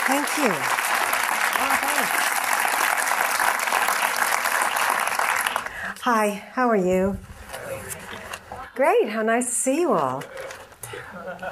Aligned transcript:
Thank 0.06 0.28
you. 0.36 0.84
Hi, 6.02 6.44
how 6.52 6.68
are 6.68 6.76
you? 6.76 7.18
Great, 8.74 9.08
how 9.08 9.22
nice 9.22 9.46
to 9.46 9.52
see 9.52 9.80
you 9.80 9.92
all. 9.94 10.22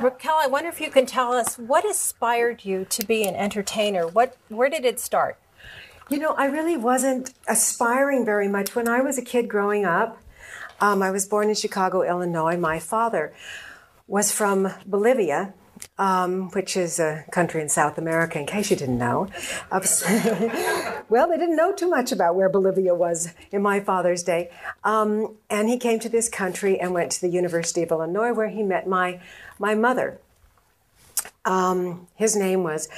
Raquel, 0.00 0.36
I 0.38 0.46
wonder 0.46 0.68
if 0.68 0.80
you 0.80 0.90
can 0.90 1.06
tell 1.06 1.32
us 1.32 1.56
what 1.58 1.84
inspired 1.84 2.64
you 2.64 2.84
to 2.90 3.06
be 3.06 3.22
an 3.24 3.34
entertainer? 3.34 4.06
What, 4.06 4.36
where 4.48 4.68
did 4.68 4.84
it 4.84 5.00
start? 5.00 5.38
You 6.12 6.18
know, 6.18 6.34
I 6.34 6.44
really 6.44 6.76
wasn't 6.76 7.32
aspiring 7.48 8.26
very 8.26 8.46
much. 8.46 8.74
When 8.74 8.86
I 8.86 9.00
was 9.00 9.16
a 9.16 9.22
kid 9.22 9.48
growing 9.48 9.86
up, 9.86 10.22
um, 10.78 11.02
I 11.02 11.10
was 11.10 11.24
born 11.24 11.48
in 11.48 11.54
Chicago, 11.54 12.02
Illinois. 12.02 12.58
My 12.58 12.78
father 12.80 13.32
was 14.06 14.30
from 14.30 14.70
Bolivia, 14.84 15.54
um, 15.96 16.50
which 16.50 16.76
is 16.76 17.00
a 17.00 17.24
country 17.32 17.62
in 17.62 17.70
South 17.70 17.96
America, 17.96 18.38
in 18.38 18.44
case 18.44 18.70
you 18.70 18.76
didn't 18.76 18.98
know. 18.98 19.26
well, 21.08 21.28
they 21.30 21.38
didn't 21.38 21.56
know 21.56 21.72
too 21.72 21.88
much 21.88 22.12
about 22.12 22.36
where 22.36 22.50
Bolivia 22.50 22.94
was 22.94 23.32
in 23.50 23.62
my 23.62 23.80
father's 23.80 24.22
day. 24.22 24.50
Um, 24.84 25.38
and 25.48 25.66
he 25.70 25.78
came 25.78 25.98
to 26.00 26.10
this 26.10 26.28
country 26.28 26.78
and 26.78 26.92
went 26.92 27.12
to 27.12 27.22
the 27.22 27.30
University 27.30 27.82
of 27.84 27.90
Illinois, 27.90 28.34
where 28.34 28.50
he 28.50 28.62
met 28.62 28.86
my, 28.86 29.18
my 29.58 29.74
mother. 29.74 30.20
Um, 31.46 32.06
his 32.16 32.36
name 32.36 32.64
was 32.64 32.90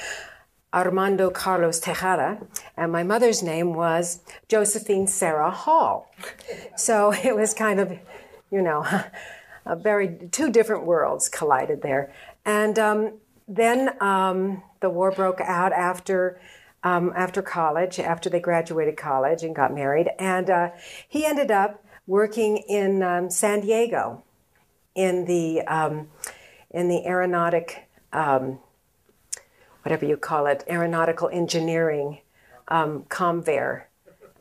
Armando 0.75 1.29
Carlos 1.29 1.79
Tejada, 1.79 2.45
and 2.75 2.91
my 2.91 3.01
mother's 3.01 3.41
name 3.41 3.73
was 3.73 4.19
Josephine 4.49 5.07
Sarah 5.07 5.49
Hall. 5.49 6.11
So 6.75 7.13
it 7.13 7.35
was 7.35 7.53
kind 7.53 7.79
of, 7.79 7.97
you 8.51 8.61
know, 8.61 8.85
a 9.65 9.75
very 9.75 10.29
two 10.31 10.51
different 10.51 10.85
worlds 10.85 11.29
collided 11.29 11.81
there. 11.81 12.13
And 12.45 12.77
um, 12.77 13.13
then 13.47 13.95
um, 14.01 14.63
the 14.81 14.89
war 14.89 15.11
broke 15.11 15.41
out 15.41 15.71
after. 15.71 16.39
Um, 16.83 17.13
after 17.15 17.41
college, 17.41 17.97
after 17.99 18.29
they 18.29 18.39
graduated 18.39 18.95
college 18.95 19.41
and 19.41 19.55
got 19.55 19.73
married, 19.73 20.07
and 20.19 20.51
uh, 20.51 20.69
he 21.09 21.25
ended 21.25 21.49
up 21.49 21.83
working 22.05 22.57
in 22.57 23.01
um, 23.01 23.31
San 23.31 23.61
Diego, 23.61 24.23
in 24.93 25.25
the 25.25 25.61
um, 25.61 26.09
in 26.69 26.87
the 26.87 27.05
aeronautic 27.07 27.89
um, 28.13 28.59
whatever 29.85 30.03
you 30.03 30.17
call 30.17 30.47
it, 30.47 30.63
aeronautical 30.67 31.29
engineering, 31.29 32.19
um, 32.67 33.03
Convair. 33.03 33.83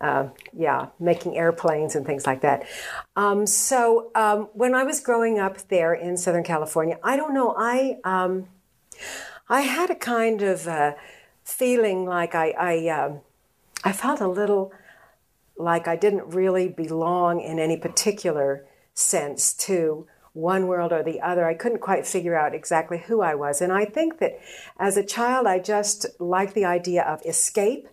Uh, 0.01 0.28
yeah, 0.53 0.89
making 0.98 1.36
airplanes 1.36 1.95
and 1.95 2.05
things 2.05 2.27
like 2.27 2.42
that. 2.42 2.67
Um, 3.17 3.47
so 3.47 4.11
um, 4.14 4.48
when 4.53 4.75
I 4.75 4.83
was 4.83 5.01
growing 5.01 5.39
up 5.39 5.56
there 5.69 5.95
in 5.95 6.17
Southern 6.19 6.42
California, 6.42 6.98
I 7.03 7.17
don't 7.17 7.33
know, 7.33 7.55
I 7.56 7.98
um, 8.05 8.48
I 9.48 9.63
had 9.63 9.91
a 9.91 9.95
kind 9.95 10.42
of 10.42 10.67
uh, 10.67 10.95
feeling 11.45 12.05
like 12.05 12.35
I 12.35 12.51
I, 12.51 12.89
um, 12.89 13.20
I 13.83 13.92
felt 13.92 14.20
a 14.20 14.29
little 14.29 14.73
like 15.57 15.86
I 15.86 15.97
didn't 15.97 16.35
really 16.35 16.68
belong 16.68 17.41
in 17.41 17.58
any 17.58 17.77
particular 17.77 18.67
sense 18.95 19.55
to 19.55 20.07
one 20.34 20.67
world 20.67 20.92
or 20.92 21.02
the 21.02 21.20
other. 21.20 21.46
I 21.46 21.55
couldn't 21.55 21.80
quite 21.80 22.06
figure 22.06 22.36
out 22.36 22.55
exactly 22.55 22.98
who 22.98 23.22
I 23.22 23.34
was. 23.34 23.62
And 23.62 23.72
I 23.72 23.84
think 23.84 24.18
that 24.18 24.39
as 24.78 24.96
a 24.96 25.05
child, 25.05 25.46
I 25.46 25.61
just 25.61 26.06
liked 26.20 26.55
the 26.55 26.64
idea 26.64 27.02
of 27.02 27.24
escape 27.24 27.89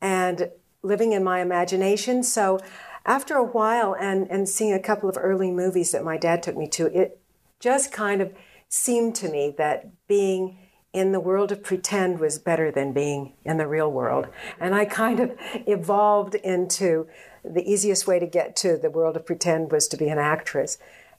and 0.00 0.50
living 0.82 1.12
in 1.12 1.24
my 1.24 1.40
imagination. 1.40 2.22
So 2.22 2.60
after 3.04 3.36
a 3.36 3.44
while 3.44 3.96
and, 3.98 4.30
and 4.30 4.48
seeing 4.48 4.74
a 4.74 4.78
couple 4.78 5.08
of 5.08 5.16
early 5.18 5.50
movies 5.50 5.92
that 5.92 6.04
my 6.04 6.18
dad 6.18 6.42
took 6.42 6.56
me 6.56 6.68
to, 6.68 6.86
it 6.86 7.20
just 7.58 7.90
kind 7.90 8.20
of 8.20 8.32
seemed 8.68 9.14
to 9.16 9.30
me 9.30 9.54
that 9.56 9.90
being 10.06 10.58
in 10.92 11.12
the 11.12 11.20
world 11.20 11.52
of 11.52 11.62
pretend 11.62 12.18
was 12.18 12.38
better 12.38 12.70
than 12.70 12.92
being 12.92 13.32
in 13.44 13.56
the 13.56 13.66
real 13.66 13.90
world. 13.90 14.26
And 14.60 14.74
I 14.74 14.84
kind 14.84 15.20
of 15.20 15.32
evolved 15.66 16.34
into 16.34 17.08
the 17.44 17.62
easiest 17.70 18.06
way 18.06 18.18
to 18.18 18.26
get 18.26 18.56
to 18.56 18.76
the 18.76 18.90
world 18.90 19.16
of 19.16 19.24
pretend 19.24 19.72
was 19.72 19.88
to 19.88 19.96
be 19.96 20.08
an 20.08 20.18
actress. 20.18 20.78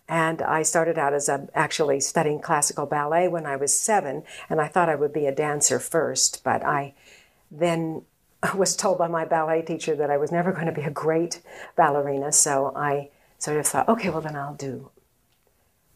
And 0.10 0.42
I 0.42 0.64
started 0.64 0.98
out 0.98 1.14
as 1.14 1.30
a, 1.30 1.48
actually 1.54 2.02
studying 2.02 2.42
classical 2.42 2.86
ballet 2.86 3.28
when 3.28 3.46
I 3.46 3.56
was 3.56 3.80
seven, 3.80 4.24
and 4.50 4.60
I 4.60 4.68
thought 4.68 4.90
I 4.90 4.96
would 4.96 5.14
be 5.14 5.28
a 5.28 5.36
dancer 5.36 5.80
first, 5.80 6.44
but 6.44 6.66
I 6.66 6.96
then 7.50 8.02
was 8.56 8.76
told 8.76 8.98
by 8.98 9.08
my 9.08 9.24
ballet 9.24 9.62
teacher 9.62 9.96
that 9.96 10.10
I 10.10 10.18
was 10.18 10.32
never 10.32 10.52
going 10.52 10.66
to 10.66 10.72
be 10.74 10.82
a 10.82 10.90
great 10.90 11.42
ballerina, 11.78 12.32
so 12.32 12.74
I 12.76 13.10
sort 13.38 13.58
of 13.58 13.68
thought, 13.68 13.88
okay, 13.88 14.10
well 14.10 14.22
then 14.22 14.36
I'll 14.36 14.56
do 14.56 14.90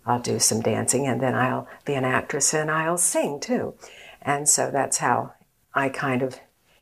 I'll 0.05 0.19
do 0.19 0.39
some 0.39 0.61
dancing 0.61 1.07
and 1.07 1.21
then 1.21 1.35
I'll 1.35 1.67
be 1.85 1.93
an 1.93 2.03
actress 2.03 2.53
and 2.53 2.69
I'll 2.69 2.97
sing 2.97 3.39
too. 3.39 3.75
And 4.21 4.47
so 4.49 4.69
that's 4.69 4.97
how 4.97 5.33
I 5.73 5.89
kind 5.89 6.21
of 6.21 6.39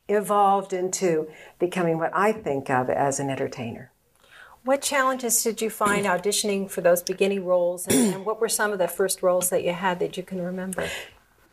evolved 0.07 0.73
into 0.73 1.29
becoming 1.59 1.97
what 1.97 2.11
I 2.13 2.31
think 2.31 2.69
of 2.69 2.89
as 2.89 3.19
an 3.19 3.29
entertainer. 3.29 3.90
What 4.63 4.81
challenges 4.81 5.41
did 5.43 5.61
you 5.61 5.69
find 5.71 6.05
auditioning 6.05 6.69
for 6.69 6.81
those 6.81 7.01
beginning 7.01 7.45
roles, 7.45 7.87
and, 7.87 8.15
and, 8.15 8.25
what 8.25 8.39
were 8.39 8.49
some 8.49 8.71
of 8.71 8.77
the 8.77 8.87
first 8.87 9.23
roles 9.23 9.49
that 9.49 9.63
you 9.63 9.73
had 9.73 9.99
that 9.99 10.17
you 10.17 10.23
can 10.23 10.39
remember? 10.39 10.87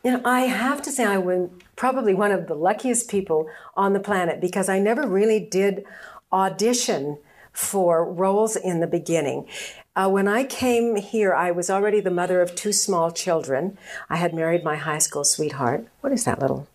You 0.04 0.12
know, 0.12 0.22
I 0.24 0.40
have 0.42 0.82
to 0.82 0.90
say 0.90 1.04
I 1.04 1.18
was 1.18 1.48
probably 1.74 2.12
one 2.12 2.32
of 2.32 2.48
the 2.48 2.54
luckiest 2.54 3.10
people 3.10 3.48
on 3.76 3.94
the 3.94 4.00
planet 4.00 4.40
because 4.40 4.68
I 4.68 4.78
never 4.78 5.06
really 5.06 5.40
did 5.40 5.84
audition 6.32 7.18
for 7.52 8.04
roles 8.04 8.56
in 8.56 8.80
the 8.80 8.86
beginning. 8.86 9.48
Uh, 9.96 10.08
when 10.08 10.28
I 10.28 10.44
came 10.44 10.96
here, 10.96 11.34
I 11.34 11.50
was 11.50 11.70
already 11.70 12.00
the 12.00 12.10
mother 12.10 12.40
of 12.40 12.54
two 12.54 12.72
small 12.72 13.10
children. 13.10 13.76
I 14.08 14.16
had 14.16 14.32
married 14.34 14.62
my 14.62 14.76
high 14.76 14.98
school 14.98 15.24
sweetheart. 15.24 15.88
What 16.02 16.12
is 16.12 16.24
that 16.24 16.40
little? 16.40 16.68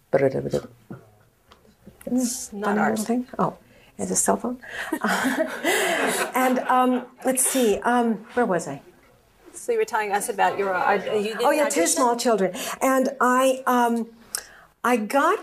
It's 2.05 2.51
not 2.51 2.77
ours. 2.77 3.05
Thing? 3.05 3.27
Oh, 3.39 3.55
as 3.97 4.11
a 4.11 4.15
cell 4.15 4.37
phone. 4.37 4.59
and 6.35 6.59
um, 6.59 7.05
let's 7.25 7.45
see, 7.45 7.77
um, 7.79 8.15
where 8.33 8.45
was 8.45 8.67
I? 8.67 8.81
So 9.53 9.71
you 9.71 9.77
were 9.77 9.85
telling 9.85 10.11
us 10.11 10.29
about 10.29 10.57
your. 10.57 10.73
Uh, 10.73 10.95
you 11.15 11.35
oh 11.41 11.51
yeah, 11.51 11.69
two 11.69 11.87
small 11.87 12.17
children, 12.17 12.53
and 12.81 13.09
I 13.21 13.63
um, 13.67 14.07
I 14.83 14.97
got 14.97 15.39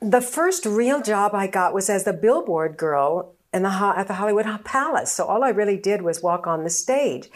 the 0.00 0.20
first 0.20 0.64
real 0.64 1.02
job 1.02 1.34
I 1.34 1.46
got 1.46 1.74
was 1.74 1.90
as 1.90 2.04
the 2.04 2.12
billboard 2.12 2.76
girl 2.76 3.34
in 3.52 3.62
the 3.62 3.70
at 3.70 4.06
the 4.06 4.14
Hollywood 4.14 4.46
Palace. 4.64 5.12
So 5.12 5.24
all 5.24 5.42
I 5.42 5.48
really 5.48 5.76
did 5.76 6.02
was 6.02 6.22
walk 6.22 6.46
on 6.46 6.62
the 6.62 6.70
stage, 6.70 7.28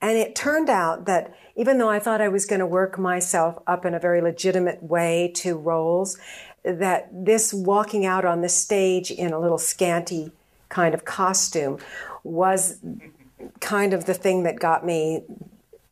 and 0.00 0.16
it 0.16 0.34
turned 0.34 0.70
out 0.70 1.06
that 1.06 1.34
even 1.56 1.78
though 1.78 1.90
I 1.90 1.98
thought 1.98 2.20
I 2.20 2.28
was 2.28 2.46
going 2.46 2.60
to 2.60 2.66
work 2.66 2.98
myself 2.98 3.58
up 3.66 3.84
in 3.84 3.94
a 3.94 3.98
very 3.98 4.20
legitimate 4.20 4.82
way 4.82 5.32
to 5.36 5.56
roles, 5.56 6.18
that 6.64 7.08
this 7.12 7.52
walking 7.52 8.06
out 8.06 8.24
on 8.24 8.40
the 8.40 8.48
stage 8.48 9.10
in 9.10 9.32
a 9.32 9.38
little 9.38 9.58
scanty 9.58 10.32
kind 10.68 10.94
of 10.94 11.04
costume 11.04 11.78
was 12.22 12.78
kind 13.60 13.92
of 13.92 14.04
the 14.04 14.14
thing 14.14 14.44
that 14.44 14.58
got 14.58 14.86
me 14.86 15.22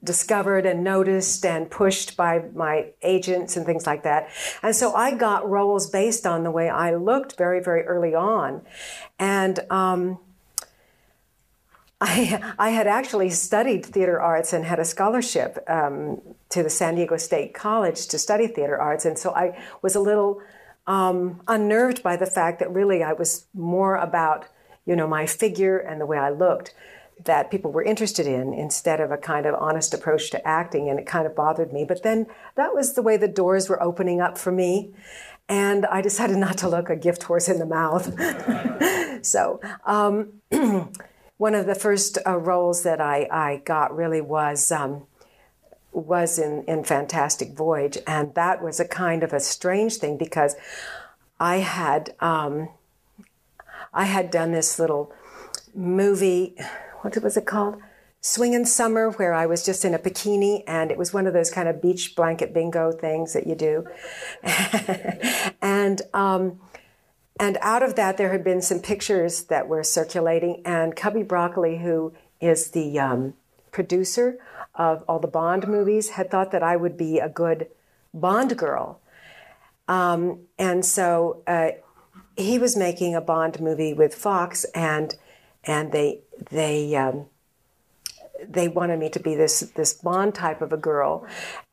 discovered 0.02 0.64
and 0.64 0.82
noticed 0.82 1.44
and 1.44 1.70
pushed 1.70 2.16
by 2.16 2.42
my 2.54 2.86
agents 3.02 3.56
and 3.56 3.66
things 3.66 3.86
like 3.86 4.02
that. 4.02 4.30
And 4.62 4.74
so 4.74 4.94
I 4.94 5.14
got 5.14 5.48
roles 5.48 5.90
based 5.90 6.26
on 6.26 6.42
the 6.42 6.50
way 6.50 6.70
I 6.70 6.94
looked 6.94 7.36
very, 7.36 7.62
very 7.62 7.82
early 7.82 8.14
on. 8.14 8.62
And 9.18 9.60
um, 9.70 10.18
I, 12.00 12.54
I 12.58 12.70
had 12.70 12.86
actually 12.86 13.28
studied 13.30 13.84
theater 13.84 14.18
arts 14.18 14.54
and 14.54 14.64
had 14.64 14.78
a 14.78 14.86
scholarship 14.86 15.58
um, 15.68 16.22
to 16.48 16.62
the 16.62 16.70
San 16.70 16.94
Diego 16.94 17.18
State 17.18 17.52
College 17.52 18.06
to 18.06 18.18
study 18.18 18.46
theater 18.46 18.80
arts. 18.80 19.04
And 19.04 19.18
so 19.18 19.34
I 19.34 19.62
was 19.82 19.94
a 19.94 20.00
little 20.00 20.40
um, 20.90 21.40
unnerved 21.46 22.02
by 22.02 22.16
the 22.16 22.26
fact 22.26 22.58
that 22.58 22.68
really 22.72 23.00
I 23.00 23.12
was 23.12 23.46
more 23.54 23.94
about, 23.94 24.46
you 24.84 24.96
know, 24.96 25.06
my 25.06 25.24
figure 25.24 25.78
and 25.78 26.00
the 26.00 26.06
way 26.06 26.18
I 26.18 26.30
looked 26.30 26.74
that 27.24 27.48
people 27.48 27.70
were 27.70 27.84
interested 27.84 28.26
in 28.26 28.52
instead 28.52 29.00
of 29.00 29.12
a 29.12 29.16
kind 29.16 29.46
of 29.46 29.54
honest 29.54 29.94
approach 29.94 30.30
to 30.30 30.48
acting. 30.48 30.88
And 30.90 30.98
it 30.98 31.06
kind 31.06 31.26
of 31.26 31.36
bothered 31.36 31.72
me. 31.72 31.84
But 31.84 32.02
then 32.02 32.26
that 32.56 32.74
was 32.74 32.94
the 32.94 33.02
way 33.02 33.16
the 33.16 33.28
doors 33.28 33.68
were 33.68 33.80
opening 33.80 34.20
up 34.20 34.36
for 34.36 34.50
me. 34.50 34.92
and 35.48 35.86
I 35.86 36.00
decided 36.00 36.38
not 36.38 36.58
to 36.58 36.68
look 36.68 36.90
a 36.90 36.96
gift 36.96 37.22
horse 37.22 37.48
in 37.48 37.60
the 37.60 37.66
mouth. 37.66 39.24
so, 39.24 39.60
um, 39.84 40.40
one 41.36 41.54
of 41.54 41.66
the 41.66 41.74
first 41.76 42.18
uh, 42.26 42.36
roles 42.36 42.82
that 42.82 43.00
I, 43.00 43.28
I 43.30 43.62
got 43.64 43.94
really 43.94 44.20
was 44.20 44.72
um, 44.72 45.06
was 45.92 46.38
in, 46.38 46.64
in 46.64 46.84
Fantastic 46.84 47.52
Voyage, 47.52 47.98
and 48.06 48.34
that 48.34 48.62
was 48.62 48.80
a 48.80 48.86
kind 48.86 49.22
of 49.22 49.32
a 49.32 49.40
strange 49.40 49.96
thing 49.96 50.16
because 50.16 50.56
I 51.38 51.56
had 51.56 52.14
um, 52.20 52.68
I 53.92 54.04
had 54.04 54.30
done 54.30 54.52
this 54.52 54.78
little 54.78 55.12
movie. 55.74 56.54
What 57.00 57.16
was 57.22 57.36
it 57.36 57.46
called? 57.46 57.80
Swinging 58.22 58.66
Summer, 58.66 59.10
where 59.10 59.32
I 59.32 59.46
was 59.46 59.64
just 59.64 59.84
in 59.84 59.94
a 59.94 59.98
bikini, 59.98 60.62
and 60.66 60.90
it 60.90 60.98
was 60.98 61.14
one 61.14 61.26
of 61.26 61.32
those 61.32 61.50
kind 61.50 61.68
of 61.68 61.80
beach 61.80 62.14
blanket 62.14 62.52
bingo 62.52 62.92
things 62.92 63.32
that 63.32 63.46
you 63.46 63.54
do. 63.54 63.86
and 65.62 66.02
um, 66.12 66.60
and 67.40 67.56
out 67.62 67.82
of 67.82 67.96
that, 67.96 68.18
there 68.18 68.30
had 68.30 68.44
been 68.44 68.60
some 68.60 68.80
pictures 68.80 69.44
that 69.44 69.66
were 69.66 69.82
circulating, 69.82 70.60
and 70.66 70.94
Cubby 70.94 71.22
Broccoli, 71.22 71.78
who 71.78 72.12
is 72.40 72.72
the 72.72 72.98
um, 72.98 73.34
producer 73.72 74.38
of 74.80 75.04
all 75.06 75.18
the 75.18 75.28
Bond 75.28 75.68
movies, 75.68 76.10
had 76.10 76.30
thought 76.30 76.50
that 76.52 76.62
I 76.62 76.74
would 76.74 76.96
be 76.96 77.18
a 77.18 77.28
good 77.28 77.68
Bond 78.14 78.56
girl. 78.56 78.98
Um, 79.86 80.46
and 80.58 80.84
so 80.84 81.42
uh, 81.46 81.72
he 82.36 82.58
was 82.58 82.76
making 82.76 83.14
a 83.14 83.20
Bond 83.20 83.60
movie 83.60 83.92
with 83.92 84.14
Fox, 84.14 84.64
and 84.74 85.14
and 85.64 85.92
they 85.92 86.20
they 86.50 86.96
um, 86.96 87.26
they 88.48 88.68
wanted 88.68 88.98
me 88.98 89.10
to 89.10 89.20
be 89.20 89.34
this 89.34 89.60
this 89.74 89.92
Bond 89.92 90.34
type 90.34 90.62
of 90.62 90.72
a 90.72 90.78
girl, 90.78 91.26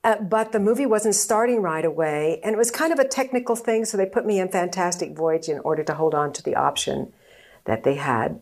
uh, 0.04 0.18
but 0.22 0.52
the 0.52 0.60
movie 0.60 0.86
wasn't 0.86 1.16
starting 1.16 1.62
right 1.62 1.86
away, 1.86 2.42
and 2.44 2.54
it 2.54 2.58
was 2.58 2.72
kind 2.72 2.92
of 2.92 3.00
a 3.00 3.08
technical 3.08 3.56
thing. 3.56 3.86
So 3.86 3.96
they 3.96 4.06
put 4.06 4.26
me 4.26 4.40
in 4.40 4.50
Fantastic 4.50 5.16
Voyage 5.16 5.48
in 5.48 5.60
order 5.60 5.84
to 5.84 5.94
hold 5.94 6.14
on 6.14 6.34
to 6.34 6.44
the 6.44 6.56
option 6.56 7.14
that 7.64 7.84
they 7.84 7.96
had, 7.96 8.42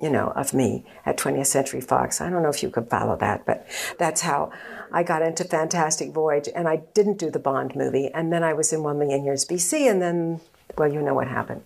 you 0.00 0.10
know, 0.10 0.28
of 0.36 0.54
me 0.54 0.84
at 1.04 1.18
20th 1.18 1.46
Century 1.46 1.80
Fox. 1.80 2.20
I 2.20 2.30
don't 2.30 2.42
know 2.42 2.48
if 2.48 2.62
you 2.62 2.70
could 2.70 2.88
follow 2.88 3.16
that, 3.16 3.44
but 3.44 3.66
that's 3.98 4.22
how 4.22 4.50
I 4.92 5.02
got 5.02 5.22
into 5.22 5.44
Fantastic 5.44 6.12
Voyage, 6.12 6.48
and 6.54 6.66
I 6.68 6.76
didn't 6.94 7.18
do 7.18 7.30
the 7.30 7.38
Bond 7.38 7.76
movie, 7.76 8.08
and 8.12 8.32
then 8.32 8.42
I 8.42 8.52
was 8.54 8.72
in 8.72 8.82
One 8.82 8.98
Million 8.98 9.24
Years 9.24 9.44
BC, 9.44 9.90
and 9.90 10.00
then, 10.00 10.40
well, 10.76 10.90
you 10.92 11.02
know 11.02 11.14
what 11.14 11.28
happened. 11.28 11.62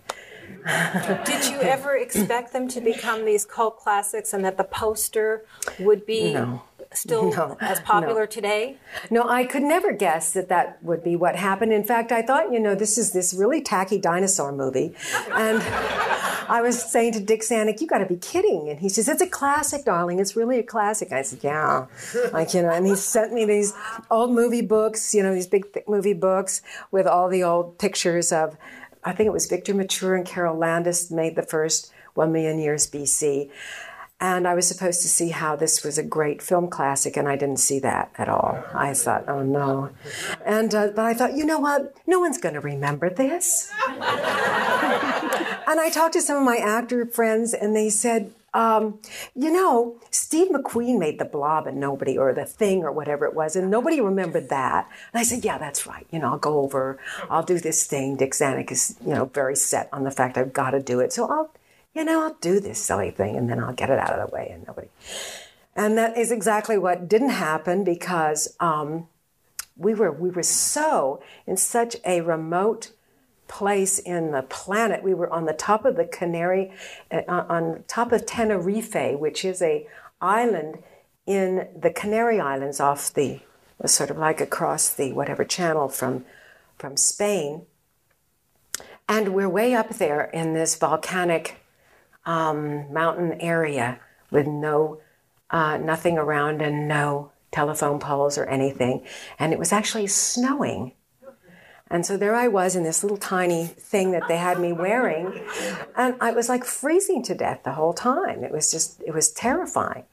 Did 1.25 1.45
you 1.45 1.59
ever 1.61 1.95
expect 1.95 2.51
them 2.51 2.67
to 2.69 2.81
become 2.81 3.23
these 3.25 3.45
cult 3.45 3.77
classics 3.77 4.33
and 4.33 4.43
that 4.45 4.57
the 4.57 4.63
poster 4.63 5.45
would 5.79 6.07
be 6.07 6.33
no. 6.33 6.63
Still 6.95 7.31
no. 7.35 7.57
as 7.59 7.79
popular 7.81 8.21
no. 8.21 8.25
today? 8.25 8.77
No, 9.09 9.27
I 9.27 9.45
could 9.45 9.63
never 9.63 9.91
guess 9.91 10.33
that 10.33 10.49
that 10.49 10.81
would 10.83 11.03
be 11.03 11.15
what 11.15 11.35
happened. 11.35 11.73
In 11.73 11.83
fact, 11.83 12.11
I 12.11 12.21
thought, 12.21 12.51
you 12.51 12.59
know, 12.59 12.75
this 12.75 12.97
is 12.97 13.11
this 13.11 13.33
really 13.33 13.61
tacky 13.61 13.99
dinosaur 13.99 14.51
movie. 14.51 14.95
And 15.33 15.61
I 16.47 16.61
was 16.61 16.81
saying 16.81 17.13
to 17.13 17.19
Dick 17.19 17.41
Zanuck, 17.41 17.81
you 17.81 17.87
got 17.87 17.99
to 17.99 18.05
be 18.05 18.17
kidding. 18.17 18.69
And 18.69 18.79
he 18.79 18.89
says, 18.89 19.07
it's 19.07 19.21
a 19.21 19.27
classic, 19.27 19.85
darling. 19.85 20.19
It's 20.19 20.35
really 20.35 20.59
a 20.59 20.63
classic. 20.63 21.11
I 21.11 21.21
said, 21.21 21.39
yeah. 21.43 21.87
Like, 22.31 22.53
you 22.53 22.61
know, 22.61 22.69
and 22.69 22.85
he 22.85 22.95
sent 22.95 23.33
me 23.33 23.45
these 23.45 23.73
old 24.09 24.31
movie 24.31 24.61
books, 24.61 25.13
you 25.13 25.23
know, 25.23 25.33
these 25.33 25.47
big 25.47 25.71
thick 25.71 25.89
movie 25.89 26.13
books 26.13 26.61
with 26.91 27.07
all 27.07 27.29
the 27.29 27.43
old 27.43 27.77
pictures 27.77 28.31
of 28.31 28.57
I 29.05 29.13
think 29.13 29.27
it 29.27 29.33
was 29.33 29.45
Victor 29.45 29.75
Mature 29.75 30.15
and 30.15 30.25
Carole 30.25 30.57
Landis 30.57 31.11
made 31.11 31.35
the 31.35 31.43
first 31.43 31.91
One 32.15 32.31
Million 32.31 32.57
Years 32.57 32.89
BC. 32.89 33.51
And 34.25 34.47
I 34.47 34.55
was 34.55 34.67
supposed 34.67 35.03
to 35.03 35.07
see 35.07 35.29
how 35.29 35.55
this 35.55 35.83
was 35.83 35.99
a 35.99 36.03
great 36.03 36.41
film 36.41 36.67
classic, 36.67 37.15
and 37.15 37.29
I 37.29 37.35
didn't 37.35 37.59
see 37.59 37.77
that 37.81 38.11
at 38.17 38.27
all. 38.27 38.57
I 38.73 38.91
thought, 38.95 39.29
oh 39.29 39.43
no. 39.43 39.91
And, 40.43 40.73
uh, 40.73 40.87
but 40.95 41.05
I 41.05 41.13
thought, 41.13 41.35
you 41.35 41.45
know 41.45 41.59
what? 41.59 41.95
No 42.07 42.21
one's 42.21 42.39
going 42.39 42.55
to 42.55 42.59
remember 42.59 43.07
this. 43.11 43.71
and 43.87 44.01
I 45.79 45.91
talked 45.93 46.13
to 46.13 46.21
some 46.21 46.37
of 46.37 46.43
my 46.43 46.57
actor 46.57 47.05
friends, 47.05 47.53
and 47.53 47.75
they 47.75 47.91
said, 47.91 48.33
um, 48.55 48.97
you 49.35 49.51
know, 49.51 49.97
Steve 50.09 50.47
McQueen 50.47 50.97
made 50.97 51.19
the 51.19 51.25
blob 51.25 51.67
and 51.67 51.79
nobody, 51.79 52.17
or 52.17 52.33
the 52.33 52.45
thing, 52.45 52.83
or 52.83 52.91
whatever 52.91 53.27
it 53.27 53.35
was, 53.35 53.55
and 53.55 53.69
nobody 53.69 54.01
remembered 54.01 54.49
that. 54.49 54.89
And 55.13 55.19
I 55.19 55.23
said, 55.23 55.45
yeah, 55.45 55.59
that's 55.59 55.85
right. 55.85 56.07
You 56.09 56.17
know, 56.17 56.31
I'll 56.31 56.39
go 56.39 56.61
over, 56.61 56.97
I'll 57.29 57.43
do 57.43 57.59
this 57.59 57.85
thing. 57.85 58.15
Dick 58.15 58.31
Zanuck 58.31 58.71
is, 58.71 58.97
you 59.05 59.13
know, 59.13 59.25
very 59.25 59.55
set 59.55 59.87
on 59.93 60.03
the 60.03 60.09
fact 60.09 60.35
I've 60.35 60.51
got 60.51 60.71
to 60.71 60.81
do 60.81 60.99
it. 60.99 61.13
So 61.13 61.29
I'll, 61.29 61.51
you 61.95 62.03
know, 62.03 62.23
I'll 62.23 62.37
do 62.41 62.59
this 62.59 62.79
silly 62.81 63.11
thing 63.11 63.35
and 63.37 63.49
then 63.49 63.59
I'll 63.59 63.73
get 63.73 63.89
it 63.89 63.97
out 63.97 64.11
of 64.11 64.29
the 64.29 64.35
way 64.35 64.49
and 64.53 64.67
nobody. 64.67 64.89
And 65.75 65.97
that 65.97 66.17
is 66.17 66.31
exactly 66.31 66.77
what 66.77 67.07
didn't 67.07 67.29
happen 67.29 67.83
because 67.83 68.55
um, 68.59 69.07
we 69.77 69.93
were 69.93 70.11
we 70.11 70.29
were 70.29 70.43
so 70.43 71.21
in 71.45 71.57
such 71.57 71.97
a 72.05 72.21
remote 72.21 72.91
place 73.47 73.99
in 73.99 74.31
the 74.31 74.41
planet. 74.41 75.03
We 75.03 75.13
were 75.13 75.29
on 75.31 75.45
the 75.45 75.53
top 75.53 75.85
of 75.85 75.95
the 75.95 76.05
Canary, 76.05 76.71
uh, 77.11 77.21
on 77.27 77.83
top 77.87 78.11
of 78.11 78.25
Tenerife, 78.25 79.17
which 79.19 79.45
is 79.45 79.61
a 79.61 79.87
island 80.21 80.79
in 81.25 81.67
the 81.77 81.89
Canary 81.89 82.39
Islands 82.39 82.79
off 82.79 83.13
the, 83.13 83.39
sort 83.85 84.09
of 84.09 84.17
like 84.17 84.41
across 84.41 84.89
the 84.89 85.11
whatever 85.13 85.43
channel 85.43 85.89
from, 85.89 86.25
from 86.77 86.97
Spain. 86.97 87.63
And 89.07 89.33
we're 89.33 89.49
way 89.49 89.73
up 89.73 89.89
there 89.89 90.25
in 90.25 90.53
this 90.53 90.75
volcanic 90.75 91.57
um, 92.25 92.91
mountain 92.93 93.33
area 93.41 93.99
with 94.31 94.47
no, 94.47 94.99
uh, 95.49 95.77
nothing 95.77 96.17
around 96.17 96.61
and 96.61 96.87
no 96.87 97.31
telephone 97.51 97.99
poles 97.99 98.37
or 98.37 98.45
anything. 98.45 99.05
And 99.39 99.53
it 99.53 99.59
was 99.59 99.71
actually 99.71 100.07
snowing 100.07 100.93
and 101.89 102.05
so 102.05 102.17
there 102.17 102.35
I 102.35 102.47
was 102.47 102.75
in 102.75 102.83
this 102.83 103.03
little 103.03 103.17
tiny 103.17 103.65
thing 103.65 104.11
that 104.11 104.27
they 104.27 104.37
had 104.37 104.59
me 104.59 104.73
wearing. 104.73 105.45
And 105.95 106.15
I 106.19 106.31
was 106.31 106.49
like 106.49 106.63
freezing 106.63 107.21
to 107.23 107.35
death 107.35 107.61
the 107.63 107.73
whole 107.73 107.93
time. 107.93 108.43
It 108.43 108.51
was 108.51 108.71
just, 108.71 109.01
it 109.05 109.13
was 109.13 109.31
terrifying. 109.31 110.05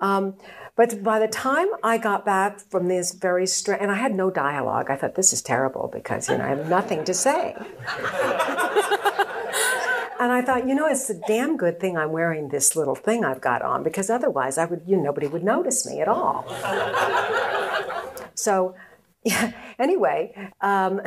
Um, 0.00 0.36
but 0.74 1.02
by 1.02 1.18
the 1.18 1.28
time 1.28 1.66
I 1.82 1.98
got 1.98 2.24
back 2.24 2.60
from 2.60 2.88
this 2.88 3.12
very 3.12 3.46
strange, 3.46 3.82
and 3.82 3.90
I 3.90 3.96
had 3.96 4.14
no 4.14 4.30
dialogue, 4.30 4.90
I 4.90 4.96
thought 4.96 5.16
this 5.16 5.32
is 5.32 5.42
terrible 5.42 5.90
because, 5.92 6.28
you 6.28 6.38
know, 6.38 6.44
I 6.44 6.48
have 6.48 6.68
nothing 6.68 7.04
to 7.04 7.12
say. 7.12 7.54
and 10.20 10.32
I 10.32 10.42
thought, 10.42 10.66
you 10.68 10.74
know, 10.74 10.86
it's 10.86 11.08
a 11.10 11.18
damn 11.26 11.56
good 11.56 11.80
thing 11.80 11.96
I'm 11.96 12.12
wearing 12.12 12.48
this 12.48 12.76
little 12.76 12.94
thing 12.94 13.24
I've 13.24 13.40
got 13.40 13.62
on 13.62 13.82
because 13.82 14.10
otherwise 14.10 14.58
I 14.58 14.64
would, 14.64 14.82
you 14.86 14.96
know, 14.96 15.04
nobody 15.04 15.26
would 15.26 15.44
notice 15.44 15.86
me 15.86 16.00
at 16.00 16.08
all. 16.08 16.46
so 18.34 18.74
yeah. 19.24 19.52
Anyway, 19.78 20.34
um, 20.60 21.00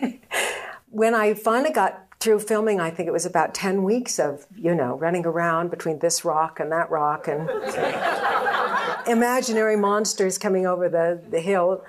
when 0.90 1.14
I 1.14 1.32
finally 1.32 1.72
got 1.72 2.08
through 2.20 2.40
filming, 2.40 2.78
I 2.78 2.90
think 2.90 3.08
it 3.08 3.10
was 3.10 3.24
about 3.24 3.54
10 3.54 3.84
weeks 3.84 4.18
of, 4.18 4.46
you 4.54 4.74
know, 4.74 4.98
running 4.98 5.24
around 5.24 5.70
between 5.70 6.00
this 6.00 6.26
rock 6.26 6.60
and 6.60 6.70
that 6.72 6.90
rock 6.90 7.26
and 7.26 7.48
imaginary 9.08 9.76
monsters 9.76 10.36
coming 10.36 10.66
over 10.66 10.90
the, 10.90 11.22
the 11.30 11.40
hill 11.40 11.82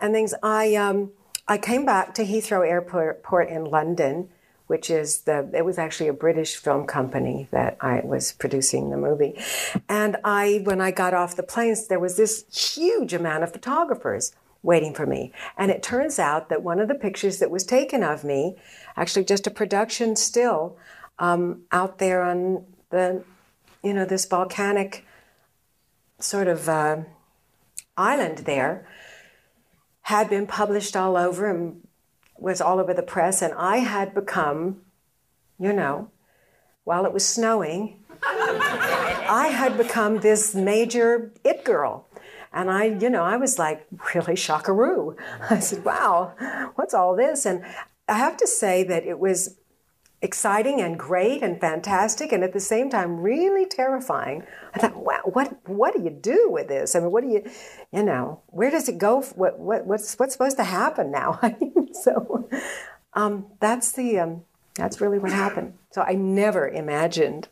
and 0.00 0.14
things. 0.14 0.32
I, 0.44 0.76
um, 0.76 1.10
I 1.48 1.58
came 1.58 1.84
back 1.84 2.14
to 2.14 2.24
Heathrow 2.24 2.64
Airport 2.64 3.48
in 3.48 3.64
London, 3.64 4.28
which 4.74 4.90
is 4.90 5.18
the, 5.18 5.48
it 5.54 5.64
was 5.64 5.78
actually 5.78 6.08
a 6.08 6.12
British 6.12 6.56
film 6.56 6.84
company 6.84 7.46
that 7.52 7.76
I 7.80 8.00
was 8.02 8.32
producing 8.32 8.90
the 8.90 8.96
movie. 8.96 9.38
And 9.88 10.16
I, 10.24 10.62
when 10.64 10.80
I 10.80 10.90
got 10.90 11.14
off 11.14 11.36
the 11.36 11.44
planes, 11.44 11.86
there 11.86 12.00
was 12.00 12.16
this 12.16 12.44
huge 12.74 13.14
amount 13.14 13.44
of 13.44 13.52
photographers 13.52 14.32
waiting 14.64 14.92
for 14.92 15.06
me. 15.06 15.30
And 15.56 15.70
it 15.70 15.80
turns 15.80 16.18
out 16.18 16.48
that 16.48 16.64
one 16.64 16.80
of 16.80 16.88
the 16.88 16.96
pictures 16.96 17.38
that 17.38 17.52
was 17.52 17.62
taken 17.62 18.02
of 18.02 18.24
me, 18.24 18.56
actually 18.96 19.24
just 19.26 19.46
a 19.46 19.50
production 19.52 20.16
still, 20.16 20.76
um, 21.20 21.62
out 21.70 21.98
there 21.98 22.24
on 22.24 22.64
the, 22.90 23.22
you 23.84 23.94
know, 23.94 24.04
this 24.04 24.24
volcanic 24.24 25.06
sort 26.18 26.48
of 26.48 26.68
uh, 26.68 26.96
island 27.96 28.38
there, 28.38 28.88
had 30.00 30.28
been 30.28 30.48
published 30.48 30.96
all 30.96 31.16
over 31.16 31.48
and 31.48 31.83
was 32.38 32.60
all 32.60 32.78
over 32.78 32.94
the 32.94 33.02
press. 33.02 33.42
And 33.42 33.54
I 33.54 33.78
had 33.78 34.14
become, 34.14 34.82
you 35.58 35.72
know, 35.72 36.10
while 36.84 37.06
it 37.06 37.12
was 37.12 37.26
snowing, 37.26 38.00
I 38.22 39.48
had 39.52 39.76
become 39.76 40.20
this 40.20 40.54
major 40.54 41.32
it 41.44 41.64
girl. 41.64 42.06
And 42.52 42.70
I, 42.70 42.84
you 42.84 43.10
know, 43.10 43.24
I 43.24 43.36
was 43.36 43.58
like 43.58 43.86
really 44.14 44.36
shockaroo. 44.36 45.16
I 45.50 45.58
said, 45.58 45.84
wow, 45.84 46.70
what's 46.76 46.94
all 46.94 47.16
this? 47.16 47.46
And 47.46 47.64
I 48.08 48.18
have 48.18 48.36
to 48.38 48.46
say 48.46 48.84
that 48.84 49.04
it 49.04 49.18
was 49.18 49.56
exciting 50.24 50.80
and 50.80 50.98
great 50.98 51.42
and 51.42 51.60
fantastic 51.60 52.32
and 52.32 52.42
at 52.42 52.54
the 52.54 52.58
same 52.58 52.88
time 52.88 53.20
really 53.20 53.66
terrifying. 53.66 54.42
I 54.74 54.78
thought, 54.78 54.96
wow, 54.96 55.20
what 55.24 55.54
what 55.68 55.94
do 55.94 56.02
you 56.02 56.10
do 56.10 56.48
with 56.50 56.66
this? 56.66 56.96
I 56.96 57.00
mean, 57.00 57.12
what 57.12 57.22
do 57.22 57.28
you, 57.28 57.44
you 57.92 58.02
know, 58.02 58.40
where 58.46 58.70
does 58.70 58.88
it 58.88 58.96
go? 58.96 59.20
What 59.20 59.58
what 59.58 59.86
what's 59.86 60.14
what's 60.14 60.32
supposed 60.32 60.56
to 60.56 60.64
happen 60.64 61.10
now? 61.10 61.38
so 61.92 62.48
um, 63.12 63.46
that's 63.60 63.92
the 63.92 64.18
um, 64.18 64.42
that's 64.74 65.00
really 65.00 65.18
what 65.18 65.30
happened. 65.30 65.74
So 65.92 66.00
I 66.00 66.14
never 66.14 66.66
imagined, 66.68 67.48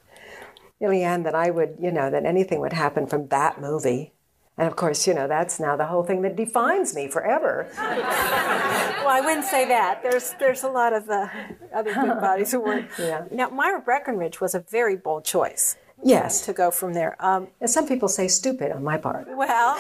Ilyanne, 0.81 1.25
that 1.25 1.35
I 1.35 1.51
would, 1.51 1.77
you 1.79 1.93
know, 1.93 2.11
that 2.11 2.25
anything 2.25 2.61
would 2.61 2.73
happen 2.73 3.07
from 3.07 3.29
that 3.29 3.61
movie. 3.61 4.13
And 4.59 4.69
of 4.69 4.77
course, 4.77 5.07
you 5.07 5.15
know, 5.15 5.27
that's 5.27 5.59
now 5.59 5.77
the 5.77 5.87
whole 5.87 6.03
thing 6.03 6.23
that 6.23 6.37
defines 6.37 6.95
me 6.95 7.09
forever. 7.09 7.67
well, 7.79 9.09
I 9.09 9.21
wouldn't 9.25 9.47
say 9.47 9.67
that. 9.69 10.03
There's 10.03 10.35
there's 10.39 10.63
a 10.63 10.69
lot 10.69 10.93
of 10.93 11.09
uh, 11.09 11.29
other 11.75 11.93
good 11.95 12.21
bodies 12.29 12.53
of 12.55 12.63
work. 12.63 12.85
Yeah. 12.99 13.25
Now, 13.31 13.49
Myra 13.49 13.81
Breckinridge 13.81 14.41
was 14.41 14.55
a 14.55 14.61
very 14.61 14.97
bold 14.97 15.25
choice 15.25 15.77
Yes. 16.05 16.45
to 16.47 16.53
go 16.53 16.71
from 16.71 16.93
there. 16.95 17.17
Um, 17.21 17.49
And 17.61 17.71
some 17.71 17.87
people 17.87 18.09
say 18.09 18.29
stupid 18.29 18.73
on 18.73 18.83
my 18.85 18.99
part. 18.99 19.27
well, 19.29 19.79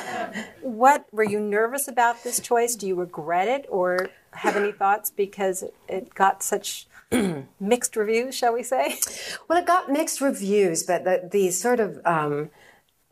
what 0.62 1.06
were 1.12 1.24
you 1.24 1.40
nervous 1.40 1.88
about 1.88 2.22
this 2.24 2.40
choice? 2.40 2.74
Do 2.76 2.86
you 2.86 2.94
regret 2.94 3.48
it, 3.48 3.66
or 3.68 4.08
have 4.32 4.56
any 4.56 4.72
thoughts 4.72 5.10
because 5.10 5.64
it 5.88 6.14
got 6.14 6.42
such 6.42 6.86
mixed 7.60 7.96
reviews, 7.96 8.34
shall 8.34 8.54
we 8.54 8.62
say? 8.62 8.98
Well, 9.48 9.58
it 9.58 9.66
got 9.66 9.90
mixed 9.90 10.20
reviews, 10.20 10.82
but 10.84 11.04
the, 11.04 11.28
the 11.30 11.50
sort 11.50 11.80
of 11.80 12.00
um, 12.06 12.50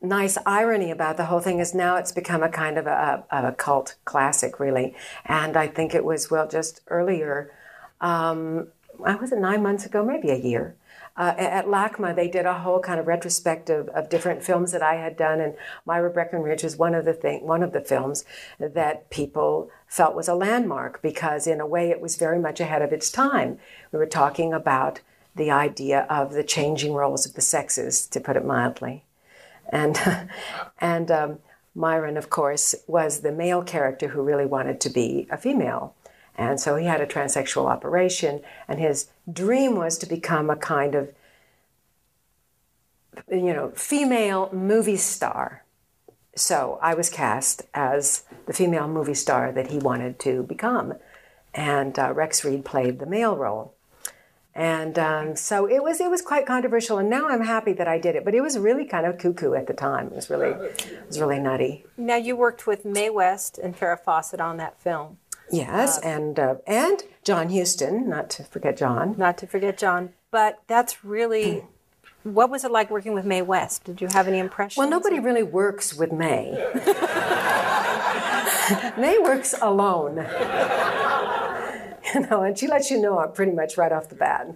nice 0.03 0.39
irony 0.47 0.91
about 0.91 1.17
the 1.17 1.27
whole 1.27 1.41
thing 1.41 1.59
is 1.59 1.75
now 1.75 1.97
it's 1.97 2.13
become 2.13 2.43
a 2.43 2.49
kind 2.49 2.79
of 2.79 2.87
a, 2.87 3.25
a 3.31 3.53
cult 3.53 3.97
classic, 4.05 4.59
really. 4.59 4.95
And 5.27 5.57
I 5.57 5.67
think 5.67 5.95
it 5.95 6.05
was, 6.05 6.31
well, 6.31 6.49
just 6.49 6.81
earlier, 6.89 7.53
um, 8.01 8.69
I 9.05 9.15
was 9.15 9.33
it 9.33 9.39
nine 9.39 9.63
months 9.63 9.87
ago, 9.87 10.05
maybe 10.05 10.31
a 10.31 10.37
year. 10.37 10.77
Uh, 11.17 11.35
at 11.37 11.67
LACMA, 11.67 12.15
they 12.15 12.29
did 12.29 12.47
a 12.47 12.61
whole 12.61 12.81
kind 12.81 12.99
of 12.99 13.07
retrospective 13.07 13.89
of 13.89 14.09
different 14.09 14.43
films 14.43 14.73
that 14.73 14.83
I 14.83 14.95
had 14.95 15.17
done, 15.17 15.41
and 15.41 15.55
Myra 15.85 16.09
Breckinridge 16.09 16.63
was 16.63 16.77
one 16.77 16.95
of 16.95 17.05
the 17.05 17.13
thing, 17.13 17.47
one 17.47 17.63
of 17.63 17.73
the 17.73 17.81
films 17.81 18.25
that 18.59 19.11
people 19.11 19.71
felt 19.87 20.15
was 20.15 20.29
a 20.29 20.35
landmark 20.35 21.03
because, 21.03 21.47
in 21.47 21.61
a 21.61 21.67
way, 21.67 21.91
it 21.91 22.01
was 22.01 22.17
very 22.17 22.39
much 22.39 22.61
ahead 22.61 22.81
of 22.81 22.93
its 22.93 23.11
time. 23.11 23.59
We 23.93 23.99
were 23.99 24.07
talking 24.07 24.53
about 24.53 25.01
the 25.35 25.51
idea 25.51 26.07
of 26.09 26.33
the 26.33 26.45
changing 26.45 26.95
roles 26.95 27.27
of 27.27 27.35
the 27.35 27.41
sexes, 27.41 28.07
to 28.07 28.21
put 28.21 28.37
it 28.37 28.45
mildly, 28.45 29.05
and 29.71 29.99
and 30.81 31.11
um, 31.11 31.39
Myron, 31.75 32.17
of 32.17 32.31
course, 32.31 32.75
was 32.87 33.21
the 33.21 33.33
male 33.33 33.63
character 33.63 34.09
who 34.09 34.23
really 34.23 34.47
wanted 34.47 34.81
to 34.83 34.91
be 34.91 35.27
a 35.31 35.39
female. 35.39 35.95
And 36.37 36.59
so 36.61 36.77
he 36.77 36.87
had 36.87 37.01
a 37.01 37.07
transsexual 37.07 37.67
operation, 37.67 38.41
and 38.67 38.81
his 38.81 39.09
dream 39.31 39.77
was 39.77 39.99
to 39.99 40.07
become 40.07 40.49
a 40.49 40.57
kind 40.57 40.95
of, 40.95 41.13
you 43.31 43.53
know, 43.53 43.73
female 43.75 44.49
movie 44.53 44.97
star. 44.97 45.65
So 46.35 46.79
I 46.81 46.95
was 46.95 47.11
cast 47.11 47.63
as 47.75 48.25
the 48.47 48.53
female 48.53 48.89
movie 48.89 49.15
star 49.15 49.53
that 49.53 49.71
he 49.71 49.79
wanted 49.79 50.19
to 50.21 50.43
become. 50.45 50.95
And 51.53 51.99
uh, 51.99 52.13
Rex 52.15 52.45
Reed 52.45 52.65
played 52.65 53.01
the 53.01 53.07
male 53.07 53.37
role. 53.37 53.75
And 54.55 54.99
um, 54.99 55.37
so 55.37 55.67
it 55.67 55.83
was 55.83 56.01
it 56.01 56.11
was 56.11 56.23
quite 56.23 56.45
controversial, 56.45 56.99
and 56.99 57.09
now 57.09 57.29
I'm 57.29 57.43
happy 57.43 57.73
that 57.75 57.87
I 57.87 57.99
did 57.99 58.17
it. 58.17 58.25
But 58.25 58.35
it 58.35 58.41
was 58.41 58.59
really 58.59 58.85
kind 58.85 59.07
of 59.07 59.17
cuckoo 59.17 59.55
at 59.55 59.69
the 59.69 59.75
time. 59.75 60.09
It 60.09 60.15
was 60.15 60.29
really 60.29 60.51
it 60.51 61.07
was 61.07 61.21
really 61.21 61.39
nutty. 61.39 61.85
Now, 61.97 62.17
you 62.17 62.35
worked 62.35 62.67
with 62.67 62.85
Mae 62.85 63.11
West 63.11 63.59
and 63.59 63.79
Farrah 63.79 64.01
Fawcett 64.01 64.41
on 64.41 64.57
that 64.57 64.81
film. 64.81 65.19
Yes, 65.53 65.99
and 65.99 66.39
uh, 66.39 66.57
and 66.67 67.03
John 67.23 67.51
Huston, 67.51 68.09
not 68.09 68.29
to 68.31 68.45
forget 68.45 68.77
John. 68.77 69.15
Not 69.17 69.39
to 69.39 69.47
forget 69.47 69.79
John, 69.79 70.11
but 70.31 70.61
that's 70.67 71.05
really. 71.05 71.65
What 72.23 72.51
was 72.51 72.65
it 72.65 72.71
like 72.71 72.91
working 72.91 73.15
with 73.15 73.25
Mae 73.25 73.41
West? 73.41 73.85
Did 73.85 74.03
you 74.03 74.09
have 74.13 74.29
any 74.29 74.39
impressions? 74.39 74.77
Well, 74.77 74.91
nobody 74.91 75.21
really 75.21 75.43
works 75.43 75.95
with 75.95 76.13
Mae. 76.13 76.53
Mae 78.99 79.19
works 79.21 79.55
alone. 79.63 80.19
you 82.15 82.21
know, 82.21 82.43
and 82.43 82.59
she 82.59 82.67
lets 82.67 82.91
you 82.91 83.01
know 83.01 83.19
uh, 83.19 83.27
pretty 83.27 83.53
much 83.53 83.77
right 83.77 83.93
off 83.93 84.09
the 84.09 84.15
bat. 84.15 84.49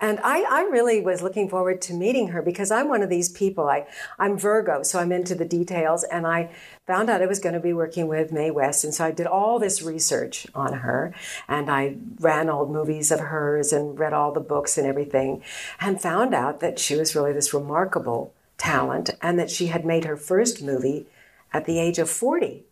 And 0.00 0.20
I, 0.22 0.42
I 0.42 0.62
really 0.62 1.00
was 1.00 1.22
looking 1.22 1.48
forward 1.48 1.82
to 1.82 1.92
meeting 1.92 2.28
her 2.28 2.40
because 2.40 2.70
I'm 2.70 2.88
one 2.88 3.02
of 3.02 3.08
these 3.08 3.28
people. 3.28 3.68
I, 3.68 3.84
I'm 4.16 4.38
Virgo, 4.38 4.84
so 4.84 5.00
I'm 5.00 5.10
into 5.10 5.34
the 5.34 5.44
details. 5.44 6.04
And 6.04 6.24
I 6.24 6.50
found 6.86 7.10
out 7.10 7.20
I 7.20 7.26
was 7.26 7.40
going 7.40 7.54
to 7.54 7.60
be 7.60 7.72
working 7.72 8.06
with 8.06 8.30
Mae 8.30 8.52
West. 8.52 8.84
And 8.84 8.94
so 8.94 9.04
I 9.04 9.10
did 9.10 9.26
all 9.26 9.58
this 9.58 9.82
research 9.82 10.46
on 10.54 10.72
her. 10.74 11.12
And 11.48 11.68
I 11.68 11.96
ran 12.20 12.48
old 12.48 12.70
movies 12.70 13.10
of 13.10 13.18
hers 13.18 13.72
and 13.72 13.98
read 13.98 14.12
all 14.12 14.30
the 14.30 14.38
books 14.38 14.78
and 14.78 14.86
everything. 14.86 15.42
And 15.80 16.00
found 16.00 16.32
out 16.32 16.60
that 16.60 16.78
she 16.78 16.94
was 16.94 17.16
really 17.16 17.32
this 17.32 17.52
remarkable 17.52 18.32
talent 18.56 19.10
and 19.20 19.36
that 19.40 19.50
she 19.50 19.66
had 19.66 19.84
made 19.84 20.04
her 20.04 20.16
first 20.16 20.62
movie 20.62 21.06
at 21.52 21.64
the 21.64 21.80
age 21.80 21.98
of 21.98 22.08
40 22.08 22.64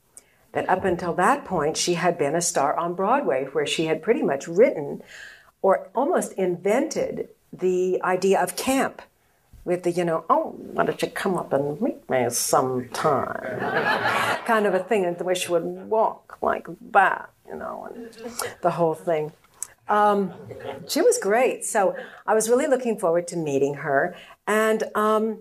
that 0.53 0.69
up 0.69 0.85
until 0.85 1.13
that 1.15 1.45
point 1.45 1.77
she 1.77 1.95
had 1.95 2.19
been 2.19 2.35
a 2.35 2.41
star 2.41 2.77
on 2.77 2.95
Broadway, 2.95 3.45
where 3.53 3.67
she 3.67 3.87
had 3.87 4.03
pretty 4.03 4.23
much 4.23 4.49
written 4.49 5.03
or 5.63 5.89
almost 5.95 6.33
invented 6.33 7.29
the 7.53 8.01
idea 8.03 8.41
of 8.41 8.57
camp 8.57 9.03
with 9.65 9.83
the, 9.83 9.91
you 9.91 10.05
know, 10.05 10.25
oh, 10.31 10.55
why 10.59 10.85
don't 10.85 11.03
you 11.03 11.09
come 11.09 11.37
up 11.37 11.53
and 11.53 11.81
meet 11.81 12.09
me 12.09 12.31
sometime? 12.31 13.59
kind 14.47 14.67
of 14.67 14.75
a 14.75 14.79
thing, 14.79 15.05
and 15.05 15.19
the 15.19 15.25
way 15.25 15.35
she 15.35 15.51
would 15.51 15.65
walk 15.65 16.39
like 16.41 16.67
that, 16.93 17.31
you 17.49 17.57
know, 17.57 17.89
and 17.93 18.33
the 18.63 18.71
whole 18.71 18.95
thing. 18.95 19.33
Um, 19.89 20.33
she 20.89 21.03
was 21.03 21.19
great. 21.19 21.65
So 21.65 21.97
I 22.27 22.35
was 22.35 22.49
really 22.49 22.67
looking 22.67 22.99
forward 22.99 23.29
to 23.29 23.37
meeting 23.37 23.75
her. 23.75 24.17
And 24.47 24.85
um, 24.95 25.41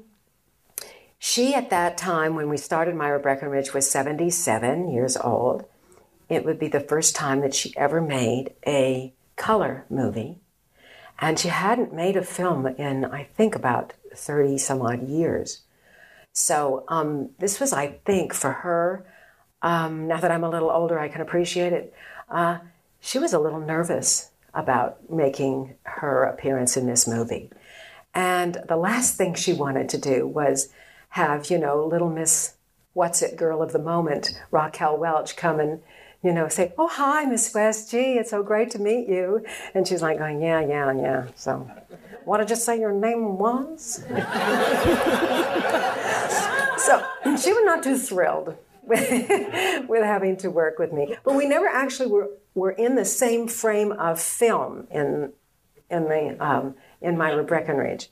she, 1.25 1.55
at 1.55 1.71
that 1.71 1.97
time, 1.97 2.35
when 2.35 2.49
we 2.49 2.57
started 2.57 2.93
Myra 2.93 3.19
Breckinridge, 3.19 3.73
was 3.73 3.89
77 3.89 4.91
years 4.91 5.17
old. 5.17 5.65
It 6.29 6.45
would 6.45 6.59
be 6.59 6.67
the 6.67 6.79
first 6.79 7.15
time 7.15 7.41
that 7.41 7.55
she 7.55 7.75
ever 7.75 7.99
made 7.99 8.53
a 8.67 9.11
color 9.35 9.85
movie. 9.89 10.37
And 11.17 11.39
she 11.39 11.47
hadn't 11.47 11.91
made 11.91 12.15
a 12.15 12.21
film 12.21 12.67
in, 12.67 13.05
I 13.05 13.23
think, 13.23 13.55
about 13.55 13.93
30 14.13 14.59
some 14.59 14.83
odd 14.83 15.09
years. 15.09 15.63
So 16.31 16.85
um, 16.89 17.31
this 17.39 17.59
was, 17.59 17.73
I 17.73 17.97
think, 18.05 18.31
for 18.31 18.51
her, 18.51 19.03
um, 19.63 20.07
now 20.07 20.19
that 20.19 20.29
I'm 20.29 20.43
a 20.43 20.49
little 20.49 20.69
older, 20.69 20.99
I 20.99 21.07
can 21.07 21.21
appreciate 21.21 21.73
it. 21.73 21.91
Uh, 22.29 22.59
she 22.99 23.17
was 23.17 23.33
a 23.33 23.39
little 23.39 23.61
nervous 23.61 24.29
about 24.53 25.09
making 25.09 25.73
her 25.85 26.25
appearance 26.25 26.77
in 26.77 26.85
this 26.85 27.07
movie. 27.07 27.49
And 28.13 28.59
the 28.67 28.77
last 28.77 29.17
thing 29.17 29.33
she 29.33 29.53
wanted 29.53 29.89
to 29.89 29.97
do 29.97 30.27
was 30.27 30.69
have, 31.15 31.49
you 31.49 31.57
know, 31.57 31.85
little 31.85 32.09
Miss 32.09 32.55
What's 32.91 33.21
It 33.21 33.37
girl 33.37 33.61
of 33.61 33.71
the 33.71 33.79
moment, 33.79 34.37
Raquel 34.51 34.97
Welch, 34.97 35.37
come 35.37 35.61
and, 35.61 35.81
you 36.21 36.33
know, 36.33 36.49
say, 36.49 36.73
Oh, 36.77 36.89
hi, 36.89 37.23
Miss 37.23 37.53
West. 37.53 37.89
Gee, 37.89 38.17
it's 38.17 38.31
so 38.31 38.43
great 38.43 38.69
to 38.71 38.79
meet 38.79 39.07
you. 39.07 39.45
And 39.73 39.87
she's 39.87 40.01
like 40.01 40.17
going, 40.17 40.41
Yeah, 40.41 40.59
yeah, 40.59 40.91
yeah. 40.91 41.27
So, 41.35 41.71
what 42.25 42.39
did 42.39 42.49
you 42.49 42.57
say 42.57 42.77
your 42.77 42.91
name 42.91 43.37
was? 43.37 44.03
so, 46.79 47.07
she 47.41 47.53
was 47.53 47.63
not 47.63 47.81
too 47.81 47.97
thrilled 47.97 48.57
with, 48.83 50.03
having 50.03 50.35
to 50.37 50.51
work 50.51 50.79
with 50.79 50.91
me. 50.91 51.15
But 51.23 51.35
we 51.35 51.47
never 51.47 51.67
actually 51.67 52.07
were, 52.07 52.31
were 52.55 52.71
in 52.71 52.95
the 52.95 53.05
same 53.05 53.47
frame 53.47 53.93
of 53.93 54.19
film 54.19 54.87
in, 54.91 55.31
in, 55.89 56.03
the, 56.03 56.35
um, 56.45 56.75
in 56.99 57.17
Myra 57.17 57.45
Breckinridge. 57.45 58.09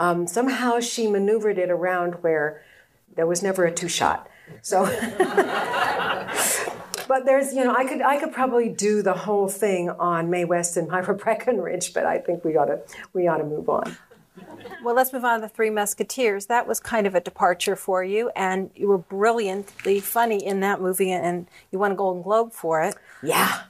Um, 0.00 0.26
somehow 0.26 0.80
she 0.80 1.06
maneuvered 1.06 1.58
it 1.58 1.70
around 1.70 2.14
where 2.22 2.62
there 3.16 3.26
was 3.26 3.42
never 3.42 3.66
a 3.66 3.72
two 3.72 3.88
shot. 3.88 4.30
So, 4.62 4.84
but 7.06 7.26
there's, 7.26 7.52
you 7.52 7.62
know, 7.62 7.74
I 7.76 7.84
could 7.84 8.00
I 8.00 8.18
could 8.18 8.32
probably 8.32 8.70
do 8.70 9.02
the 9.02 9.12
whole 9.12 9.46
thing 9.46 9.90
on 9.90 10.30
Mae 10.30 10.46
West 10.46 10.78
and 10.78 10.88
Myra 10.88 11.14
Breckinridge, 11.22 11.92
but 11.92 12.06
I 12.06 12.16
think 12.16 12.46
we 12.46 12.56
ought 12.56 12.64
to 12.64 12.80
we 13.12 13.28
ought 13.28 13.36
to 13.36 13.44
move 13.44 13.68
on. 13.68 13.94
Well, 14.82 14.94
let's 14.94 15.12
move 15.12 15.26
on 15.26 15.40
to 15.40 15.46
the 15.46 15.50
Three 15.50 15.68
Musketeers. 15.68 16.46
That 16.46 16.66
was 16.66 16.80
kind 16.80 17.06
of 17.06 17.14
a 17.14 17.20
departure 17.20 17.76
for 17.76 18.02
you, 18.02 18.30
and 18.34 18.70
you 18.74 18.88
were 18.88 18.96
brilliantly 18.96 20.00
funny 20.00 20.42
in 20.42 20.60
that 20.60 20.80
movie, 20.80 21.10
and 21.10 21.46
you 21.70 21.78
won 21.78 21.92
a 21.92 21.94
Golden 21.94 22.22
Globe 22.22 22.54
for 22.54 22.80
it. 22.82 22.94
Yeah. 23.22 23.64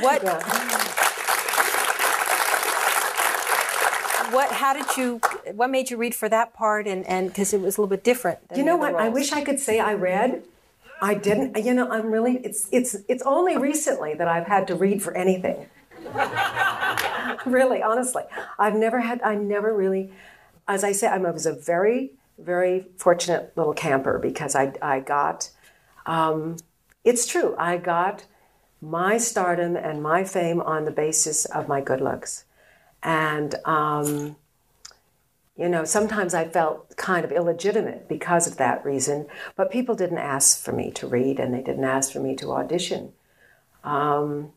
What? 0.00 0.22
What? 4.32 4.50
How 4.52 4.72
did 4.72 4.96
you? 4.96 5.20
What 5.52 5.70
made 5.70 5.90
you 5.90 5.96
read 5.96 6.14
for 6.14 6.28
that 6.28 6.54
part? 6.54 6.86
And 6.86 7.06
and 7.06 7.28
because 7.28 7.52
it 7.52 7.60
was 7.60 7.76
a 7.76 7.80
little 7.80 7.90
bit 7.90 8.04
different. 8.04 8.38
You 8.56 8.64
know 8.64 8.76
what? 8.76 8.94
I 8.94 9.08
wish 9.08 9.32
I 9.32 9.42
could 9.42 9.60
say 9.60 9.78
I 9.80 9.94
read. 9.94 10.42
I 11.00 11.14
didn't. 11.14 11.62
You 11.64 11.74
know, 11.74 11.90
I'm 11.90 12.10
really. 12.10 12.38
It's 12.38 12.68
it's 12.72 12.96
it's 13.08 13.22
only 13.24 13.56
recently 13.56 14.14
that 14.14 14.28
I've 14.28 14.46
had 14.46 14.66
to 14.68 14.74
read 14.74 15.02
for 15.02 15.16
anything. 15.16 15.66
really, 17.46 17.82
honestly, 17.82 18.24
I've 18.58 18.74
never 18.74 19.00
had. 19.00 19.20
I 19.22 19.34
never 19.34 19.74
really. 19.74 20.12
As 20.66 20.84
I 20.84 20.92
say, 20.92 21.08
I 21.08 21.18
was 21.18 21.46
a 21.46 21.52
very 21.52 22.12
very 22.38 22.86
fortunate 22.96 23.52
little 23.56 23.74
camper 23.74 24.18
because 24.18 24.54
I 24.54 24.72
I 24.80 25.00
got. 25.00 25.50
Um, 26.06 26.56
it's 27.04 27.26
true. 27.26 27.54
I 27.58 27.78
got 27.78 28.24
my 28.80 29.16
stardom 29.16 29.76
and 29.76 30.02
my 30.02 30.24
fame 30.24 30.60
on 30.60 30.84
the 30.84 30.90
basis 30.90 31.44
of 31.46 31.68
my 31.68 31.80
good 31.80 32.00
looks, 32.00 32.44
and. 33.02 33.54
Um, 33.64 34.36
you 35.54 35.68
know, 35.68 35.84
sometimes 35.84 36.32
I 36.32 36.48
felt 36.48 36.96
kind 36.96 37.24
of 37.24 37.30
illegitimate 37.30 38.08
because 38.08 38.46
of 38.46 38.56
that 38.56 38.84
reason, 38.84 39.26
but 39.54 39.70
people 39.70 39.94
didn't 39.94 40.18
ask 40.18 40.64
for 40.64 40.72
me 40.72 40.90
to 40.92 41.06
read 41.06 41.38
and 41.38 41.52
they 41.52 41.60
didn't 41.60 41.84
ask 41.84 42.10
for 42.10 42.20
me 42.20 42.34
to 42.36 42.52
audition. 42.52 43.12
Um, 43.84 44.52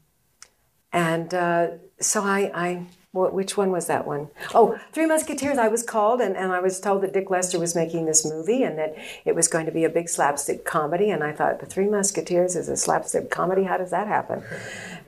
and 0.94 1.34
uh, 1.34 1.68
so 2.00 2.24
I, 2.24 2.52
I, 2.56 2.86
which 3.12 3.58
one 3.58 3.72
was 3.72 3.88
that 3.88 4.08
one? 4.08 4.30
Oh, 4.54 4.80
Three 4.94 5.06
Musketeers. 5.06 5.58
I 5.58 5.68
was 5.68 5.84
called 5.84 6.22
and, 6.22 6.36
and 6.38 6.54
I 6.54 6.60
was 6.60 6.80
told 6.80 7.04
that 7.04 7.14
Dick 7.14 7.30
Lester 7.30 7.60
was 7.60 7.76
making 7.76 8.06
this 8.06 8.26
movie 8.26 8.64
and 8.64 8.78
that 8.78 8.96
it 9.26 9.36
was 9.36 9.48
going 9.48 9.66
to 9.66 9.72
be 9.72 9.84
a 9.84 9.90
big 9.90 10.08
slapstick 10.08 10.64
comedy. 10.66 11.10
And 11.10 11.24
I 11.24 11.34
thought, 11.34 11.60
The 11.60 11.66
Three 11.66 11.88
Musketeers 11.88 12.56
is 12.56 12.70
a 12.70 12.78
slapstick 12.78 13.30
comedy? 13.30 13.64
How 13.64 13.78
does 13.78 13.92
that 13.92 14.08
happen? 14.08 14.44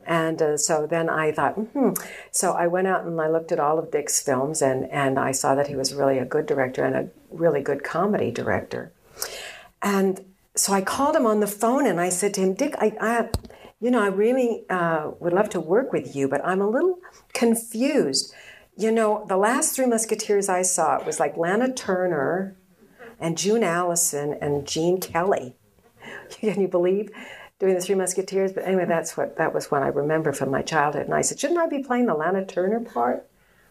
And 0.08 0.42
uh, 0.42 0.58
so 0.58 0.88
then 0.88 1.10
I 1.10 1.34
thought, 1.34 1.56
hmm. 1.56 1.92
So 2.32 2.54
I 2.54 2.68
went 2.68 2.88
out 2.88 3.04
and 3.04 3.20
I 3.20 3.28
looked 3.28 3.52
at 3.52 3.60
all 3.60 3.78
of 3.78 3.92
Dick's 3.92 4.22
films 4.22 4.62
and, 4.62 4.90
and 4.90 5.20
I 5.20 5.34
saw 5.34 5.54
that 5.54 5.68
he 5.68 5.76
was 5.76 5.94
really 5.94 6.18
a 6.18 6.26
good 6.26 6.46
director 6.46 6.86
and 6.86 6.96
a 6.96 7.10
really 7.30 7.62
good 7.62 7.84
comedy 7.84 8.32
director. 8.32 8.94
And 9.82 10.24
so 10.56 10.72
I 10.72 10.82
called 10.82 11.16
him 11.16 11.26
on 11.26 11.42
the 11.42 11.48
phone 11.48 11.86
and 11.86 12.00
I 12.00 12.08
said 12.08 12.34
to 12.36 12.42
him, 12.42 12.54
Dick, 12.54 12.74
I, 12.80 12.94
I 13.02 13.30
you 13.82 13.92
know, 13.92 14.02
I 14.02 14.08
really 14.08 14.64
uh, 14.70 15.12
would 15.20 15.34
love 15.34 15.50
to 15.50 15.60
work 15.60 15.92
with 15.92 16.16
you, 16.16 16.30
but 16.30 16.44
I'm 16.44 16.62
a 16.62 16.70
little 16.70 17.00
confused. 17.34 18.34
You 18.78 18.92
know, 18.92 19.26
the 19.28 19.38
last 19.38 19.76
Three 19.76 19.86
Musketeers 19.88 20.48
I 20.48 20.62
saw, 20.62 20.98
it 20.98 21.06
was 21.06 21.20
like 21.20 21.36
Lana 21.36 21.74
Turner 21.74 22.56
and 23.20 23.38
June 23.38 23.64
Allyson 23.64 24.38
and 24.40 24.66
Gene 24.66 25.02
Kelly. 25.02 25.56
Can 26.30 26.62
you 26.62 26.68
believe 26.70 27.12
doing 27.60 27.76
the 27.76 27.82
Three 27.82 27.96
Musketeers? 27.96 28.54
But 28.54 28.66
anyway, 28.66 28.86
that's 28.86 29.18
what 29.18 29.38
that 29.38 29.54
was 29.54 29.72
what 29.72 29.84
I 29.84 29.88
remember 29.88 30.34
from 30.34 30.52
my 30.52 30.62
childhood. 30.62 31.06
And 31.06 31.14
I 31.14 31.22
said, 31.22 31.40
shouldn't 31.40 31.60
I 31.60 31.68
be 31.68 31.84
playing 31.84 32.06
the 32.06 32.14
Lana 32.14 32.46
Turner 32.46 32.80
part? 32.80 33.28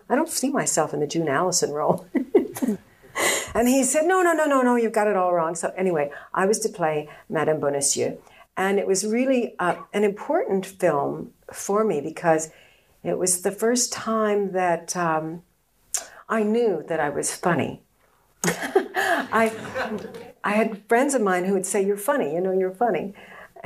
I 0.08 0.14
don't 0.14 0.28
see 0.28 0.50
myself 0.50 0.94
in 0.94 1.00
the 1.00 1.06
June 1.06 1.28
Allyson 1.28 1.72
role. 1.72 2.06
and 3.54 3.68
he 3.68 3.82
said, 3.82 4.04
no, 4.06 4.22
no, 4.22 4.32
no, 4.32 4.46
no, 4.46 4.62
no, 4.62 4.76
you've 4.76 4.92
got 4.92 5.08
it 5.08 5.16
all 5.16 5.32
wrong. 5.32 5.54
So 5.54 5.72
anyway, 5.76 6.10
I 6.32 6.46
was 6.46 6.60
to 6.60 6.68
play 6.68 7.08
Madame 7.28 7.60
Bonacieux. 7.60 8.18
And 8.56 8.78
it 8.78 8.86
was 8.86 9.04
really 9.04 9.54
uh, 9.58 9.76
an 9.92 10.04
important 10.04 10.64
film 10.64 11.32
for 11.52 11.84
me 11.84 12.00
because 12.00 12.50
it 13.02 13.18
was 13.18 13.42
the 13.42 13.52
first 13.52 13.92
time 13.92 14.52
that 14.52 14.96
um, 14.96 15.42
I 16.28 16.42
knew 16.42 16.84
that 16.88 17.00
I 17.00 17.10
was 17.10 17.34
funny. 17.34 17.82
I, 18.44 19.52
I 20.42 20.52
had 20.52 20.82
friends 20.88 21.14
of 21.14 21.20
mine 21.20 21.44
who 21.44 21.52
would 21.52 21.66
say, 21.66 21.84
You're 21.84 21.96
funny, 21.96 22.34
you 22.34 22.40
know, 22.40 22.52
you're 22.52 22.70
funny. 22.70 23.14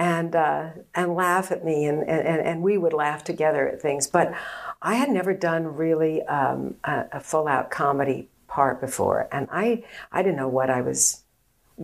And, 0.03 0.35
uh, 0.35 0.71
and 0.95 1.15
laugh 1.15 1.53
at 1.53 1.63
me, 1.63 1.85
and, 1.85 2.09
and, 2.09 2.41
and 2.41 2.63
we 2.63 2.79
would 2.79 2.95
laugh 2.95 3.23
together 3.23 3.69
at 3.69 3.83
things. 3.83 4.07
But 4.07 4.33
I 4.81 4.95
had 4.95 5.11
never 5.11 5.35
done 5.35 5.77
really 5.77 6.23
um, 6.23 6.77
a, 6.85 7.05
a 7.13 7.21
full 7.21 7.47
out 7.47 7.71
comedy 7.71 8.31
part 8.49 8.81
before, 8.81 9.29
and 9.31 9.47
I, 9.53 9.85
I 10.11 10.23
didn't 10.23 10.39
know 10.39 10.49
what 10.49 10.71
I 10.71 10.81
was 10.81 11.23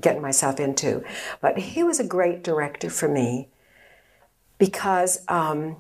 getting 0.01 0.23
myself 0.23 0.59
into. 0.61 1.05
But 1.43 1.59
he 1.59 1.83
was 1.83 2.01
a 2.01 2.05
great 2.05 2.43
director 2.43 2.89
for 2.89 3.07
me 3.07 3.51
because 4.59 5.23
um, 5.29 5.77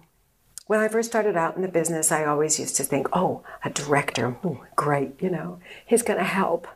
when 0.66 0.81
I 0.81 0.88
first 0.88 1.09
started 1.09 1.37
out 1.37 1.57
in 1.57 1.62
the 1.62 1.69
business, 1.69 2.11
I 2.11 2.25
always 2.25 2.59
used 2.59 2.76
to 2.76 2.85
think, 2.85 3.09
oh, 3.12 3.43
a 3.64 3.71
director, 3.71 4.37
ooh, 4.45 4.61
great, 4.75 5.23
you 5.23 5.31
know, 5.31 5.61
he's 5.87 6.02
going 6.02 6.19
to 6.19 6.25
help. 6.25 6.66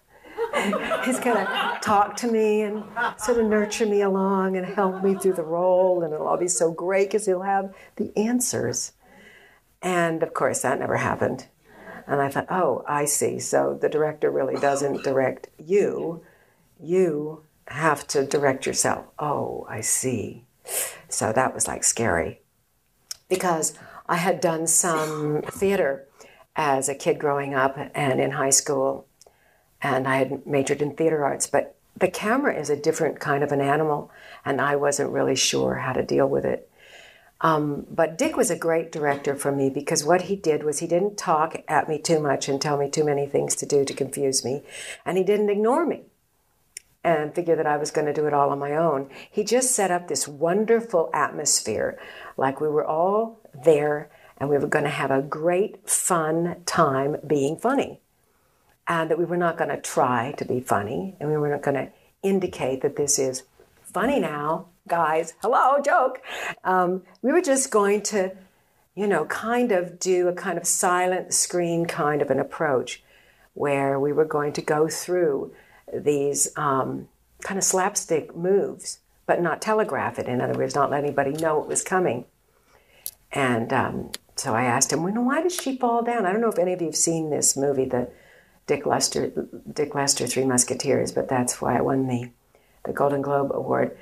He's 1.04 1.20
going 1.20 1.36
to 1.36 1.78
talk 1.82 2.16
to 2.16 2.30
me 2.30 2.62
and 2.62 2.84
sort 3.16 3.38
of 3.38 3.46
nurture 3.46 3.86
me 3.86 4.02
along 4.02 4.56
and 4.56 4.66
help 4.66 5.02
me 5.02 5.14
through 5.14 5.34
the 5.34 5.42
role, 5.42 6.02
and 6.02 6.12
it'll 6.12 6.26
all 6.26 6.36
be 6.36 6.48
so 6.48 6.72
great 6.72 7.08
because 7.08 7.26
he'll 7.26 7.42
have 7.42 7.74
the 7.96 8.16
answers. 8.16 8.92
And 9.82 10.22
of 10.22 10.34
course, 10.34 10.62
that 10.62 10.78
never 10.78 10.96
happened. 10.96 11.46
And 12.06 12.20
I 12.20 12.28
thought, 12.28 12.50
oh, 12.50 12.84
I 12.88 13.04
see. 13.04 13.38
So 13.38 13.78
the 13.80 13.88
director 13.88 14.30
really 14.30 14.56
doesn't 14.56 15.04
direct 15.04 15.48
you, 15.58 16.22
you 16.82 17.44
have 17.68 18.06
to 18.08 18.26
direct 18.26 18.66
yourself. 18.66 19.06
Oh, 19.18 19.66
I 19.68 19.80
see. 19.80 20.44
So 21.08 21.32
that 21.32 21.54
was 21.54 21.68
like 21.68 21.84
scary 21.84 22.40
because 23.28 23.74
I 24.08 24.16
had 24.16 24.40
done 24.40 24.66
some 24.66 25.42
theater 25.42 26.06
as 26.56 26.88
a 26.88 26.94
kid 26.94 27.18
growing 27.18 27.54
up 27.54 27.76
and 27.94 28.20
in 28.20 28.32
high 28.32 28.50
school, 28.50 29.06
and 29.82 30.06
I 30.06 30.16
had 30.16 30.46
majored 30.46 30.82
in 30.82 30.94
theater 30.94 31.24
arts. 31.24 31.46
But 31.46 31.76
the 31.96 32.08
camera 32.08 32.54
is 32.54 32.70
a 32.70 32.76
different 32.76 33.20
kind 33.20 33.42
of 33.42 33.52
an 33.52 33.60
animal, 33.60 34.10
and 34.44 34.60
I 34.60 34.76
wasn't 34.76 35.10
really 35.10 35.36
sure 35.36 35.76
how 35.76 35.92
to 35.92 36.02
deal 36.02 36.28
with 36.28 36.44
it. 36.44 36.70
Um, 37.42 37.86
but 37.90 38.18
Dick 38.18 38.36
was 38.36 38.50
a 38.50 38.58
great 38.58 38.92
director 38.92 39.34
for 39.34 39.50
me 39.50 39.70
because 39.70 40.04
what 40.04 40.22
he 40.22 40.36
did 40.36 40.62
was 40.62 40.78
he 40.78 40.86
didn't 40.86 41.16
talk 41.16 41.62
at 41.68 41.88
me 41.88 41.98
too 41.98 42.20
much 42.20 42.48
and 42.48 42.60
tell 42.60 42.76
me 42.76 42.90
too 42.90 43.04
many 43.04 43.26
things 43.26 43.56
to 43.56 43.66
do 43.66 43.84
to 43.84 43.94
confuse 43.94 44.44
me, 44.44 44.62
and 45.06 45.16
he 45.16 45.24
didn't 45.24 45.50
ignore 45.50 45.86
me 45.86 46.02
and 47.02 47.34
figure 47.34 47.56
that 47.56 47.66
I 47.66 47.78
was 47.78 47.90
going 47.90 48.06
to 48.06 48.12
do 48.12 48.26
it 48.26 48.34
all 48.34 48.50
on 48.50 48.58
my 48.58 48.76
own. 48.76 49.08
He 49.30 49.42
just 49.42 49.74
set 49.74 49.90
up 49.90 50.08
this 50.08 50.28
wonderful 50.28 51.08
atmosphere, 51.14 51.98
like 52.36 52.60
we 52.60 52.68
were 52.68 52.84
all 52.84 53.40
there 53.64 54.10
and 54.36 54.48
we 54.48 54.58
were 54.58 54.66
going 54.66 54.84
to 54.84 54.90
have 54.90 55.10
a 55.10 55.22
great, 55.22 55.88
fun 55.88 56.56
time 56.64 57.16
being 57.26 57.56
funny. 57.56 58.00
And 58.86 59.10
that 59.10 59.18
we 59.18 59.24
were 59.24 59.36
not 59.36 59.56
going 59.56 59.70
to 59.70 59.80
try 59.80 60.32
to 60.38 60.44
be 60.44 60.60
funny 60.60 61.16
and 61.20 61.30
we 61.30 61.36
were 61.36 61.48
not 61.48 61.62
going 61.62 61.76
to 61.76 61.92
indicate 62.22 62.82
that 62.82 62.96
this 62.96 63.18
is 63.18 63.44
funny 63.82 64.20
now, 64.20 64.66
guys. 64.88 65.34
Hello, 65.42 65.80
joke. 65.80 66.20
Um, 66.64 67.02
we 67.22 67.32
were 67.32 67.40
just 67.40 67.70
going 67.70 68.02
to, 68.02 68.36
you 68.94 69.06
know, 69.06 69.24
kind 69.26 69.72
of 69.72 69.98
do 69.98 70.28
a 70.28 70.32
kind 70.32 70.58
of 70.58 70.66
silent 70.66 71.32
screen 71.32 71.86
kind 71.86 72.20
of 72.20 72.30
an 72.30 72.38
approach 72.38 73.02
where 73.54 73.98
we 73.98 74.12
were 74.12 74.24
going 74.24 74.52
to 74.54 74.62
go 74.62 74.88
through 74.88 75.52
these 75.92 76.56
um, 76.56 77.08
kind 77.42 77.58
of 77.58 77.64
slapstick 77.64 78.36
moves, 78.36 79.00
but 79.26 79.40
not 79.40 79.62
telegraph 79.62 80.18
it. 80.18 80.26
In 80.26 80.40
other 80.40 80.58
words, 80.58 80.74
not 80.74 80.90
let 80.90 81.04
anybody 81.04 81.32
know 81.32 81.62
it 81.62 81.68
was 81.68 81.82
coming. 81.82 82.24
And 83.32 83.72
um, 83.72 84.10
so 84.36 84.54
I 84.54 84.64
asked 84.64 84.92
him, 84.92 85.02
well, 85.02 85.24
why 85.24 85.42
does 85.42 85.54
she 85.54 85.76
fall 85.76 86.02
down? 86.02 86.26
I 86.26 86.32
don't 86.32 86.40
know 86.40 86.50
if 86.50 86.58
any 86.58 86.72
of 86.72 86.80
you 86.80 86.88
have 86.88 86.96
seen 86.96 87.30
this 87.30 87.56
movie, 87.56 87.84
the 87.84 88.10
Dick 88.70 88.86
Lester, 88.86 89.32
Dick 89.72 89.96
Lester 89.96 90.28
Three 90.28 90.44
Musketeers, 90.44 91.10
but 91.10 91.28
that's 91.28 91.60
why 91.60 91.76
I 91.76 91.80
won 91.80 92.06
the, 92.06 92.30
the 92.84 92.92
Golden 92.92 93.20
Globe 93.20 93.50
Award. 93.52 93.98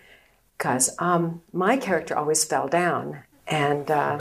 Because 0.58 0.94
um, 0.98 1.40
my 1.54 1.78
character 1.78 2.14
always 2.14 2.44
fell 2.44 2.68
down, 2.68 3.20
and 3.46 3.90
uh, 3.90 4.18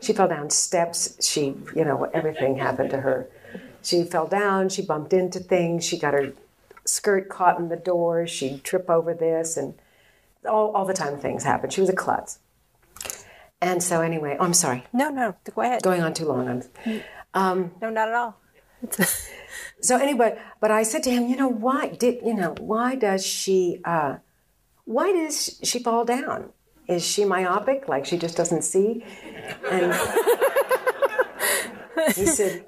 she 0.00 0.14
fell 0.14 0.26
down 0.26 0.48
steps. 0.48 1.18
She, 1.20 1.54
you 1.76 1.84
know, 1.84 2.04
everything 2.14 2.56
happened 2.56 2.88
to 2.92 3.02
her. 3.02 3.28
She 3.82 4.04
fell 4.04 4.26
down, 4.26 4.70
she 4.70 4.80
bumped 4.80 5.12
into 5.12 5.38
things, 5.38 5.84
she 5.84 5.98
got 5.98 6.14
her 6.14 6.32
skirt 6.86 7.28
caught 7.28 7.58
in 7.58 7.68
the 7.68 7.76
door, 7.76 8.26
she'd 8.26 8.64
trip 8.64 8.88
over 8.88 9.12
this, 9.12 9.58
and 9.58 9.74
all, 10.48 10.70
all 10.74 10.86
the 10.86 10.94
time 10.94 11.18
things 11.18 11.44
happened. 11.44 11.74
She 11.74 11.82
was 11.82 11.90
a 11.90 11.94
klutz. 11.94 12.38
And 13.60 13.82
so, 13.82 14.00
anyway, 14.00 14.38
oh, 14.40 14.46
I'm 14.46 14.54
sorry. 14.54 14.84
No, 14.94 15.10
no, 15.10 15.36
go 15.54 15.60
ahead. 15.60 15.82
Going 15.82 16.00
on 16.00 16.14
too 16.14 16.24
long. 16.24 16.62
Um, 17.34 17.72
no, 17.82 17.90
not 17.90 18.08
at 18.08 18.14
all. 18.14 18.40
So 19.80 19.96
anyway, 19.96 20.38
but 20.60 20.70
I 20.70 20.82
said 20.82 21.02
to 21.04 21.10
him, 21.10 21.28
you 21.28 21.36
know, 21.36 21.48
why 21.48 21.88
did 21.88 22.20
you 22.24 22.34
know 22.34 22.54
why 22.58 22.94
does 22.94 23.26
she 23.26 23.80
uh, 23.84 24.16
why 24.84 25.12
does 25.12 25.60
she 25.62 25.78
fall 25.78 26.04
down? 26.04 26.50
Is 26.88 27.06
she 27.06 27.24
myopic, 27.24 27.88
like 27.88 28.04
she 28.04 28.18
just 28.18 28.36
doesn't 28.36 28.62
see? 28.62 29.04
And 29.70 29.92
he 32.14 32.26
said, 32.26 32.64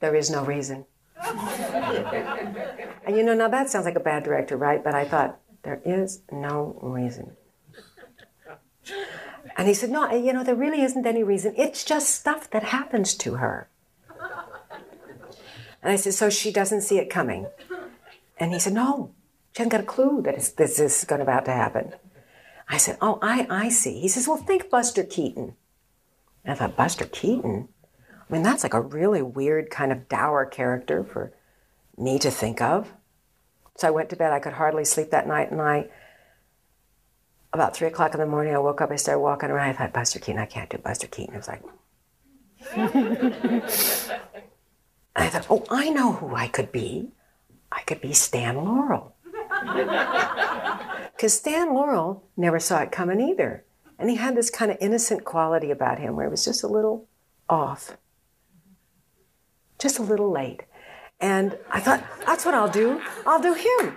there 0.00 0.14
is 0.14 0.30
no 0.30 0.44
reason. 0.44 0.86
and 1.22 3.16
you 3.16 3.22
know, 3.22 3.34
now 3.34 3.48
that 3.48 3.68
sounds 3.68 3.84
like 3.84 3.96
a 3.96 4.00
bad 4.00 4.22
director, 4.24 4.56
right? 4.56 4.82
But 4.82 4.94
I 4.94 5.04
thought, 5.04 5.38
there 5.62 5.80
is 5.84 6.22
no 6.30 6.78
reason. 6.82 7.36
And 9.56 9.68
he 9.68 9.74
said, 9.74 9.90
No, 9.90 10.10
you 10.12 10.32
know, 10.32 10.44
there 10.44 10.54
really 10.54 10.82
isn't 10.82 11.06
any 11.06 11.22
reason. 11.22 11.54
It's 11.56 11.84
just 11.84 12.14
stuff 12.14 12.50
that 12.50 12.64
happens 12.64 13.14
to 13.14 13.34
her. 13.34 13.68
And 15.84 15.92
I 15.92 15.96
said, 15.96 16.14
So 16.14 16.30
she 16.30 16.50
doesn't 16.50 16.80
see 16.80 16.98
it 16.98 17.10
coming? 17.10 17.46
And 18.38 18.52
he 18.52 18.58
said, 18.58 18.72
No, 18.72 19.14
she 19.54 19.62
hasn't 19.62 19.72
got 19.72 19.82
a 19.82 19.84
clue 19.84 20.22
that 20.22 20.52
this 20.56 20.80
is 20.80 21.04
going 21.04 21.20
about 21.20 21.44
to 21.44 21.52
happen. 21.52 21.92
I 22.68 22.78
said, 22.78 22.96
Oh, 23.00 23.18
I, 23.22 23.46
I 23.50 23.68
see. 23.68 24.00
He 24.00 24.08
says, 24.08 24.26
Well, 24.26 24.38
think 24.38 24.70
Buster 24.70 25.04
Keaton. 25.04 25.54
And 26.42 26.52
I 26.52 26.54
thought, 26.54 26.76
Buster 26.76 27.04
Keaton? 27.04 27.68
I 28.00 28.32
mean, 28.32 28.42
that's 28.42 28.62
like 28.62 28.74
a 28.74 28.80
really 28.80 29.20
weird 29.20 29.70
kind 29.70 29.92
of 29.92 30.08
dour 30.08 30.46
character 30.46 31.04
for 31.04 31.34
me 31.98 32.18
to 32.18 32.30
think 32.30 32.62
of. 32.62 32.92
So 33.76 33.88
I 33.88 33.90
went 33.90 34.08
to 34.10 34.16
bed. 34.16 34.32
I 34.32 34.40
could 34.40 34.54
hardly 34.54 34.86
sleep 34.86 35.10
that 35.10 35.28
night. 35.28 35.50
And 35.50 35.60
I, 35.60 35.88
about 37.52 37.76
three 37.76 37.88
o'clock 37.88 38.14
in 38.14 38.20
the 38.20 38.26
morning, 38.26 38.54
I 38.54 38.58
woke 38.58 38.80
up. 38.80 38.90
I 38.90 38.96
started 38.96 39.20
walking 39.20 39.50
around. 39.50 39.68
I 39.68 39.72
thought, 39.74 39.92
Buster 39.92 40.18
Keaton, 40.18 40.40
I 40.40 40.46
can't 40.46 40.70
do 40.70 40.78
Buster 40.78 41.06
Keaton. 41.06 41.34
I 41.34 41.38
was 41.38 41.48
like, 41.48 41.62
I 45.16 45.28
thought, 45.28 45.46
oh, 45.48 45.64
I 45.70 45.90
know 45.90 46.12
who 46.12 46.34
I 46.34 46.48
could 46.48 46.72
be. 46.72 47.12
I 47.70 47.82
could 47.82 48.00
be 48.00 48.12
Stan 48.12 48.56
Laurel. 48.56 49.14
Because 51.14 51.34
Stan 51.34 51.72
Laurel 51.72 52.24
never 52.36 52.58
saw 52.58 52.80
it 52.80 52.90
coming 52.90 53.20
either. 53.20 53.64
And 54.00 54.10
he 54.10 54.16
had 54.16 54.36
this 54.36 54.50
kind 54.50 54.72
of 54.72 54.76
innocent 54.80 55.24
quality 55.24 55.70
about 55.70 56.00
him 56.00 56.16
where 56.16 56.26
it 56.26 56.30
was 56.30 56.44
just 56.44 56.64
a 56.64 56.66
little 56.66 57.06
off 57.48 57.96
just 59.78 59.98
a 59.98 60.02
little 60.02 60.30
late. 60.30 60.62
And 61.20 61.56
I 61.70 61.80
thought, 61.80 62.04
that's 62.26 62.44
what 62.44 62.54
I'll 62.54 62.68
do. 62.68 63.00
I'll 63.26 63.40
do 63.40 63.54
him. 63.54 63.96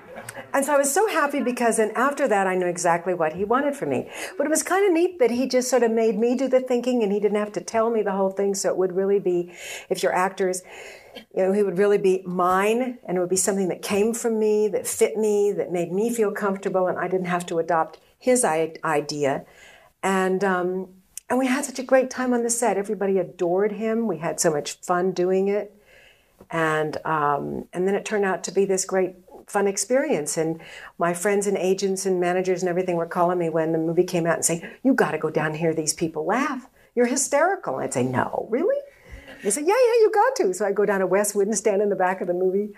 And 0.53 0.65
so 0.65 0.73
I 0.73 0.77
was 0.77 0.93
so 0.93 1.07
happy 1.07 1.41
because 1.41 1.77
then 1.77 1.91
after 1.95 2.27
that, 2.27 2.47
I 2.47 2.55
knew 2.55 2.67
exactly 2.67 3.13
what 3.13 3.33
he 3.33 3.43
wanted 3.43 3.75
from 3.75 3.89
me. 3.89 4.09
But 4.37 4.45
it 4.45 4.49
was 4.49 4.63
kind 4.63 4.85
of 4.85 4.93
neat 4.93 5.19
that 5.19 5.31
he 5.31 5.47
just 5.47 5.69
sort 5.69 5.83
of 5.83 5.91
made 5.91 6.17
me 6.17 6.35
do 6.35 6.47
the 6.47 6.59
thinking 6.59 7.03
and 7.03 7.11
he 7.11 7.19
didn't 7.19 7.37
have 7.37 7.51
to 7.53 7.61
tell 7.61 7.89
me 7.89 8.01
the 8.01 8.11
whole 8.11 8.29
thing. 8.29 8.53
So 8.53 8.69
it 8.69 8.77
would 8.77 8.95
really 8.95 9.19
be, 9.19 9.51
if 9.89 10.03
you're 10.03 10.13
actors, 10.13 10.61
you 11.35 11.43
know, 11.43 11.51
he 11.51 11.63
would 11.63 11.77
really 11.77 11.97
be 11.97 12.23
mine 12.25 12.99
and 13.07 13.17
it 13.17 13.19
would 13.19 13.29
be 13.29 13.35
something 13.35 13.67
that 13.69 13.81
came 13.81 14.13
from 14.13 14.39
me, 14.39 14.67
that 14.69 14.87
fit 14.87 15.17
me, 15.17 15.51
that 15.51 15.71
made 15.71 15.91
me 15.91 16.13
feel 16.13 16.31
comfortable, 16.31 16.87
and 16.87 16.97
I 16.97 17.07
didn't 17.07 17.27
have 17.27 17.45
to 17.47 17.59
adopt 17.59 17.99
his 18.17 18.45
idea. 18.45 19.45
And, 20.03 20.43
um, 20.43 20.89
and 21.29 21.37
we 21.37 21.47
had 21.47 21.65
such 21.65 21.79
a 21.79 21.83
great 21.83 22.09
time 22.09 22.33
on 22.33 22.43
the 22.43 22.49
set. 22.49 22.77
Everybody 22.77 23.17
adored 23.17 23.73
him. 23.73 24.07
We 24.07 24.19
had 24.19 24.39
so 24.39 24.51
much 24.51 24.79
fun 24.79 25.11
doing 25.11 25.49
it. 25.49 25.76
And, 26.49 26.97
um, 27.05 27.67
and 27.73 27.87
then 27.87 27.95
it 27.95 28.05
turned 28.05 28.25
out 28.25 28.43
to 28.45 28.51
be 28.51 28.65
this 28.65 28.85
great 28.85 29.15
fun 29.47 29.67
experience. 29.67 30.37
And 30.37 30.61
my 30.97 31.13
friends 31.13 31.47
and 31.47 31.57
agents 31.57 32.05
and 32.05 32.19
managers 32.19 32.61
and 32.61 32.69
everything 32.69 32.95
were 32.95 33.05
calling 33.05 33.39
me 33.39 33.49
when 33.49 33.71
the 33.71 33.77
movie 33.77 34.03
came 34.03 34.25
out 34.25 34.35
and 34.35 34.45
saying, 34.45 34.67
You 34.83 34.93
got 34.93 35.11
to 35.11 35.17
go 35.17 35.29
down 35.29 35.47
and 35.47 35.57
hear 35.57 35.73
these 35.73 35.93
people 35.93 36.25
laugh. 36.25 36.67
You're 36.95 37.07
hysterical. 37.07 37.77
I'd 37.77 37.93
say, 37.93 38.03
No, 38.03 38.47
really? 38.51 38.79
They 39.43 39.49
said, 39.49 39.65
Yeah, 39.65 39.73
yeah, 39.73 39.93
you 40.01 40.11
got 40.13 40.35
to. 40.37 40.53
So 40.53 40.65
I'd 40.65 40.75
go 40.75 40.85
down 40.85 40.99
to 40.99 41.07
Westwood 41.07 41.47
and 41.47 41.57
stand 41.57 41.81
in 41.81 41.89
the 41.89 41.95
back 41.95 42.21
of 42.21 42.27
the 42.27 42.33
movie 42.33 42.73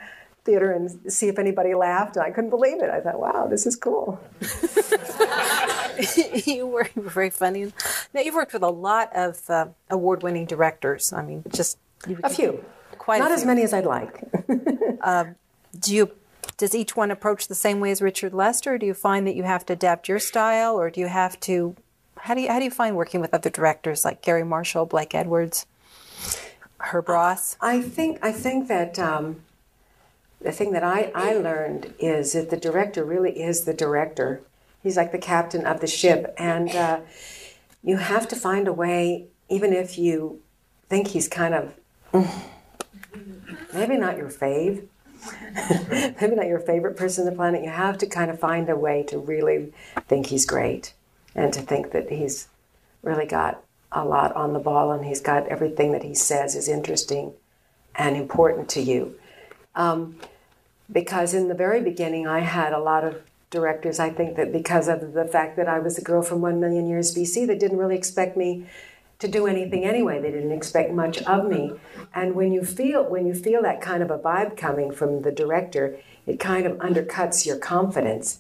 theater 0.46 0.72
and 0.72 1.12
see 1.12 1.28
if 1.28 1.38
anybody 1.38 1.74
laughed. 1.74 2.16
And 2.16 2.26
I 2.26 2.32
couldn't 2.32 2.50
believe 2.50 2.82
it. 2.82 2.90
I 2.90 3.02
thought, 3.02 3.20
wow, 3.20 3.48
this 3.48 3.66
is 3.66 3.76
cool. 3.76 4.20
you 6.46 6.66
were 6.66 6.88
very 6.96 7.30
funny. 7.30 7.74
Now, 8.14 8.22
you've 8.22 8.36
worked 8.36 8.54
with 8.54 8.64
a 8.64 8.70
lot 8.70 9.16
of 9.16 9.50
uh, 9.50 9.68
award 9.90 10.24
winning 10.24 10.46
directors. 10.46 11.12
I 11.14 11.24
mean, 11.24 11.44
just 11.50 11.78
a 12.24 12.30
few. 12.30 12.64
Quite 13.10 13.22
Not 13.22 13.32
as 13.32 13.44
many 13.44 13.64
as 13.64 13.74
I'd 13.74 13.88
like. 13.88 14.24
uh, 15.02 15.26
do 15.80 15.96
you 15.96 16.12
does 16.58 16.76
each 16.76 16.96
one 16.96 17.10
approach 17.10 17.48
the 17.48 17.56
same 17.56 17.80
way 17.80 17.90
as 17.90 18.04
Richard 18.04 18.36
Lester? 18.36 18.78
do 18.78 18.86
you 18.86 18.94
find 18.94 19.26
that 19.26 19.36
you 19.36 19.42
have 19.42 19.66
to 19.66 19.74
adapt 19.74 20.08
your 20.08 20.20
style, 20.20 20.80
or 20.80 20.92
do 20.92 21.00
you 21.00 21.08
have 21.08 21.40
to? 21.40 21.76
How 22.20 22.36
do 22.36 22.42
you 22.42 22.50
how 22.50 22.60
do 22.60 22.66
you 22.66 22.70
find 22.70 22.96
working 22.96 23.20
with 23.20 23.34
other 23.34 23.50
directors 23.50 24.06
like 24.06 24.22
Garry 24.22 24.44
Marshall, 24.44 24.86
Blake 24.86 25.16
Edwards, 25.16 25.66
Herb 26.78 27.10
Ross? 27.10 27.58
I 27.60 27.82
think 27.82 28.20
I 28.22 28.32
think 28.32 28.68
that 28.68 29.00
um, 29.00 29.42
the 30.40 30.52
thing 30.52 30.72
that 30.74 30.84
I, 30.84 31.12
I 31.16 31.34
learned 31.34 31.96
is 31.98 32.34
that 32.34 32.52
the 32.52 32.58
director 32.58 33.04
really 33.04 33.42
is 33.42 33.66
the 33.66 33.74
director. 33.74 34.42
He's 34.84 34.98
like 34.98 35.12
the 35.12 35.18
captain 35.18 35.66
of 35.66 35.82
the 35.82 35.88
ship, 35.88 36.32
and 36.38 36.70
uh, 36.76 37.00
you 37.82 37.98
have 37.98 38.28
to 38.28 38.36
find 38.36 38.68
a 38.68 38.74
way, 38.74 39.30
even 39.50 39.74
if 39.74 39.98
you 39.98 40.42
think 40.90 41.08
he's 41.08 41.28
kind 41.28 41.56
of 41.56 41.74
maybe 43.74 43.98
not 43.98 44.18
your 44.18 44.30
fave 44.30 44.88
maybe 46.22 46.36
not 46.36 46.48
your 46.48 46.60
favorite 46.60 46.98
person 46.98 47.26
on 47.26 47.30
the 47.30 47.36
planet, 47.36 47.64
you 47.64 47.70
have 47.70 47.98
to 47.98 48.08
kind 48.08 48.32
of 48.32 48.40
find 48.40 48.70
a 48.70 48.76
way 48.76 49.04
to 49.04 49.18
really 49.18 49.74
think 50.08 50.28
he's 50.28 50.46
great 50.46 50.94
and 51.36 51.54
to 51.54 51.62
think 51.62 51.92
that 51.92 52.10
he's 52.10 52.48
really 53.04 53.26
got 53.26 53.62
a 53.92 54.06
lot 54.06 54.36
on 54.36 54.54
the 54.54 54.60
ball 54.60 54.92
and 54.92 55.06
he's 55.06 55.22
got 55.22 55.48
everything 55.48 55.92
that 55.92 56.04
he 56.04 56.14
says 56.14 56.56
is 56.56 56.68
interesting 56.68 57.34
and 57.96 58.16
important 58.16 58.70
to 58.70 58.82
you. 58.82 59.16
Um, 59.76 60.18
because 60.92 61.34
in 61.34 61.48
the 61.48 61.54
very 61.54 61.82
beginning, 61.82 62.28
I 62.28 62.40
had 62.40 62.74
a 62.74 62.80
lot 62.80 63.04
of 63.04 63.22
directors, 63.50 64.00
I 64.00 64.10
think 64.10 64.38
that 64.38 64.52
because 64.52 64.88
of 64.88 65.14
the 65.14 65.26
fact 65.26 65.56
that 65.58 65.68
I 65.68 65.80
was 65.80 65.98
a 65.98 66.04
girl 66.04 66.22
from 66.22 66.42
one 66.42 66.60
million 66.60 66.88
years 66.88 67.16
BC, 67.16 67.48
that 67.48 67.60
didn't 67.60 67.78
really 67.78 67.96
expect 67.96 68.38
me 68.38 68.68
to 69.20 69.28
do 69.28 69.48
anything 69.48 69.86
anyway. 69.86 70.22
They 70.22 70.32
didn't 70.32 70.52
expect 70.52 70.92
much 70.92 71.22
of 71.24 71.46
me. 71.46 71.74
And 72.14 72.36
when 72.36 72.52
you 72.52 72.64
feel 72.64 73.04
when 73.04 73.28
you 73.28 73.34
feel 73.34 73.62
that 73.62 73.82
kind 73.82 74.02
of 74.02 74.10
a 74.10 74.18
vibe 74.18 74.58
coming 74.58 74.92
from 74.92 75.22
the 75.22 75.32
director, 75.32 76.00
it 76.26 76.40
kind 76.40 76.66
of 76.66 76.78
undercuts 76.78 77.46
your 77.46 77.58
confidence. 77.58 78.40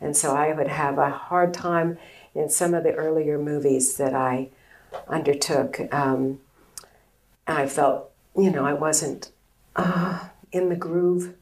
And 0.00 0.16
so 0.16 0.34
I 0.34 0.52
would 0.52 0.68
have 0.68 0.98
a 0.98 1.10
hard 1.10 1.54
time 1.54 1.98
in 2.34 2.48
some 2.48 2.74
of 2.74 2.82
the 2.82 2.94
earlier 2.94 3.38
movies 3.38 3.96
that 3.96 4.14
I 4.14 4.48
undertook. 5.08 5.80
Um, 5.92 6.40
I 7.46 7.66
felt, 7.66 8.10
you 8.36 8.50
know, 8.50 8.64
I 8.64 8.72
wasn't 8.72 9.30
uh, 9.76 10.28
in 10.50 10.68
the 10.68 10.76
groove, 10.76 11.34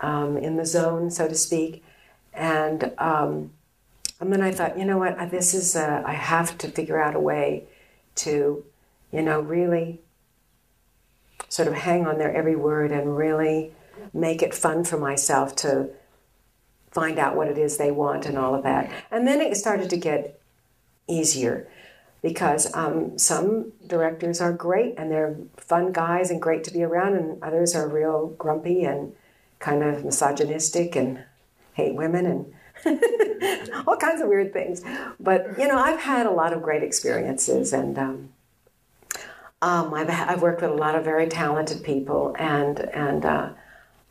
um, 0.00 0.36
in 0.36 0.56
the 0.56 0.66
zone, 0.66 1.10
so 1.10 1.28
to 1.28 1.34
speak. 1.34 1.84
And 2.34 2.92
um, 2.98 3.52
and 4.20 4.32
then 4.32 4.40
I 4.40 4.50
thought, 4.50 4.78
you 4.78 4.84
know 4.84 4.98
what, 4.98 5.30
this 5.30 5.52
is, 5.52 5.76
a, 5.76 6.02
I 6.06 6.14
have 6.14 6.56
to 6.58 6.68
figure 6.68 7.00
out 7.00 7.14
a 7.14 7.20
way 7.20 7.66
to, 8.16 8.64
you 9.12 9.22
know, 9.22 9.40
really 9.40 10.00
sort 11.48 11.68
of 11.68 11.74
hang 11.74 12.06
on 12.06 12.18
their 12.18 12.34
every 12.34 12.56
word 12.56 12.92
and 12.92 13.16
really 13.16 13.72
make 14.12 14.42
it 14.42 14.54
fun 14.54 14.84
for 14.84 14.98
myself 14.98 15.54
to 15.56 15.88
find 16.90 17.18
out 17.18 17.36
what 17.36 17.48
it 17.48 17.58
is 17.58 17.76
they 17.76 17.90
want 17.90 18.26
and 18.26 18.38
all 18.38 18.54
of 18.54 18.62
that. 18.62 18.90
And 19.10 19.26
then 19.26 19.40
it 19.40 19.56
started 19.56 19.90
to 19.90 19.96
get 19.96 20.40
easier 21.06 21.68
because 22.22 22.74
um, 22.74 23.18
some 23.18 23.72
directors 23.86 24.40
are 24.40 24.52
great 24.52 24.94
and 24.96 25.10
they're 25.10 25.36
fun 25.56 25.92
guys 25.92 26.30
and 26.30 26.40
great 26.40 26.64
to 26.64 26.72
be 26.72 26.82
around, 26.82 27.14
and 27.14 27.42
others 27.42 27.74
are 27.74 27.86
real 27.86 28.28
grumpy 28.38 28.84
and 28.84 29.12
kind 29.58 29.82
of 29.82 30.04
misogynistic 30.04 30.96
and 30.96 31.22
hate 31.74 31.94
women 31.94 32.26
and 32.26 32.52
all 33.86 33.96
kinds 33.96 34.20
of 34.20 34.28
weird 34.28 34.52
things. 34.52 34.82
But 35.18 35.58
you 35.58 35.68
know, 35.68 35.78
I've 35.78 36.00
had 36.00 36.26
a 36.26 36.30
lot 36.30 36.52
of 36.52 36.62
great 36.62 36.82
experiences, 36.82 37.72
and 37.72 37.98
um, 37.98 38.28
um, 39.62 39.94
I've, 39.94 40.10
I've 40.10 40.42
worked 40.42 40.62
with 40.62 40.70
a 40.70 40.74
lot 40.74 40.94
of 40.94 41.04
very 41.04 41.28
talented 41.28 41.82
people, 41.82 42.34
and 42.38 42.80
and 42.80 43.24
uh, 43.24 43.50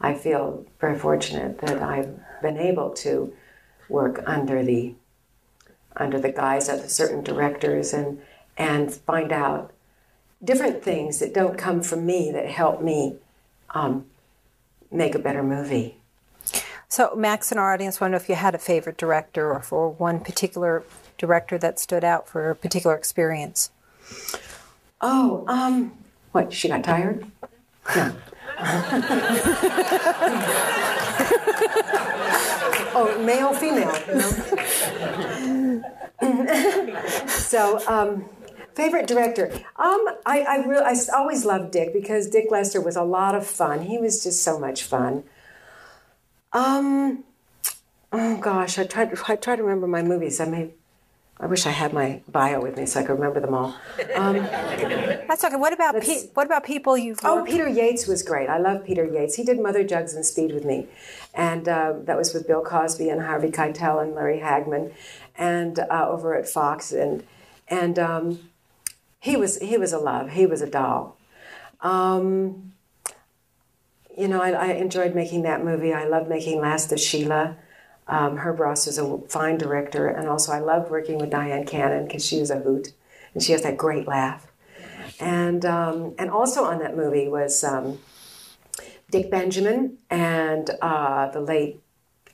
I 0.02 0.14
feel 0.14 0.66
very 0.80 0.98
fortunate 0.98 1.60
that 1.60 1.82
I've 1.82 2.20
been 2.42 2.58
able 2.58 2.92
to 2.92 3.34
work 3.90 4.24
under 4.26 4.64
the 4.64 4.96
under 5.98 6.20
the 6.20 6.32
guise 6.32 6.68
of 6.70 6.90
certain 6.90 7.24
directors 7.24 7.94
and 7.94 8.22
and 8.58 8.94
find 8.94 9.32
out 9.32 9.72
different 10.44 10.84
things 10.84 11.20
that 11.20 11.34
don't 11.34 11.58
come 11.58 11.82
from 11.82 12.06
me 12.06 12.32
that 12.32 12.48
help 12.48 12.82
me 12.82 13.18
um, 13.72 14.06
make 14.92 15.16
a 15.16 15.20
better 15.20 15.44
movie. 15.44 15.98
So, 16.96 17.14
Max 17.14 17.52
and 17.52 17.60
our 17.60 17.74
audience 17.74 18.00
want 18.00 18.12
to 18.14 18.18
know 18.18 18.24
if 18.24 18.30
you 18.30 18.36
had 18.36 18.56
a 18.56 18.58
favorite 18.58 18.96
director 18.96 19.52
or 19.52 19.60
for 19.62 19.90
one 19.90 20.22
particular 20.22 20.82
director 21.18 21.58
that 21.58 21.78
stood 21.78 22.06
out 22.06 22.26
for 22.26 22.50
a 22.50 22.56
particular 22.56 22.96
experience. 22.96 23.70
Oh, 25.02 25.44
um, 25.50 25.92
what? 26.32 26.54
She 26.54 26.70
got 26.70 26.86
tired? 26.86 27.30
No. 27.94 28.16
oh, 32.96 33.22
male, 33.26 33.54
female. 33.54 33.94
so, 37.28 37.86
um, 37.90 38.24
favorite 38.74 39.08
director. 39.08 39.52
Um, 39.76 40.08
I 40.26 40.46
I, 40.48 40.66
re- 40.66 40.78
I 40.78 40.96
always 41.14 41.44
loved 41.44 41.72
Dick 41.72 41.92
because 41.92 42.30
Dick 42.30 42.46
Lester 42.50 42.80
was 42.80 42.96
a 42.96 43.04
lot 43.04 43.36
of 43.36 43.46
fun. 43.46 43.82
He 43.82 43.98
was 43.98 44.24
just 44.24 44.42
so 44.42 44.58
much 44.58 44.84
fun. 44.84 45.26
Um, 46.54 47.24
oh 48.12 48.38
gosh, 48.38 48.78
I 48.80 48.86
tried. 48.86 49.12
I 49.28 49.36
try 49.36 49.56
to 49.56 49.64
remember 49.64 49.88
my 49.88 50.02
movies. 50.02 50.40
I 50.40 50.46
mean, 50.46 50.72
I 51.38 51.48
wish 51.48 51.66
I 51.66 51.72
had 51.72 51.92
my 51.92 52.22
bio 52.30 52.62
with 52.62 52.78
me 52.78 52.86
so 52.86 53.02
I 53.02 53.04
could 53.04 53.14
remember 53.14 53.42
them 53.42 53.54
all. 53.54 53.76
Um, 54.16 54.36
That's 54.38 55.44
okay. 55.44 55.58
What 55.58 55.74
about 55.74 56.02
Pe- 56.02 56.28
what 56.34 56.46
about 56.46 56.64
people 56.64 56.98
you've? 56.98 57.20
Oh, 57.24 57.44
Peter 57.46 57.68
Yates 57.68 58.08
was 58.08 58.24
great. 58.24 58.48
I 58.48 58.58
love 58.58 58.86
Peter 58.86 59.04
Yates. 59.06 59.36
He 59.36 59.44
did 59.44 59.60
Mother 59.60 59.84
Jugs 59.84 60.14
and 60.14 60.26
Speed 60.26 60.54
with 60.54 60.64
me, 60.64 60.88
and 61.34 61.68
uh, 61.68 61.94
that 62.04 62.16
was 62.18 62.34
with 62.34 62.48
Bill 62.48 62.62
Cosby 62.64 63.10
and 63.10 63.22
Harvey 63.22 63.50
Keitel 63.50 64.02
and 64.02 64.16
Larry 64.16 64.40
Hagman, 64.40 64.94
and 65.38 65.80
uh, 65.80 66.08
over 66.10 66.36
at 66.36 66.48
Fox, 66.48 66.94
and 66.94 67.24
and 67.68 68.00
um, 68.00 68.50
he 69.20 69.36
was 69.36 69.58
he 69.58 69.78
was 69.78 69.92
a 69.92 70.00
love. 70.00 70.32
He 70.32 70.46
was 70.46 70.62
a 70.62 70.68
doll. 70.70 71.18
Um, 71.82 72.72
you 74.18 74.28
know, 74.28 74.42
I, 74.42 74.52
I, 74.52 74.68
enjoyed 74.74 75.14
making 75.16 75.44
that 75.44 75.64
movie. 75.64 75.94
I 75.94 76.06
loved 76.06 76.30
making 76.30 76.60
Last 76.62 76.92
of 76.92 77.00
Sheila. 77.00 77.58
Um, 78.08 78.38
Herb 78.38 78.60
Ross 78.60 78.86
was 78.86 78.98
a 78.98 79.20
fine 79.30 79.58
director, 79.58 80.08
and 80.08 80.28
also 80.28 80.52
I 80.52 80.60
loved 80.60 80.92
working 80.92 81.18
with 81.18 81.32
Dyan 81.32 81.68
Cannon 81.68 82.06
because 82.06 82.26
she 82.26 82.40
was 82.40 82.50
a 82.50 82.60
hoot, 82.60 82.94
and 83.34 83.42
she 83.42 83.52
has 83.52 83.64
that 83.64 83.78
great 83.78 84.08
laugh. 84.08 84.52
And 85.20 85.66
um, 85.66 86.14
and 86.18 86.30
also 86.30 86.66
on 86.66 86.80
that 86.80 86.96
movie 86.96 87.28
was 87.28 87.64
um, 87.64 88.00
Dick 89.10 89.32
Benjamin 89.32 89.98
and 90.10 90.70
uh, 90.82 91.30
the 91.32 91.42
late 91.42 91.82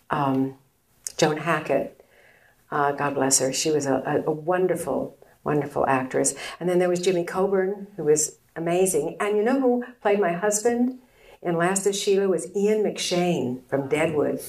um, 0.10 0.56
Joan 1.17 1.38
Hackett. 1.38 2.04
Uh, 2.70 2.91
God 2.94 3.15
bless 3.15 3.39
her. 3.39 3.52
She 3.52 3.72
was 3.72 3.86
a, 3.86 4.24
a 4.26 4.32
wonderful, 4.32 5.17
wonderful 5.44 5.86
actress. 5.88 6.34
And 6.60 6.70
then 6.70 6.80
there 6.80 6.88
was 6.89 7.02
Jimmy 7.02 7.26
Coburn, 7.26 7.88
who 7.98 8.06
was 8.06 8.38
amazing. 8.56 9.17
And 9.20 9.36
you 9.36 9.44
know 9.44 9.60
who 9.60 9.86
played 10.02 10.20
my 10.20 10.32
husband? 10.32 11.01
And 11.43 11.58
last 11.58 11.88
of 11.88 11.95
Sheila 11.95 12.27
was 12.27 12.56
Ian 12.56 12.84
McShane 12.84 13.62
from 13.67 13.88
Deadwood. 13.88 14.39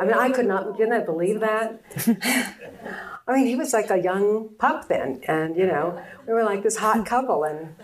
I 0.00 0.04
mean, 0.04 0.14
I 0.14 0.30
could 0.30 0.46
not, 0.46 0.76
didn't 0.76 0.92
I 0.92 1.00
believe 1.00 1.40
that? 1.40 1.80
I 3.26 3.32
mean, 3.34 3.46
he 3.46 3.56
was 3.56 3.72
like 3.72 3.90
a 3.90 3.98
young 3.98 4.50
pup 4.58 4.88
then, 4.88 5.22
and 5.26 5.56
you 5.56 5.66
know, 5.66 6.02
we 6.26 6.34
were 6.34 6.44
like 6.44 6.62
this 6.62 6.76
hot 6.76 7.06
couple, 7.06 7.44
and 7.44 7.74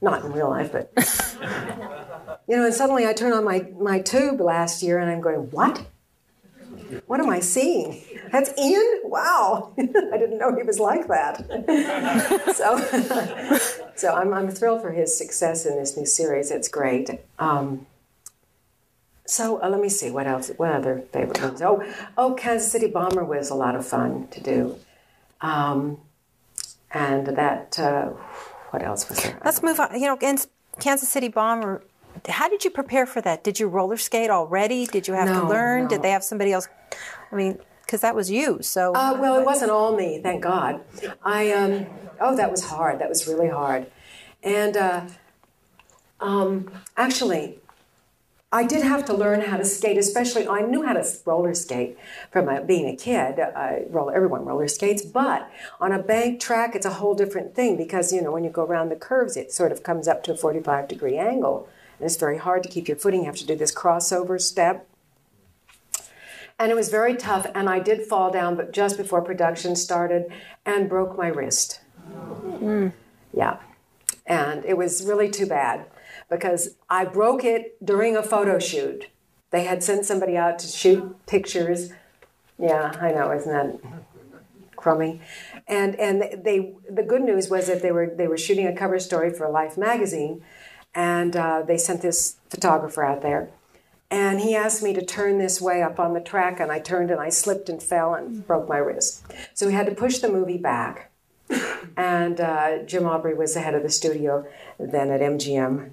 not 0.00 0.24
in 0.24 0.32
real 0.32 0.50
life, 0.50 0.72
but 0.72 0.92
You 2.50 2.56
know, 2.56 2.64
and 2.64 2.74
suddenly 2.74 3.06
I 3.06 3.12
turn 3.12 3.32
on 3.32 3.44
my, 3.44 3.68
my 3.78 4.00
tube 4.00 4.40
last 4.40 4.82
year 4.82 4.98
and 4.98 5.08
I'm 5.08 5.20
going, 5.20 5.50
what? 5.52 5.86
What 7.06 7.20
am 7.20 7.28
I 7.30 7.40
seeing? 7.40 8.02
That's 8.32 8.56
Ian? 8.58 9.00
Wow. 9.04 9.72
I 9.78 10.18
didn't 10.18 10.38
know 10.38 10.54
he 10.56 10.62
was 10.62 10.78
like 10.78 11.06
that. 11.08 11.44
so 12.56 13.88
so 13.96 14.14
I'm, 14.14 14.32
I'm 14.32 14.50
thrilled 14.50 14.82
for 14.82 14.92
his 14.92 15.16
success 15.16 15.66
in 15.66 15.76
this 15.76 15.96
new 15.96 16.06
series. 16.06 16.50
It's 16.50 16.68
great. 16.68 17.10
Um, 17.38 17.86
so 19.26 19.62
uh, 19.62 19.68
let 19.68 19.80
me 19.80 19.88
see 19.88 20.10
what 20.10 20.26
else. 20.26 20.50
What 20.56 20.72
other 20.72 21.02
favorite 21.12 21.40
movies? 21.40 21.62
Oh, 21.62 21.84
oh, 22.18 22.34
Kansas 22.34 22.70
City 22.70 22.88
Bomber 22.88 23.24
was 23.24 23.50
a 23.50 23.54
lot 23.54 23.76
of 23.76 23.86
fun 23.86 24.26
to 24.28 24.40
do, 24.40 24.76
um, 25.40 26.00
and 26.90 27.26
that. 27.28 27.78
Uh, 27.78 28.10
what 28.70 28.82
else 28.82 29.08
was 29.08 29.22
there? 29.22 29.38
Let's 29.44 29.62
move 29.62 29.78
on. 29.80 29.94
You 30.00 30.06
know, 30.06 30.16
Kansas 30.16 31.08
City 31.08 31.28
Bomber. 31.28 31.82
How 32.28 32.48
did 32.48 32.64
you 32.64 32.70
prepare 32.70 33.06
for 33.06 33.20
that? 33.20 33.42
Did 33.44 33.58
you 33.60 33.68
roller 33.68 33.96
skate 33.96 34.30
already? 34.30 34.86
Did 34.86 35.08
you 35.08 35.14
have 35.14 35.28
No, 35.28 35.40
to 35.42 35.46
learn? 35.48 35.82
no. 35.84 35.88
Did 35.88 36.02
they 36.02 36.10
have 36.10 36.24
somebody 36.24 36.52
else? 36.52 36.68
I 37.32 37.34
mean, 37.36 37.58
because 37.84 38.00
that 38.02 38.14
was 38.14 38.30
you. 38.30 38.58
So 38.62 38.94
Uh, 38.94 39.16
well, 39.20 39.38
it 39.38 39.44
wasn't 39.44 39.70
all 39.70 39.96
me, 39.96 40.20
thank 40.22 40.42
God. 40.42 40.80
I 41.24 41.52
um, 41.52 41.86
oh, 42.20 42.36
that 42.36 42.50
was 42.50 42.64
hard. 42.66 42.98
That 43.00 43.08
was 43.08 43.26
really 43.26 43.48
hard, 43.48 43.86
and 44.42 44.76
uh, 44.76 45.00
um, 46.20 46.70
actually, 46.96 47.58
I 48.52 48.64
did 48.64 48.82
have 48.82 49.04
to 49.06 49.14
learn 49.14 49.40
how 49.42 49.56
to 49.56 49.64
skate. 49.64 49.96
Especially, 49.98 50.46
I 50.46 50.60
knew 50.62 50.82
how 50.84 50.92
to 50.92 51.04
roller 51.24 51.54
skate 51.54 51.96
from 52.30 52.48
uh, 52.48 52.60
being 52.60 52.86
a 52.88 52.96
kid. 52.96 53.38
I 53.40 53.84
roller, 53.88 54.14
everyone 54.14 54.44
roller 54.44 54.68
skates, 54.68 55.02
but 55.02 55.50
on 55.80 55.92
a 55.92 55.98
bank 56.02 56.40
track, 56.40 56.74
it's 56.74 56.86
a 56.86 56.90
whole 56.94 57.14
different 57.14 57.54
thing 57.54 57.76
because 57.76 58.12
you 58.12 58.20
know 58.22 58.30
when 58.32 58.44
you 58.44 58.50
go 58.50 58.64
around 58.64 58.88
the 58.90 58.96
curves, 58.96 59.36
it 59.36 59.52
sort 59.52 59.72
of 59.72 59.82
comes 59.82 60.06
up 60.08 60.22
to 60.24 60.32
a 60.32 60.36
forty-five 60.36 60.88
degree 60.88 61.16
angle, 61.16 61.68
and 62.00 62.06
it's 62.06 62.16
very 62.16 62.38
hard 62.38 62.62
to 62.62 62.68
keep 62.68 62.88
your 62.88 62.96
footing. 62.96 63.20
You 63.20 63.26
have 63.26 63.36
to 63.36 63.46
do 63.46 63.54
this 63.54 63.74
crossover 63.74 64.40
step. 64.40 64.88
And 66.58 66.72
it 66.72 66.74
was 66.74 66.88
very 66.88 67.14
tough 67.14 67.46
and 67.54 67.68
i 67.68 67.78
did 67.78 68.06
fall 68.06 68.30
down 68.30 68.56
but 68.56 68.72
just 68.72 68.96
before 68.96 69.22
production 69.22 69.76
started 69.76 70.30
and 70.64 70.88
broke 70.88 71.16
my 71.16 71.28
wrist. 71.28 71.80
Hmm. 72.08 72.88
Yeah. 73.34 73.58
And 74.26 74.64
it 74.64 74.76
was 74.76 75.04
really 75.04 75.30
too 75.30 75.46
bad 75.46 75.86
because 76.30 76.76
i 76.88 77.04
broke 77.04 77.44
it 77.44 77.84
during 77.84 78.16
a 78.16 78.22
photo 78.22 78.58
shoot. 78.58 79.08
They 79.50 79.64
had 79.64 79.82
sent 79.82 80.06
somebody 80.06 80.36
out 80.38 80.58
to 80.60 80.66
shoot 80.66 81.26
pictures. 81.26 81.92
Yeah 82.58 82.92
i 83.00 83.10
know 83.12 83.30
isn't 83.30 83.52
that 83.52 83.78
crummy? 84.80 85.20
And 85.68 85.94
and 85.96 86.44
they 86.44 86.74
the 86.90 87.02
good 87.02 87.22
news 87.22 87.48
was 87.48 87.66
that 87.68 87.82
they 87.82 87.92
were 87.92 88.12
they 88.16 88.26
were 88.26 88.38
shooting 88.38 88.66
a 88.66 88.74
cover 88.74 88.98
story 88.98 89.30
for 89.32 89.48
life 89.48 89.76
magazine 89.76 90.42
and 90.94 91.36
uh, 91.36 91.62
they 91.62 91.78
sent 91.78 92.02
this 92.02 92.36
photographer 92.48 93.04
out 93.04 93.22
there 93.22 93.50
and 94.10 94.40
he 94.40 94.56
asked 94.56 94.82
me 94.82 94.92
to 94.94 95.04
turn 95.04 95.38
this 95.38 95.60
way 95.60 95.82
up 95.82 96.00
on 96.00 96.14
the 96.14 96.20
track, 96.20 96.58
and 96.58 96.72
I 96.72 96.80
turned 96.80 97.10
and 97.12 97.20
I 97.20 97.28
slipped 97.28 97.68
and 97.68 97.80
fell 97.80 98.14
and 98.14 98.44
broke 98.44 98.68
my 98.68 98.78
wrist. 98.78 99.24
So 99.54 99.66
we 99.66 99.72
had 99.72 99.86
to 99.86 99.94
push 99.94 100.18
the 100.18 100.28
movie 100.28 100.58
back. 100.58 101.10
And 101.96 102.40
uh, 102.40 102.82
Jim 102.84 103.06
Aubrey 103.06 103.34
was 103.34 103.54
the 103.54 103.60
head 103.60 103.74
of 103.74 103.82
the 103.82 103.90
studio 103.90 104.46
then 104.78 105.10
at 105.10 105.20
MGM. 105.20 105.90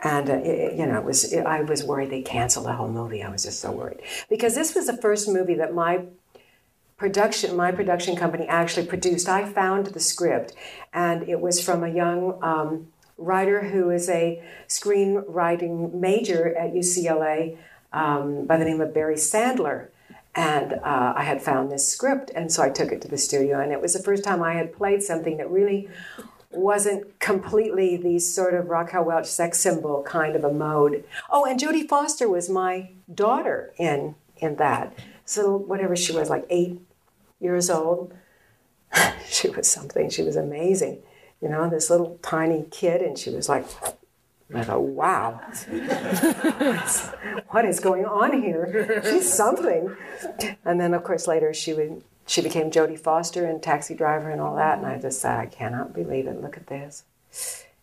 And, 0.00 0.30
uh, 0.30 0.34
it, 0.34 0.78
you 0.78 0.86
know, 0.86 0.98
it 0.98 1.04
was, 1.04 1.32
it, 1.32 1.46
I 1.46 1.62
was 1.62 1.82
worried 1.82 2.10
they'd 2.10 2.24
cancel 2.24 2.62
the 2.62 2.74
whole 2.74 2.88
movie. 2.88 3.22
I 3.22 3.30
was 3.30 3.44
just 3.44 3.60
so 3.60 3.72
worried. 3.72 4.00
Because 4.28 4.54
this 4.54 4.74
was 4.74 4.86
the 4.86 4.96
first 4.96 5.28
movie 5.28 5.54
that 5.54 5.74
my 5.74 6.04
production 6.96 7.54
my 7.54 7.70
production 7.70 8.16
company 8.16 8.46
actually 8.48 8.86
produced 8.86 9.28
i 9.28 9.44
found 9.44 9.88
the 9.88 10.00
script 10.00 10.54
and 10.94 11.28
it 11.28 11.38
was 11.38 11.62
from 11.62 11.84
a 11.84 11.90
young 11.90 12.42
um, 12.42 12.86
writer 13.18 13.64
who 13.64 13.90
is 13.90 14.08
a 14.08 14.42
screenwriting 14.68 15.92
major 15.94 16.54
at 16.56 16.72
ucla 16.72 17.56
um, 17.92 18.44
by 18.46 18.56
the 18.56 18.64
name 18.64 18.80
of 18.80 18.92
barry 18.92 19.16
sandler 19.16 19.88
and 20.34 20.74
uh, 20.74 21.14
i 21.16 21.22
had 21.22 21.40
found 21.40 21.70
this 21.70 21.88
script 21.88 22.30
and 22.34 22.52
so 22.52 22.62
i 22.62 22.68
took 22.68 22.92
it 22.92 23.00
to 23.00 23.08
the 23.08 23.18
studio 23.18 23.60
and 23.60 23.72
it 23.72 23.80
was 23.80 23.92
the 23.92 24.02
first 24.02 24.22
time 24.22 24.42
i 24.42 24.54
had 24.54 24.72
played 24.72 25.02
something 25.02 25.36
that 25.36 25.50
really 25.50 25.88
wasn't 26.50 27.18
completely 27.20 27.96
the 27.96 28.18
sort 28.18 28.54
of 28.54 28.68
Raquel 28.68 29.04
Welch 29.04 29.26
sex 29.26 29.60
symbol 29.60 30.02
kind 30.02 30.34
of 30.34 30.44
a 30.44 30.52
mode. 30.52 31.04
Oh, 31.30 31.44
and 31.44 31.60
Jodie 31.60 31.88
Foster 31.88 32.28
was 32.28 32.48
my 32.48 32.90
daughter 33.12 33.72
in 33.78 34.14
in 34.38 34.56
that. 34.56 34.98
So 35.24 35.56
whatever 35.56 35.96
she 35.96 36.12
was, 36.12 36.30
like 36.30 36.46
eight 36.50 36.80
years 37.40 37.70
old, 37.70 38.14
she 39.28 39.48
was 39.50 39.68
something. 39.68 40.10
She 40.10 40.22
was 40.22 40.36
amazing. 40.36 41.02
You 41.46 41.52
know, 41.52 41.70
this 41.70 41.90
little 41.90 42.18
tiny 42.22 42.66
kid, 42.72 43.02
and 43.02 43.16
she 43.16 43.30
was 43.30 43.48
like, 43.48 43.64
I 44.52 44.64
thought, 44.64 44.82
wow, 44.82 45.40
what 47.50 47.64
is 47.64 47.78
going 47.78 48.04
on 48.04 48.42
here? 48.42 49.00
She's 49.04 49.32
something. 49.32 49.96
And 50.64 50.80
then, 50.80 50.92
of 50.92 51.04
course, 51.04 51.28
later 51.28 51.54
she 51.54 51.72
would 51.72 52.02
she 52.26 52.42
became 52.42 52.72
Jodie 52.72 52.98
Foster 52.98 53.46
and 53.46 53.62
Taxi 53.62 53.94
Driver 53.94 54.28
and 54.28 54.40
all 54.40 54.56
that. 54.56 54.78
And 54.78 54.88
I 54.88 54.98
just 54.98 55.20
said, 55.20 55.38
I 55.38 55.46
cannot 55.46 55.94
believe 55.94 56.26
it. 56.26 56.42
Look 56.42 56.56
at 56.56 56.66
this. 56.66 57.04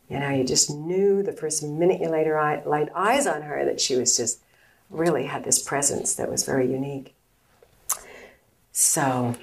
You 0.09 0.19
know, 0.19 0.27
you 0.27 0.43
just 0.43 0.69
knew 0.69 1.23
the 1.23 1.31
first 1.31 1.63
minute 1.63 2.01
you 2.01 2.09
laid, 2.09 2.89
eyes 2.93 3.25
on 3.25 3.43
her 3.43 3.63
that 3.63 3.79
she 3.79 3.95
was 3.95 4.17
just 4.17 4.41
really 4.89 5.27
had 5.27 5.45
this 5.45 5.63
presence 5.63 6.15
that 6.15 6.29
was 6.29 6.43
very 6.43 6.69
unique. 6.69 7.15
So, 8.73 9.35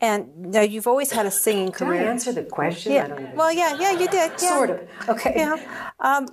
and 0.00 0.52
now 0.52 0.60
you've 0.60 0.86
always 0.86 1.10
had 1.12 1.26
a 1.26 1.30
singing 1.30 1.70
did 1.70 1.82
I 1.88 1.96
answer 1.96 2.32
the 2.32 2.42
question? 2.44 2.92
Yeah. 2.92 3.34
Well, 3.34 3.52
yeah, 3.52 3.76
yeah, 3.78 3.92
you 3.92 4.08
did. 4.08 4.32
Yeah. 4.32 4.36
sort 4.36 4.70
of. 4.70 4.80
Okay. 5.08 5.32
Yeah. 5.36 5.56
Um, 6.00 6.28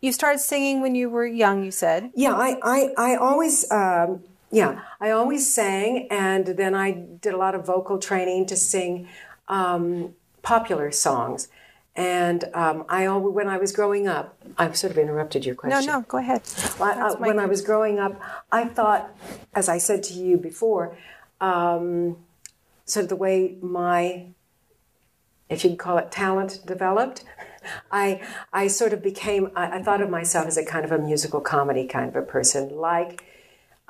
you 0.00 0.12
started 0.12 0.38
singing 0.38 0.80
when 0.80 0.94
you 0.94 1.10
were 1.10 1.26
young. 1.26 1.64
You 1.64 1.70
said. 1.72 2.10
Yeah, 2.14 2.34
I, 2.34 2.58
I, 2.62 2.92
I 2.96 3.16
always, 3.16 3.70
um, 3.70 4.22
yeah, 4.50 4.80
I 5.00 5.10
always 5.10 5.52
sang, 5.52 6.06
and 6.10 6.46
then 6.46 6.74
I 6.74 6.92
did 6.92 7.34
a 7.34 7.36
lot 7.36 7.54
of 7.54 7.66
vocal 7.66 7.98
training 7.98 8.46
to 8.46 8.56
sing 8.56 9.08
um, 9.48 10.14
popular 10.42 10.90
songs. 10.92 11.48
And 11.96 12.44
um, 12.54 12.84
I, 12.88 13.04
al- 13.06 13.20
when 13.20 13.48
I 13.48 13.58
was 13.58 13.72
growing 13.72 14.06
up, 14.08 14.36
I've 14.56 14.76
sort 14.76 14.92
of 14.92 14.98
interrupted 14.98 15.44
your 15.44 15.54
question. 15.56 15.84
no, 15.84 15.98
no, 15.98 16.04
go 16.08 16.16
ahead. 16.18 16.42
I- 16.80 16.92
I- 16.92 17.14
when 17.14 17.38
I 17.38 17.46
was 17.46 17.60
growing 17.60 17.98
up, 17.98 18.18
I 18.50 18.64
thought, 18.66 19.10
as 19.54 19.68
I 19.68 19.78
said 19.78 20.02
to 20.04 20.14
you 20.14 20.36
before, 20.38 20.96
um, 21.40 22.16
sort 22.90 23.04
of 23.04 23.08
the 23.08 23.16
way 23.16 23.56
my, 23.60 24.26
if 25.48 25.64
you 25.64 25.70
could 25.70 25.78
call 25.78 25.98
it 25.98 26.10
talent, 26.10 26.60
developed. 26.66 27.24
I, 27.92 28.22
I 28.52 28.68
sort 28.68 28.92
of 28.92 29.02
became, 29.02 29.50
I, 29.54 29.78
I 29.78 29.82
thought 29.82 30.00
of 30.00 30.10
myself 30.10 30.46
as 30.46 30.56
a 30.56 30.64
kind 30.64 30.84
of 30.84 30.92
a 30.92 30.98
musical 30.98 31.40
comedy 31.40 31.86
kind 31.86 32.08
of 32.08 32.16
a 32.16 32.22
person, 32.22 32.76
like 32.76 33.24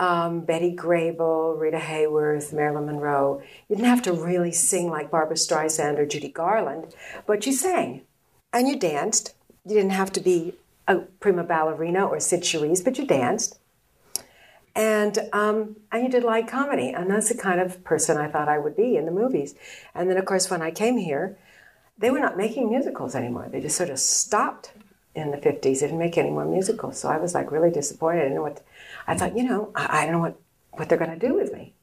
um, 0.01 0.41
Betty 0.41 0.75
Grable, 0.75 1.59
Rita 1.59 1.79
Hayworth, 1.79 2.53
Marilyn 2.53 2.87
Monroe. 2.87 3.43
You 3.69 3.77
didn't 3.77 3.89
have 3.89 4.03
to 4.03 4.13
really 4.13 4.51
sing 4.51 4.89
like 4.89 5.11
Barbra 5.11 5.37
Streisand 5.37 5.99
or 5.99 6.07
Judy 6.07 6.31
Garland, 6.31 6.95
but 7.27 7.47
you 7.47 7.53
sang 7.53 8.03
and 8.53 8.67
you 8.67 8.79
danced. 8.79 9.35
You 9.65 9.75
didn't 9.75 9.91
have 9.91 10.11
to 10.13 10.21
be 10.21 10.55
a 10.89 10.97
prima 10.97 11.45
ballerina 11.45 12.07
or 12.07 12.19
Cyd 12.19 12.41
Charisse, 12.41 12.83
but 12.83 12.99
you 12.99 13.07
danced. 13.07 13.60
And 14.75 15.19
um, 15.33 15.77
and 15.91 16.05
you 16.05 16.09
did 16.09 16.23
light 16.23 16.47
comedy, 16.47 16.91
and 16.91 17.11
that's 17.11 17.29
the 17.29 17.37
kind 17.37 17.61
of 17.61 17.83
person 17.83 18.17
I 18.17 18.29
thought 18.29 18.49
I 18.49 18.59
would 18.59 18.77
be 18.77 18.97
in 18.97 19.05
the 19.05 19.11
movies. 19.11 19.55
And 19.95 20.09
then, 20.09 20.17
of 20.17 20.25
course, 20.25 20.49
when 20.49 20.63
I 20.63 20.71
came 20.71 20.97
here, 20.97 21.37
they 21.99 22.11
were 22.11 22.21
not 22.21 22.37
making 22.37 22.71
musicals 22.71 23.15
anymore. 23.15 23.49
They 23.51 23.61
just 23.61 23.77
sort 23.77 23.91
of 23.91 23.99
stopped 23.99 24.73
in 25.15 25.31
the 25.31 25.37
50s. 25.37 25.63
They 25.63 25.75
didn't 25.75 25.99
make 25.99 26.17
any 26.17 26.31
more 26.31 26.45
musicals. 26.45 26.99
So 26.99 27.09
I 27.09 27.19
was 27.19 27.35
like 27.35 27.51
really 27.51 27.71
disappointed. 27.71 28.33
I 28.33 28.39
what, 28.39 28.63
I 29.07 29.17
thought, 29.17 29.37
you 29.37 29.45
know, 29.45 29.71
I, 29.75 30.03
I 30.03 30.05
don't 30.05 30.15
know 30.15 30.21
what, 30.21 30.41
what 30.73 30.89
they're 30.89 30.99
going 30.99 31.19
to 31.19 31.27
do 31.27 31.35
with 31.35 31.53
me. 31.53 31.75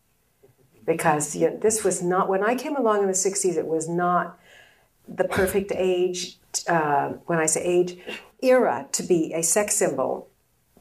Because 0.85 1.35
you 1.35 1.49
know, 1.49 1.57
this 1.57 1.83
was 1.83 2.01
not, 2.01 2.29
when 2.29 2.43
I 2.43 2.55
came 2.55 2.75
along 2.75 3.01
in 3.01 3.07
the 3.07 3.13
60s, 3.13 3.57
it 3.57 3.67
was 3.67 3.89
not 3.89 4.39
the 5.07 5.25
perfect 5.25 5.71
age, 5.75 6.37
uh, 6.67 7.09
when 7.25 7.39
I 7.39 7.45
say 7.45 7.63
age, 7.63 7.97
era 8.41 8.87
to 8.93 9.03
be 9.03 9.33
a 9.33 9.43
sex 9.43 9.75
symbol. 9.75 10.26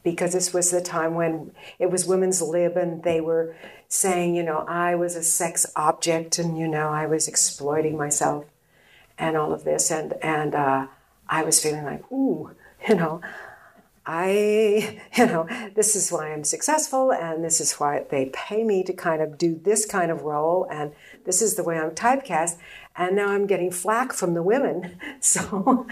Because 0.07 0.35
this 0.35 0.55
was 0.55 0.71
the 0.71 0.81
time 0.81 1.17
when 1.17 1.51
it 1.81 1.91
was 1.91 2.07
women's 2.07 2.41
lib 2.41 2.77
and 2.77 3.03
they 3.03 3.21
were 3.21 3.57
saying, 3.89 4.37
you 4.37 4.45
know, 4.45 4.65
I 4.69 4.95
was 4.95 5.17
a 5.17 5.23
sex 5.25 5.67
object 5.75 6.39
and, 6.39 6.57
you 6.57 6.69
know, 6.69 6.91
I 6.91 7.07
was 7.07 7.27
exploiting 7.27 7.97
myself 7.97 8.45
and 9.19 9.37
all 9.37 9.53
of 9.53 9.65
this. 9.65 9.91
And, 9.91 10.13
and 10.23 10.55
uh, 10.55 10.87
I 11.29 11.43
was 11.43 11.61
feeling 11.61 11.85
like, 11.85 12.05
ooh, 12.13 12.53
you 12.89 12.95
know, 12.95 13.21
I, 14.07 15.01
you 15.17 15.27
know, 15.27 15.49
this 15.75 15.97
is 15.97 16.13
why 16.13 16.33
I'm 16.33 16.45
successful, 16.45 17.13
and 17.13 17.43
this 17.43 17.61
is 17.61 17.73
why 17.75 18.05
they 18.09 18.27
pay 18.27 18.63
me 18.63 18.85
to 18.85 18.93
kind 18.93 19.21
of 19.21 19.37
do 19.37 19.61
this 19.61 19.87
kind 19.87 20.13
of 20.13 20.23
role, 20.23 20.69
and 20.71 20.93
this 21.25 21.43
is 21.43 21.57
the 21.57 21.65
way 21.65 21.81
I'm 21.81 21.91
typecast. 21.91 22.59
And 22.95 23.17
now 23.17 23.31
I'm 23.31 23.49
getting 23.49 23.73
flack 23.73 24.13
from 24.13 24.35
the 24.35 24.43
women. 24.43 25.01
So 25.21 25.89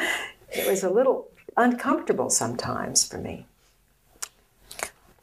it 0.50 0.70
was 0.70 0.84
a 0.84 0.90
little 0.90 1.26
uncomfortable 1.56 2.30
sometimes 2.30 3.02
for 3.02 3.18
me. 3.18 3.48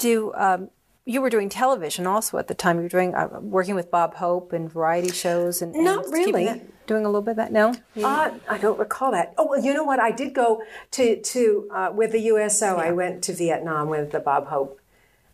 Do 0.02 0.34
um, 0.36 0.70
you 1.06 1.22
were 1.22 1.30
doing 1.30 1.50
television 1.50 2.06
also 2.08 2.38
at 2.38 2.48
the 2.48 2.54
time. 2.54 2.78
You 2.78 2.84
were 2.84 2.90
doing 2.90 3.16
uh, 3.16 3.40
working 3.42 3.76
with 3.76 3.90
Bob 3.92 4.16
Hope 4.16 4.54
and 4.54 4.72
variety 4.72 5.12
shows 5.12 5.62
and, 5.62 5.74
and 5.76 5.84
Not 5.86 6.06
really. 6.10 6.46
that- 6.46 6.62
doing 6.88 7.06
a 7.06 7.08
little 7.08 7.22
bit 7.22 7.32
of 7.32 7.38
that. 7.38 7.52
No, 7.54 7.74
Uh, 8.04 8.32
I 8.50 8.58
don't 8.58 8.78
recall 8.78 9.12
that. 9.12 9.34
Oh, 9.38 9.48
well, 9.48 9.64
you 9.64 9.74
know 9.74 9.86
what? 9.86 10.00
I 10.02 10.12
did 10.12 10.34
go 10.34 10.62
to 10.92 11.22
to 11.22 11.70
uh, 11.74 11.92
with 11.94 12.12
the 12.12 12.20
USO. 12.34 12.76
I 12.78 12.92
went 12.92 13.24
to 13.26 13.34
Vietnam 13.34 13.88
with 13.88 14.12
the 14.12 14.20
Bob 14.20 14.48
Hope 14.48 14.82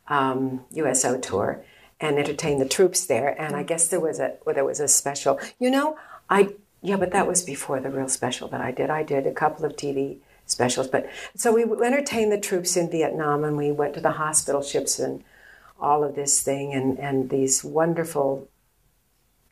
um, 0.08 0.66
USO 0.72 1.18
tour 1.18 1.64
and 2.00 2.20
entertained 2.20 2.62
the 2.62 2.68
troops 2.68 3.06
there. 3.08 3.30
And 3.42 3.56
I 3.56 3.64
guess 3.64 3.88
there 3.88 4.00
was 4.00 4.20
a 4.20 4.36
well, 4.46 4.54
there 4.54 4.66
was 4.66 4.80
a 4.80 4.88
special. 4.88 5.40
You 5.58 5.72
know, 5.72 5.98
I 6.30 6.54
yeah, 6.84 6.98
but 6.98 7.12
that 7.12 7.26
was 7.26 7.42
before 7.42 7.80
the 7.80 7.90
real 7.90 8.10
special 8.10 8.48
that 8.50 8.62
I 8.62 8.72
did. 8.72 8.90
I 8.92 9.02
did 9.04 9.26
a 9.26 9.34
couple 9.34 9.66
of 9.66 9.76
TV 9.76 10.18
specials, 10.48 10.88
but 10.88 11.10
so 11.36 11.54
we 11.54 11.64
entertained 11.64 12.32
the 12.32 12.40
troops 12.40 12.76
in 12.76 12.90
Vietnam, 12.90 13.44
and 13.44 13.58
we 13.58 13.72
went 13.72 13.94
to 13.94 14.02
the 14.02 14.12
hospital 14.12 14.62
ships 14.62 15.00
and 15.00 15.24
all 15.80 16.04
of 16.04 16.16
this 16.16 16.42
thing, 16.42 16.74
and 16.74 17.00
and 17.00 17.30
these 17.30 17.64
wonderful 17.64 18.48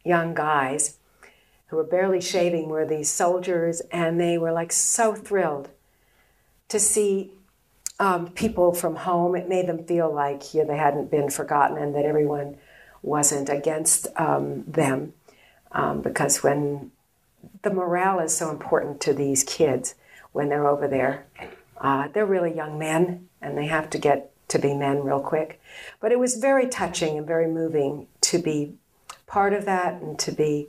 young 0.03 0.33
guys 0.33 0.97
who 1.67 1.77
were 1.77 1.83
barely 1.83 2.21
shaving 2.21 2.69
were 2.69 2.85
these 2.85 3.09
soldiers, 3.09 3.81
and 3.91 4.19
they 4.19 4.37
were 4.37 4.51
like 4.51 4.71
so 4.71 5.13
thrilled 5.13 5.69
to 6.69 6.79
see 6.79 7.31
um, 7.99 8.29
people 8.29 8.73
from 8.73 8.95
home. 8.95 9.35
It 9.35 9.49
made 9.49 9.67
them 9.67 9.85
feel 9.85 10.13
like 10.13 10.53
yeah, 10.53 10.63
they 10.63 10.77
hadn't 10.77 11.11
been 11.11 11.29
forgotten 11.29 11.77
and 11.77 11.95
that 11.95 12.05
everyone 12.05 12.57
wasn't 13.01 13.49
against 13.49 14.07
um, 14.17 14.63
them. 14.65 15.13
Um, 15.71 16.01
because 16.01 16.41
when 16.41 16.91
the 17.61 17.69
morale 17.69 18.19
is 18.19 18.35
so 18.35 18.49
important 18.49 19.01
to 19.01 19.13
these 19.13 19.43
kids 19.43 19.95
when 20.35 20.49
they're 20.49 20.67
over 20.67 20.85
there, 20.85 21.25
uh, 21.79 22.09
they're 22.09 22.25
really 22.25 22.53
young 22.53 22.77
men 22.77 23.29
and 23.41 23.57
they 23.57 23.67
have 23.67 23.89
to 23.89 23.97
get 23.97 24.33
to 24.49 24.59
be 24.59 24.73
men 24.73 25.01
real 25.01 25.21
quick. 25.21 25.61
But 26.01 26.11
it 26.11 26.19
was 26.19 26.35
very 26.35 26.67
touching 26.67 27.17
and 27.17 27.25
very 27.25 27.47
moving 27.47 28.07
to 28.21 28.39
be 28.39 28.73
part 29.27 29.53
of 29.53 29.63
that 29.63 30.01
and 30.01 30.19
to 30.19 30.33
be 30.33 30.67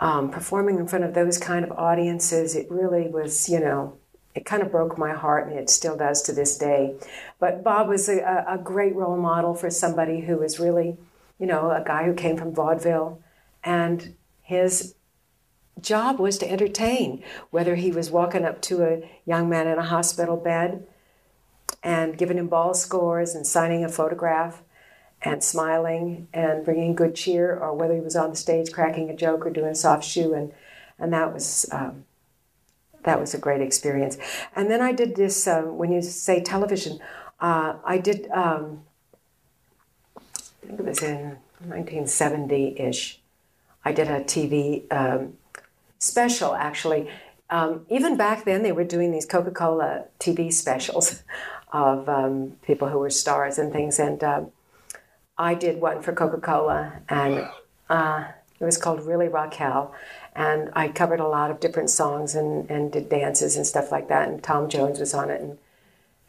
um, 0.00 0.32
performing 0.32 0.80
in 0.80 0.88
front 0.88 1.04
of 1.04 1.14
those 1.14 1.38
kind 1.38 1.64
of 1.64 1.70
audiences, 1.70 2.56
it 2.56 2.66
really 2.68 3.06
was, 3.06 3.48
you 3.48 3.60
know, 3.60 3.96
it 4.34 4.44
kind 4.44 4.62
of 4.62 4.72
broke 4.72 4.98
my 4.98 5.12
heart 5.12 5.46
and 5.46 5.56
it 5.56 5.70
still 5.70 5.96
does 5.96 6.20
to 6.22 6.32
this 6.32 6.58
day. 6.58 6.96
But 7.38 7.62
Bob 7.62 7.88
was 7.88 8.08
a, 8.08 8.44
a 8.48 8.58
great 8.58 8.96
role 8.96 9.16
model 9.16 9.54
for 9.54 9.70
somebody 9.70 10.22
who 10.22 10.38
was 10.38 10.58
really, 10.58 10.96
you 11.38 11.46
know, 11.46 11.70
a 11.70 11.84
guy 11.86 12.04
who 12.04 12.14
came 12.14 12.36
from 12.36 12.52
vaudeville 12.52 13.22
and 13.62 14.16
his 14.42 14.96
job 15.82 16.18
was 16.18 16.38
to 16.38 16.50
entertain, 16.50 17.22
whether 17.50 17.76
he 17.76 17.90
was 17.90 18.10
walking 18.10 18.44
up 18.44 18.60
to 18.62 18.82
a 18.84 19.10
young 19.24 19.48
man 19.48 19.66
in 19.66 19.78
a 19.78 19.84
hospital 19.84 20.36
bed 20.36 20.86
and 21.82 22.18
giving 22.18 22.38
him 22.38 22.48
ball 22.48 22.74
scores 22.74 23.34
and 23.34 23.46
signing 23.46 23.84
a 23.84 23.88
photograph 23.88 24.62
and 25.22 25.42
smiling 25.42 26.28
and 26.32 26.64
bringing 26.64 26.94
good 26.94 27.14
cheer, 27.14 27.54
or 27.56 27.74
whether 27.74 27.94
he 27.94 28.00
was 28.00 28.16
on 28.16 28.30
the 28.30 28.36
stage 28.36 28.72
cracking 28.72 29.10
a 29.10 29.16
joke 29.16 29.44
or 29.44 29.50
doing 29.50 29.74
soft 29.74 30.04
shoe, 30.04 30.32
and 30.34 30.52
and 30.98 31.12
that 31.12 31.32
was 31.32 31.68
um, 31.72 32.04
that 33.04 33.20
was 33.20 33.34
a 33.34 33.38
great 33.38 33.60
experience. 33.60 34.16
And 34.56 34.70
then 34.70 34.80
I 34.80 34.92
did 34.92 35.16
this 35.16 35.46
uh, 35.46 35.62
when 35.62 35.92
you 35.92 36.02
say 36.02 36.42
television, 36.42 36.98
uh, 37.38 37.74
I 37.84 37.98
did. 37.98 38.30
Um, 38.30 38.84
I 40.62 40.66
think 40.66 40.80
it 40.80 40.86
was 40.86 41.02
in 41.02 41.38
1970-ish. 41.66 43.20
I 43.84 43.92
did 43.92 44.08
a 44.08 44.20
TV 44.20 44.84
um, 44.92 45.34
special 46.00 46.54
actually. 46.54 47.08
Um, 47.48 47.86
even 47.88 48.16
back 48.16 48.44
then, 48.44 48.62
they 48.62 48.72
were 48.72 48.84
doing 48.84 49.10
these 49.10 49.26
Coca-Cola 49.26 50.04
TV 50.18 50.52
specials 50.52 51.22
of 51.72 52.08
um, 52.08 52.56
people 52.62 52.88
who 52.88 52.98
were 52.98 53.10
stars 53.10 53.58
and 53.58 53.72
things, 53.72 53.98
and 53.98 54.22
um, 54.22 54.52
I 55.40 55.54
did 55.54 55.80
one 55.80 56.02
for 56.02 56.12
Coca 56.12 56.38
Cola, 56.38 57.00
and 57.08 57.48
uh, 57.88 58.24
it 58.60 58.64
was 58.64 58.76
called 58.76 59.06
Really 59.06 59.26
Raquel. 59.26 59.94
And 60.36 60.70
I 60.74 60.88
covered 60.88 61.18
a 61.18 61.26
lot 61.26 61.50
of 61.50 61.60
different 61.60 61.88
songs 61.88 62.34
and, 62.34 62.70
and 62.70 62.92
did 62.92 63.08
dances 63.08 63.56
and 63.56 63.66
stuff 63.66 63.90
like 63.90 64.08
that. 64.08 64.28
And 64.28 64.42
Tom 64.42 64.68
Jones 64.68 65.00
was 65.00 65.14
on 65.14 65.30
it. 65.30 65.40
And, 65.40 65.58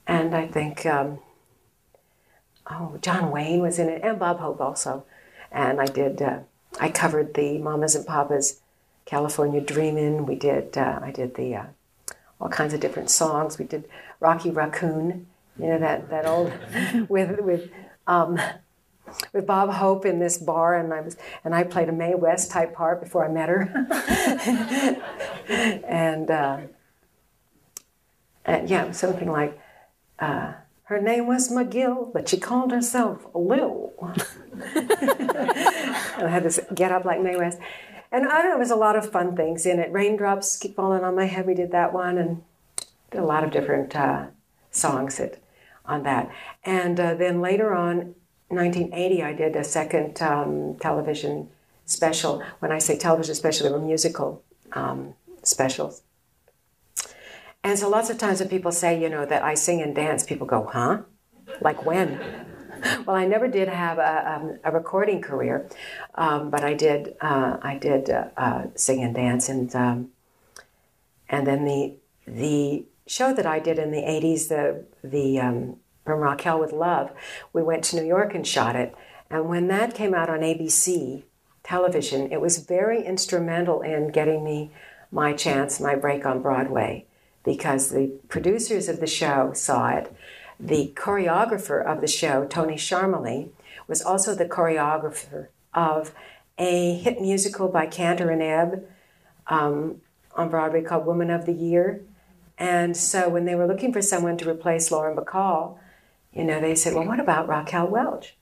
and 0.07 0.33
I 0.33 0.47
think, 0.47 0.85
um, 0.85 1.19
oh, 2.69 2.97
John 3.01 3.31
Wayne 3.31 3.61
was 3.61 3.77
in 3.77 3.89
it, 3.89 4.01
and 4.01 4.17
Bob 4.17 4.39
Hope 4.39 4.61
also. 4.61 5.03
And 5.51 5.81
I 5.81 5.85
did, 5.85 6.21
uh, 6.21 6.39
I 6.79 6.89
covered 6.89 7.33
the 7.33 7.57
Mamas 7.57 7.95
and 7.95 8.07
Papas 8.07 8.60
California 9.05 9.61
Dreamin'. 9.61 10.25
We 10.25 10.35
did, 10.35 10.77
uh, 10.77 10.99
I 11.01 11.11
did 11.11 11.35
the, 11.35 11.55
uh, 11.55 11.65
all 12.39 12.49
kinds 12.49 12.73
of 12.73 12.79
different 12.79 13.09
songs. 13.09 13.57
We 13.57 13.65
did 13.65 13.87
Rocky 14.19 14.49
Raccoon, 14.49 15.27
you 15.57 15.67
know, 15.67 15.79
that, 15.79 16.09
that 16.09 16.25
old, 16.25 16.51
with, 17.09 17.39
with, 17.39 17.69
um, 18.07 18.39
with 19.33 19.45
Bob 19.45 19.71
Hope 19.71 20.05
in 20.05 20.19
this 20.19 20.37
bar, 20.37 20.75
and 20.75 20.93
I 20.93 21.01
was 21.01 21.17
and 21.43 21.53
I 21.53 21.63
played 21.63 21.89
a 21.89 21.91
Mae 21.91 22.15
West 22.15 22.51
type 22.51 22.73
part 22.73 23.01
before 23.01 23.25
I 23.25 23.29
met 23.29 23.49
her, 23.49 23.61
and, 25.85 26.31
uh, 26.31 26.57
and 28.45 28.69
yeah, 28.69 28.91
something 28.91 29.29
like 29.29 29.59
uh, 30.19 30.53
her 30.83 31.01
name 31.01 31.27
was 31.27 31.49
McGill, 31.49 32.11
but 32.13 32.29
she 32.29 32.37
called 32.37 32.71
herself 32.71 33.25
Lil. 33.33 33.93
and 34.01 34.21
I 36.17 36.27
had 36.29 36.43
this 36.43 36.59
get 36.73 36.91
up 36.91 37.05
like 37.05 37.21
Mae 37.21 37.37
West, 37.37 37.59
and 38.11 38.27
I 38.27 38.51
it 38.51 38.59
was 38.59 38.71
a 38.71 38.75
lot 38.75 38.95
of 38.95 39.11
fun 39.11 39.35
things 39.35 39.65
in 39.65 39.79
it. 39.79 39.91
Raindrops 39.91 40.57
keep 40.57 40.75
falling 40.75 41.03
on 41.03 41.15
my 41.15 41.25
head. 41.25 41.45
We 41.45 41.53
did 41.53 41.71
that 41.71 41.93
one, 41.93 42.17
and 42.17 42.43
did 43.11 43.21
a 43.21 43.25
lot 43.25 43.43
of 43.43 43.51
different 43.51 43.95
uh, 43.95 44.27
songs 44.71 45.17
that 45.17 45.41
on 45.85 46.03
that, 46.03 46.29
and 46.63 46.99
uh, 46.99 47.13
then 47.15 47.41
later 47.41 47.73
on 47.73 48.15
1980, 48.49 49.23
I 49.23 49.33
did 49.33 49.55
a 49.55 49.63
second 49.63 50.21
um, 50.21 50.75
television 50.79 51.49
special. 51.85 52.43
When 52.59 52.71
I 52.71 52.79
say 52.79 52.97
television 52.97 53.35
special, 53.35 53.67
they 53.67 53.73
were 53.73 53.79
musical 53.79 54.43
um, 54.73 55.15
specials. 55.43 56.03
And 57.63 57.77
so 57.77 57.89
lots 57.89 58.09
of 58.09 58.17
times 58.17 58.39
when 58.39 58.49
people 58.49 58.71
say, 58.71 58.99
you 58.99 59.09
know, 59.09 59.25
that 59.25 59.43
I 59.43 59.53
sing 59.53 59.81
and 59.81 59.95
dance, 59.95 60.23
people 60.23 60.47
go, 60.47 60.69
huh? 60.71 61.01
Like 61.61 61.85
when? 61.85 62.19
well, 63.05 63.15
I 63.15 63.25
never 63.25 63.47
did 63.47 63.67
have 63.67 63.97
a, 63.97 64.33
um, 64.33 64.59
a 64.63 64.71
recording 64.71 65.21
career, 65.21 65.69
um, 66.15 66.49
but 66.49 66.63
I 66.63 66.73
did. 66.73 67.15
Uh, 67.21 67.57
I 67.61 67.77
did 67.77 68.09
uh, 68.09 68.27
uh, 68.37 68.63
sing 68.75 69.03
and 69.03 69.13
dance, 69.13 69.49
and 69.49 69.73
um, 69.75 70.11
and 71.29 71.45
then 71.45 71.65
the 71.65 71.95
the 72.25 72.85
show 73.07 73.33
that 73.33 73.45
I 73.45 73.59
did 73.59 73.77
in 73.77 73.91
the 73.91 74.01
'80s, 74.01 74.47
the 74.47 74.85
the 75.03 75.39
um, 75.39 75.77
from 76.05 76.19
Raquel 76.19 76.59
with 76.59 76.71
Love, 76.71 77.11
we 77.53 77.61
went 77.61 77.83
to 77.85 77.95
New 77.95 78.05
York 78.07 78.33
and 78.33 78.45
shot 78.45 78.75
it. 78.75 78.95
And 79.29 79.47
when 79.47 79.67
that 79.67 79.95
came 79.95 80.13
out 80.13 80.29
on 80.29 80.39
ABC 80.39 81.23
television, 81.63 82.31
it 82.31 82.41
was 82.41 82.57
very 82.59 83.05
instrumental 83.05 83.81
in 83.81 84.11
getting 84.11 84.43
me 84.43 84.71
my 85.11 85.33
chance, 85.33 85.79
my 85.79 85.95
break 85.95 86.25
on 86.25 86.41
Broadway, 86.41 87.05
because 87.43 87.89
the 87.89 88.11
producers 88.27 88.89
of 88.89 88.99
the 88.99 89.07
show 89.07 89.51
saw 89.53 89.89
it. 89.89 90.13
The 90.61 90.93
choreographer 90.95 91.83
of 91.83 92.01
the 92.01 92.07
show, 92.07 92.45
Tony 92.45 92.75
Charmoli, 92.75 93.49
was 93.87 94.01
also 94.01 94.35
the 94.35 94.45
choreographer 94.45 95.47
of 95.73 96.13
a 96.57 96.93
hit 96.97 97.19
musical 97.19 97.67
by 97.67 97.87
Kander 97.87 98.31
and 98.31 98.43
Ebb 98.43 98.87
um, 99.47 100.01
on 100.35 100.49
Broadway 100.49 100.83
called 100.83 101.07
Woman 101.07 101.31
of 101.31 101.47
the 101.47 101.53
Year. 101.53 102.01
And 102.59 102.95
so 102.95 103.27
when 103.27 103.45
they 103.45 103.55
were 103.55 103.65
looking 103.65 103.91
for 103.91 104.03
someone 104.03 104.37
to 104.37 104.49
replace 104.49 104.91
Lauren 104.91 105.17
Bacall, 105.17 105.79
you 106.31 106.43
know, 106.43 106.61
they 106.61 106.75
said, 106.75 106.93
well, 106.93 107.07
what 107.07 107.19
about 107.19 107.47
Raquel 107.47 107.87
Welch? 107.87 108.35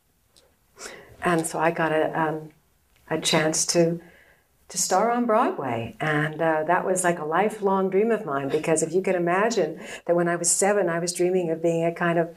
And 1.24 1.48
so 1.48 1.58
I 1.58 1.72
got 1.72 1.94
a, 1.94 2.20
um, 2.20 2.50
a 3.10 3.20
chance 3.20 3.66
to 3.68 4.02
to 4.70 4.78
star 4.78 5.12
on 5.12 5.26
Broadway, 5.26 5.96
and 6.00 6.42
uh, 6.42 6.64
that 6.68 6.86
was 6.86 7.04
like 7.04 7.20
a 7.20 7.26
lifelong 7.26 7.90
dream 7.90 8.12
of 8.12 8.26
mine. 8.26 8.50
Because 8.50 8.84
if 8.84 8.94
you 8.94 9.02
can 9.02 9.16
imagine 9.16 9.82
that 10.06 10.16
when 10.16 10.28
I 10.28 10.36
was 10.36 10.50
seven, 10.50 10.90
I 10.90 11.00
was 11.00 11.12
dreaming 11.12 11.50
of 11.50 11.62
being 11.62 11.84
a 11.84 11.92
kind 11.92 12.20
of, 12.20 12.36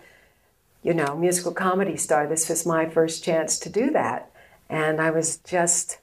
you 0.82 0.94
know, 0.94 1.14
musical 1.16 1.52
comedy 1.52 1.96
star. 1.96 2.26
This 2.26 2.48
was 2.48 2.64
my 2.64 2.88
first 2.88 3.22
chance 3.22 3.58
to 3.60 3.68
do 3.68 3.90
that, 3.90 4.30
and 4.68 5.00
I 5.00 5.10
was 5.10 5.36
just, 5.38 5.98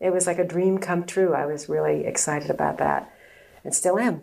it 0.00 0.10
was 0.10 0.26
like 0.26 0.38
a 0.38 0.44
dream 0.44 0.78
come 0.78 1.04
true. 1.04 1.34
I 1.34 1.44
was 1.46 1.68
really 1.68 2.06
excited 2.06 2.50
about 2.50 2.78
that, 2.78 3.12
and 3.62 3.74
still 3.74 3.98
am. 3.98 4.22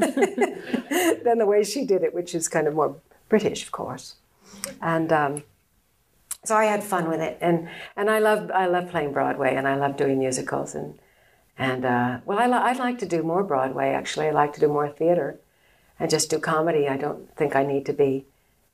than 1.24 1.38
the 1.38 1.46
way 1.46 1.64
she 1.64 1.84
did 1.84 2.02
it, 2.02 2.14
which 2.14 2.34
is 2.34 2.48
kind 2.48 2.66
of 2.66 2.74
more 2.74 2.96
British, 3.28 3.62
of 3.64 3.72
course 3.72 4.14
and 4.80 5.12
um, 5.12 5.42
so 6.44 6.56
I 6.56 6.64
had 6.64 6.82
fun 6.82 7.08
with 7.08 7.20
it, 7.20 7.38
and 7.40 7.68
and 7.96 8.10
I 8.10 8.18
love 8.18 8.50
I 8.52 8.66
love 8.66 8.90
playing 8.90 9.12
Broadway, 9.12 9.54
and 9.54 9.66
I 9.66 9.76
love 9.76 9.96
doing 9.96 10.18
musicals, 10.18 10.74
and 10.74 10.98
and 11.58 11.84
uh, 11.84 12.18
well, 12.24 12.38
I 12.38 12.46
li- 12.46 12.52
I'd 12.54 12.78
like 12.78 12.98
to 13.00 13.06
do 13.06 13.22
more 13.22 13.42
Broadway. 13.42 13.90
Actually, 13.90 14.28
I 14.28 14.30
like 14.30 14.52
to 14.54 14.60
do 14.60 14.68
more 14.68 14.88
theater, 14.88 15.38
and 15.98 16.10
just 16.10 16.30
do 16.30 16.38
comedy. 16.38 16.88
I 16.88 16.96
don't 16.96 17.34
think 17.36 17.54
I 17.54 17.64
need 17.64 17.84
to 17.86 17.92
be 17.92 18.26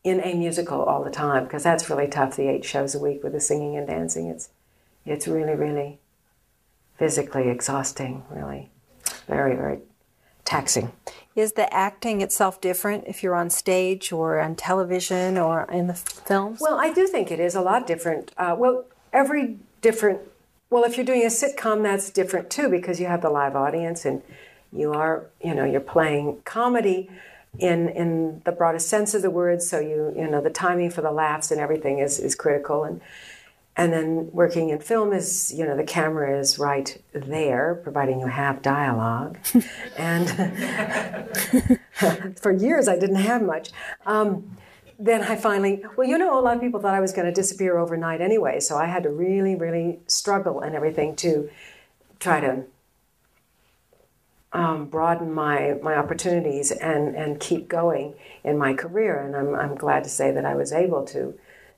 in 0.04 0.20
a 0.20 0.34
musical 0.34 0.82
all 0.82 1.02
the 1.02 1.10
time 1.10 1.44
because 1.44 1.62
that's 1.62 1.88
really 1.88 2.06
tough. 2.06 2.36
The 2.36 2.48
eight 2.48 2.64
shows 2.64 2.94
a 2.94 2.98
week 2.98 3.24
with 3.24 3.32
the 3.32 3.40
singing 3.40 3.76
and 3.76 3.86
dancing, 3.86 4.28
it's 4.28 4.50
it's 5.04 5.26
really 5.26 5.54
really 5.54 5.98
physically 6.98 7.48
exhausting. 7.48 8.24
Really, 8.30 8.70
very 9.26 9.56
very 9.56 9.78
taxing. 10.44 10.92
Is 11.34 11.54
the 11.54 11.72
acting 11.74 12.20
itself 12.20 12.60
different 12.60 13.04
if 13.08 13.22
you're 13.22 13.34
on 13.34 13.50
stage 13.50 14.12
or 14.12 14.38
on 14.38 14.54
television 14.54 15.36
or 15.36 15.64
in 15.70 15.88
the 15.88 15.94
films? 15.94 16.60
Well, 16.60 16.78
I 16.78 16.92
do 16.92 17.08
think 17.08 17.32
it 17.32 17.40
is 17.40 17.56
a 17.56 17.60
lot 17.60 17.88
different. 17.88 18.32
Uh, 18.36 18.54
well, 18.56 18.84
every 19.12 19.58
different. 19.80 20.20
Well, 20.70 20.84
if 20.84 20.96
you're 20.96 21.06
doing 21.06 21.22
a 21.22 21.26
sitcom, 21.26 21.82
that's 21.82 22.10
different 22.10 22.50
too 22.50 22.68
because 22.68 23.00
you 23.00 23.06
have 23.06 23.20
the 23.20 23.30
live 23.30 23.56
audience 23.56 24.04
and 24.04 24.22
you 24.72 24.92
are, 24.92 25.26
you 25.42 25.54
know, 25.54 25.64
you're 25.64 25.80
playing 25.80 26.40
comedy 26.44 27.10
in 27.58 27.88
in 27.88 28.40
the 28.44 28.52
broadest 28.52 28.88
sense 28.88 29.12
of 29.14 29.22
the 29.22 29.30
word. 29.30 29.60
So 29.60 29.80
you, 29.80 30.12
you 30.16 30.28
know, 30.28 30.40
the 30.40 30.50
timing 30.50 30.90
for 30.90 31.02
the 31.02 31.12
laughs 31.12 31.50
and 31.50 31.60
everything 31.60 31.98
is 31.98 32.20
is 32.20 32.36
critical 32.36 32.84
and 32.84 33.00
and 33.76 33.92
then 33.92 34.30
working 34.32 34.70
in 34.70 34.78
film 34.78 35.12
is, 35.12 35.52
you 35.52 35.66
know, 35.66 35.76
the 35.76 35.84
camera 35.84 36.38
is 36.38 36.58
right 36.58 37.02
there, 37.12 37.80
providing 37.82 38.20
you 38.20 38.28
have 38.28 38.62
dialogue. 38.62 39.38
and 39.96 40.30
for 42.40 42.52
years 42.52 42.86
I 42.86 42.98
didn't 42.98 43.16
have 43.16 43.42
much. 43.42 43.70
Um, 44.06 44.56
then 44.98 45.22
I 45.22 45.34
finally, 45.34 45.82
well, 45.96 46.06
you 46.06 46.18
know, 46.18 46.38
a 46.38 46.40
lot 46.40 46.54
of 46.54 46.62
people 46.62 46.80
thought 46.80 46.94
I 46.94 47.00
was 47.00 47.12
going 47.12 47.26
to 47.26 47.32
disappear 47.32 47.78
overnight 47.78 48.20
anyway, 48.20 48.60
so 48.60 48.76
I 48.76 48.86
had 48.86 49.02
to 49.02 49.10
really, 49.10 49.56
really 49.56 49.98
struggle 50.06 50.60
and 50.60 50.76
everything 50.76 51.16
to 51.16 51.50
try 52.20 52.40
to 52.40 52.62
um, 54.52 54.86
broaden 54.86 55.32
my, 55.32 55.74
my 55.82 55.96
opportunities 55.96 56.70
and, 56.70 57.16
and 57.16 57.40
keep 57.40 57.68
going 57.68 58.14
in 58.44 58.56
my 58.56 58.72
career. 58.72 59.20
And 59.20 59.34
I'm, 59.34 59.54
I'm 59.54 59.74
glad 59.74 60.04
to 60.04 60.10
say 60.10 60.30
that 60.30 60.44
I 60.44 60.54
was 60.54 60.72
able 60.72 61.04
to 61.06 61.34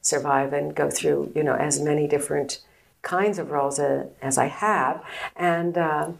survive 0.06 0.52
and 0.52 0.74
go 0.74 0.88
through, 0.88 1.32
you 1.34 1.42
know, 1.42 1.54
as 1.54 1.80
many 1.80 2.06
different 2.06 2.60
kinds 3.02 3.38
of 3.38 3.50
roles 3.50 3.78
as, 3.78 4.06
as 4.22 4.38
I 4.38 4.46
have, 4.46 5.02
and 5.34 5.76
uh, 5.76 6.12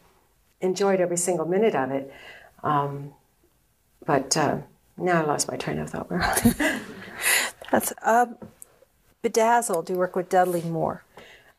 enjoyed 0.61 1.01
every 1.01 1.17
single 1.17 1.47
minute 1.47 1.75
of 1.75 1.91
it. 1.93 2.13
Um, 2.65 3.13
but 4.05 4.37
uh, 4.37 4.59
now 4.97 5.23
I 5.23 5.25
lost 5.25 5.49
my 5.49 5.57
train 5.57 5.79
of 5.79 5.91
thought. 5.91 6.09
That's 7.71 7.93
uh, 8.03 8.27
Bedazzled. 9.23 9.89
You 9.89 9.97
work 9.97 10.17
with 10.17 10.29
Dudley 10.29 10.63
Moore. 10.63 11.05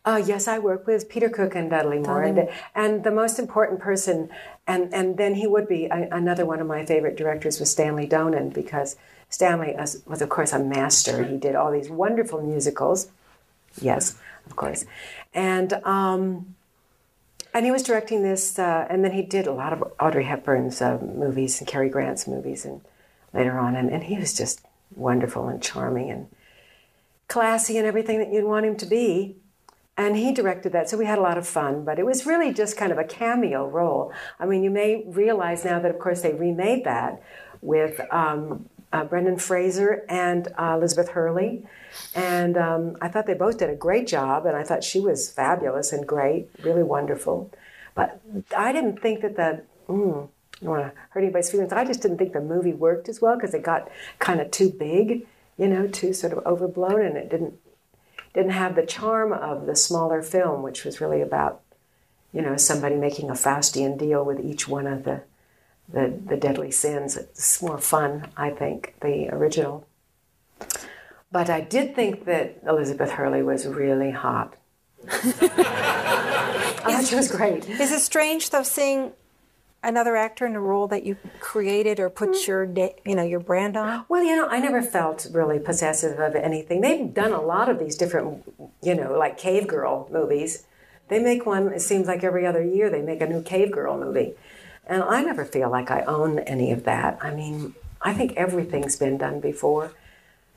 Uh, 0.03 0.21
yes, 0.25 0.47
I 0.47 0.59
work 0.59 0.85
with 0.87 1.09
Peter 1.09 1.29
Cook 1.29 1.55
and 1.55 1.69
Dudley 1.69 1.99
Moore, 1.99 2.23
and, 2.23 2.49
and, 2.73 3.03
the 3.03 3.11
most 3.11 3.39
important 3.39 3.81
person, 3.81 4.29
and, 4.67 4.93
and 4.93 5.17
then 5.17 5.35
he 5.35 5.47
would 5.47 5.67
be 5.67 5.85
a, 5.85 6.09
another 6.11 6.45
one 6.45 6.59
of 6.59 6.67
my 6.67 6.85
favorite 6.85 7.15
directors 7.15 7.59
was 7.59 7.71
Stanley 7.71 8.07
Donen 8.07 8.53
because 8.53 8.97
Stanley 9.29 9.75
was, 9.77 10.21
of 10.21 10.29
course, 10.29 10.53
a 10.53 10.59
master. 10.59 11.23
He 11.23 11.37
did 11.37 11.55
all 11.55 11.71
these 11.71 11.89
wonderful 11.89 12.41
musicals. 12.41 13.09
Yes, 13.81 14.17
of 14.45 14.55
course. 14.55 14.85
And, 15.33 15.73
um, 15.85 16.55
and 17.53 17.65
he 17.65 17.71
was 17.71 17.83
directing 17.83 18.23
this, 18.23 18.59
uh, 18.59 18.85
and 18.89 19.03
then 19.03 19.13
he 19.13 19.21
did 19.21 19.47
a 19.47 19.53
lot 19.53 19.73
of 19.73 19.83
Audrey 19.99 20.25
Hepburn's 20.25 20.81
uh, 20.81 20.97
movies 20.99 21.59
and 21.59 21.67
Cary 21.67 21.89
Grant's 21.89 22.27
movies, 22.27 22.65
and 22.65 22.81
later 23.33 23.57
on, 23.57 23.75
and, 23.75 23.89
and 23.89 24.03
he 24.03 24.17
was 24.17 24.33
just 24.33 24.61
wonderful 24.95 25.47
and 25.47 25.61
charming 25.61 26.09
and 26.09 26.27
classy 27.27 27.77
and 27.77 27.85
everything 27.87 28.19
that 28.19 28.31
you'd 28.31 28.45
want 28.45 28.65
him 28.65 28.75
to 28.77 28.85
be. 28.85 29.37
And 29.97 30.15
he 30.15 30.31
directed 30.31 30.73
that, 30.73 30.89
so 30.89 30.95
we 30.95 31.05
had 31.05 31.17
a 31.17 31.21
lot 31.21 31.39
of 31.39 31.47
fun, 31.47 31.83
but 31.83 31.97
it 31.97 32.05
was 32.05 32.27
really 32.27 32.53
just 32.53 32.77
kind 32.77 32.91
of 32.91 32.99
a 32.99 33.03
cameo 33.03 33.67
role. 33.67 34.13
I 34.39 34.45
mean, 34.45 34.61
you 34.61 34.69
may 34.69 35.03
realize 35.07 35.65
now 35.65 35.79
that, 35.79 35.89
of 35.89 35.97
course, 35.97 36.21
they 36.21 36.33
remade 36.33 36.83
that 36.83 37.19
with 37.61 37.99
um, 38.13 38.69
uh, 38.93 39.03
Brendan 39.05 39.37
Fraser 39.37 40.05
and 40.07 40.49
uh, 40.57 40.75
Elizabeth 40.77 41.09
Hurley. 41.09 41.65
And 42.13 42.57
um, 42.57 42.97
I 43.01 43.07
thought 43.07 43.25
they 43.25 43.33
both 43.33 43.57
did 43.57 43.71
a 43.71 43.75
great 43.75 44.05
job, 44.05 44.45
and 44.45 44.55
I 44.55 44.63
thought 44.63 44.83
she 44.83 44.99
was 44.99 45.31
fabulous 45.31 45.91
and 45.91 46.07
great, 46.07 46.49
really 46.61 46.83
wonderful. 46.83 47.51
But 47.95 48.21
I 48.55 48.71
didn't 48.71 49.01
think 49.01 49.21
that 49.21 49.35
the, 49.35 49.63
mm, 49.89 50.29
I 50.61 50.65
don't 50.65 50.69
want 50.69 50.93
to 50.93 50.99
hurt 51.09 51.21
anybody's 51.21 51.49
feelings, 51.49 51.73
I 51.73 51.85
just 51.85 52.03
didn't 52.03 52.19
think 52.19 52.33
the 52.33 52.41
movie 52.41 52.73
worked 52.73 53.09
as 53.09 53.19
well 53.19 53.35
because 53.35 53.55
it 53.55 53.63
got 53.63 53.89
kind 54.19 54.39
of 54.39 54.51
too 54.51 54.69
big, 54.69 55.25
you 55.57 55.67
know, 55.67 55.87
too 55.87 56.13
sort 56.13 56.33
of 56.33 56.45
overblown, 56.45 57.01
and 57.01 57.17
it 57.17 57.29
didn't 57.29 57.59
didn't 58.37 58.51
have 58.51 58.75
the 58.75 58.85
charm 58.85 59.33
of 59.33 59.65
the 59.65 59.75
smaller 59.75 60.21
film, 60.21 60.61
which 60.61 60.85
was 60.85 61.01
really 61.01 61.21
about, 61.21 61.61
you 62.31 62.39
know, 62.39 62.55
somebody 62.55 62.95
making 62.95 63.31
a 63.31 63.33
Faustian 63.33 63.97
deal 63.97 64.23
with 64.23 64.39
each 64.39 64.67
one 64.67 64.85
of 64.85 65.03
the 65.03 65.23
the, 65.89 66.13
the 66.25 66.35
deadly 66.35 66.69
sins. 66.69 67.15
It's 67.15 67.61
more 67.61 67.77
fun, 67.77 68.27
I 68.35 68.49
think, 68.49 68.93
the 69.01 69.29
original. 69.29 69.87
But 71.31 71.49
I 71.49 71.61
did 71.61 71.95
think 71.95 72.25
that 72.25 72.61
Elizabeth 72.67 73.11
Hurley 73.11 73.41
was 73.41 73.65
really 73.65 74.11
hot. 74.11 74.55
I 75.07 76.91
thought 76.91 77.05
she 77.05 77.15
was 77.15 77.31
great. 77.31 77.67
Is 77.69 77.91
it 77.91 78.01
strange 78.01 78.49
though 78.49 78.63
seeing 78.63 79.13
another 79.83 80.15
actor 80.15 80.45
in 80.45 80.55
a 80.55 80.59
role 80.59 80.87
that 80.87 81.03
you 81.03 81.17
created 81.39 81.99
or 81.99 82.09
put 82.09 82.29
mm. 82.29 82.47
your 82.47 82.63
you 83.05 83.15
know 83.15 83.23
your 83.23 83.39
brand 83.39 83.77
on? 83.77 84.05
Well, 84.09 84.23
you 84.23 84.35
know, 84.35 84.47
I 84.47 84.59
never 84.59 84.81
felt 84.81 85.27
really 85.31 85.59
possessive 85.59 86.19
of 86.19 86.35
anything. 86.35 86.81
They've 86.81 87.13
done 87.13 87.33
a 87.33 87.41
lot 87.41 87.69
of 87.69 87.79
these 87.79 87.95
different, 87.95 88.43
you 88.81 88.95
know, 88.95 89.17
like 89.17 89.37
Cave 89.37 89.67
Girl 89.67 90.07
movies. 90.11 90.65
They 91.09 91.19
make 91.19 91.45
one. 91.45 91.67
It 91.73 91.81
seems 91.81 92.07
like 92.07 92.23
every 92.23 92.45
other 92.45 92.63
year 92.63 92.89
they 92.89 93.01
make 93.01 93.21
a 93.21 93.27
new 93.27 93.41
Cave 93.41 93.71
Girl 93.71 93.97
movie. 93.97 94.33
And 94.85 95.03
I 95.03 95.21
never 95.21 95.43
feel 95.43 95.69
like 95.69 95.91
I 95.91 96.01
own 96.03 96.39
any 96.39 96.71
of 96.71 96.85
that. 96.85 97.17
I 97.21 97.31
mean, 97.31 97.75
I 98.01 98.13
think 98.13 98.33
everything's 98.37 98.95
been 98.95 99.17
done 99.17 99.41
before. 99.41 99.91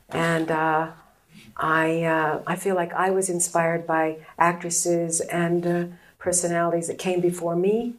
And 0.09 0.49
uh, 0.49 0.91
I, 1.57 2.03
uh, 2.03 2.41
I 2.47 2.55
feel 2.55 2.75
like 2.75 2.93
I 2.93 3.11
was 3.11 3.29
inspired 3.29 3.85
by 3.85 4.19
actresses 4.37 5.19
and 5.21 5.67
uh, 5.67 5.85
personalities 6.17 6.87
that 6.87 6.97
came 6.97 7.19
before 7.19 7.55
me. 7.55 7.95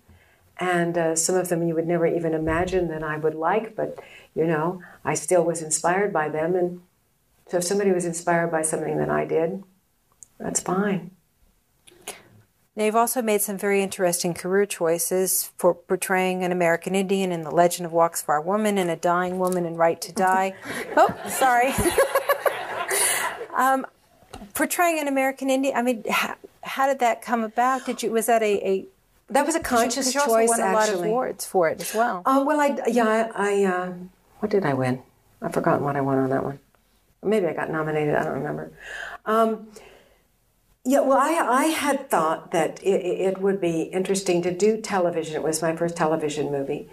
And 0.59 0.97
uh, 0.97 1.17
some 1.17 1.35
of 1.35 1.49
them 1.49 1.67
you 1.67 1.75
would 1.75 1.87
never 1.87 2.07
even 2.07 2.35
imagine 2.35 2.89
that 2.89 3.03
I 3.03 3.17
would 3.17 3.35
like, 3.35 3.75
but 3.75 3.99
you 4.35 4.47
know, 4.47 4.83
I 5.05 5.15
still 5.15 5.45
was 5.45 5.63
inspired 5.63 6.13
by 6.13 6.29
them. 6.29 6.55
And 6.55 6.83
so 7.49 7.59
if 7.59 7.65
somebody 7.65 7.91
was 7.91 8.05
inspired 8.05 8.51
by 8.51 8.63
something 8.63 8.99
that 8.99 9.11
I 9.11 9.25
did, 9.25 9.63
that's 10.39 10.61
fine. 10.61 11.11
Now, 12.75 12.87
you've 12.87 12.97
also 12.97 13.21
made 13.21 13.43
some 13.43 13.59
very 13.59 13.83
interesting 13.83 14.33
career 14.33 14.65
choices 14.65 15.53
for 15.59 15.75
portraying 15.75 16.43
an 16.43 16.53
American 16.53 16.95
Indian 16.95 17.31
in 17.31 17.43
The 17.43 17.51
Legend 17.51 17.85
of 17.85 17.93
Walks 17.93 18.23
Far 18.23 18.41
Woman 18.41 18.79
and 18.79 18.89
a 18.91 18.97
dying 18.97 19.39
woman 19.39 19.67
in 19.67 19.77
Right 19.77 20.01
to 20.01 20.13
Die. 20.13 20.55
oh, 20.97 21.15
sorry. 21.29 21.75
um, 23.55 23.85
portraying 24.55 24.99
an 24.99 25.07
American 25.07 25.51
Indian, 25.51 25.77
I 25.77 25.83
mean, 25.83 26.05
how, 26.11 26.37
how, 26.63 26.87
did 26.87 27.01
that 27.01 27.21
come 27.21 27.45
about? 27.45 27.85
Did 27.85 28.03
you, 28.03 28.11
was 28.11 28.25
that 28.25 28.43
a, 28.43 28.67
a 28.67 28.87
that 29.31 29.47
was 29.47 29.55
a 29.55 29.61
conscious 29.61 30.15
you 30.15 30.21
choice. 30.21 30.49
won 30.49 30.61
a 30.61 30.73
lot 30.73 30.89
of 30.89 31.03
awards 31.03 31.45
for 31.45 31.69
it 31.69 31.81
as 31.81 31.95
well. 31.95 32.23
Oh 32.27 32.45
well, 32.45 32.61
I 32.61 32.79
yeah, 32.89 33.31
I, 33.35 33.51
I 33.51 33.65
uh, 33.65 33.93
what 34.41 34.51
did 34.51 34.65
I 34.65 34.75
win? 34.75 35.03
I've 35.41 35.53
forgotten 35.53 35.85
what 35.85 35.97
I 35.97 36.01
won 36.01 36.19
on 36.19 36.31
that 36.31 36.45
one. 36.45 36.59
Maybe 37.23 37.47
I 37.47 37.53
got 37.53 37.71
nominated. 37.71 38.15
I 38.15 38.25
don't 38.25 38.35
remember. 38.35 38.73
Um, 39.25 39.69
yeah, 40.85 41.01
well, 41.01 41.19
I, 41.19 41.35
I 41.35 41.65
had 41.67 42.11
thought 42.11 42.51
that 42.51 42.83
it, 42.83 43.01
it, 43.05 43.39
would 43.39 43.61
be 43.61 43.83
interesting 43.83 44.43
to 44.43 44.53
do 44.53 44.81
television. 44.81 45.37
It 45.37 45.43
was 45.43 45.63
my 45.63 45.77
first 45.77 45.97
television 45.97 46.51
movie. 46.51 46.89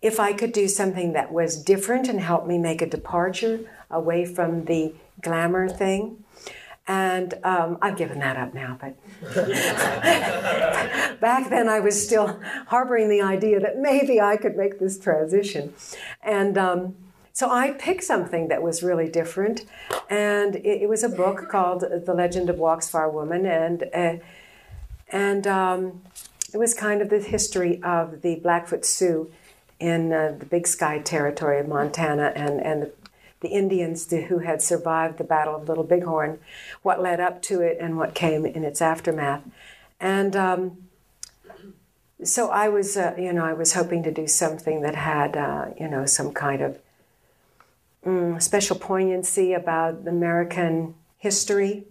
If 0.00 0.18
I 0.18 0.32
could 0.32 0.52
do 0.52 0.66
something 0.66 1.12
that 1.12 1.30
was 1.30 1.62
different 1.62 2.08
and 2.08 2.20
help 2.20 2.46
me 2.46 2.56
make 2.56 2.80
a 2.80 2.86
departure 2.86 3.60
away 3.90 4.24
from 4.24 4.64
the 4.64 4.94
glamour 5.20 5.68
thing. 5.68 6.23
And 6.86 7.34
um, 7.44 7.78
I've 7.80 7.96
given 7.96 8.18
that 8.18 8.36
up 8.36 8.52
now, 8.52 8.78
but 8.78 8.94
back 11.20 11.48
then 11.48 11.66
I 11.66 11.80
was 11.80 12.04
still 12.04 12.38
harboring 12.66 13.08
the 13.08 13.22
idea 13.22 13.58
that 13.60 13.78
maybe 13.78 14.20
I 14.20 14.36
could 14.36 14.54
make 14.54 14.78
this 14.78 14.98
transition. 14.98 15.72
And 16.22 16.58
um, 16.58 16.94
so 17.32 17.50
I 17.50 17.72
picked 17.72 18.04
something 18.04 18.48
that 18.48 18.62
was 18.62 18.82
really 18.82 19.08
different, 19.08 19.64
and 20.08 20.56
it, 20.56 20.82
it 20.82 20.88
was 20.88 21.02
a 21.02 21.08
book 21.08 21.48
called 21.48 21.80
The 21.80 22.14
Legend 22.14 22.48
of 22.50 22.58
Walks 22.58 22.88
Far 22.88 23.10
Woman, 23.10 23.44
and 23.44 23.84
uh, 23.94 24.16
and 25.08 25.46
um, 25.46 26.02
it 26.52 26.58
was 26.58 26.74
kind 26.74 27.02
of 27.02 27.10
the 27.10 27.18
history 27.18 27.82
of 27.82 28.22
the 28.22 28.36
Blackfoot 28.36 28.84
Sioux 28.84 29.32
in 29.80 30.12
uh, 30.12 30.36
the 30.38 30.46
Big 30.46 30.68
Sky 30.68 31.00
territory 31.00 31.58
of 31.58 31.66
Montana 31.66 32.32
and 32.36 32.60
and 32.60 32.92
the, 33.44 33.50
Indians 33.50 34.10
who 34.10 34.38
had 34.38 34.60
survived 34.60 35.18
the 35.18 35.24
Battle 35.24 35.54
of 35.54 35.68
Little 35.68 35.84
Bighorn, 35.84 36.38
what 36.82 37.00
led 37.00 37.20
up 37.20 37.42
to 37.42 37.60
it, 37.60 37.78
and 37.80 37.96
what 37.96 38.14
came 38.14 38.44
in 38.44 38.64
its 38.64 38.82
aftermath, 38.82 39.42
and. 40.00 40.34
Um, 40.34 40.78
so 42.22 42.48
I 42.48 42.68
was, 42.68 42.96
uh, 42.96 43.14
you 43.18 43.32
know, 43.32 43.44
I 43.44 43.52
was 43.52 43.74
hoping 43.74 44.02
to 44.04 44.10
do 44.10 44.26
something 44.26 44.80
that 44.82 44.94
had, 44.94 45.36
uh, 45.36 45.66
you 45.78 45.88
know, 45.88 46.06
some 46.06 46.32
kind 46.32 46.62
of 46.62 46.78
mm, 48.04 48.40
special 48.40 48.76
poignancy 48.76 49.52
about 49.52 50.06
American 50.06 50.94
history 51.18 51.84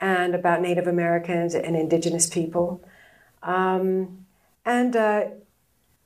and 0.00 0.34
about 0.34 0.62
Native 0.62 0.86
Americans 0.86 1.54
and 1.54 1.76
Indigenous 1.76 2.28
people. 2.28 2.82
Um, 3.42 4.26
and 4.64 4.96
uh, 4.96 5.24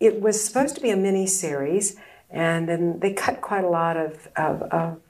it 0.01 0.21
was 0.21 0.45
supposed 0.45 0.75
to 0.77 0.81
be 0.81 0.91
a 0.91 0.97
mini 0.97 1.27
series, 1.27 1.97
and 2.35 2.69
then 2.69 2.99
they 2.99 3.13
cut 3.13 3.41
quite 3.41 3.63
a 3.65 3.69
lot 3.69 3.97
of, 3.97 4.29
of, 4.37 4.63
of 4.63 5.01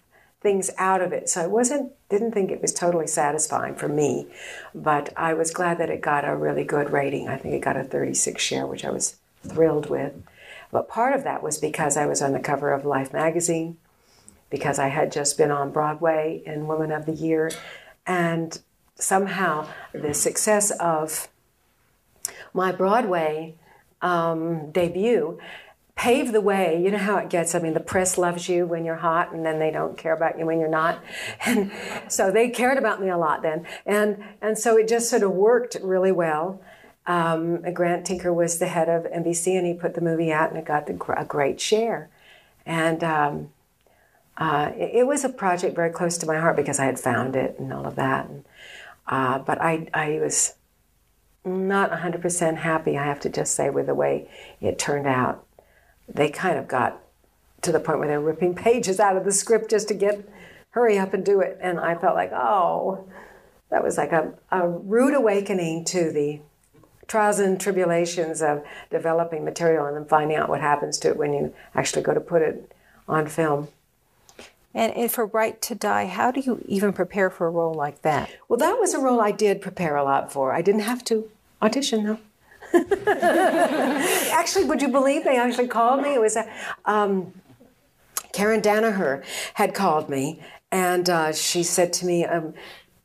things 0.40 0.70
out 0.76 1.00
of 1.00 1.10
it. 1.12 1.28
So 1.30 1.40
I 1.40 1.46
wasn't 1.46 1.92
didn't 2.10 2.32
think 2.32 2.50
it 2.50 2.60
was 2.60 2.72
totally 2.72 3.06
satisfying 3.06 3.74
for 3.74 3.88
me, 3.88 4.28
but 4.74 5.12
I 5.16 5.32
was 5.32 5.50
glad 5.50 5.78
that 5.78 5.90
it 5.90 6.02
got 6.02 6.28
a 6.28 6.36
really 6.36 6.64
good 6.64 6.90
rating. 6.90 7.28
I 7.28 7.38
think 7.38 7.54
it 7.54 7.60
got 7.60 7.78
a 7.78 7.82
36 7.82 8.40
share, 8.40 8.66
which 8.66 8.84
I 8.84 8.90
was 8.90 9.16
thrilled 9.42 9.88
with. 9.88 10.12
But 10.70 10.88
part 10.88 11.14
of 11.14 11.24
that 11.24 11.42
was 11.42 11.56
because 11.58 11.96
I 11.96 12.06
was 12.06 12.20
on 12.20 12.32
the 12.32 12.40
cover 12.40 12.72
of 12.72 12.84
Life 12.84 13.12
magazine, 13.12 13.78
because 14.50 14.78
I 14.78 14.88
had 14.88 15.10
just 15.10 15.38
been 15.38 15.50
on 15.50 15.72
Broadway 15.72 16.42
in 16.44 16.66
Woman 16.66 16.92
of 16.92 17.06
the 17.06 17.12
Year, 17.12 17.50
and 18.06 18.60
somehow 18.96 19.66
the 19.92 20.12
success 20.12 20.70
of 20.72 21.28
my 22.52 22.70
Broadway 22.70 23.54
um, 24.02 24.70
debut 24.70 25.38
pave 25.96 26.32
the 26.32 26.40
way. 26.40 26.80
You 26.82 26.90
know 26.90 26.98
how 26.98 27.16
it 27.18 27.30
gets. 27.30 27.54
I 27.54 27.60
mean, 27.60 27.74
the 27.74 27.80
press 27.80 28.18
loves 28.18 28.48
you 28.48 28.66
when 28.66 28.84
you're 28.84 28.96
hot, 28.96 29.32
and 29.32 29.44
then 29.44 29.58
they 29.58 29.70
don't 29.70 29.96
care 29.96 30.12
about 30.12 30.38
you 30.38 30.46
when 30.46 30.60
you're 30.60 30.68
not. 30.68 31.02
And 31.46 31.70
so 32.08 32.30
they 32.30 32.48
cared 32.48 32.78
about 32.78 33.00
me 33.00 33.08
a 33.08 33.18
lot 33.18 33.42
then, 33.42 33.66
and 33.86 34.24
and 34.40 34.58
so 34.58 34.76
it 34.76 34.88
just 34.88 35.10
sort 35.10 35.22
of 35.22 35.32
worked 35.32 35.76
really 35.82 36.12
well. 36.12 36.60
Um, 37.06 37.60
Grant 37.72 38.06
Tinker 38.06 38.32
was 38.32 38.58
the 38.58 38.66
head 38.66 38.88
of 38.88 39.04
NBC, 39.04 39.58
and 39.58 39.66
he 39.66 39.74
put 39.74 39.94
the 39.94 40.00
movie 40.00 40.32
out, 40.32 40.48
and 40.50 40.58
it 40.58 40.64
got 40.64 40.86
the, 40.86 40.98
a 41.16 41.24
great 41.24 41.60
share. 41.60 42.08
And 42.64 43.04
um, 43.04 43.50
uh, 44.38 44.72
it, 44.74 44.90
it, 44.94 45.06
was 45.06 45.22
a 45.22 45.28
project 45.28 45.76
very 45.76 45.90
close 45.90 46.16
to 46.18 46.26
my 46.26 46.38
heart 46.38 46.56
because 46.56 46.78
I 46.78 46.86
had 46.86 46.98
found 46.98 47.36
it 47.36 47.58
and 47.58 47.72
all 47.74 47.86
of 47.86 47.96
that. 47.96 48.26
And, 48.28 48.44
uh, 49.06 49.38
but 49.40 49.60
I, 49.60 49.86
I 49.92 50.18
was 50.18 50.54
not 51.44 51.90
100% 51.90 52.56
happy, 52.56 52.96
I 52.96 53.04
have 53.04 53.20
to 53.20 53.28
just 53.28 53.54
say, 53.54 53.68
with 53.68 53.86
the 53.86 53.94
way 53.94 54.30
it 54.62 54.78
turned 54.78 55.06
out 55.06 55.44
they 56.08 56.30
kind 56.30 56.58
of 56.58 56.68
got 56.68 57.00
to 57.62 57.72
the 57.72 57.80
point 57.80 57.98
where 57.98 58.08
they're 58.08 58.20
ripping 58.20 58.54
pages 58.54 59.00
out 59.00 59.16
of 59.16 59.24
the 59.24 59.32
script 59.32 59.70
just 59.70 59.88
to 59.88 59.94
get 59.94 60.28
hurry 60.70 60.98
up 60.98 61.14
and 61.14 61.24
do 61.24 61.40
it. 61.40 61.58
And 61.60 61.78
I 61.78 61.94
felt 61.94 62.14
like, 62.14 62.32
oh, 62.32 63.06
that 63.70 63.82
was 63.82 63.96
like 63.96 64.12
a, 64.12 64.34
a 64.50 64.68
rude 64.68 65.14
awakening 65.14 65.84
to 65.86 66.10
the 66.10 66.40
trials 67.06 67.38
and 67.38 67.60
tribulations 67.60 68.42
of 68.42 68.64
developing 68.90 69.44
material 69.44 69.86
and 69.86 69.96
then 69.96 70.04
finding 70.04 70.36
out 70.36 70.48
what 70.48 70.60
happens 70.60 70.98
to 70.98 71.08
it 71.08 71.16
when 71.16 71.32
you 71.32 71.54
actually 71.74 72.02
go 72.02 72.14
to 72.14 72.20
put 72.20 72.42
it 72.42 72.72
on 73.08 73.26
film. 73.26 73.68
And, 74.76 75.08
for 75.08 75.26
Right 75.26 75.62
to 75.62 75.76
Die, 75.76 76.06
how 76.06 76.32
do 76.32 76.40
you 76.40 76.60
even 76.66 76.92
prepare 76.92 77.30
for 77.30 77.46
a 77.46 77.50
role 77.50 77.74
like 77.74 78.02
that? 78.02 78.28
Well, 78.48 78.58
that 78.58 78.80
was 78.80 78.92
a 78.92 78.98
role 78.98 79.20
I 79.20 79.30
did 79.30 79.60
prepare 79.60 79.94
a 79.94 80.02
lot 80.02 80.32
for. 80.32 80.52
I 80.52 80.62
didn't 80.62 80.80
have 80.80 81.04
to 81.04 81.30
audition, 81.62 82.04
though. 82.04 82.18
actually, 84.32 84.64
would 84.64 84.82
you 84.82 84.88
believe 84.88 85.24
they 85.24 85.38
actually 85.38 85.68
called 85.68 86.02
me? 86.02 86.14
It 86.14 86.20
was 86.20 86.36
a, 86.36 86.48
um, 86.84 87.32
Karen 88.32 88.60
Danaher 88.60 89.22
had 89.54 89.74
called 89.74 90.08
me, 90.08 90.40
and 90.72 91.08
uh, 91.08 91.32
she 91.32 91.62
said 91.62 91.92
to 91.94 92.06
me, 92.06 92.24
um, 92.24 92.52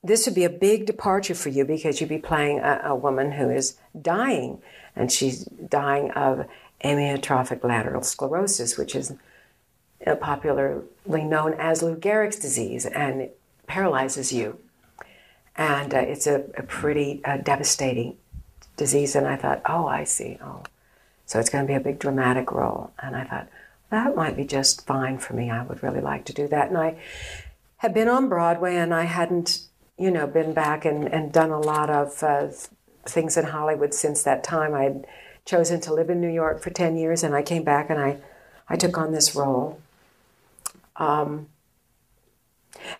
"This 0.03 0.25
would 0.25 0.33
be 0.33 0.43
a 0.43 0.49
big 0.49 0.87
departure 0.87 1.35
for 1.35 1.49
you 1.49 1.65
because 1.65 2.01
you'd 2.01 2.09
be 2.09 2.17
playing 2.17 2.59
a, 2.59 2.81
a 2.85 2.95
woman 2.95 3.33
who 3.33 3.49
is 3.51 3.77
dying, 4.01 4.59
and 4.95 5.11
she's 5.11 5.43
dying 5.45 6.09
of 6.11 6.47
amyotrophic 6.83 7.63
lateral 7.63 8.01
sclerosis, 8.01 8.75
which 8.75 8.95
is 8.95 9.13
uh, 10.07 10.15
popularly 10.15 10.83
known 11.05 11.53
as 11.53 11.83
Lou 11.83 11.95
Gehrig's 11.95 12.37
disease, 12.37 12.87
and 12.87 13.21
it 13.21 13.39
paralyzes 13.67 14.33
you." 14.33 14.57
And 15.55 15.93
uh, 15.93 15.97
it's 15.99 16.25
a, 16.25 16.45
a 16.57 16.63
pretty 16.63 17.21
uh, 17.23 17.37
devastating 17.37 18.17
disease. 18.79 19.15
And 19.15 19.27
I 19.27 19.35
thought, 19.35 19.61
oh, 19.67 19.87
I 19.87 20.05
see. 20.05 20.39
Oh, 20.43 20.63
so 21.27 21.39
it's 21.39 21.49
going 21.49 21.63
to 21.63 21.67
be 21.67 21.75
a 21.75 21.79
big 21.79 21.99
dramatic 21.99 22.51
role. 22.51 22.91
And 22.97 23.15
I 23.15 23.25
thought, 23.25 23.47
that 23.89 24.15
might 24.15 24.35
be 24.35 24.45
just 24.45 24.85
fine 24.85 25.17
for 25.17 25.33
me. 25.33 25.49
I 25.49 25.63
would 25.63 25.83
really 25.83 26.01
like 26.01 26.25
to 26.25 26.33
do 26.33 26.47
that. 26.47 26.69
And 26.69 26.77
I 26.77 26.97
had 27.77 27.93
been 27.93 28.07
on 28.07 28.29
Broadway 28.29 28.75
and 28.75 28.93
I 28.93 29.03
hadn't, 29.03 29.61
you 29.97 30.11
know, 30.11 30.27
been 30.27 30.53
back 30.53 30.85
and, 30.85 31.07
and 31.11 31.31
done 31.31 31.51
a 31.51 31.59
lot 31.59 31.89
of 31.89 32.23
uh, 32.23 32.47
things 33.05 33.37
in 33.37 33.45
Hollywood 33.45 33.93
since 33.93 34.23
that 34.23 34.43
time. 34.43 34.73
I'd 34.73 35.05
chosen 35.45 35.81
to 35.81 35.93
live 35.93 36.09
in 36.09 36.21
New 36.21 36.29
York 36.29 36.61
for 36.61 36.69
10 36.69 36.97
years 36.97 37.23
and 37.23 37.35
I 37.35 37.41
came 37.41 37.63
back 37.63 37.89
and 37.89 37.99
I, 37.99 38.17
I 38.67 38.75
took 38.75 38.97
on 38.97 39.11
this 39.11 39.35
role. 39.35 39.81
Um, 40.97 41.47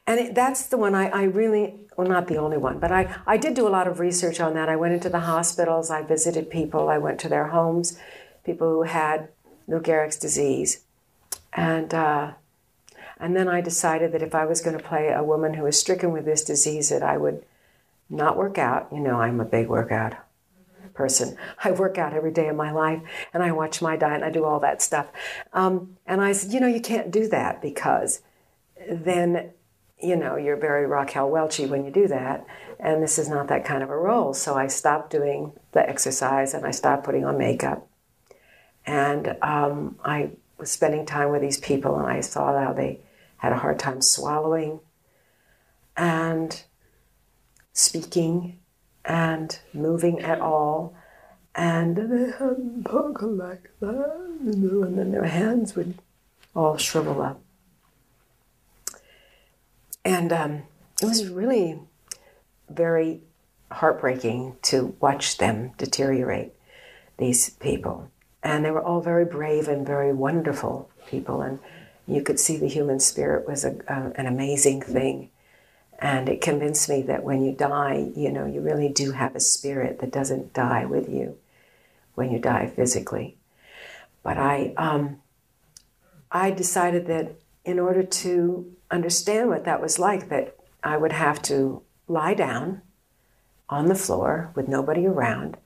and 0.06 0.20
it, 0.20 0.36
that's 0.36 0.68
the 0.68 0.78
one 0.78 0.96
I, 0.96 1.10
I, 1.10 1.24
really, 1.24 1.76
well, 1.96 2.08
not 2.08 2.28
the 2.28 2.38
only 2.38 2.58
one, 2.58 2.80
but 2.80 2.92
I, 2.92 3.16
I 3.26 3.38
did 3.38 3.54
do 3.54 3.68
a 3.68 3.70
lot 3.70 3.88
of 3.88 4.00
research 4.00 4.40
on 4.40 4.54
that. 4.56 4.70
I 4.70 4.76
went 4.76 4.94
into 4.94 5.10
the 5.10 5.22
hospitals, 5.22 5.90
I 5.90 6.02
visited 6.02 6.50
people, 6.50 6.90
I 6.90 6.98
went 6.98 7.20
to 7.22 7.30
their 7.30 7.48
homes, 7.48 7.98
people 8.44 8.70
who 8.70 8.84
had 8.84 9.30
Lou 9.68 9.80
Gehrig's 9.80 10.18
disease. 10.18 10.84
And, 11.54 11.94
uh, 11.94 12.34
and 13.20 13.36
then 13.36 13.48
I 13.48 13.62
decided 13.62 14.12
that 14.14 14.22
if 14.22 14.34
I 14.34 14.46
was 14.46 14.62
going 14.62 14.78
to 14.78 14.84
play 14.84 15.10
a 15.10 15.24
woman 15.24 15.54
who 15.54 15.64
was 15.64 15.80
stricken 15.80 16.12
with 16.12 16.26
this 16.26 16.44
disease, 16.44 16.90
that 16.90 17.04
I 17.04 17.18
would 17.18 17.44
not 18.10 18.38
work 18.38 18.58
out. 18.58 18.88
You 18.92 19.00
know, 19.00 19.22
I'm 19.22 19.40
a 19.40 19.46
big 19.46 19.68
workout 19.68 20.14
person. 20.94 21.38
I 21.64 21.72
work 21.72 21.98
out 21.98 22.14
every 22.14 22.32
day 22.32 22.48
of 22.48 22.56
my 22.56 22.72
life 22.72 23.02
and 23.34 23.44
I 23.44 23.52
watch 23.52 23.82
my 23.82 23.96
diet 23.96 24.16
and 24.16 24.26
I 24.26 24.32
do 24.32 24.46
all 24.46 24.60
that 24.62 24.82
stuff. 24.82 25.08
Um, 25.54 25.98
and 26.06 26.22
I 26.22 26.32
said, 26.32 26.52
you 26.52 26.60
know, 26.60 26.68
you 26.68 26.82
can't 26.82 27.12
do 27.12 27.28
that 27.28 27.62
because 27.62 28.22
then 28.90 29.52
you 30.02 30.16
know, 30.16 30.38
you're 30.38 30.58
very 30.58 30.86
Raquel 30.86 31.30
Welchy 31.30 31.66
when 31.66 31.86
you 31.86 31.92
do 31.92 32.08
that. 32.08 32.46
And 32.80 33.04
this 33.04 33.20
is 33.20 33.28
not 33.28 33.48
that 33.48 33.66
kind 33.66 33.84
of 33.84 33.90
a 33.90 33.98
role. 33.98 34.34
So 34.34 34.56
I 34.56 34.68
stopped 34.68 35.12
doing 35.12 35.54
the 35.74 35.88
exercise 35.88 36.54
and 36.54 36.66
I 36.66 36.72
stopped 36.72 37.04
putting 37.04 37.26
on 37.26 37.38
makeup. 37.38 37.88
And 38.86 39.36
um, 39.42 39.98
I 40.04 40.32
was 40.58 40.72
spending 40.72 41.06
time 41.06 41.32
with 41.32 41.42
these 41.42 41.60
people 41.60 41.98
and 41.98 42.08
I 42.08 42.22
saw 42.22 42.58
how 42.58 42.74
they 42.74 43.00
had 43.38 43.52
a 43.52 43.58
hard 43.58 43.80
time 43.80 44.02
swallowing 44.02 44.80
and 45.98 46.64
speaking 47.74 48.60
and 49.04 49.60
moving 49.74 50.22
at 50.22 50.40
all. 50.40 50.96
And 51.56 51.98
they 51.98 52.32
had 52.32 52.86
talk 52.86 53.22
like 53.22 53.72
that, 53.82 54.38
and 54.40 54.98
then 54.98 55.12
their 55.12 55.26
hands 55.26 55.76
would 55.76 55.96
all 56.56 56.78
shrivel 56.78 57.22
up. 57.22 57.42
And 60.06 60.32
um, 60.32 60.64
it 61.02 61.06
was 61.06 61.30
really 61.30 61.80
very 62.70 63.22
heartbreaking 63.72 64.58
to 64.64 64.96
watch 65.00 65.38
them 65.38 65.72
deteriorate, 65.78 66.54
these 67.18 67.52
people. 67.52 68.10
And 68.42 68.64
they 68.64 68.72
were 68.72 68.82
all 68.82 69.02
very 69.02 69.26
brave 69.26 69.68
and 69.68 69.86
very 69.86 70.14
wonderful 70.14 70.90
people. 71.08 71.42
And 71.42 71.60
you 72.08 72.22
could 72.22 72.40
see 72.40 72.58
the 72.58 72.68
human 72.68 73.00
spirit 73.00 73.48
was 73.48 73.64
a, 73.66 73.78
an 73.88 74.26
amazing 74.26 74.82
thing. 74.82 75.30
And 76.00 76.30
it 76.30 76.42
convinced 76.42 76.88
me 76.90 77.02
that 77.04 77.24
when 77.24 77.44
you 77.44 77.52
die, 77.52 78.12
you 78.16 78.32
know, 78.32 78.46
you 78.46 78.62
really 78.62 78.88
do 78.88 79.12
have 79.12 79.36
a 79.36 79.42
spirit 79.42 80.00
that 80.00 80.12
doesn't 80.12 80.54
die 80.54 80.86
with 80.86 81.10
you 81.10 81.38
when 82.16 82.32
you 82.32 82.40
die 82.40 82.72
physically. 82.74 83.38
But 84.24 84.38
I, 84.38 84.74
um, 84.78 85.22
I 86.32 86.52
decided 86.52 87.08
that 87.08 87.36
in 87.66 87.80
order 87.80 88.04
to 88.04 88.72
understand 88.92 89.50
what 89.50 89.66
that 89.66 89.82
was 89.82 90.00
like, 90.00 90.30
that 90.30 90.56
I 90.84 90.98
would 90.98 91.12
have 91.12 91.42
to 91.44 91.82
lie 92.08 92.34
down 92.34 92.82
on 93.70 93.88
the 93.88 93.96
floor 93.96 94.52
with 94.56 94.68
nobody 94.68 95.06
around 95.06 95.58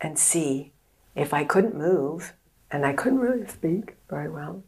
and 0.00 0.18
see 0.18 0.72
if 1.14 1.32
I 1.32 1.44
couldn't 1.44 1.76
move 1.76 2.34
and 2.70 2.84
I 2.84 2.92
couldn't 2.92 3.20
really 3.20 3.46
speak 3.46 3.96
very 4.08 4.28
well 4.28 4.62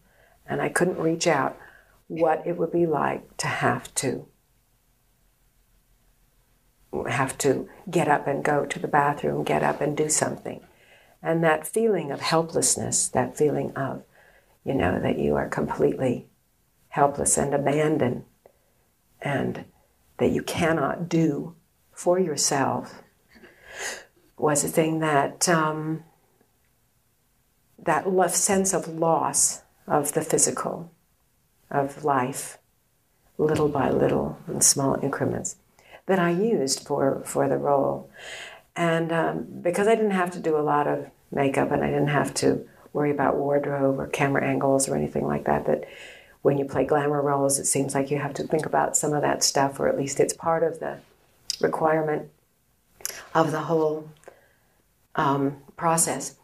and 0.46 0.60
I 0.60 0.68
couldn't 0.68 0.98
reach 0.98 1.26
out, 1.26 1.58
what 2.08 2.44
it 2.44 2.56
would 2.56 2.72
be 2.72 2.86
like 2.86 3.36
to 3.36 3.46
have 3.46 3.94
to 3.94 4.26
have 7.08 7.38
to 7.38 7.68
get 7.88 8.08
up 8.08 8.26
and 8.26 8.42
go 8.42 8.66
to 8.66 8.78
the 8.80 8.88
bathroom, 8.88 9.44
get 9.44 9.62
up 9.62 9.80
and 9.80 9.96
do 9.96 10.08
something. 10.08 10.60
And 11.22 11.44
that 11.44 11.68
feeling 11.68 12.10
of 12.10 12.20
helplessness, 12.20 13.06
that 13.08 13.36
feeling 13.36 13.70
of, 13.76 14.02
you 14.64 14.74
know, 14.74 14.98
that 15.00 15.18
you 15.18 15.36
are 15.36 15.48
completely 15.48 16.26
helpless 16.90 17.36
and 17.38 17.54
abandoned 17.54 18.24
and 19.20 19.64
that 20.18 20.30
you 20.30 20.42
cannot 20.42 21.08
do 21.08 21.54
for 21.92 22.18
yourself 22.18 23.02
was 24.36 24.64
a 24.64 24.68
thing 24.68 25.00
that 25.00 25.48
um, 25.48 26.04
that 27.78 28.30
sense 28.30 28.72
of 28.72 28.88
loss 28.88 29.62
of 29.86 30.12
the 30.12 30.22
physical 30.22 30.90
of 31.70 32.04
life 32.04 32.58
little 33.38 33.68
by 33.68 33.90
little 33.90 34.38
in 34.48 34.60
small 34.60 34.98
increments 35.02 35.56
that 36.06 36.18
I 36.18 36.30
used 36.30 36.86
for, 36.86 37.22
for 37.24 37.48
the 37.48 37.56
role. 37.56 38.10
And 38.76 39.12
um, 39.12 39.46
because 39.62 39.88
I 39.88 39.94
didn't 39.94 40.10
have 40.10 40.30
to 40.32 40.40
do 40.40 40.56
a 40.56 40.60
lot 40.60 40.86
of 40.86 41.10
makeup 41.30 41.70
and 41.70 41.82
I 41.82 41.88
didn't 41.88 42.08
have 42.08 42.34
to 42.34 42.66
worry 42.92 43.10
about 43.10 43.36
wardrobe 43.36 43.98
or 43.98 44.08
camera 44.08 44.44
angles 44.44 44.88
or 44.88 44.96
anything 44.96 45.26
like 45.26 45.44
that, 45.44 45.66
that 45.66 45.84
when 46.42 46.58
you 46.58 46.64
play 46.64 46.84
glamour 46.84 47.20
roles, 47.20 47.58
it 47.58 47.66
seems 47.66 47.94
like 47.94 48.10
you 48.10 48.18
have 48.18 48.34
to 48.34 48.44
think 48.44 48.66
about 48.66 48.96
some 48.96 49.12
of 49.12 49.22
that 49.22 49.44
stuff, 49.44 49.78
or 49.78 49.88
at 49.88 49.96
least 49.96 50.20
it's 50.20 50.32
part 50.32 50.62
of 50.62 50.80
the 50.80 50.98
requirement 51.60 52.30
of 53.34 53.52
the 53.52 53.60
whole 53.60 54.08
um, 55.14 55.56
process. 55.76 56.36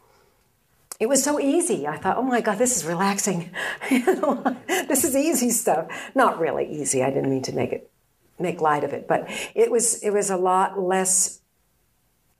It 0.99 1.07
was 1.07 1.23
so 1.23 1.39
easy. 1.39 1.87
I 1.87 1.97
thought, 1.97 2.17
oh 2.17 2.23
my 2.23 2.41
God, 2.41 2.57
this 2.57 2.75
is 2.75 2.85
relaxing. 2.85 3.51
this 3.89 5.03
is 5.03 5.15
easy 5.15 5.51
stuff. 5.51 5.87
Not 6.15 6.39
really 6.39 6.67
easy. 6.67 7.03
I 7.03 7.09
didn't 7.09 7.29
mean 7.29 7.43
to 7.43 7.53
make 7.53 7.71
it 7.71 7.91
make 8.39 8.61
light 8.61 8.83
of 8.83 8.93
it, 8.93 9.07
but 9.07 9.27
it 9.55 9.71
was 9.71 10.01
it 10.03 10.11
was 10.11 10.29
a 10.29 10.37
lot 10.37 10.79
less, 10.79 11.41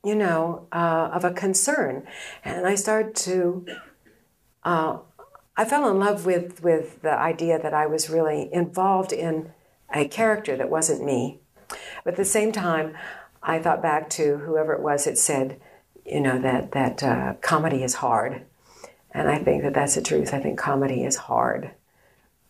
you 0.04 0.16
know, 0.16 0.68
uh, 0.72 1.10
of 1.14 1.24
a 1.24 1.32
concern. 1.32 2.08
And 2.44 2.68
I 2.68 2.76
started 2.76 3.16
to 3.16 3.66
uh, 4.64 4.98
I 5.58 5.66
fell 5.66 5.90
in 5.90 6.00
love 6.00 6.26
with, 6.28 6.62
with 6.62 7.02
the 7.02 7.18
idea 7.18 7.60
that 7.60 7.74
I 7.74 7.88
was 7.88 8.12
really 8.12 8.48
involved 8.54 9.12
in 9.12 9.52
a 9.94 10.08
character 10.08 10.56
that 10.56 10.70
wasn't 10.70 11.04
me. 11.04 11.40
But 12.04 12.14
at 12.14 12.18
the 12.18 12.26
same 12.26 12.52
time, 12.52 12.96
I 13.42 13.60
thought 13.60 13.82
back 13.82 14.08
to 14.12 14.38
whoever 14.38 14.74
it 14.74 14.82
was 14.82 15.06
that 15.06 15.18
said, 15.18 15.60
you 16.06 16.22
know, 16.22 16.40
that, 16.40 16.74
that 16.74 17.02
uh, 17.02 17.34
comedy 17.42 17.84
is 17.84 17.96
hard. 17.96 18.46
And 19.12 19.28
I 19.28 19.40
think 19.40 19.64
that 19.64 19.74
that's 19.74 19.96
the 19.96 20.02
truth. 20.02 20.32
I 20.32 20.40
think 20.40 20.60
comedy 20.60 21.04
is 21.04 21.16
hard. 21.16 21.72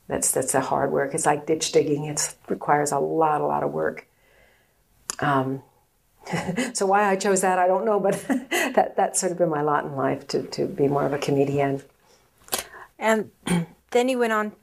That's, 0.09 0.31
that's 0.31 0.51
the 0.51 0.61
hard 0.61 0.91
work. 0.91 1.13
It's 1.13 1.25
like 1.25 1.45
ditch 1.45 1.71
digging, 1.71 2.05
it 2.05 2.35
requires 2.49 2.91
a 2.91 2.99
lot, 2.99 3.39
a 3.39 3.45
lot 3.45 3.63
of 3.63 3.71
work. 3.71 4.05
Um, 5.19 5.63
so 6.73 6.85
why 6.85 7.09
I 7.09 7.15
chose 7.15 7.41
that, 7.41 7.57
I 7.57 7.67
don't 7.67 7.85
know, 7.85 8.01
but 8.01 8.13
that, 8.27 8.95
that's 8.97 9.19
sort 9.19 9.31
of 9.31 9.37
been 9.37 9.49
my 9.49 9.61
lot 9.61 9.85
in 9.85 9.95
life 9.95 10.27
to, 10.29 10.43
to 10.43 10.65
be 10.65 10.89
more 10.89 11.05
of 11.05 11.13
a 11.13 11.17
comedian. 11.17 11.81
And 12.99 13.31
then 13.91 14.09
you 14.09 14.19
went 14.19 14.33
on 14.33 14.53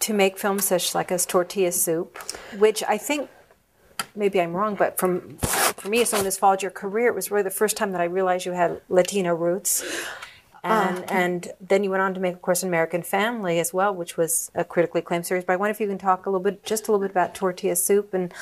to 0.00 0.12
make 0.12 0.38
films 0.38 0.66
such 0.66 0.94
like 0.94 1.10
as 1.10 1.26
Tortilla 1.26 1.72
Soup, 1.72 2.16
which 2.58 2.82
I 2.86 2.98
think 2.98 3.30
maybe 4.14 4.40
I'm 4.40 4.54
wrong, 4.54 4.74
but 4.74 4.98
from 4.98 5.38
for 5.38 5.88
me 5.88 6.02
as 6.02 6.10
someone 6.10 6.24
who's 6.24 6.38
followed 6.38 6.62
your 6.62 6.70
career, 6.70 7.08
it 7.08 7.14
was 7.14 7.30
really 7.30 7.42
the 7.42 7.50
first 7.50 7.76
time 7.76 7.92
that 7.92 8.00
I 8.00 8.04
realized 8.04 8.46
you 8.46 8.52
had 8.52 8.80
Latino 8.88 9.34
roots. 9.34 9.84
And, 10.64 10.98
uh, 10.98 11.06
and 11.08 11.48
then 11.60 11.84
you 11.84 11.90
went 11.90 12.02
on 12.02 12.14
to 12.14 12.20
make, 12.20 12.34
of 12.34 12.42
course, 12.42 12.64
American 12.64 13.02
Family 13.04 13.60
as 13.60 13.72
well, 13.72 13.94
which 13.94 14.16
was 14.16 14.50
a 14.52 14.64
critically 14.64 14.98
acclaimed 14.98 15.24
series. 15.24 15.44
But 15.44 15.52
I 15.52 15.56
wonder 15.56 15.70
if 15.70 15.80
you 15.80 15.86
can 15.86 15.98
talk 15.98 16.26
a 16.26 16.30
little 16.30 16.42
bit, 16.42 16.64
just 16.64 16.88
a 16.88 16.92
little 16.92 17.06
bit 17.06 17.12
about 17.12 17.36
Tortilla 17.36 17.76
Soup, 17.76 18.12
and 18.12 18.34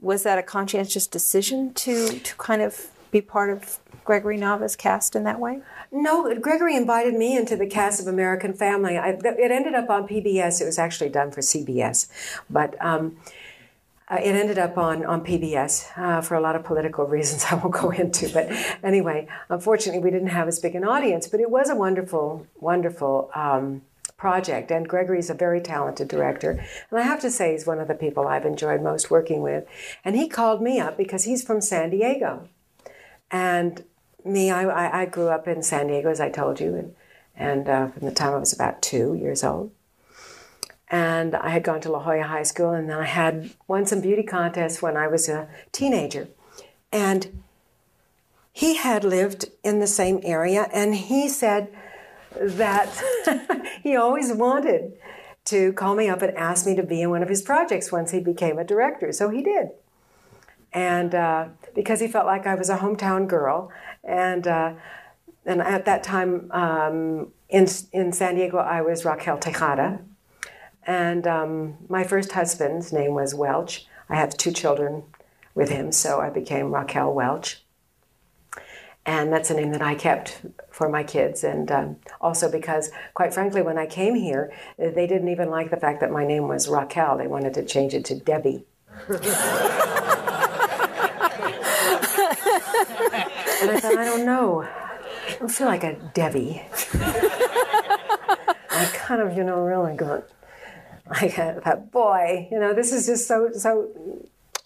was 0.00 0.22
that 0.22 0.38
a 0.38 0.42
conscientious 0.42 1.06
decision 1.08 1.74
to 1.74 2.20
to 2.20 2.36
kind 2.36 2.62
of 2.62 2.90
be 3.10 3.20
part 3.20 3.50
of 3.50 3.80
Gregory 4.04 4.36
Nava's 4.36 4.76
cast 4.76 5.16
in 5.16 5.24
that 5.24 5.40
way? 5.40 5.60
No, 5.90 6.34
Gregory 6.38 6.76
invited 6.76 7.14
me 7.14 7.36
into 7.36 7.56
the 7.56 7.66
cast 7.66 8.00
of 8.00 8.06
American 8.06 8.52
Family. 8.52 8.98
I, 8.98 9.10
it 9.10 9.50
ended 9.50 9.74
up 9.74 9.90
on 9.90 10.06
PBS. 10.06 10.60
It 10.60 10.66
was 10.66 10.78
actually 10.78 11.10
done 11.10 11.30
for 11.30 11.40
CBS, 11.40 12.08
but 12.50 12.76
um, 12.84 13.16
uh, 14.08 14.16
it 14.16 14.34
ended 14.34 14.58
up 14.58 14.76
on 14.76 15.04
on 15.06 15.24
PBS 15.24 15.96
uh, 15.96 16.20
for 16.20 16.34
a 16.34 16.40
lot 16.40 16.54
of 16.54 16.64
political 16.64 17.06
reasons 17.16 17.44
I 17.50 17.54
won't 17.54 17.74
go 17.74 17.90
into. 17.90 18.28
But 18.28 18.50
anyway, 18.82 19.26
unfortunately, 19.48 20.02
we 20.02 20.10
didn't 20.10 20.28
have 20.28 20.48
as 20.48 20.58
big 20.60 20.74
an 20.74 20.84
audience. 20.84 21.26
But 21.26 21.40
it 21.40 21.50
was 21.50 21.70
a 21.70 21.74
wonderful, 21.74 22.46
wonderful. 22.60 23.30
Um, 23.34 23.82
project 24.16 24.70
and 24.70 24.88
Gregory's 24.88 25.28
a 25.28 25.34
very 25.34 25.60
talented 25.60 26.08
director 26.08 26.52
and 26.90 26.98
I 26.98 27.02
have 27.02 27.20
to 27.20 27.30
say 27.30 27.52
he's 27.52 27.66
one 27.66 27.78
of 27.78 27.88
the 27.88 27.94
people 27.94 28.26
I've 28.26 28.46
enjoyed 28.46 28.80
most 28.80 29.10
working 29.10 29.42
with 29.42 29.66
and 30.02 30.16
he 30.16 30.28
called 30.28 30.62
me 30.62 30.78
up 30.80 30.96
because 30.96 31.24
he's 31.24 31.44
from 31.44 31.60
San 31.60 31.90
Diego 31.90 32.48
and 33.30 33.84
me, 34.24 34.50
I, 34.50 35.02
I 35.02 35.06
grew 35.06 35.28
up 35.28 35.46
in 35.46 35.62
San 35.62 35.88
Diego, 35.88 36.10
as 36.10 36.20
I 36.20 36.30
told 36.30 36.60
you, 36.60 36.74
and, 36.74 36.94
and 37.36 37.68
uh, 37.68 37.88
from 37.88 38.06
the 38.06 38.14
time 38.14 38.34
I 38.34 38.38
was 38.38 38.52
about 38.52 38.82
two 38.82 39.14
years 39.14 39.44
old. 39.44 39.70
And 40.88 41.34
I 41.34 41.48
had 41.50 41.64
gone 41.64 41.80
to 41.82 41.90
La 41.90 42.02
Jolla 42.02 42.24
High 42.24 42.42
School, 42.42 42.70
and 42.70 42.88
then 42.88 42.98
I 42.98 43.06
had 43.06 43.50
won 43.66 43.86
some 43.86 44.00
beauty 44.00 44.22
contests 44.22 44.80
when 44.80 44.96
I 44.96 45.08
was 45.08 45.28
a 45.28 45.48
teenager. 45.72 46.28
And 46.92 47.42
he 48.52 48.76
had 48.76 49.02
lived 49.02 49.46
in 49.62 49.80
the 49.80 49.86
same 49.86 50.20
area, 50.22 50.68
and 50.72 50.94
he 50.94 51.28
said 51.28 51.74
that 52.38 52.88
he 53.82 53.96
always 53.96 54.32
wanted 54.32 54.92
to 55.46 55.72
call 55.74 55.94
me 55.94 56.08
up 56.08 56.22
and 56.22 56.36
ask 56.36 56.66
me 56.66 56.74
to 56.76 56.82
be 56.82 57.02
in 57.02 57.10
one 57.10 57.22
of 57.22 57.28
his 57.28 57.42
projects 57.42 57.92
once 57.92 58.12
he 58.12 58.20
became 58.20 58.58
a 58.58 58.64
director. 58.64 59.12
So 59.12 59.28
he 59.28 59.42
did. 59.42 59.70
And 60.72 61.14
uh, 61.14 61.46
because 61.74 62.00
he 62.00 62.08
felt 62.08 62.26
like 62.26 62.46
I 62.46 62.54
was 62.54 62.68
a 62.68 62.78
hometown 62.78 63.28
girl, 63.28 63.70
and 64.04 64.46
uh, 64.46 64.74
and 65.46 65.60
at 65.60 65.84
that 65.84 66.02
time 66.02 66.50
um, 66.52 67.32
in 67.48 67.66
in 67.92 68.12
San 68.12 68.36
Diego, 68.36 68.58
I 68.58 68.80
was 68.82 69.04
Raquel 69.04 69.38
Tejada, 69.38 70.00
and 70.86 71.26
um, 71.26 71.76
my 71.88 72.04
first 72.04 72.32
husband's 72.32 72.92
name 72.92 73.14
was 73.14 73.34
Welch. 73.34 73.86
I 74.08 74.16
have 74.16 74.36
two 74.36 74.52
children 74.52 75.04
with 75.54 75.70
him, 75.70 75.92
so 75.92 76.20
I 76.20 76.30
became 76.30 76.74
Raquel 76.74 77.12
Welch. 77.12 77.62
And 79.06 79.30
that's 79.30 79.50
a 79.50 79.54
name 79.54 79.72
that 79.72 79.82
I 79.82 79.94
kept 79.94 80.40
for 80.70 80.88
my 80.88 81.04
kids. 81.04 81.44
And 81.44 81.70
um, 81.70 81.96
also 82.22 82.50
because, 82.50 82.90
quite 83.12 83.34
frankly, 83.34 83.60
when 83.60 83.76
I 83.76 83.84
came 83.86 84.14
here, 84.14 84.50
they 84.78 85.06
didn't 85.06 85.28
even 85.28 85.50
like 85.50 85.70
the 85.70 85.76
fact 85.76 86.00
that 86.00 86.10
my 86.10 86.26
name 86.26 86.48
was 86.48 86.68
Raquel. 86.68 87.18
They 87.18 87.26
wanted 87.26 87.52
to 87.54 87.64
change 87.64 87.92
it 87.92 88.06
to 88.06 88.14
Debbie. 88.14 88.64
And 93.68 93.76
I 93.76 93.80
thought, 93.80 93.96
I 93.96 94.04
don't 94.04 94.24
know. 94.24 94.62
I 94.62 95.36
don't 95.38 95.50
feel 95.50 95.66
like 95.66 95.84
a 95.84 95.94
Debbie. 96.14 96.62
I 98.70 98.90
kind 98.92 99.20
of, 99.20 99.36
you 99.36 99.44
know, 99.44 99.60
really 99.60 99.96
got 99.96 100.24
I 101.10 101.28
thought, 101.28 101.90
boy, 101.90 102.48
you 102.50 102.58
know, 102.58 102.72
this 102.72 102.92
is 102.92 103.06
just 103.06 103.28
so 103.28 103.50
so 103.52 103.90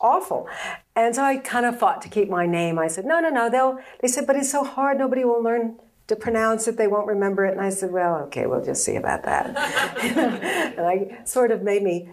awful. 0.01 0.49
And 0.95 1.15
so 1.15 1.25
I 1.25 1.39
kind 1.39 1.67
of 1.67 1.79
fought 1.79 2.03
to 2.03 2.09
keep 2.09 2.29
my 2.29 2.47
name. 2.47 2.79
I 2.79 2.89
said, 2.89 3.05
no, 3.05 3.21
no, 3.21 3.29
no. 3.29 3.51
They'll. 3.51 3.81
They 4.01 4.09
said, 4.09 4.27
but 4.27 4.37
it's 4.37 4.51
so 4.51 4.65
hard. 4.65 4.99
Nobody 4.99 5.25
will 5.25 5.43
learn 5.43 5.77
to 6.07 6.17
pronounce 6.17 6.69
it. 6.69 6.77
They 6.77 6.87
won't 6.87 7.07
remember 7.07 7.45
it. 7.45 7.53
And 7.53 7.61
I 7.61 7.71
said, 7.71 7.91
well, 7.91 8.17
okay, 8.27 8.47
we'll 8.47 8.65
just 8.65 8.85
see 8.85 8.97
about 8.97 9.25
that. 9.25 9.57
and 10.79 10.81
I 10.81 11.25
sort 11.25 11.51
of 11.51 11.63
made 11.63 11.83
me, 11.83 12.09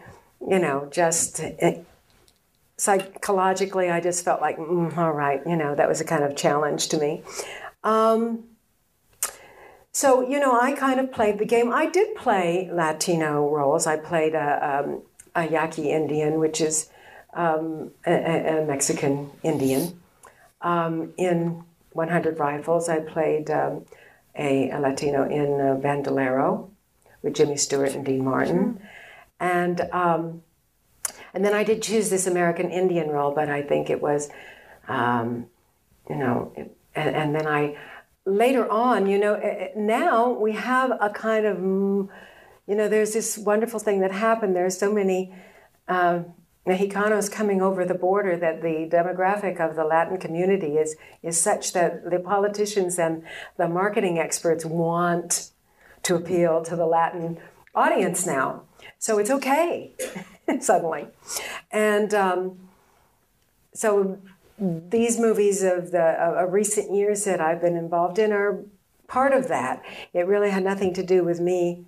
you 0.48 0.60
know, 0.60 0.88
just 0.92 1.40
psychologically, 2.78 3.90
I 3.90 4.02
just 4.02 4.26
felt 4.26 4.42
like, 4.42 4.58
mm, 4.58 4.96
all 4.98 5.12
right, 5.12 5.42
you 5.46 5.56
know, 5.56 5.76
that 5.76 5.88
was 5.88 6.02
a 6.02 6.06
kind 6.06 6.24
of 6.24 6.36
challenge 6.36 6.90
to 6.90 6.98
me. 6.98 7.24
Um, 7.84 8.44
so, 9.92 10.28
you 10.28 10.40
know, 10.40 10.60
I 10.60 10.74
kind 10.74 11.00
of 11.00 11.12
played 11.12 11.40
the 11.40 11.46
game. 11.46 11.72
I 11.72 11.86
did 11.86 12.16
play 12.16 12.70
Latino 12.72 13.50
roles. 13.50 13.88
I 13.88 13.96
played 13.96 14.36
a, 14.36 14.82
um, 14.84 15.04
a 15.36 15.48
Yaqui 15.48 15.90
Indian, 15.90 16.40
which 16.40 16.60
is 16.60 16.90
um, 17.34 17.92
a, 18.06 18.62
a, 18.62 18.66
Mexican 18.66 19.30
Indian. 19.42 19.98
Um, 20.62 21.14
in 21.18 21.64
100 21.92 22.40
Rifles, 22.40 22.90
I 22.90 23.00
played 23.00 23.50
um, 23.50 23.86
a, 24.38 24.70
a, 24.72 24.80
Latino 24.80 25.30
in 25.30 25.62
uh, 25.62 25.76
Bandolero 25.76 26.70
with 27.22 27.36
Jimmy 27.36 27.56
Stewart 27.56 27.94
and 27.94 28.06
Dean 28.06 28.26
Martin. 28.26 28.82
And 29.40 29.80
um, 29.94 30.42
and 31.36 31.44
then 31.44 31.54
I 31.54 31.66
did 31.66 31.82
choose 31.82 32.10
this 32.10 32.28
American 32.28 32.72
Indian 32.72 33.10
role, 33.10 33.32
but 33.32 33.50
I 33.50 33.62
think 33.62 33.90
it 33.90 34.02
was, 34.02 34.30
um, 34.88 35.48
you 36.10 36.16
know, 36.16 36.54
and, 36.96 37.16
and, 37.16 37.36
then 37.36 37.46
I, 37.46 37.78
later 38.26 38.72
on, 38.72 39.06
you 39.06 39.18
know, 39.18 39.34
eh, 39.34 39.48
eh, 39.48 39.68
now 39.76 40.30
we 40.30 40.54
have 40.54 40.92
a 41.02 41.10
kind 41.10 41.46
of, 41.46 41.58
mm, 41.58 42.08
you 42.68 42.76
know, 42.76 42.88
there's 42.88 43.12
this 43.12 43.38
wonderful 43.38 43.82
thing 43.82 44.00
that 44.00 44.14
happened. 44.14 44.56
There's 44.56 44.78
so 44.78 44.94
many 44.94 45.36
uh, 45.90 46.22
Mexicanos 46.66 47.30
coming 47.30 47.62
over 47.62 47.84
the 47.84 47.96
border 47.96 48.38
that 48.38 48.62
the 48.62 48.90
demographic 48.90 49.60
of 49.60 49.76
the 49.76 49.84
Latin 49.84 50.18
community 50.18 50.78
is, 50.78 50.96
is 51.22 51.40
such 51.40 51.74
that 51.74 52.10
the 52.10 52.20
politicians 52.20 52.98
and 52.98 53.24
the 53.58 53.68
marketing 53.68 54.18
experts 54.20 54.64
want 54.64 55.52
to 56.04 56.16
appeal 56.16 56.64
to 56.64 56.78
the 56.78 56.86
Latin 56.86 57.40
audience 57.76 58.26
now. 58.26 58.64
So 59.00 59.20
it's 59.20 59.30
okay. 59.30 59.96
suddenly. 60.60 61.08
And 61.72 62.14
um, 62.14 62.70
so 63.74 64.20
these 64.58 65.20
movies 65.20 65.64
of 65.64 65.92
the 65.92 66.02
of 66.02 66.54
recent 66.54 66.94
years 66.94 67.26
that 67.26 67.42
I've 67.42 67.62
been 67.62 67.76
involved 67.76 68.20
in 68.20 68.32
are 68.32 68.64
part 69.08 69.34
of 69.34 69.48
that. 69.50 69.84
It 70.14 70.28
really 70.28 70.50
had 70.50 70.64
nothing 70.64 70.94
to 70.94 71.04
do 71.04 71.24
with 71.24 71.40
me 71.40 71.86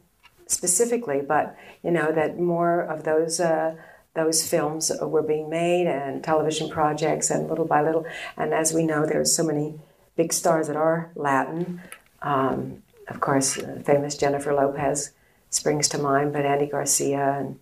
specifically, 0.48 1.22
but 1.22 1.56
you 1.84 1.92
know 1.92 2.12
that 2.12 2.40
more 2.40 2.82
of 2.82 3.04
those 3.04 3.40
uh, 3.40 3.76
those 4.14 4.48
films 4.48 4.92
were 5.02 5.22
being 5.22 5.50
made 5.50 5.88
and 5.88 6.24
television 6.24 6.70
projects, 6.70 7.30
and 7.30 7.50
little 7.50 7.66
by 7.66 7.82
little. 7.82 8.06
And 8.36 8.54
as 8.54 8.74
we 8.74 8.84
know, 8.84 9.06
there's 9.06 9.34
so 9.34 9.44
many 9.44 9.80
big 10.16 10.34
stars 10.34 10.68
that 10.68 10.76
are 10.76 11.12
Latin. 11.16 11.82
Um, 12.22 12.84
of 13.08 13.22
course, 13.22 13.58
uh, 13.58 13.82
famous 13.86 14.18
Jennifer 14.18 14.54
Lopez 14.54 15.12
springs 15.50 15.88
to 15.90 15.98
mind, 15.98 16.34
but 16.34 16.46
Andy 16.46 16.66
Garcia 16.66 17.38
and 17.40 17.60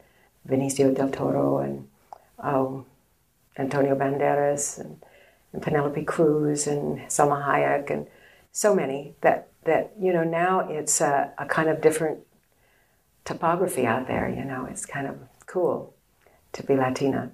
Benicio 0.48 0.94
del 0.96 1.10
Toro 1.10 1.60
and 1.60 1.88
oh, 2.44 2.86
Antonio 3.58 3.96
Banderas 3.96 4.80
and, 4.80 5.02
and 5.54 5.62
Penelope 5.62 6.04
Cruz 6.04 6.68
and 6.68 7.00
Salma 7.08 7.46
Hayek 7.46 7.90
and 7.90 8.08
so 8.52 8.76
many 8.76 9.16
that 9.22 9.48
that 9.66 9.92
you 10.00 10.14
know 10.14 10.24
now 10.24 10.60
it's 10.70 11.02
a, 11.02 11.34
a 11.38 11.46
kind 11.46 11.70
of 11.70 11.82
different 11.82 12.20
topography 13.26 13.86
out 13.86 14.08
there. 14.08 14.30
You 14.30 14.46
know, 14.46 14.66
it's 14.70 14.86
kind 14.86 15.08
of 15.08 15.18
cool 15.46 15.94
to 16.54 16.64
be 16.64 16.76
Latina. 16.76 17.32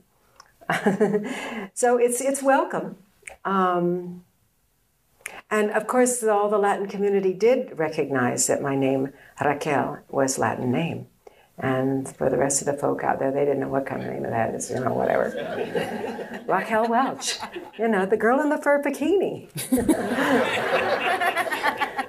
so 1.74 1.98
it's 1.98 2.22
it's 2.22 2.42
welcome. 2.42 2.98
Um, 3.46 4.24
and 5.50 5.70
of 5.72 5.86
course, 5.86 6.24
all 6.24 6.50
the 6.50 6.58
Latin 6.58 6.88
community 6.88 7.34
did 7.34 7.78
recognize 7.78 8.48
that 8.48 8.62
my 8.62 8.76
name, 8.76 9.12
Raquel, 9.40 10.00
was 10.10 10.40
Latin 10.40 10.72
name. 10.72 11.08
And 11.62 12.08
for 12.18 12.28
the 12.30 12.38
rest 12.38 12.62
of 12.62 12.66
the 12.66 12.74
folk 12.74 13.04
out 13.04 13.20
there, 13.20 13.32
they 13.32 13.46
didn't 13.46 13.60
know 13.60 13.68
what 13.68 13.86
kind 13.86 14.02
of 14.02 14.12
name 14.12 14.26
of 14.26 14.32
that 14.32 14.56
is, 14.56 14.72
you 14.72 14.80
know, 14.80 14.94
whatever. 14.94 15.30
Raquel 16.48 16.88
Welch, 16.88 17.38
you 17.78 17.88
know, 17.88 18.08
the 18.08 18.18
girl 18.18 18.40
in 18.42 18.50
the 18.50 18.58
fur 18.58 18.82
bikini. 18.82 19.48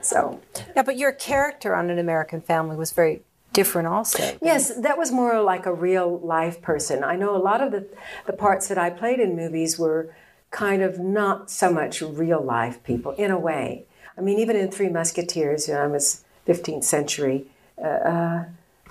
so. 0.05 0.40
Yeah, 0.74 0.82
but 0.82 0.96
your 0.96 1.12
character 1.12 1.74
on 1.74 1.90
An 1.90 1.98
American 1.98 2.40
Family 2.40 2.76
was 2.76 2.92
very 2.92 3.20
different 3.53 3.88
also. 3.88 4.38
Yes, 4.40 4.74
that 4.74 4.96
was 4.96 5.12
more 5.12 5.42
like 5.42 5.66
a 5.66 5.74
real 5.74 6.18
life 6.20 6.62
person. 6.62 7.05
I 7.05 7.16
know 7.16 7.36
a 7.36 7.38
lot 7.38 7.61
of 7.61 7.72
the, 7.72 7.86
the 8.26 8.32
parts 8.32 8.68
that 8.68 8.78
I 8.78 8.88
played 8.88 9.20
in 9.20 9.36
movies 9.36 9.78
were 9.78 10.14
kind 10.50 10.80
of 10.80 10.98
not 10.98 11.50
so 11.50 11.70
much 11.70 12.00
real 12.00 12.42
life 12.42 12.82
people, 12.84 13.12
in 13.12 13.30
a 13.30 13.38
way. 13.38 13.84
I 14.16 14.22
mean, 14.22 14.38
even 14.38 14.57
in 14.57 14.70
Three 14.70 14.88
Musketeers, 14.88 15.68
you 15.68 15.74
know, 15.74 15.80
I 15.80 15.86
was 15.88 16.24
15th 16.46 16.84
century. 16.84 17.46
Uh, 17.78 17.86
uh, 17.86 18.44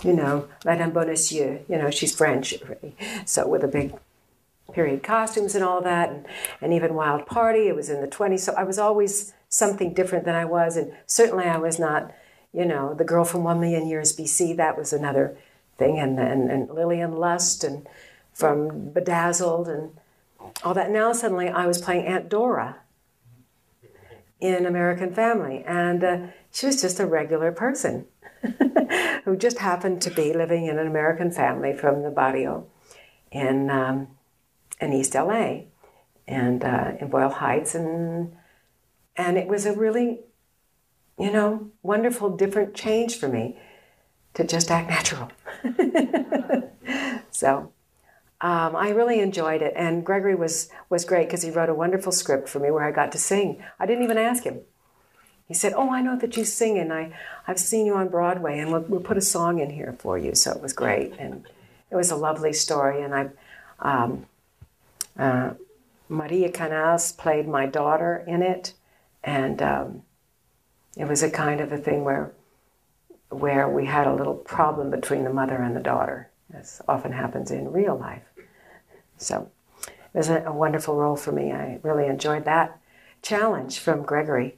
you 0.04 0.14
know, 0.14 0.48
Madame 0.66 0.92
Bonacieux, 0.92 1.60
you 1.68 1.78
know, 1.78 1.92
she's 1.92 2.16
French, 2.16 2.56
so 3.26 3.48
with 3.48 3.64
a 3.64 3.68
big 3.68 3.94
period 4.74 5.04
costumes 5.04 5.56
and 5.56 5.64
all 5.64 5.82
that, 5.82 6.10
and, 6.10 6.26
and 6.62 6.74
even 6.74 6.94
Wild 6.94 7.26
Party, 7.26 7.68
it 7.68 7.76
was 7.76 7.90
in 7.90 8.02
the 8.02 8.08
20s, 8.08 8.40
so 8.40 8.54
I 8.54 8.64
was 8.64 8.80
always 8.80 9.34
something 9.50 9.94
different 9.94 10.26
than 10.26 10.36
I 10.36 10.46
was, 10.46 10.78
and 10.78 10.94
certainly 11.06 11.46
I 11.46 11.58
was 11.58 11.78
not, 11.78 12.14
you 12.54 12.66
know, 12.66 12.94
the 12.94 13.04
girl 13.04 13.26
from 13.26 13.44
One 13.44 13.60
Million 13.60 13.88
Years 13.88 14.16
BC, 14.16 14.56
that 14.58 14.78
was 14.78 14.94
another 14.94 15.38
thing, 15.78 16.00
and, 16.00 16.18
and, 16.20 16.50
and 16.50 16.70
Lillian 16.70 17.16
Lust, 17.16 17.64
and 17.64 17.88
from 18.34 18.92
Bedazzled, 18.92 19.68
and 19.68 19.92
all 20.64 20.74
that. 20.74 20.90
Now 20.90 21.14
suddenly 21.14 21.50
I 21.50 21.68
was 21.68 21.82
playing 21.82 22.06
Aunt 22.06 22.30
Dora 22.30 22.78
in 24.40 24.66
American 24.66 25.14
Family, 25.14 25.64
and 25.66 26.04
uh, 26.04 26.20
she 26.52 26.66
was 26.66 26.82
just 26.82 27.00
a 27.00 27.06
regular 27.06 27.52
person. 27.52 28.06
who 29.26 29.36
just 29.36 29.60
happened 29.60 30.02
to 30.02 30.12
be 30.12 30.34
living 30.34 30.68
in 30.68 30.80
an 30.80 30.88
American 30.88 31.32
family 31.32 31.74
from 31.74 32.04
the 32.04 32.10
barrio 32.10 32.68
in, 33.32 33.70
um, 33.70 34.08
in 34.80 34.94
East 34.94 35.14
LA 35.16 35.62
and 36.28 36.64
uh, 36.64 36.94
in 37.00 37.10
Boyle 37.10 37.30
Heights. 37.30 37.76
And, 37.76 38.36
and 39.16 39.38
it 39.38 39.48
was 39.48 39.66
a 39.66 39.74
really, 39.74 40.22
you 41.20 41.32
know, 41.32 41.70
wonderful, 41.84 42.36
different 42.36 42.74
change 42.74 43.18
for 43.18 43.28
me 43.28 43.60
to 44.34 44.46
just 44.46 44.72
act 44.72 44.90
natural. 44.90 45.30
so 47.32 47.72
um, 48.42 48.76
I 48.76 48.90
really 48.90 49.20
enjoyed 49.20 49.62
it. 49.62 49.74
And 49.76 50.06
Gregory 50.06 50.36
was, 50.36 50.70
was 50.90 51.06
great 51.06 51.28
because 51.28 51.44
he 51.44 51.52
wrote 51.52 51.70
a 51.70 51.76
wonderful 51.76 52.12
script 52.12 52.50
for 52.50 52.60
me 52.60 52.72
where 52.72 52.84
I 52.84 52.92
got 52.92 53.12
to 53.12 53.20
sing. 53.20 53.64
I 53.80 53.86
didn't 53.86 54.04
even 54.04 54.18
ask 54.18 54.44
him. 54.44 54.62
He 55.52 55.56
said, 55.56 55.74
"Oh, 55.74 55.92
I 55.92 56.02
know 56.02 56.16
that 56.16 56.38
you 56.38 56.46
sing, 56.46 56.78
and 56.78 56.94
I, 56.94 57.12
I've 57.46 57.60
seen 57.60 57.86
you 57.86 57.96
on 57.96 58.08
Broadway, 58.08 58.58
and 58.60 58.72
we'll, 58.72 58.86
we'll 58.88 59.02
put 59.02 59.18
a 59.18 59.22
song 59.22 59.60
in 59.60 59.70
here 59.70 59.94
for 60.00 60.18
you." 60.18 60.34
So 60.34 60.54
it 60.54 60.62
was 60.62 60.72
great, 60.72 61.12
and 61.20 61.46
it 61.90 61.98
was 61.98 62.10
a 62.10 62.16
lovely 62.16 62.54
story. 62.54 63.04
And 63.04 63.14
I, 63.14 63.30
um, 63.80 64.26
uh, 65.20 65.50
Maria 66.08 66.50
Canals 66.50 67.12
played 67.12 67.50
my 67.50 67.66
daughter 67.66 68.24
in 68.26 68.42
it, 68.42 68.74
and 69.26 69.62
um, 69.62 70.04
it 70.96 71.06
was 71.06 71.22
a 71.22 71.30
kind 71.30 71.60
of 71.60 71.74
a 71.74 71.78
thing 71.78 72.06
where, 72.06 72.32
where 73.28 73.68
we 73.68 73.88
had 73.88 74.08
a 74.08 74.16
little 74.16 74.36
problem 74.36 74.90
between 74.90 75.26
the 75.26 75.34
mother 75.34 75.58
and 75.58 75.76
the 75.76 75.82
daughter, 75.82 76.30
as 76.54 76.82
often 76.88 77.12
happens 77.12 77.52
in 77.52 77.74
real 77.74 77.98
life. 77.98 78.24
So 79.18 79.52
it 79.86 80.18
was 80.18 80.30
a, 80.30 80.46
a 80.46 80.54
wonderful 80.54 80.96
role 80.96 81.18
for 81.18 81.34
me. 81.34 81.52
I 81.52 81.82
really 81.84 82.08
enjoyed 82.08 82.46
that 82.46 82.80
challenge 83.22 83.80
from 83.80 84.04
Gregory. 84.04 84.58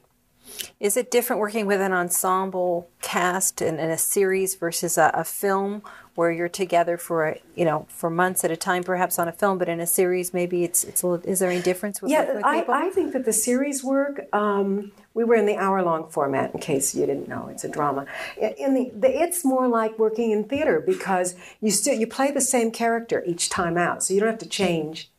Is 0.80 0.96
it 0.96 1.10
different 1.10 1.40
working 1.40 1.66
with 1.66 1.80
an 1.80 1.92
ensemble 1.92 2.88
cast 3.00 3.62
in, 3.62 3.78
in 3.78 3.90
a 3.90 3.98
series 3.98 4.54
versus 4.54 4.98
a, 4.98 5.10
a, 5.14 5.24
film 5.24 5.82
where 6.14 6.30
you're 6.30 6.48
together 6.48 6.96
for 6.96 7.26
a, 7.26 7.40
you 7.54 7.64
know 7.64 7.86
for 7.88 8.10
months 8.10 8.44
at 8.44 8.50
a 8.50 8.56
time, 8.56 8.82
perhaps 8.82 9.18
on 9.18 9.28
a 9.28 9.32
film, 9.32 9.58
but 9.58 9.68
in 9.68 9.80
a 9.80 9.86
series 9.86 10.32
maybe 10.32 10.64
it's 10.64 10.84
it's 10.84 11.02
a 11.02 11.06
little, 11.06 11.28
is 11.28 11.38
there 11.38 11.50
any 11.50 11.62
difference? 11.62 12.00
With 12.00 12.10
yeah, 12.10 12.40
I, 12.44 12.64
I 12.68 12.90
think 12.90 13.12
that 13.12 13.24
the 13.24 13.32
series 13.32 13.82
work. 13.82 14.26
Um, 14.32 14.92
we 15.14 15.22
were 15.22 15.36
in 15.36 15.46
the 15.46 15.56
hour 15.56 15.80
long 15.82 16.08
format. 16.08 16.52
In 16.54 16.60
case 16.60 16.94
you 16.94 17.06
didn't 17.06 17.28
know, 17.28 17.46
it's 17.48 17.62
a 17.62 17.68
drama. 17.68 18.06
In 18.36 18.74
the, 18.74 18.90
the 18.94 19.22
it's 19.22 19.44
more 19.44 19.68
like 19.68 19.96
working 19.98 20.32
in 20.32 20.44
theater 20.44 20.80
because 20.80 21.36
you 21.60 21.70
still 21.70 21.94
you 21.94 22.06
play 22.06 22.32
the 22.32 22.40
same 22.40 22.70
character 22.72 23.22
each 23.24 23.48
time 23.48 23.78
out, 23.78 24.02
so 24.02 24.12
you 24.12 24.20
don't 24.20 24.30
have 24.30 24.38
to 24.40 24.48
change 24.48 25.10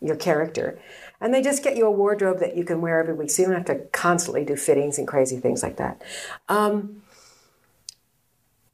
your 0.00 0.16
character. 0.16 0.78
And 1.24 1.32
they 1.32 1.40
just 1.40 1.64
get 1.64 1.74
you 1.74 1.86
a 1.86 1.90
wardrobe 1.90 2.40
that 2.40 2.54
you 2.54 2.64
can 2.64 2.82
wear 2.82 3.00
every 3.00 3.14
week, 3.14 3.30
so 3.30 3.40
you 3.40 3.48
don't 3.48 3.56
have 3.56 3.78
to 3.78 3.86
constantly 3.92 4.44
do 4.44 4.56
fittings 4.56 4.98
and 4.98 5.08
crazy 5.08 5.38
things 5.38 5.62
like 5.62 5.78
that. 5.78 6.02
Um, 6.50 7.00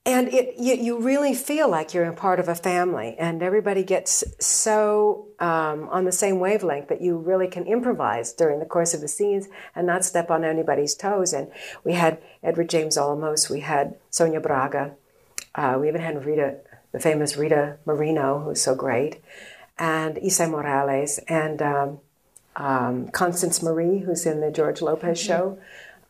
and 0.05 0.27
it 0.27 0.55
you, 0.59 0.75
you, 0.75 1.01
really 1.01 1.33
feel 1.33 1.71
like 1.71 1.95
you're 1.95 2.07
a 2.07 2.13
part 2.13 2.41
of 2.41 2.49
a 2.49 2.57
family, 2.57 3.15
and 3.21 3.41
everybody 3.41 3.85
gets 3.85 4.25
so 4.45 5.29
um, 5.39 5.89
on 5.91 6.07
the 6.07 6.11
same 6.11 6.41
wavelength 6.41 6.89
that 6.89 7.01
you 7.01 7.19
really 7.19 7.47
can 7.47 7.67
improvise 7.69 8.33
during 8.33 8.59
the 8.59 8.67
course 8.67 8.95
of 8.95 9.01
the 9.01 9.07
scenes 9.07 9.47
and 9.77 9.87
not 9.87 10.05
step 10.05 10.29
on 10.29 10.43
anybody's 10.43 10.97
toes. 10.97 11.33
And 11.33 11.53
we 11.85 11.93
had 11.93 12.19
Edward 12.43 12.69
James 12.69 12.97
Olmos, 12.97 13.49
we 13.49 13.61
had 13.61 13.95
Sonia 14.11 14.41
Braga, 14.41 14.97
uh, 15.55 15.79
we 15.81 15.87
even 15.87 16.01
had 16.01 16.25
Rita, 16.25 16.57
the 16.91 16.99
famous 16.99 17.37
Rita 17.37 17.77
Moreno, 17.87 18.41
who's 18.41 18.61
so 18.61 18.75
great, 18.75 19.23
and 19.79 20.17
Esai 20.17 20.51
Morales, 20.51 21.21
and 21.29 21.63
um, 21.63 22.01
um, 22.57 23.09
Constance 23.09 23.63
Marie, 23.63 23.99
who's 23.99 24.27
in 24.27 24.41
the 24.41 24.51
George 24.51 24.83
Lopez 24.83 25.19
mm-hmm. 25.19 25.27
show, 25.27 25.59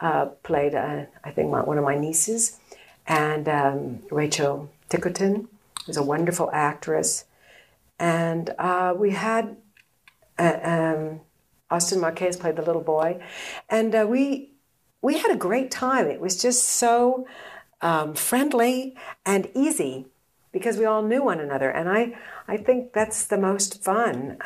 uh, 0.01 0.27
played, 0.43 0.75
uh, 0.75 1.05
I 1.23 1.31
think, 1.31 1.51
one 1.51 1.79
of 1.79 1.85
my 1.85 1.97
nieces. 1.97 2.59
And 3.07 3.49
um, 3.49 4.03
Rachel 4.11 4.71
Ticotin, 4.89 5.49
who's 5.87 5.97
a 5.97 6.03
wonderful 6.03 6.51
actress. 6.53 7.25
And 7.99 8.51
uh, 8.59 8.95
we 8.97 9.11
had 9.11 9.57
uh, 10.39 10.59
um, 10.63 11.21
Austin 11.71 12.01
Marquez 12.01 12.37
played 12.37 12.57
the 12.57 12.63
little 12.63 12.83
boy. 12.83 13.23
And 13.69 13.95
uh, 13.95 14.07
we, 14.09 14.53
we 15.03 15.19
had 15.19 15.31
a 15.31 15.37
great 15.37 15.71
time. 15.71 16.07
It 16.07 16.21
was 16.21 16.41
just 16.41 16.67
so 16.67 17.27
um, 17.83 18.15
friendly 18.15 18.97
and 19.27 19.51
easy 19.55 20.07
because 20.53 20.79
we 20.79 20.85
all 20.85 21.03
knew 21.03 21.23
one 21.23 21.41
another. 21.41 21.71
And 21.71 21.89
I, 21.89 22.17
I 22.49 22.57
think 22.57 22.93
that's 22.93 23.27
the 23.27 23.39
most 23.39 23.83
fun. 23.85 24.39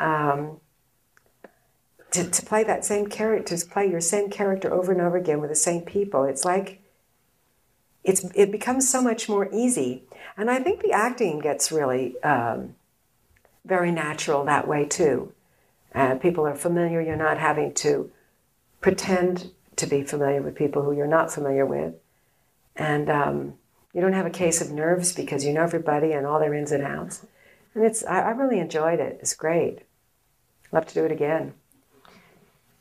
To, 2.15 2.29
to 2.29 2.45
play 2.45 2.63
that 2.63 2.85
same 2.85 3.07
character, 3.07 3.57
to 3.57 3.65
play 3.65 3.89
your 3.89 3.99
same 3.99 4.29
character 4.29 4.73
over 4.73 4.93
and 4.93 5.01
over 5.01 5.17
again 5.17 5.41
with 5.41 5.49
the 5.49 5.55
same 5.55 5.81
people. 5.81 6.23
It's 6.23 6.45
like 6.45 6.81
it's 8.05 8.23
it 8.35 8.51
becomes 8.51 8.89
so 8.89 9.01
much 9.01 9.27
more 9.27 9.49
easy, 9.51 10.03
and 10.37 10.49
I 10.49 10.59
think 10.59 10.81
the 10.81 10.93
acting 10.93 11.39
gets 11.39 11.73
really 11.73 12.17
um, 12.21 12.75
very 13.65 13.91
natural 13.91 14.45
that 14.45 14.65
way 14.65 14.85
too. 14.85 15.33
Uh, 15.93 16.15
people 16.15 16.47
are 16.47 16.55
familiar. 16.55 17.01
You're 17.01 17.17
not 17.17 17.37
having 17.37 17.73
to 17.75 18.11
pretend 18.79 19.51
to 19.75 19.85
be 19.87 20.03
familiar 20.03 20.41
with 20.41 20.55
people 20.55 20.83
who 20.83 20.93
you're 20.93 21.07
not 21.07 21.33
familiar 21.33 21.65
with, 21.65 21.95
and 22.77 23.09
um, 23.09 23.53
you 23.93 23.99
don't 23.99 24.13
have 24.13 24.25
a 24.25 24.29
case 24.29 24.61
of 24.61 24.71
nerves 24.71 25.11
because 25.13 25.43
you 25.43 25.51
know 25.51 25.63
everybody 25.63 26.13
and 26.13 26.25
all 26.25 26.39
their 26.39 26.53
ins 26.53 26.71
and 26.71 26.83
outs. 26.83 27.25
And 27.73 27.83
it's 27.83 28.05
I, 28.05 28.21
I 28.21 28.29
really 28.29 28.59
enjoyed 28.59 28.99
it. 29.01 29.17
It's 29.19 29.33
great. 29.35 29.79
Love 30.71 30.85
to 30.85 30.93
do 30.93 31.03
it 31.03 31.11
again. 31.11 31.55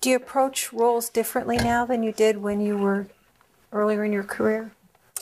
Do 0.05 0.11
you 0.11 0.17
approach 0.17 0.71
roles 0.71 1.09
differently 1.09 1.57
now 1.57 1.87
than 1.87 2.03
you 2.03 2.13
did 2.13 2.37
when 2.37 2.61
you 2.61 2.77
were 2.77 3.07
earlier 3.73 4.05
in 4.05 4.13
your 4.13 4.23
career? 4.23 4.71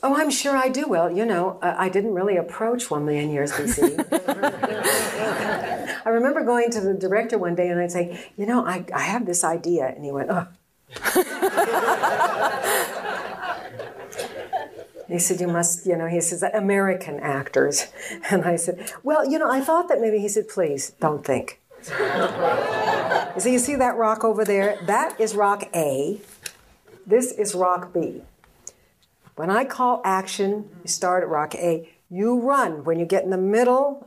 Oh, 0.02 0.16
I'm 0.16 0.28
sure 0.28 0.56
I 0.56 0.70
do. 0.70 0.88
Well, 0.88 1.08
you 1.08 1.24
know, 1.24 1.60
I 1.62 1.88
didn't 1.88 2.14
really 2.14 2.36
approach 2.36 2.90
One 2.90 3.04
Million 3.04 3.30
Years 3.30 3.52
BC. 3.52 4.04
I 6.04 6.08
remember 6.08 6.44
going 6.44 6.68
to 6.72 6.80
the 6.80 6.94
director 6.94 7.38
one 7.38 7.54
day 7.54 7.68
and 7.68 7.78
I'd 7.78 7.92
say, 7.92 8.26
you 8.36 8.44
know, 8.44 8.66
I, 8.66 8.84
I 8.92 9.02
have 9.02 9.24
this 9.24 9.44
idea. 9.44 9.86
And 9.86 10.04
he 10.04 10.10
went, 10.10 10.30
oh. 10.32 10.48
He 15.08 15.18
said, 15.20 15.40
You 15.40 15.46
must, 15.46 15.86
you 15.86 15.96
know, 15.96 16.08
he 16.08 16.20
says, 16.20 16.42
American 16.42 17.20
actors. 17.20 17.86
And 18.30 18.44
I 18.44 18.56
said, 18.56 18.90
Well, 19.04 19.30
you 19.30 19.38
know, 19.38 19.48
I 19.48 19.60
thought 19.60 19.88
that 19.88 20.00
maybe 20.00 20.18
he 20.18 20.28
said, 20.28 20.48
Please 20.48 20.90
don't 20.98 21.24
think. 21.24 21.60
so 23.38 23.48
you 23.48 23.58
see 23.58 23.76
that 23.76 23.96
rock 23.96 24.24
over 24.24 24.44
there? 24.44 24.78
That 24.86 25.20
is 25.20 25.34
rock 25.34 25.68
A. 25.74 26.20
This 27.06 27.32
is 27.32 27.54
rock 27.54 27.92
B. 27.92 28.22
When 29.34 29.50
I 29.50 29.64
call 29.64 30.00
action, 30.04 30.68
you 30.82 30.88
start 30.88 31.22
at 31.22 31.28
rock 31.28 31.54
A. 31.54 31.88
You 32.10 32.38
run. 32.38 32.84
When 32.84 32.98
you 32.98 33.06
get 33.06 33.24
in 33.24 33.30
the 33.30 33.38
middle, 33.38 34.06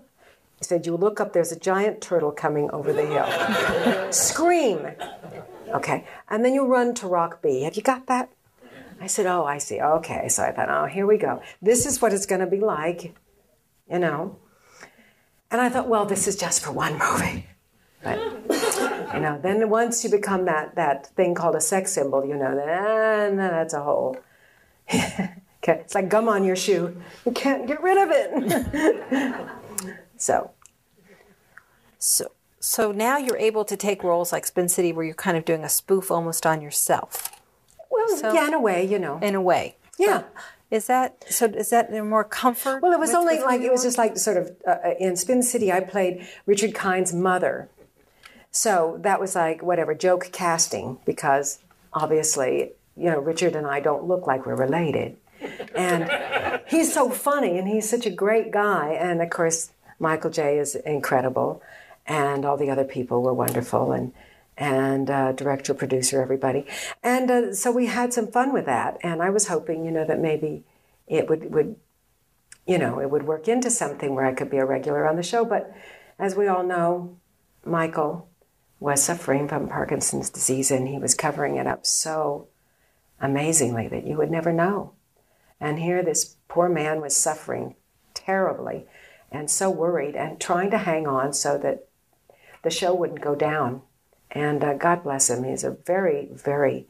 he 0.59 0.63
said, 0.63 0.85
You 0.85 0.95
look 0.95 1.19
up, 1.19 1.33
there's 1.33 1.51
a 1.51 1.59
giant 1.59 2.01
turtle 2.01 2.31
coming 2.31 2.69
over 2.71 2.93
the 2.93 3.05
hill. 3.05 4.11
Scream. 4.11 4.91
Okay. 5.69 6.05
And 6.29 6.45
then 6.45 6.53
you 6.53 6.65
run 6.65 6.93
to 6.95 7.07
rock 7.07 7.41
B. 7.41 7.63
Have 7.63 7.75
you 7.75 7.81
got 7.81 8.05
that? 8.07 8.29
I 9.01 9.07
said, 9.07 9.25
Oh, 9.25 9.43
I 9.43 9.57
see. 9.57 9.81
Okay. 9.81 10.29
So 10.29 10.43
I 10.43 10.51
thought, 10.51 10.69
Oh, 10.69 10.85
here 10.85 11.05
we 11.05 11.17
go. 11.17 11.41
This 11.61 11.85
is 11.85 12.01
what 12.01 12.13
it's 12.13 12.25
going 12.25 12.41
to 12.41 12.47
be 12.47 12.59
like, 12.59 13.15
you 13.91 13.99
know. 13.99 14.37
And 15.51 15.59
I 15.59 15.69
thought, 15.69 15.89
Well, 15.89 16.05
this 16.05 16.27
is 16.27 16.35
just 16.35 16.63
for 16.63 16.71
one 16.71 16.97
movie. 16.97 17.47
But, 18.05 18.19
you 19.15 19.19
know, 19.19 19.39
then 19.41 19.69
once 19.69 20.03
you 20.03 20.09
become 20.11 20.45
that, 20.45 20.75
that 20.75 21.07
thing 21.15 21.33
called 21.33 21.55
a 21.55 21.61
sex 21.61 21.91
symbol, 21.91 22.23
you 22.23 22.35
know, 22.37 22.55
then 22.55 23.35
that's 23.37 23.73
a 23.73 23.81
whole. 23.83 24.15
okay. 24.93 25.33
It's 25.65 25.95
like 25.95 26.07
gum 26.07 26.29
on 26.29 26.43
your 26.43 26.55
shoe. 26.55 26.95
You 27.25 27.31
can't 27.31 27.65
get 27.67 27.81
rid 27.81 27.97
of 27.97 28.09
it. 28.11 29.35
so. 30.17 30.51
So, 31.97 32.31
so 32.59 32.91
now 32.91 33.17
you're 33.17 33.37
able 33.37 33.65
to 33.65 33.75
take 33.75 34.03
roles 34.03 34.31
like 34.31 34.45
Spin 34.45 34.69
City 34.69 34.93
where 34.93 35.03
you're 35.03 35.15
kind 35.15 35.35
of 35.37 35.43
doing 35.43 35.63
a 35.63 35.69
spoof 35.69 36.11
almost 36.11 36.45
on 36.45 36.61
yourself. 36.61 37.31
Well, 37.89 38.07
So- 38.17 38.33
yeah, 38.33 38.47
in 38.47 38.53
a 38.53 38.61
way, 38.61 38.85
you 38.85 38.99
know. 38.99 39.17
in 39.23 39.33
a 39.35 39.41
way. 39.41 39.77
Yeah. 39.97 40.23
Is 40.71 40.87
that 40.87 41.23
so? 41.29 41.45
Is 41.45 41.69
that 41.69 41.93
more 41.93 42.23
comfort? 42.23 42.81
Well, 42.81 42.91
it 42.91 42.99
was 42.99 43.09
with- 43.09 43.17
only 43.17 43.35
with 43.37 43.45
like 43.45 43.61
it 43.61 43.71
was 43.71 43.83
just 43.83 43.97
like 43.99 44.17
sort 44.17 44.35
of 44.37 44.51
uh, 44.67 44.71
uh, 44.71 44.93
in 44.99 45.15
Spin 45.15 45.41
City. 45.43 45.71
I 45.71 45.79
played 45.79 46.27
Richard 46.47 46.73
Kind's 46.73 47.13
mother, 47.13 47.69
so 48.55 48.97
that 49.01 49.19
was 49.19 49.35
like 49.35 49.61
whatever 49.61 49.93
joke 49.93 50.29
casting 50.31 50.97
because 51.05 51.59
obviously 51.93 52.71
you 52.95 53.09
know 53.09 53.19
Richard 53.19 53.55
and 53.55 53.67
I 53.67 53.79
don't 53.79 54.05
look 54.05 54.25
like 54.27 54.45
we're 54.45 54.55
related, 54.55 55.17
and 55.75 56.09
he's 56.67 56.93
so 56.93 57.09
funny 57.09 57.57
and 57.57 57.67
he's 57.67 57.89
such 57.89 58.05
a 58.05 58.09
great 58.09 58.51
guy, 58.51 58.93
and 58.93 59.21
of 59.21 59.29
course 59.29 59.71
Michael 59.99 60.31
J 60.31 60.57
is 60.57 60.75
incredible, 60.75 61.61
and 62.05 62.45
all 62.45 62.57
the 62.57 62.69
other 62.69 62.85
people 62.85 63.21
were 63.21 63.33
wonderful, 63.33 63.91
and 63.91 64.13
and 64.57 65.09
uh, 65.09 65.33
director, 65.33 65.73
producer, 65.73 66.21
everybody, 66.21 66.65
and 67.03 67.29
uh, 67.29 67.53
so 67.53 67.71
we 67.71 67.87
had 67.87 68.13
some 68.13 68.27
fun 68.27 68.53
with 68.53 68.65
that, 68.67 68.97
and 69.03 69.21
I 69.21 69.29
was 69.29 69.49
hoping 69.49 69.83
you 69.83 69.91
know 69.91 70.05
that 70.05 70.19
maybe 70.19 70.63
it 71.07 71.29
would 71.29 71.53
would 71.53 71.75
you 72.65 72.77
know, 72.79 72.99
it 72.99 73.09
would 73.11 73.23
work 73.23 73.47
into 73.47 73.69
something 73.69 74.15
where 74.15 74.25
I 74.25 74.33
could 74.33 74.49
be 74.49 74.57
a 74.57 74.65
regular 74.65 75.07
on 75.07 75.17
the 75.17 75.23
show. 75.23 75.45
But 75.45 75.71
as 76.17 76.35
we 76.35 76.47
all 76.47 76.63
know, 76.63 77.17
Michael 77.63 78.27
was 78.85 79.01
suffering 79.03 79.47
from 79.47 79.67
Parkinson's 79.67 80.29
disease 80.29 80.69
and 80.69 80.87
he 80.87 80.99
was 80.99 81.15
covering 81.15 81.57
it 81.57 81.65
up 81.65 81.87
so 81.87 82.47
amazingly 83.19 83.87
that 83.87 84.05
you 84.05 84.15
would 84.15 84.29
never 84.29 84.53
know. 84.53 84.93
And 85.59 85.79
here 85.79 86.03
this 86.03 86.35
poor 86.47 86.69
man 86.69 87.01
was 87.01 87.15
suffering 87.15 87.73
terribly 88.13 88.85
and 89.31 89.49
so 89.49 89.71
worried 89.71 90.15
and 90.15 90.39
trying 90.39 90.69
to 90.69 90.77
hang 90.77 91.07
on 91.07 91.33
so 91.33 91.57
that 91.57 91.87
the 92.61 92.69
show 92.69 92.93
wouldn't 92.93 93.21
go 93.21 93.33
down. 93.33 93.81
And 94.29 94.63
uh, 94.63 94.75
God 94.75 95.01
bless 95.01 95.31
him. 95.31 95.43
He's 95.43 95.63
a 95.63 95.71
very, 95.71 96.29
very 96.31 96.85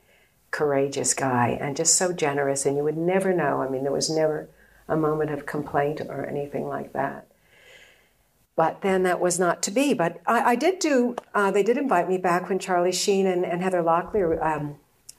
courageous 0.52 1.14
guy 1.14 1.58
and 1.62 1.78
just 1.78 1.96
so 1.96 2.12
generous. 2.12 2.66
And 2.66 2.76
you 2.76 2.84
would 2.84 2.98
never 2.98 3.34
know. 3.34 3.62
I 3.62 3.70
mean, 3.70 3.84
there 3.84 3.92
was 3.94 4.10
never 4.10 4.50
a 4.90 4.98
moment 4.98 5.32
of 5.32 5.46
complaint 5.46 6.02
or 6.02 6.26
anything 6.26 6.68
like 6.68 6.92
that. 6.92 7.28
But 8.56 8.82
then 8.82 9.04
that 9.04 9.20
was 9.20 9.40
not 9.40 9.62
to 9.64 9.72
be. 9.72 9.94
But 9.94 10.22
I, 10.26 10.52
I 10.52 10.56
did 10.56 10.80
do, 10.80 11.16
uh, 11.34 11.52
they 11.52 11.64
did 11.64 11.78
invite 11.78 12.08
me 12.08 12.18
back 12.18 12.48
when 12.48 12.60
Charlie 12.60 12.92
Sheen 12.92 13.28
and, 13.28 13.46
and 13.46 13.62
Heather 13.62 13.84
Locklear 13.84 14.42
um, 14.44 14.78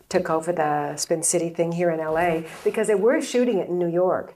took 0.09 0.31
over 0.31 0.53
the 0.53 0.97
Spin 0.97 1.23
City 1.23 1.51
thing 1.51 1.73
here 1.73 1.91
in 1.91 1.99
LA 1.99 2.49
because 2.65 2.87
they 2.87 2.95
were 2.95 3.21
shooting 3.21 3.59
it 3.59 3.69
in 3.69 3.79
New 3.79 3.89
York. 3.89 4.35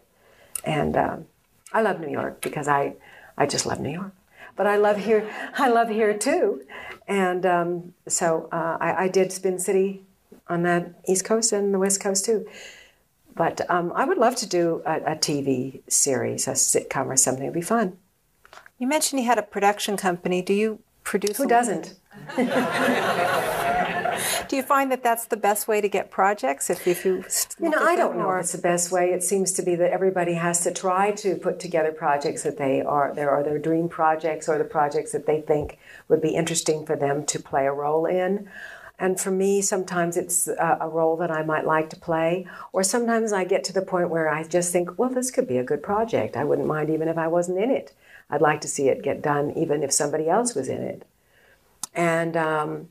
And 0.64 0.96
um, 0.96 1.26
I 1.72 1.80
love 1.80 2.00
New 2.00 2.10
York 2.10 2.40
because 2.40 2.68
I, 2.68 2.94
I 3.38 3.46
just 3.46 3.64
love 3.64 3.80
New 3.80 3.90
York. 3.90 4.12
But 4.56 4.66
I 4.66 4.76
love 4.76 4.98
here, 4.98 5.30
I 5.54 5.68
love 5.68 5.88
here 5.88 6.16
too. 6.16 6.62
And 7.08 7.46
um, 7.46 7.94
so 8.06 8.48
uh, 8.52 8.76
I, 8.80 9.04
I 9.04 9.08
did 9.08 9.32
Spin 9.32 9.58
City 9.58 10.02
on 10.48 10.62
that 10.64 11.00
East 11.08 11.24
Coast 11.24 11.52
and 11.52 11.72
the 11.72 11.78
West 11.78 12.02
Coast 12.02 12.24
too. 12.24 12.46
But 13.34 13.68
um, 13.70 13.92
I 13.94 14.04
would 14.04 14.18
love 14.18 14.36
to 14.36 14.46
do 14.46 14.82
a, 14.84 14.96
a 15.12 15.16
TV 15.16 15.80
series, 15.88 16.46
a 16.46 16.52
sitcom 16.52 17.06
or 17.06 17.16
something. 17.16 17.44
It'd 17.44 17.54
be 17.54 17.62
fun. 17.62 17.96
You 18.80 18.86
mentioned 18.86 19.20
you 19.20 19.26
had 19.26 19.36
a 19.36 19.42
production 19.42 19.98
company. 19.98 20.40
Do 20.40 20.54
you 20.54 20.78
produce? 21.04 21.36
Who 21.36 21.46
doesn't? 21.46 21.96
Do 24.48 24.56
you 24.56 24.62
find 24.62 24.90
that 24.90 25.02
that's 25.02 25.26
the 25.26 25.36
best 25.36 25.68
way 25.68 25.82
to 25.82 25.88
get 25.88 26.10
projects? 26.10 26.70
If, 26.70 26.86
if 26.86 27.04
you, 27.04 27.22
You 27.60 27.68
know, 27.68 27.78
I 27.78 27.94
don't 27.94 28.16
know 28.16 28.30
if 28.32 28.40
it's 28.40 28.52
the 28.52 28.58
best 28.58 28.90
way. 28.90 29.10
It 29.10 29.22
seems 29.22 29.52
to 29.52 29.62
be 29.62 29.74
that 29.76 29.90
everybody 29.90 30.32
has 30.32 30.62
to 30.64 30.72
try 30.72 31.10
to 31.12 31.36
put 31.36 31.60
together 31.60 31.92
projects 31.92 32.42
that 32.44 32.56
they 32.56 32.80
are 32.80 33.12
there 33.14 33.28
are 33.28 33.42
their 33.42 33.58
dream 33.58 33.90
projects 33.90 34.48
or 34.48 34.56
the 34.56 34.64
projects 34.64 35.12
that 35.12 35.26
they 35.26 35.42
think 35.42 35.78
would 36.08 36.22
be 36.22 36.30
interesting 36.30 36.86
for 36.86 36.96
them 36.96 37.26
to 37.26 37.38
play 37.38 37.66
a 37.66 37.72
role 37.72 38.06
in. 38.06 38.48
And 38.98 39.20
for 39.20 39.30
me, 39.30 39.60
sometimes 39.60 40.16
it's 40.16 40.48
a, 40.48 40.78
a 40.80 40.88
role 40.88 41.18
that 41.18 41.30
I 41.30 41.42
might 41.42 41.66
like 41.66 41.90
to 41.90 41.96
play, 41.96 42.46
or 42.72 42.82
sometimes 42.82 43.32
I 43.32 43.44
get 43.44 43.62
to 43.64 43.74
the 43.74 43.82
point 43.82 44.08
where 44.08 44.28
I 44.28 44.44
just 44.44 44.72
think, 44.72 44.98
well, 44.98 45.10
this 45.10 45.30
could 45.30 45.46
be 45.46 45.58
a 45.58 45.64
good 45.64 45.82
project. 45.82 46.34
I 46.34 46.44
wouldn't 46.44 46.68
mind 46.68 46.88
even 46.88 47.08
if 47.08 47.18
I 47.18 47.28
wasn't 47.28 47.58
in 47.58 47.70
it. 47.70 47.94
I'd 48.30 48.40
like 48.40 48.60
to 48.62 48.68
see 48.68 48.88
it 48.88 49.02
get 49.02 49.22
done, 49.22 49.52
even 49.56 49.82
if 49.82 49.92
somebody 49.92 50.28
else 50.28 50.54
was 50.54 50.68
in 50.68 50.82
it. 50.82 51.04
And 51.94 52.36
um, 52.36 52.88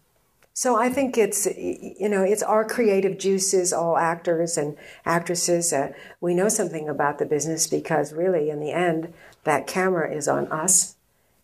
so 0.54 0.76
I 0.76 0.90
think 0.90 1.18
it's 1.18 1.46
you 1.46 2.10
know 2.10 2.24
it's 2.24 2.44
our 2.44 2.66
creative 2.66 3.18
juices, 3.18 3.72
all 3.72 3.98
actors 3.98 4.58
and 4.58 4.76
actresses. 5.06 5.72
Uh, 5.72 5.94
we 6.20 6.34
know 6.34 6.50
something 6.50 6.90
about 6.90 7.18
the 7.18 7.26
business 7.26 7.68
because 7.68 8.12
really, 8.14 8.50
in 8.50 8.60
the 8.60 8.72
end, 8.72 9.14
that 9.46 9.68
camera 9.68 10.14
is 10.14 10.28
on 10.28 10.52
us, 10.52 10.96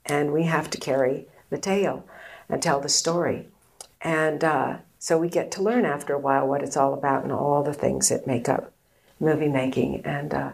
and 0.06 0.34
we 0.34 0.44
have 0.44 0.70
to 0.72 0.78
carry 0.78 1.28
the 1.50 1.58
tale 1.58 2.06
and 2.50 2.62
tell 2.62 2.82
the 2.82 2.90
story. 2.90 3.48
And 4.02 4.44
uh, 4.44 4.78
so 5.00 5.18
we 5.18 5.30
get 5.30 5.52
to 5.52 5.64
learn 5.64 5.86
after 5.86 6.14
a 6.14 6.20
while 6.20 6.48
what 6.48 6.62
it's 6.62 6.78
all 6.78 6.94
about 6.94 7.24
and 7.24 7.32
all 7.32 7.64
the 7.64 7.74
things 7.74 8.10
that 8.10 8.28
make 8.28 8.50
up 8.50 8.74
movie 9.20 9.48
making. 9.48 10.02
And 10.06 10.34
uh, 10.34 10.52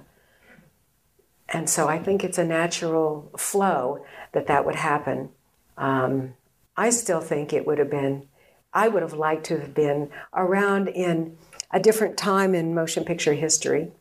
and 1.52 1.70
so 1.70 1.88
I 1.88 2.00
think 2.00 2.24
it's 2.24 2.38
a 2.38 2.46
natural 2.46 3.30
flow 3.38 4.06
that 4.32 4.48
that 4.48 4.66
would 4.66 4.76
happen. 4.76 5.30
Um, 5.78 6.34
I 6.78 6.90
still 6.90 7.20
think 7.20 7.52
it 7.52 7.68
would 7.68 7.78
have 7.78 7.90
been, 7.90 8.28
I 8.74 8.88
would 8.88 9.02
have 9.02 9.14
liked 9.14 9.46
to 9.48 9.60
have 9.60 9.74
been 9.74 10.10
around 10.34 10.88
in 10.88 11.38
a 11.72 11.80
different 11.80 12.18
time 12.18 12.56
in 12.56 12.74
motion 12.74 13.04
picture 13.04 13.34
history. 13.34 13.92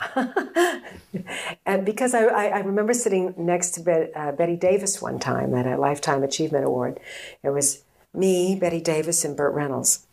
and 1.66 1.84
because 1.84 2.14
I, 2.14 2.24
I, 2.24 2.58
remember 2.58 2.92
sitting 2.94 3.32
next 3.36 3.70
to 3.72 3.80
Bet, 3.80 4.10
uh, 4.14 4.32
Bette 4.32 4.56
Davis 4.56 5.00
one 5.00 5.18
time 5.18 5.54
at 5.54 5.66
a 5.66 5.78
Lifetime 5.78 6.22
Achievement 6.22 6.64
Award. 6.64 7.00
It 7.42 7.50
was 7.50 7.84
me, 8.12 8.56
Bette 8.56 8.80
Davis, 8.80 9.24
and 9.24 9.36
Burt 9.36 9.54
Reynolds. 9.54 10.06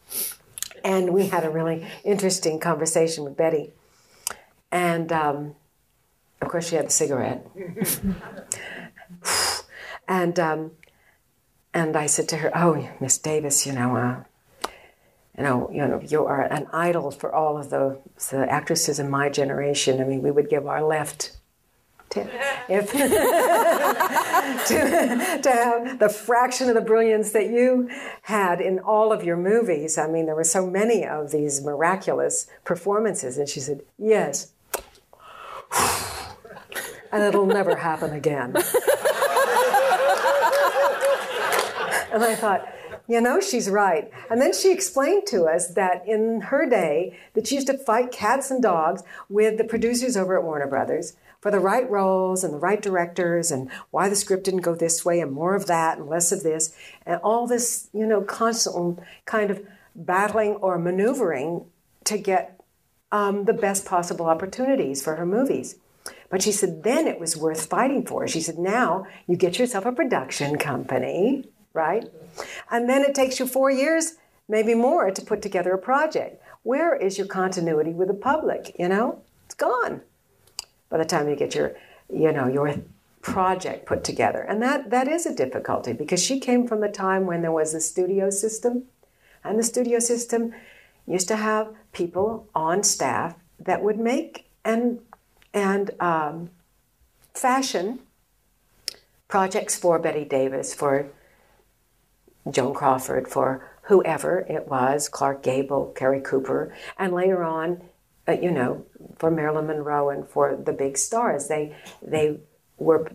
And 0.84 1.14
we 1.14 1.28
had 1.28 1.44
a 1.44 1.50
really 1.50 1.86
interesting 2.04 2.60
conversation 2.60 3.24
with 3.24 3.36
Bette. 3.36 3.74
And 4.72 5.12
um, 5.12 5.56
of 6.42 6.48
course, 6.48 6.70
she 6.70 6.76
had 6.76 6.88
the 6.88 6.92
cigarette. 6.92 7.46
and 10.08 10.40
um, 10.40 10.72
and 11.74 11.96
I 11.96 12.08
said 12.08 12.28
to 12.30 12.38
her, 12.38 12.52
"Oh, 12.56 12.90
Miss 13.00 13.18
Davis, 13.18 13.66
you 13.66 13.74
know, 13.74 13.96
uh, 13.96 14.24
you 15.38 15.44
know, 15.44 15.70
you 15.72 15.80
know, 15.80 16.02
you 16.02 16.26
are 16.26 16.42
an 16.42 16.68
idol 16.74 17.12
for 17.12 17.34
all 17.34 17.58
of 17.58 17.70
the, 17.70 18.00
the 18.32 18.52
actresses 18.52 19.00
in 19.00 19.10
my 19.10 19.30
generation. 19.30 20.02
I 20.02 20.06
mean, 20.06 20.22
we 20.22 20.32
would 20.32 20.50
give 20.50 20.68
our 20.68 20.84
left." 20.84 21.38
To, 22.12 22.28
if, 22.68 22.92
to, 24.68 25.40
to 25.42 25.50
have 25.50 25.98
the 25.98 26.10
fraction 26.10 26.68
of 26.68 26.76
the 26.76 26.82
brilliance 26.82 27.32
that 27.32 27.48
you 27.48 27.90
had 28.24 28.60
in 28.60 28.80
all 28.80 29.14
of 29.14 29.24
your 29.24 29.38
movies. 29.38 29.98
I 29.98 30.08
mean, 30.08 30.26
there 30.26 30.36
were 30.36 30.44
so 30.44 30.68
many 30.68 31.06
of 31.06 31.32
these 31.32 31.64
miraculous 31.64 32.48
performances. 32.66 33.38
And 33.38 33.48
she 33.48 33.62
said, 33.62 33.84
Yes. 33.98 34.52
And 37.12 37.24
it'll 37.24 37.46
never 37.46 37.76
happen 37.76 38.14
again. 38.14 38.56
and 42.12 42.24
I 42.24 42.36
thought, 42.36 42.68
you 43.08 43.20
know, 43.20 43.40
she's 43.40 43.70
right. 43.70 44.10
And 44.30 44.42
then 44.42 44.54
she 44.54 44.72
explained 44.72 45.28
to 45.28 45.44
us 45.46 45.74
that 45.74 46.08
in 46.08 46.42
her 46.42 46.70
day, 46.70 47.18
that 47.34 47.48
she 47.48 47.56
used 47.56 47.68
to 47.68 47.78
fight 47.78 48.12
cats 48.12 48.52
and 48.52 48.62
dogs 48.62 49.04
with 49.30 49.58
the 49.58 49.64
producers 49.64 50.16
over 50.16 50.38
at 50.38 50.44
Warner 50.44 50.68
Brothers 50.68 51.16
for 51.42 51.52
the 51.52 51.60
right 51.60 51.90
roles 51.90 52.44
and 52.44 52.54
the 52.54 52.60
right 52.60 52.82
directors 52.82 53.52
and 53.52 53.70
why 53.90 54.08
the 54.08 54.16
script 54.16 54.44
didn't 54.44 54.62
go 54.62 54.76
this 54.76 55.04
way 55.04 55.20
and 55.20 55.32
more 55.32 55.56
of 55.56 55.66
that 55.66 55.98
and 55.98 56.08
less 56.08 56.32
of 56.32 56.44
this 56.44 56.76
and 57.06 57.20
all 57.24 57.48
this, 57.48 57.90
you 57.94 58.06
know, 58.06 58.22
constant 58.22 59.00
kind 59.26 59.50
of 59.50 59.66
battling 59.96 60.52
or 60.56 60.78
maneuvering 60.78 61.66
to 62.04 62.18
get 62.18 62.62
um, 63.12 63.46
the 63.46 63.54
best 63.54 63.86
possible 63.86 64.28
opportunities 64.28 65.04
for 65.04 65.16
her 65.16 65.26
movies. 65.26 65.76
But 66.30 66.42
she 66.42 66.52
said 66.52 66.84
then 66.84 67.08
it 67.08 67.20
was 67.20 67.38
worth 67.38 67.66
fighting 67.66 68.06
for. 68.06 68.28
She 68.28 68.42
said 68.42 68.58
now 68.58 69.06
you 69.28 69.36
get 69.36 69.60
yourself 69.60 69.86
a 69.86 69.92
production 69.92 70.58
company, 70.58 71.50
right? 71.74 72.06
And 72.70 72.90
then 72.90 73.04
it 73.04 73.16
takes 73.16 73.40
you 73.40 73.48
four 73.48 73.72
years, 73.72 74.14
maybe 74.48 74.74
more, 74.74 75.12
to 75.12 75.22
put 75.22 75.42
together 75.42 75.74
a 75.74 75.78
project. 75.78 76.42
Where 76.64 76.96
is 76.96 77.18
your 77.18 77.28
continuity 77.28 77.92
with 77.92 78.08
the 78.08 78.14
public? 78.14 78.76
You 78.78 78.88
know, 78.88 79.22
it's 79.46 79.56
gone 79.56 80.02
by 80.90 80.98
the 80.98 81.06
time 81.06 81.28
you 81.30 81.36
get 81.36 81.56
your, 81.56 81.76
you 82.14 82.32
know, 82.32 82.48
your 82.48 82.76
project 83.22 83.86
put 83.86 84.04
together. 84.04 84.42
And 84.42 84.62
that, 84.62 84.90
that 84.90 85.08
is 85.08 85.26
a 85.26 85.36
difficulty 85.36 85.94
because 85.94 86.24
she 86.24 86.40
came 86.40 86.68
from 86.68 86.84
a 86.84 86.92
time 86.92 87.26
when 87.26 87.42
there 87.42 87.52
was 87.52 87.74
a 87.74 87.80
studio 87.80 88.30
system. 88.30 88.84
And 89.44 89.58
the 89.58 89.64
studio 89.64 90.00
system 90.00 90.54
used 91.08 91.28
to 91.30 91.36
have 91.36 91.74
people 91.94 92.48
on 92.54 92.84
staff 92.84 93.36
that 93.60 93.84
would 93.84 94.00
make 94.00 94.46
and, 94.64 95.00
and 95.54 95.92
um, 96.00 96.50
fashion 97.34 98.00
projects 99.28 99.78
for 99.78 99.98
Bette 100.00 100.26
Davis, 100.26 100.74
for 100.74 101.08
Joan 102.50 102.74
Crawford, 102.74 103.28
for 103.28 103.70
whoever 103.84 104.46
it 104.50 104.68
was, 104.68 105.10
Clark 105.10 105.44
Gable, 105.44 105.94
Gary 105.98 106.22
Cooper, 106.22 106.74
and 106.98 107.14
later 107.14 107.44
on, 107.44 107.82
uh, 108.28 108.34
you 108.34 108.52
know, 108.52 108.86
for 109.18 109.32
Marilyn 109.32 109.68
Monroe 109.68 110.10
and 110.10 110.28
for 110.28 110.56
the 110.56 110.74
big 110.74 110.98
stars. 110.98 111.48
They, 111.48 111.76
they 112.02 112.40
were 112.78 113.12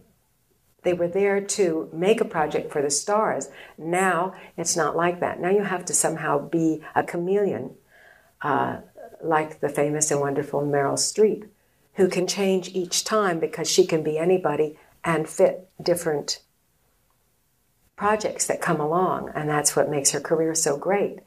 they 0.82 0.92
were 0.92 1.08
there 1.08 1.40
to 1.40 1.90
make 1.92 2.20
a 2.20 2.24
project 2.24 2.70
for 2.70 2.80
the 2.80 2.90
stars. 2.90 3.48
Now 3.76 4.34
it's 4.56 4.76
not 4.76 4.94
like 4.94 5.18
that. 5.18 5.40
Now 5.40 5.50
you 5.50 5.64
have 5.64 5.84
to 5.86 5.92
somehow 5.92 6.38
be 6.38 6.80
a 6.94 7.02
chameleon, 7.02 7.74
uh, 8.40 8.78
like 9.20 9.58
the 9.58 9.68
famous 9.68 10.12
and 10.12 10.20
wonderful 10.20 10.60
Meryl 10.60 10.94
Streep, 10.94 11.48
who 11.96 12.08
can 12.08 12.26
change 12.26 12.68
each 12.68 13.04
time 13.04 13.38
because 13.38 13.70
she 13.70 13.86
can 13.86 14.02
be 14.02 14.18
anybody 14.18 14.78
and 15.04 15.28
fit 15.28 15.68
different 15.82 16.40
projects 17.96 18.46
that 18.46 18.60
come 18.60 18.80
along, 18.80 19.30
and 19.34 19.48
that's 19.48 19.74
what 19.74 19.90
makes 19.90 20.10
her 20.10 20.20
career 20.20 20.54
so 20.54 20.76
great. 20.76 21.20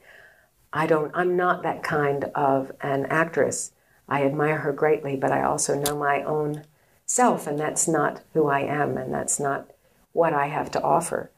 I 0.71 0.85
don't. 0.85 1.11
I'm 1.15 1.35
not 1.35 1.63
that 1.63 1.81
kind 1.83 2.25
of 2.35 2.71
an 2.81 3.07
actress. 3.07 3.71
I 4.07 4.23
admire 4.23 4.59
her 4.59 4.71
greatly, 4.71 5.15
but 5.15 5.31
I 5.31 5.43
also 5.43 5.79
know 5.79 5.97
my 5.97 6.23
own 6.23 6.65
self, 7.05 7.47
and 7.47 7.59
that's 7.59 7.87
not 7.87 8.21
who 8.33 8.47
I 8.47 8.61
am, 8.61 8.97
and 8.97 9.11
that's 9.13 9.39
not 9.39 9.71
what 10.13 10.33
I 10.33 10.47
have 10.47 10.69
to 10.71 10.81
offer. 10.81 11.31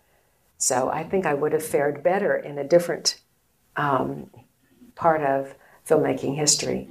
So 0.58 0.90
I 0.90 1.04
think 1.04 1.26
I 1.26 1.34
would 1.34 1.54
have 1.54 1.66
fared 1.66 2.04
better 2.04 2.36
in 2.36 2.58
a 2.58 2.68
different 2.68 3.22
um, 3.78 4.30
part 4.96 5.22
of 5.22 5.56
filmmaking 5.88 6.36
history. 6.36 6.90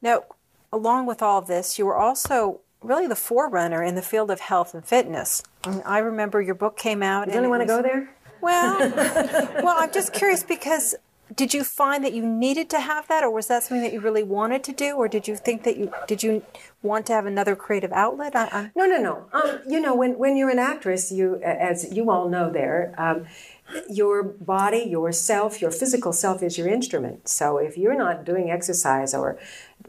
Now, 0.00 0.22
along 0.72 1.06
with 1.06 1.22
all 1.22 1.38
of 1.38 1.46
this, 1.46 1.78
you 1.78 1.86
were 1.86 1.96
also 1.96 2.60
really 2.82 3.06
the 3.06 3.16
forerunner 3.16 3.82
in 3.82 3.94
the 3.94 4.02
field 4.02 4.30
of 4.30 4.40
health 4.40 4.74
and 4.74 4.84
fitness. 4.84 5.42
I 5.84 5.98
remember 5.98 6.40
your 6.40 6.54
book 6.54 6.76
came 6.76 7.02
out. 7.02 7.28
You 7.28 7.34
really 7.34 7.48
want 7.48 7.62
to 7.62 7.66
go 7.66 7.82
there? 7.82 8.14
Well, 8.40 8.78
well, 9.62 9.76
I'm 9.78 9.92
just 9.92 10.12
curious 10.12 10.42
because 10.42 10.94
did 11.34 11.52
you 11.52 11.62
find 11.62 12.04
that 12.04 12.12
you 12.12 12.24
needed 12.24 12.70
to 12.70 12.80
have 12.80 13.06
that 13.08 13.22
or 13.22 13.30
was 13.30 13.48
that 13.48 13.62
something 13.62 13.82
that 13.82 13.92
you 13.92 14.00
really 14.00 14.22
wanted 14.22 14.64
to 14.64 14.72
do 14.72 14.96
or 14.96 15.08
did 15.08 15.28
you 15.28 15.36
think 15.36 15.62
that 15.64 15.76
you 15.76 15.92
did 16.06 16.22
you 16.22 16.42
want 16.82 17.06
to 17.06 17.12
have 17.12 17.26
another 17.26 17.54
creative 17.54 17.92
outlet 17.92 18.34
I, 18.34 18.44
I... 18.44 18.70
no 18.74 18.86
no 18.86 18.96
no 18.98 19.26
um, 19.32 19.60
you 19.68 19.80
know 19.80 19.94
when, 19.94 20.18
when 20.18 20.36
you're 20.36 20.50
an 20.50 20.58
actress 20.58 21.12
you 21.12 21.36
as 21.42 21.94
you 21.94 22.10
all 22.10 22.28
know 22.28 22.50
there 22.50 22.94
um, 22.96 23.26
your 23.90 24.22
body 24.22 24.78
yourself 24.78 25.60
your 25.60 25.70
physical 25.70 26.12
self 26.12 26.42
is 26.42 26.56
your 26.56 26.68
instrument 26.68 27.28
so 27.28 27.58
if 27.58 27.76
you're 27.76 27.96
not 27.96 28.24
doing 28.24 28.50
exercise 28.50 29.12
or 29.12 29.38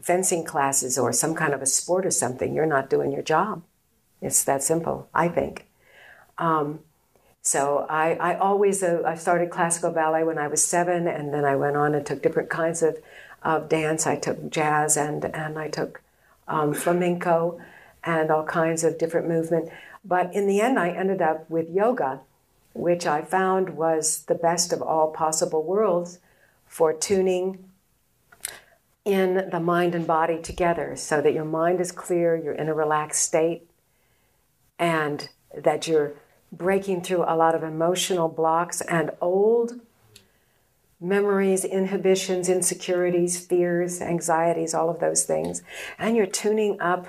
fencing 0.02 0.44
classes 0.44 0.98
or 0.98 1.12
some 1.12 1.36
kind 1.36 1.54
of 1.54 1.62
a 1.62 1.66
sport 1.66 2.06
or 2.06 2.12
something 2.12 2.54
you're 2.54 2.66
not 2.66 2.90
doing 2.90 3.12
your 3.12 3.22
job 3.22 3.62
it's 4.22 4.44
that 4.44 4.64
simple 4.64 5.10
i 5.14 5.28
think 5.28 5.66
um, 6.38 6.80
so 7.42 7.86
I, 7.90 8.14
I 8.16 8.38
always 8.38 8.84
uh, 8.84 9.02
I 9.06 9.16
started 9.16 9.50
classical 9.50 9.92
ballet 9.92 10.24
when 10.24 10.38
I 10.38 10.48
was 10.48 10.64
seven, 10.64 11.08
and 11.08 11.34
then 11.34 11.46
I 11.46 11.56
went 11.56 11.78
on 11.78 11.96
and 11.96 12.06
took 12.06 12.22
different 12.22 12.50
kinds 12.50 12.82
of, 12.82 12.98
of 13.44 13.70
dance. 13.70 14.06
I 14.06 14.16
took 14.16 14.50
jazz 14.50 14.98
and 14.98 15.24
and 15.26 15.58
I 15.58 15.70
took 15.70 16.02
um, 16.48 16.74
flamenco, 16.74 17.60
and 18.04 18.32
all 18.32 18.46
kinds 18.46 18.84
of 18.84 18.98
different 18.98 19.28
movement. 19.28 19.70
But 20.04 20.34
in 20.34 20.48
the 20.48 20.62
end, 20.62 20.80
I 20.80 20.90
ended 20.90 21.22
up 21.22 21.50
with 21.50 21.70
yoga, 21.70 22.22
which 22.74 23.06
I 23.06 23.22
found 23.22 23.72
was 23.72 24.24
the 24.24 24.36
best 24.36 24.74
of 24.74 24.82
all 24.82 25.12
possible 25.12 25.64
worlds 25.64 26.20
for 26.68 26.94
tuning 26.94 27.69
in 29.10 29.50
the 29.50 29.60
mind 29.60 29.96
and 29.96 30.06
body 30.06 30.40
together, 30.42 30.96
so 30.96 31.22
that 31.22 31.34
your 31.34 31.46
mind 31.46 31.82
is 31.82 31.92
clear, 31.92 32.36
you're 32.36 32.54
in 32.54 32.70
a 32.70 32.74
relaxed 32.74 33.24
state, 33.24 33.68
and 34.78 35.30
that 35.58 35.88
you're 35.88 36.14
breaking 36.52 37.02
through 37.02 37.24
a 37.24 37.36
lot 37.36 37.56
of 37.56 37.64
emotional 37.64 38.28
blocks 38.28 38.82
and 38.82 39.12
old 39.20 39.82
memories, 41.02 41.64
inhibitions, 41.64 42.50
insecurities, 42.50 43.44
fears, 43.44 44.02
anxieties, 44.02 44.74
all 44.74 44.90
of 44.90 45.00
those 45.00 45.24
things. 45.24 45.64
And 45.98 46.16
you're 46.16 46.26
tuning 46.26 46.80
up 46.82 47.08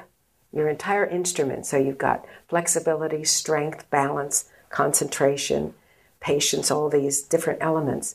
your 0.53 0.69
entire 0.69 1.05
instrument. 1.07 1.67
So 1.67 1.77
you've 1.77 1.99
got 1.99 2.25
flexibility, 2.49 3.25
strength, 3.25 3.89
balance, 3.91 4.49
concentration, 4.69 5.75
patience, 6.21 6.71
all 6.71 6.89
these 6.89 7.23
different 7.23 7.59
elements. 7.63 8.15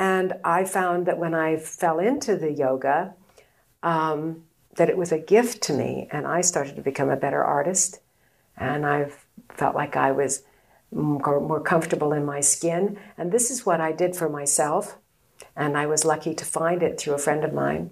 And 0.00 0.32
I 0.42 0.64
found 0.64 1.04
that 1.06 1.18
when 1.18 1.34
I 1.34 1.58
fell 1.58 1.98
into 1.98 2.34
the 2.34 2.50
yoga, 2.50 3.12
um, 3.82 4.44
that 4.76 4.88
it 4.88 4.96
was 4.96 5.12
a 5.12 5.18
gift 5.18 5.62
to 5.64 5.74
me, 5.74 6.08
and 6.10 6.26
I 6.26 6.40
started 6.40 6.76
to 6.76 6.82
become 6.82 7.10
a 7.10 7.16
better 7.16 7.44
artist. 7.44 8.00
And 8.56 8.86
I've 8.86 9.26
felt 9.50 9.74
like 9.74 9.96
I 9.96 10.10
was 10.12 10.42
more, 10.90 11.38
more 11.38 11.60
comfortable 11.60 12.14
in 12.14 12.24
my 12.24 12.40
skin. 12.40 12.98
And 13.18 13.30
this 13.30 13.50
is 13.50 13.66
what 13.66 13.82
I 13.82 13.92
did 13.92 14.16
for 14.16 14.30
myself. 14.30 14.96
And 15.54 15.76
I 15.76 15.84
was 15.84 16.06
lucky 16.06 16.34
to 16.34 16.46
find 16.46 16.82
it 16.82 16.98
through 16.98 17.12
a 17.12 17.18
friend 17.18 17.44
of 17.44 17.52
mine. 17.52 17.90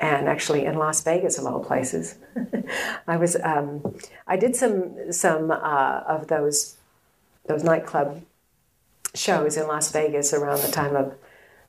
And 0.00 0.28
actually, 0.28 0.64
in 0.64 0.74
Las 0.74 1.04
Vegas, 1.04 1.38
of 1.38 1.46
all 1.46 1.62
places, 1.62 2.16
I 3.06 3.16
was 3.16 3.36
um, 3.44 3.96
I 4.26 4.36
did 4.36 4.56
some 4.56 5.12
some 5.12 5.52
uh, 5.52 6.00
of 6.08 6.26
those 6.26 6.78
those 7.46 7.62
nightclub 7.62 8.22
shows 9.16 9.56
in 9.56 9.66
Las 9.66 9.90
Vegas 9.92 10.32
around 10.32 10.62
the 10.62 10.70
time 10.70 10.96
of 10.96 11.14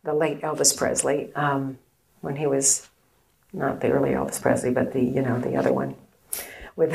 the 0.04 0.14
late 0.14 0.42
Elvis 0.42 0.76
Presley, 0.76 1.34
um, 1.36 1.78
when 2.22 2.36
he 2.36 2.48
was 2.48 2.88
not 3.54 3.82
the 3.82 3.90
early 3.90 4.12
Elvis 4.12 4.42
Presley, 4.42 4.72
but 4.72 4.94
the 4.94 5.04
you 5.04 5.22
know 5.22 5.40
the 5.40 5.56
other 5.56 5.74
one 5.74 5.96
with 6.78 6.94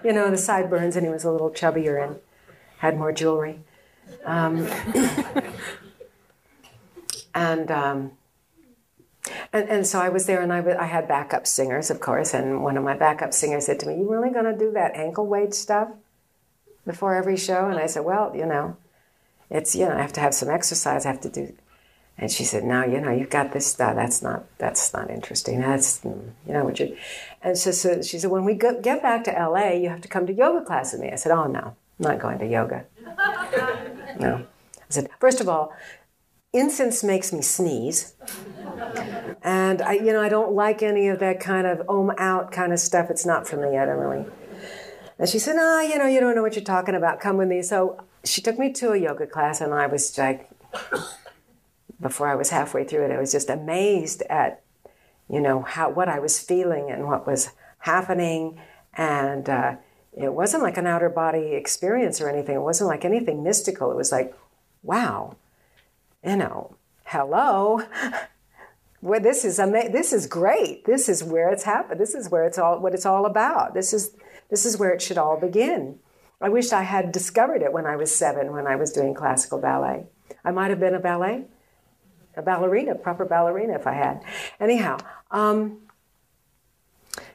you 0.04 0.12
know 0.12 0.28
the 0.30 0.38
sideburns, 0.38 0.96
and 0.96 1.06
he 1.06 1.12
was 1.12 1.22
a 1.22 1.30
little 1.30 1.50
chubbier 1.50 2.02
and 2.02 2.16
had 2.78 2.98
more 2.98 3.12
jewelry. 3.12 3.60
Um, 4.24 4.66
and, 7.34 7.70
um, 7.70 8.12
and 9.52 9.68
and 9.68 9.86
so 9.86 10.00
I 10.00 10.08
was 10.08 10.26
there, 10.26 10.42
and 10.42 10.52
I, 10.52 10.86
had 10.86 11.06
backup 11.06 11.46
singers, 11.46 11.90
of 11.90 12.00
course. 12.00 12.34
And 12.34 12.64
one 12.64 12.76
of 12.76 12.82
my 12.82 12.96
backup 12.96 13.32
singers 13.32 13.66
said 13.66 13.78
to 13.80 13.86
me, 13.86 13.98
"You 13.98 14.10
really 14.10 14.30
going 14.30 14.46
to 14.46 14.56
do 14.56 14.72
that 14.72 14.96
ankle 14.96 15.26
weight 15.26 15.54
stuff 15.54 15.90
before 16.84 17.14
every 17.14 17.36
show?" 17.36 17.68
And 17.68 17.78
I 17.78 17.86
said, 17.86 18.04
"Well, 18.04 18.34
you 18.34 18.46
know, 18.46 18.76
it's 19.54 19.74
you 19.74 19.86
know 19.86 19.96
I 19.96 20.02
have 20.02 20.12
to 20.14 20.20
have 20.20 20.34
some 20.34 20.50
exercise. 20.50 21.06
I 21.06 21.10
have 21.12 21.22
to 21.22 21.30
do." 21.30 21.54
And 22.18 22.30
she 22.30 22.44
said, 22.44 22.64
"No, 22.64 22.84
you 22.84 23.00
know, 23.00 23.10
you've 23.10 23.30
got 23.38 23.52
this 23.52 23.66
stuff. 23.66 23.94
That's 23.96 24.20
not 24.22 24.44
that's 24.58 24.92
not 24.92 25.10
interesting. 25.10 25.60
That's 25.60 26.04
you 26.04 26.52
know 26.54 26.64
what 26.64 26.78
you." 26.80 26.96
And 27.42 27.56
so, 27.56 27.70
so 27.70 28.02
she 28.02 28.18
said, 28.18 28.30
"When 28.30 28.44
we 28.44 28.54
go, 28.54 28.80
get 28.80 29.02
back 29.02 29.24
to 29.24 29.32
L.A., 29.36 29.80
you 29.82 29.88
have 29.88 30.02
to 30.02 30.08
come 30.08 30.26
to 30.26 30.32
yoga 30.32 30.64
class 30.64 30.92
with 30.92 31.02
me." 31.02 31.10
I 31.10 31.16
said, 31.16 31.32
"Oh 31.32 31.46
no." 31.46 31.76
I'm 31.98 32.10
not 32.10 32.18
going 32.18 32.38
to 32.38 32.46
yoga. 32.46 32.84
No. 34.20 34.36
I 34.36 34.90
said, 34.90 35.10
first 35.18 35.40
of 35.40 35.48
all, 35.48 35.72
incense 36.52 37.02
makes 37.02 37.32
me 37.32 37.42
sneeze. 37.42 38.14
And 39.42 39.82
I, 39.82 39.94
you 39.94 40.12
know, 40.12 40.22
I 40.22 40.28
don't 40.28 40.52
like 40.52 40.84
any 40.84 41.08
of 41.08 41.18
that 41.18 41.40
kind 41.40 41.66
of 41.66 41.82
om 41.88 42.12
out 42.16 42.52
kind 42.52 42.72
of 42.72 42.78
stuff. 42.78 43.10
It's 43.10 43.26
not 43.26 43.48
for 43.48 43.56
me. 43.56 43.76
I 43.76 43.84
don't 43.86 43.98
really. 43.98 44.24
And 45.18 45.28
she 45.28 45.40
said, 45.40 45.56
"Ah, 45.58 45.80
you 45.80 45.98
know, 45.98 46.06
you 46.06 46.20
don't 46.20 46.36
know 46.36 46.42
what 46.42 46.54
you're 46.54 46.64
talking 46.64 46.94
about. 46.94 47.18
Come 47.18 47.38
with 47.38 47.48
me." 47.48 47.60
So 47.62 47.98
she 48.24 48.40
took 48.40 48.58
me 48.58 48.72
to 48.72 48.92
a 48.92 48.96
yoga 48.96 49.26
class, 49.26 49.60
and 49.60 49.72
I 49.74 49.86
was 49.86 50.16
like, 50.18 50.50
before 52.00 52.28
I 52.28 52.34
was 52.34 52.50
halfway 52.50 52.84
through 52.84 53.04
it, 53.04 53.12
I 53.12 53.18
was 53.18 53.32
just 53.32 53.50
amazed 53.50 54.22
at, 54.28 54.62
you 55.28 55.40
know, 55.40 55.62
how 55.62 55.90
what 55.90 56.08
I 56.08 56.18
was 56.18 56.40
feeling 56.40 56.90
and 56.90 57.06
what 57.06 57.26
was 57.26 57.50
happening, 57.78 58.60
and 58.96 59.48
uh, 59.48 59.76
it 60.16 60.32
wasn't 60.32 60.62
like 60.62 60.76
an 60.76 60.86
outer 60.86 61.08
body 61.08 61.54
experience 61.54 62.20
or 62.20 62.28
anything. 62.28 62.56
It 62.56 62.62
wasn't 62.62 62.88
like 62.88 63.04
anything 63.04 63.42
mystical. 63.42 63.90
It 63.90 63.96
was 63.96 64.12
like, 64.12 64.34
wow, 64.82 65.36
you 66.24 66.36
know, 66.36 66.76
hello. 67.04 67.82
well, 69.02 69.20
this 69.20 69.44
is 69.44 69.58
ama- 69.58 69.90
this 69.90 70.12
is 70.12 70.26
great. 70.26 70.84
This 70.84 71.08
is 71.08 71.22
where 71.22 71.50
it's 71.52 71.64
happened. 71.64 72.00
This 72.00 72.14
is 72.14 72.30
where 72.30 72.44
it's 72.44 72.58
all 72.58 72.78
what 72.80 72.94
it's 72.94 73.06
all 73.06 73.26
about. 73.26 73.74
This 73.74 73.92
is 73.92 74.16
this 74.50 74.64
is 74.64 74.78
where 74.78 74.90
it 74.92 75.02
should 75.02 75.18
all 75.18 75.38
begin. 75.38 75.98
I 76.44 76.48
wish 76.50 76.72
I 76.72 76.82
had 76.82 77.10
discovered 77.10 77.62
it 77.62 77.72
when 77.72 77.86
I 77.86 77.96
was 77.96 78.14
seven, 78.14 78.52
when 78.52 78.66
I 78.66 78.76
was 78.76 78.92
doing 78.92 79.14
classical 79.14 79.58
ballet. 79.58 80.06
I 80.44 80.50
might 80.50 80.70
have 80.70 80.78
been 80.78 80.94
a 80.94 81.00
ballet 81.00 81.46
a 82.36 82.42
ballerina, 82.42 82.94
proper 82.94 83.24
ballerina 83.24 83.74
if 83.74 83.86
I 83.86 83.92
had. 83.92 84.22
Anyhow, 84.60 84.98
um, 85.30 85.80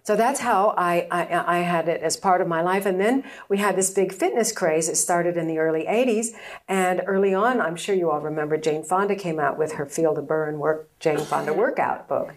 so 0.04 0.16
that's 0.16 0.40
how 0.40 0.74
I, 0.78 1.08
I, 1.12 1.58
I, 1.58 1.60
had 1.60 1.88
it 1.88 2.02
as 2.02 2.18
part 2.18 2.42
of 2.42 2.48
my 2.48 2.62
life. 2.62 2.86
And 2.86 3.00
then 3.00 3.24
we 3.48 3.60
had 3.60 3.76
this 3.76 3.92
big 3.92 4.12
fitness 4.12 4.52
craze. 4.52 4.90
It 4.90 4.96
started 4.96 5.38
in 5.38 5.48
the 5.48 5.60
early 5.60 5.86
80s. 5.86 6.30
And 6.68 7.02
early 7.06 7.34
on, 7.34 7.62
I'm 7.62 7.76
sure 7.76 7.96
you 7.96 8.10
all 8.10 8.20
remember 8.20 8.58
Jane 8.58 8.84
Fonda 8.84 9.16
came 9.16 9.40
out 9.40 9.58
with 9.58 9.74
her 9.74 9.86
Feel 9.86 10.14
the 10.14 10.22
Burn 10.22 10.58
work, 10.58 10.90
Jane 11.00 11.20
Fonda 11.20 11.54
workout 11.54 12.08
book. 12.10 12.34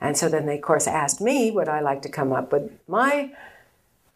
And 0.00 0.16
so 0.16 0.28
then 0.28 0.46
they, 0.46 0.56
of 0.56 0.62
course, 0.62 0.86
asked 0.86 1.20
me 1.20 1.50
would 1.50 1.68
I 1.68 1.80
like 1.80 2.00
to 2.02 2.08
come 2.08 2.32
up 2.32 2.52
with 2.52 2.72
my 2.88 3.32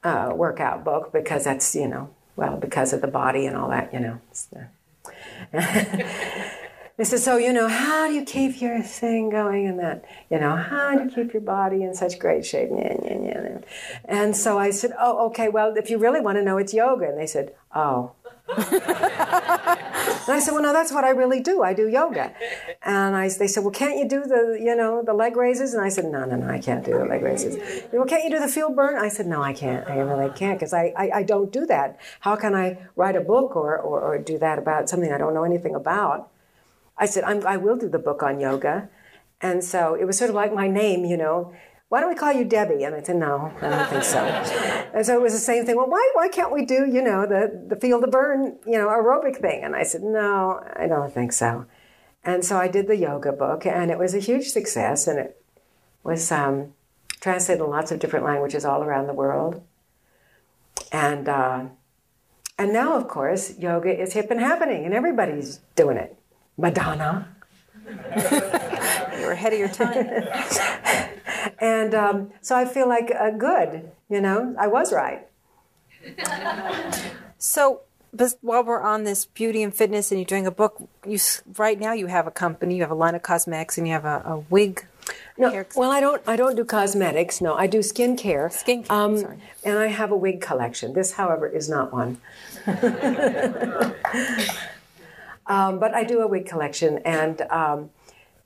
uh, 0.05 0.33
workout 0.35 0.85
book 0.85 1.13
because 1.13 1.45
that's, 1.45 1.75
you 1.75 1.89
know, 1.89 2.11
well, 2.37 2.57
because 2.57 2.93
of 2.93 3.01
the 3.01 3.09
body 3.09 3.47
and 3.47 3.57
all 3.57 3.71
that, 3.71 3.93
you 3.93 4.01
know. 4.01 4.21
They 6.97 7.05
said, 7.05 7.21
so, 7.21 7.37
you 7.37 7.53
know, 7.53 7.69
how 7.69 8.07
do 8.09 8.15
you 8.15 8.25
keep 8.25 8.61
your 8.61 8.83
thing 8.83 9.31
going 9.31 9.67
and 9.67 9.79
that, 9.81 10.05
you 10.31 10.39
know, 10.39 10.55
how 10.57 10.97
do 10.97 11.05
you 11.05 11.11
keep 11.11 11.33
your 11.33 11.43
body 11.43 11.83
in 11.83 11.95
such 11.95 12.19
great 12.19 12.45
shape? 12.45 12.71
And 14.05 14.37
so 14.37 14.59
I 14.59 14.71
said, 14.71 14.93
oh, 14.99 15.27
okay, 15.27 15.49
well, 15.49 15.75
if 15.77 15.91
you 15.91 15.99
really 15.99 16.21
want 16.21 16.37
to 16.39 16.43
know, 16.45 16.59
it's 16.59 16.75
yoga. 16.75 17.09
And 17.09 17.19
they 17.19 17.27
said, 17.27 17.55
oh. 17.75 18.13
And 18.47 18.61
I 20.29 20.41
said, 20.41 20.53
well, 20.53 20.63
no, 20.63 20.73
that's 20.73 20.93
what 20.93 21.05
I 21.05 21.11
really 21.11 21.41
do. 21.41 21.63
I 21.63 21.73
do 21.73 21.89
yoga. 21.89 22.35
And 22.83 23.17
I, 23.17 23.29
they 23.29 23.47
said, 23.47 23.63
well, 23.63 23.73
can't 23.73 23.99
you 23.99 24.09
do 24.09 24.25
the, 24.25 24.59
you 24.61 24.77
know, 24.77 25.03
the 25.03 25.15
leg 25.15 25.37
raises? 25.37 25.73
And 25.73 25.83
I 25.83 25.89
said, 25.89 26.05
no, 26.05 26.25
no, 26.25 26.37
no, 26.37 26.49
I 26.49 26.59
can't 26.59 26.85
do 26.85 26.93
the 26.93 27.05
leg 27.05 27.23
raises. 27.23 27.57
Well, 27.93 28.05
can't 28.05 28.23
you 28.25 28.31
do 28.31 28.39
the 28.39 28.49
feel 28.49 28.71
burn? 28.71 28.97
I 28.97 29.09
said, 29.09 29.27
no, 29.27 29.43
I 29.43 29.55
can't. 29.55 29.89
I 29.89 29.97
really 29.99 30.31
can't 30.35 30.59
because 30.59 30.75
I, 30.75 30.93
I, 30.97 31.11
I, 31.15 31.23
don't 31.23 31.53
do 31.53 31.65
that. 31.67 31.99
How 32.21 32.37
can 32.37 32.55
I 32.55 32.79
write 32.97 33.17
a 33.17 33.21
book 33.21 33.57
or, 33.57 33.79
or, 33.79 34.01
or 34.01 34.19
do 34.19 34.39
that 34.39 34.59
about 34.59 34.89
something 34.89 35.13
I 35.13 35.19
don't 35.19 35.35
know 35.35 35.45
anything 35.45 35.75
about? 35.75 36.31
I 36.99 37.07
said, 37.07 37.25
i 37.25 37.57
will 37.57 37.77
do 37.77 37.89
the 37.89 37.99
book 37.99 38.23
on 38.23 38.41
yoga. 38.41 38.89
And 39.41 39.65
so 39.65 39.95
it 39.95 40.05
was 40.05 40.19
sort 40.19 40.31
of 40.31 40.37
like 40.37 40.55
my 40.55 40.69
name, 40.69 41.05
you 41.05 41.17
know. 41.17 41.55
Why 41.89 42.01
don't 42.01 42.09
we 42.09 42.17
call 42.17 42.33
you 42.33 42.45
Debbie? 42.45 42.85
And 42.85 42.95
I 42.95 43.03
said, 43.03 43.17
no, 43.17 43.53
I 43.61 43.69
don't 43.69 43.89
think 43.89 44.05
so. 44.05 44.19
and 44.19 45.05
so 45.07 45.15
it 45.15 45.23
was 45.23 45.33
the 45.33 45.39
same 45.39 45.65
thing. 45.65 45.77
Well, 45.77 45.89
why, 45.89 46.11
why 46.15 46.29
can't 46.29 46.53
we 46.53 46.65
do, 46.65 46.87
you 46.91 47.03
know, 47.03 47.27
the, 47.27 47.67
the 47.69 47.77
feel 47.77 48.01
the 48.01 48.09
burn, 48.09 48.59
you 48.67 48.79
know, 48.79 48.89
aerobic 48.89 49.37
thing? 49.37 49.63
And 49.63 49.77
I 49.77 49.85
said, 49.85 50.03
no, 50.03 50.61
I 50.77 50.87
don't 50.87 51.13
think 51.13 51.33
so. 51.33 51.67
And 52.25 52.45
so 52.45 52.57
I 52.57 52.69
did 52.69 52.87
the 52.87 52.97
yoga 52.97 53.33
book, 53.33 53.67
and 53.67 53.91
it 53.91 53.99
was 53.99 54.15
a 54.15 54.19
huge 54.19 54.49
success, 54.49 55.07
and 55.07 55.19
it 55.19 55.45
was 56.03 56.33
um, 56.33 56.73
translated 57.21 57.63
in 57.63 57.71
lots 57.71 57.93
of 57.93 58.01
different 58.01 58.25
languages 58.25 58.65
all 58.65 58.83
around 58.83 59.07
the 59.07 59.13
world. 59.13 59.63
And 60.91 61.29
uh, 61.29 61.67
and 62.59 62.73
now, 62.73 62.97
of 62.97 63.09
course, 63.09 63.59
yoga 63.59 64.01
is 64.01 64.13
hip 64.13 64.31
and 64.31 64.41
happening, 64.41 64.85
and 64.85 64.95
everybody's 64.95 65.59
doing 65.77 65.97
it. 65.97 66.17
Madonna. 66.57 67.29
you 67.87 69.27
were 69.27 69.33
ahead 69.33 69.53
of 69.53 69.59
your 69.59 69.69
time. 69.69 71.03
and 71.59 71.95
um, 71.95 72.31
so 72.41 72.57
I 72.57 72.65
feel 72.65 72.89
like 72.89 73.13
uh, 73.19 73.31
good, 73.31 73.91
you 74.09 74.21
know, 74.21 74.55
I 74.59 74.67
was 74.67 74.93
right. 74.93 75.27
so, 77.39 77.81
but 78.13 78.35
while 78.43 78.63
we're 78.65 78.83
on 78.83 79.05
this 79.05 79.27
beauty 79.27 79.63
and 79.63 79.75
fitness, 79.75 80.11
and 80.11 80.21
you're 80.21 80.27
doing 80.27 80.47
a 80.47 80.51
book, 80.51 80.89
you 81.07 81.19
right 81.57 81.79
now 81.79 81.93
you 81.93 82.07
have 82.07 82.27
a 82.27 82.31
company, 82.31 82.77
you 82.77 82.83
have 82.83 82.91
a 82.91 82.97
line 82.97 83.15
of 83.15 83.23
cosmetics, 83.23 83.79
and 83.79 83.87
you 83.87 83.93
have 83.93 84.05
a, 84.05 84.23
a 84.25 84.39
wig. 84.51 84.87
No, 85.37 85.65
well, 85.75 85.91
I 85.91 86.01
don't. 86.01 86.23
I 86.27 86.37
don't 86.37 86.57
do 86.57 86.65
cosmetics. 86.65 87.41
No, 87.41 87.55
I 87.55 87.67
do 87.67 87.81
skincare. 87.81 88.49
Skincare. 88.51 88.91
Um, 88.91 89.19
sorry. 89.19 89.39
And 89.65 89.79
I 89.79 89.89
have 89.89 90.11
a 90.11 90.17
wig 90.17 90.41
collection. 90.41 90.93
This, 90.93 91.13
however, 91.13 91.47
is 91.47 91.69
not 91.69 91.93
one. 91.93 92.21
Um, 95.47 95.79
but 95.79 95.95
I 95.95 96.05
do 96.05 96.21
a 96.21 96.27
wig 96.27 96.47
collection, 96.47 96.99
and 97.05 97.43
um, 97.43 97.91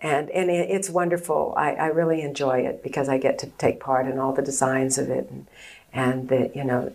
and 0.00 0.30
and 0.30 0.50
it's 0.50 0.88
wonderful. 0.88 1.54
I, 1.56 1.72
I, 1.72 1.86
really 1.86 2.22
enjoy 2.22 2.60
it 2.60 2.82
because 2.82 3.08
I 3.08 3.18
get 3.18 3.38
to 3.40 3.46
take 3.46 3.80
part 3.80 4.06
in 4.06 4.18
all 4.18 4.32
the 4.32 4.42
designs 4.42 4.96
of 4.96 5.10
it, 5.10 5.28
and 5.28 5.46
and 5.92 6.28
the 6.28 6.52
you 6.54 6.64
know 6.64 6.94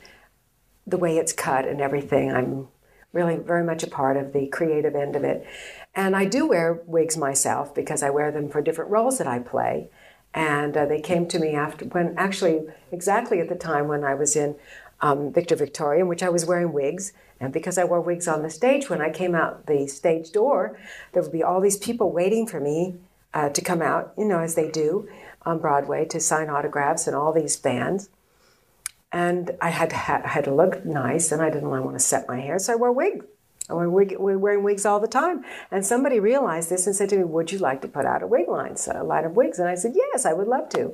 the 0.87 0.97
way 0.97 1.17
it's 1.17 1.33
cut 1.33 1.67
and 1.67 1.81
everything. 1.81 2.31
I'm 2.31 2.69
really 3.11 3.35
very 3.35 3.63
much 3.63 3.83
a 3.83 3.89
part 3.89 4.15
of 4.15 4.31
the 4.31 4.47
creative 4.47 4.95
end 4.95 5.17
of 5.17 5.23
it, 5.25 5.45
and 5.93 6.15
I 6.15 6.25
do 6.25 6.47
wear 6.47 6.81
wigs 6.85 7.17
myself 7.17 7.75
because 7.75 8.03
I 8.03 8.09
wear 8.09 8.31
them 8.31 8.49
for 8.49 8.61
different 8.61 8.91
roles 8.91 9.17
that 9.17 9.27
I 9.27 9.39
play. 9.39 9.89
And 10.35 10.75
uh, 10.75 10.87
they 10.87 10.99
came 10.99 11.27
to 11.27 11.37
me 11.37 11.53
after 11.53 11.85
when 11.85 12.15
actually 12.17 12.61
exactly 12.91 13.39
at 13.39 13.49
the 13.49 13.55
time 13.55 13.87
when 13.87 14.03
I 14.03 14.15
was 14.15 14.35
in 14.35 14.55
um, 15.03 15.31
Victor 15.31 15.55
Victoria, 15.55 16.01
in 16.01 16.07
which 16.07 16.23
I 16.23 16.29
was 16.29 16.45
wearing 16.45 16.73
wigs 16.73 17.13
and 17.43 17.51
because 17.51 17.77
I 17.77 17.83
wore 17.83 17.99
wigs 17.99 18.27
on 18.27 18.41
the 18.41 18.49
stage, 18.49 18.89
when 18.89 19.01
I 19.01 19.09
came 19.09 19.35
out 19.35 19.65
the 19.65 19.85
stage 19.87 20.31
door, 20.31 20.79
there 21.11 21.21
would 21.21 21.31
be 21.31 21.43
all 21.43 21.59
these 21.59 21.77
people 21.77 22.09
waiting 22.09 22.47
for 22.47 22.61
me 22.61 22.95
uh, 23.33 23.49
to 23.49 23.61
come 23.61 23.81
out, 23.81 24.13
you 24.17 24.23
know, 24.23 24.39
as 24.39 24.55
they 24.55 24.71
do 24.71 25.09
on 25.45 25.59
Broadway 25.59 26.05
to 26.05 26.21
sign 26.21 26.49
autographs 26.49 27.05
and 27.05 27.17
all 27.17 27.33
these 27.33 27.57
fans. 27.57 28.09
And 29.11 29.51
I 29.61 29.71
had 29.71 29.89
to, 29.89 29.97
ha- 29.97 30.25
had 30.25 30.45
to 30.45 30.55
look 30.55 30.85
nice, 30.85 31.33
and 31.33 31.41
I 31.41 31.49
didn't 31.49 31.69
want 31.69 31.93
to 31.93 31.99
set 31.99 32.29
my 32.29 32.39
hair, 32.39 32.57
so 32.59 32.73
I 32.73 32.75
wore 32.77 32.93
wigs. 32.93 33.25
I 33.69 33.73
wore 33.73 33.89
wig, 33.89 34.15
we're 34.17 34.37
wearing 34.37 34.63
wigs 34.63 34.85
all 34.85 35.01
the 35.01 35.07
time. 35.07 35.43
And 35.69 35.85
somebody 35.85 36.19
realized 36.19 36.69
this 36.69 36.87
and 36.87 36.95
said 36.95 37.09
to 37.09 37.17
me, 37.17 37.23
Would 37.25 37.51
you 37.51 37.59
like 37.59 37.81
to 37.81 37.87
put 37.89 38.05
out 38.05 38.23
a 38.23 38.27
wig 38.27 38.47
line, 38.47 38.77
so 38.77 39.01
a 39.01 39.03
line 39.03 39.25
of 39.25 39.35
wigs? 39.35 39.59
And 39.59 39.67
I 39.67 39.75
said, 39.75 39.93
Yes, 39.95 40.25
I 40.25 40.33
would 40.33 40.47
love 40.47 40.69
to. 40.69 40.93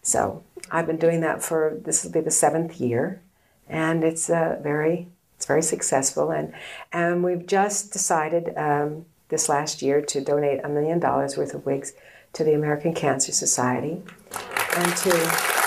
So 0.00 0.42
I've 0.70 0.86
been 0.86 0.96
doing 0.96 1.20
that 1.20 1.42
for 1.42 1.78
this 1.84 2.04
will 2.04 2.12
be 2.12 2.20
the 2.20 2.30
seventh 2.30 2.80
year, 2.80 3.20
and 3.68 4.04
it's 4.04 4.28
a 4.28 4.58
very 4.62 5.08
it's 5.36 5.46
very 5.46 5.62
successful, 5.62 6.30
and 6.30 6.52
and 6.92 7.24
we've 7.24 7.46
just 7.46 7.92
decided 7.92 8.56
um, 8.56 9.06
this 9.28 9.48
last 9.48 9.82
year 9.82 10.00
to 10.00 10.20
donate 10.20 10.60
a 10.64 10.68
million 10.68 11.00
dollars 11.00 11.36
worth 11.36 11.54
of 11.54 11.66
wigs 11.66 11.94
to 12.34 12.44
the 12.44 12.54
American 12.54 12.94
Cancer 12.94 13.32
Society, 13.32 14.02
and 14.76 14.96
to. 14.96 15.62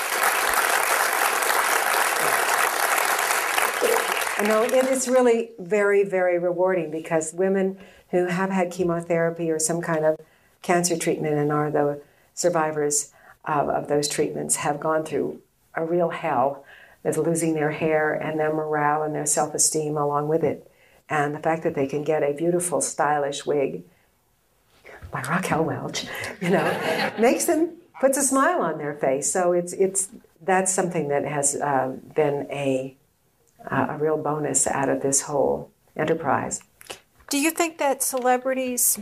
I 4.37 4.43
know 4.47 4.63
it 4.63 4.73
is 4.73 5.07
really 5.07 5.51
very, 5.59 6.03
very 6.03 6.37
rewarding 6.37 6.91
because 6.91 7.33
women 7.33 7.77
who 8.11 8.25
have 8.25 8.49
had 8.49 8.69
chemotherapy 8.69 9.49
or 9.49 9.59
some 9.59 9.81
kind 9.81 10.03
of 10.03 10.19
cancer 10.61 10.97
treatment 10.97 11.35
and 11.35 11.51
are 11.51 11.71
the 11.71 12.01
survivors 12.33 13.13
of, 13.45 13.69
of 13.69 13.87
those 13.87 14.09
treatments 14.09 14.57
have 14.57 14.79
gone 14.79 15.05
through 15.05 15.41
a 15.73 15.85
real 15.85 16.09
hell 16.09 16.64
with 17.05 17.17
losing 17.17 17.53
their 17.53 17.71
hair 17.71 18.13
and 18.13 18.39
their 18.39 18.51
morale 18.51 19.03
and 19.03 19.13
their 19.13 19.27
self 19.27 19.53
esteem 19.53 19.95
along 19.95 20.27
with 20.27 20.43
it. 20.43 20.69
And 21.07 21.35
the 21.35 21.39
fact 21.39 21.61
that 21.63 21.75
they 21.75 21.85
can 21.85 22.03
get 22.03 22.23
a 22.23 22.33
beautiful, 22.33 22.81
stylish 22.81 23.45
wig 23.45 23.83
by 25.11 25.21
Raquel 25.21 25.63
Welch, 25.63 26.07
you 26.41 26.49
know, 26.49 27.13
makes 27.19 27.45
them 27.45 27.77
puts 28.01 28.17
a 28.17 28.23
smile 28.23 28.61
on 28.61 28.79
their 28.79 28.95
face. 28.95 29.31
So 29.31 29.53
it's 29.53 29.71
it's 29.73 30.09
that's 30.41 30.73
something 30.73 31.07
that 31.09 31.25
has 31.25 31.55
uh, 31.55 31.95
been 32.15 32.47
a 32.49 32.97
uh, 33.69 33.87
a 33.91 33.97
real 33.97 34.17
bonus 34.17 34.65
out 34.65 34.89
of 34.89 35.01
this 35.01 35.21
whole 35.21 35.71
enterprise. 35.95 36.61
Do 37.29 37.37
you 37.37 37.51
think 37.51 37.77
that 37.77 38.01
celebrities, 38.01 38.99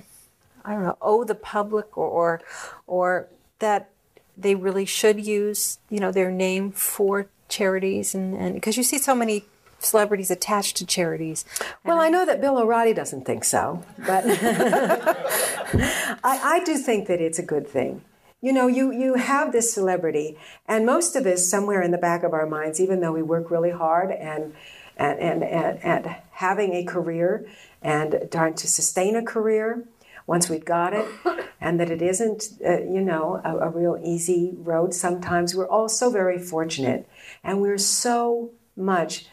I 0.66 0.74
don't 0.74 0.84
know, 0.84 0.98
owe 1.02 1.24
the 1.24 1.36
public 1.36 1.98
or 1.98 2.08
or, 2.08 2.42
or 2.86 3.28
that 3.60 3.92
they 4.38 4.56
really 4.56 4.86
should 4.86 5.26
use 5.26 5.80
you 5.90 6.00
know 6.00 6.12
their 6.12 6.32
name 6.32 6.72
for 6.72 7.30
charities 7.54 8.16
and 8.16 8.54
because 8.54 8.78
you 8.78 8.84
see 8.84 8.98
so 8.98 9.14
many 9.16 9.46
celebrities 9.80 10.32
attached 10.32 10.78
to 10.78 10.86
charities. 10.86 11.46
Well, 11.84 12.00
I 12.00 12.10
know 12.10 12.26
that 12.26 12.42
Bill 12.42 12.58
O'Reilly 12.58 12.94
doesn't 12.94 13.26
think 13.26 13.44
so, 13.44 13.84
but 13.98 14.24
I, 14.28 16.18
I, 16.24 16.62
do 16.64 16.78
think 16.78 17.08
that 17.08 17.20
it's 17.20 17.38
a 17.38 17.44
good 17.44 17.68
thing. 17.68 18.02
You 18.42 18.54
know, 18.54 18.68
you, 18.68 18.92
you 18.92 19.16
have 19.16 19.52
this 19.52 19.74
celebrity, 19.74 20.38
and 20.68 20.86
most 20.86 21.16
of 21.16 21.26
us, 21.26 21.48
somewhere 21.48 21.82
in 21.82 21.92
the 21.92 21.98
back 21.98 22.24
of 22.24 22.34
our 22.34 22.46
minds, 22.46 22.80
even 22.80 23.02
though 23.02 23.12
we 23.12 23.22
work 23.22 23.52
really 23.52 23.72
hard 23.72 24.12
and 24.12 24.54
and, 24.96 25.20
and, 25.20 25.44
and, 25.44 25.84
and 25.84 26.16
having 26.32 26.74
a 26.74 26.84
career 26.84 27.48
and 27.82 28.28
trying 28.32 28.54
to 28.54 28.68
sustain 28.68 29.16
a 29.16 29.24
career, 29.24 29.88
once 30.28 30.50
we've 30.50 30.66
got 30.66 30.94
it, 30.94 31.06
and 31.62 31.80
that 31.80 31.90
it 31.90 32.02
isn't, 32.02 32.50
uh, 32.66 32.80
you 32.82 33.02
know, 33.02 33.42
a, 33.44 33.58
a, 33.58 33.70
real 33.70 34.00
easy 34.04 34.54
road. 34.58 34.94
Sometimes 34.94 35.56
we're 35.56 35.68
all 35.68 35.90
so 35.90 36.10
very 36.10 36.40
fortunate, 36.40 37.08
and 37.44 37.62
we're 37.62 37.78
so 37.78 38.52
much 38.76 39.28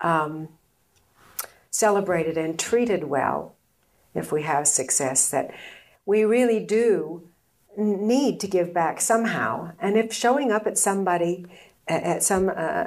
um, 0.00 0.48
celebrated 1.70 2.38
and 2.38 2.58
treated 2.58 3.04
well 3.04 3.54
if 4.14 4.32
we 4.32 4.42
have 4.42 4.66
success 4.66 5.28
that 5.30 5.54
we 6.06 6.24
really 6.24 6.60
do 6.60 7.28
need 7.76 8.40
to 8.40 8.46
give 8.46 8.72
back 8.72 9.00
somehow. 9.00 9.72
And 9.78 9.96
if 9.98 10.12
showing 10.12 10.50
up 10.50 10.66
at 10.66 10.78
somebody 10.78 11.46
at 11.86 12.22
some 12.22 12.50
uh, 12.54 12.84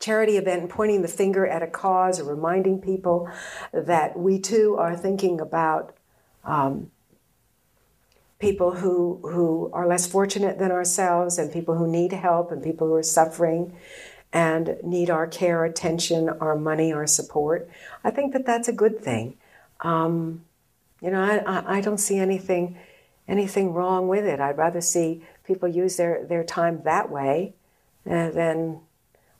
charity 0.00 0.36
event 0.36 0.62
and 0.62 0.70
pointing 0.70 1.02
the 1.02 1.08
finger 1.08 1.46
at 1.46 1.62
a 1.62 1.66
cause 1.66 2.20
or 2.20 2.24
reminding 2.24 2.80
people 2.80 3.30
that 3.72 4.18
we 4.18 4.38
too 4.38 4.76
are 4.78 4.96
thinking 4.96 5.40
about 5.40 5.94
um, 6.44 6.90
people 8.40 8.74
who, 8.74 9.20
who 9.22 9.70
are 9.72 9.86
less 9.86 10.06
fortunate 10.06 10.58
than 10.58 10.72
ourselves 10.72 11.38
and 11.38 11.52
people 11.52 11.76
who 11.76 11.86
need 11.86 12.12
help 12.12 12.50
and 12.50 12.62
people 12.62 12.88
who 12.88 12.94
are 12.94 13.02
suffering 13.02 13.72
and 14.32 14.76
need 14.82 15.10
our 15.10 15.26
care, 15.26 15.64
attention, 15.64 16.28
our 16.28 16.56
money, 16.56 16.92
our 16.92 17.06
support. 17.06 17.68
I 18.02 18.10
think 18.10 18.32
that 18.32 18.46
that's 18.46 18.68
a 18.68 18.72
good 18.72 19.00
thing. 19.00 19.36
Um, 19.80 20.44
you 21.00 21.10
know, 21.10 21.22
I, 21.22 21.78
I 21.78 21.80
don't 21.80 21.98
see 21.98 22.18
anything 22.18 22.78
anything 23.28 23.72
wrong 23.72 24.08
with 24.08 24.24
it. 24.24 24.40
I'd 24.40 24.58
rather 24.58 24.80
see 24.80 25.22
people 25.44 25.68
use 25.68 25.96
their, 25.96 26.24
their 26.24 26.44
time 26.44 26.82
that 26.84 27.10
way 27.10 27.54
uh, 28.08 28.30
than, 28.30 28.80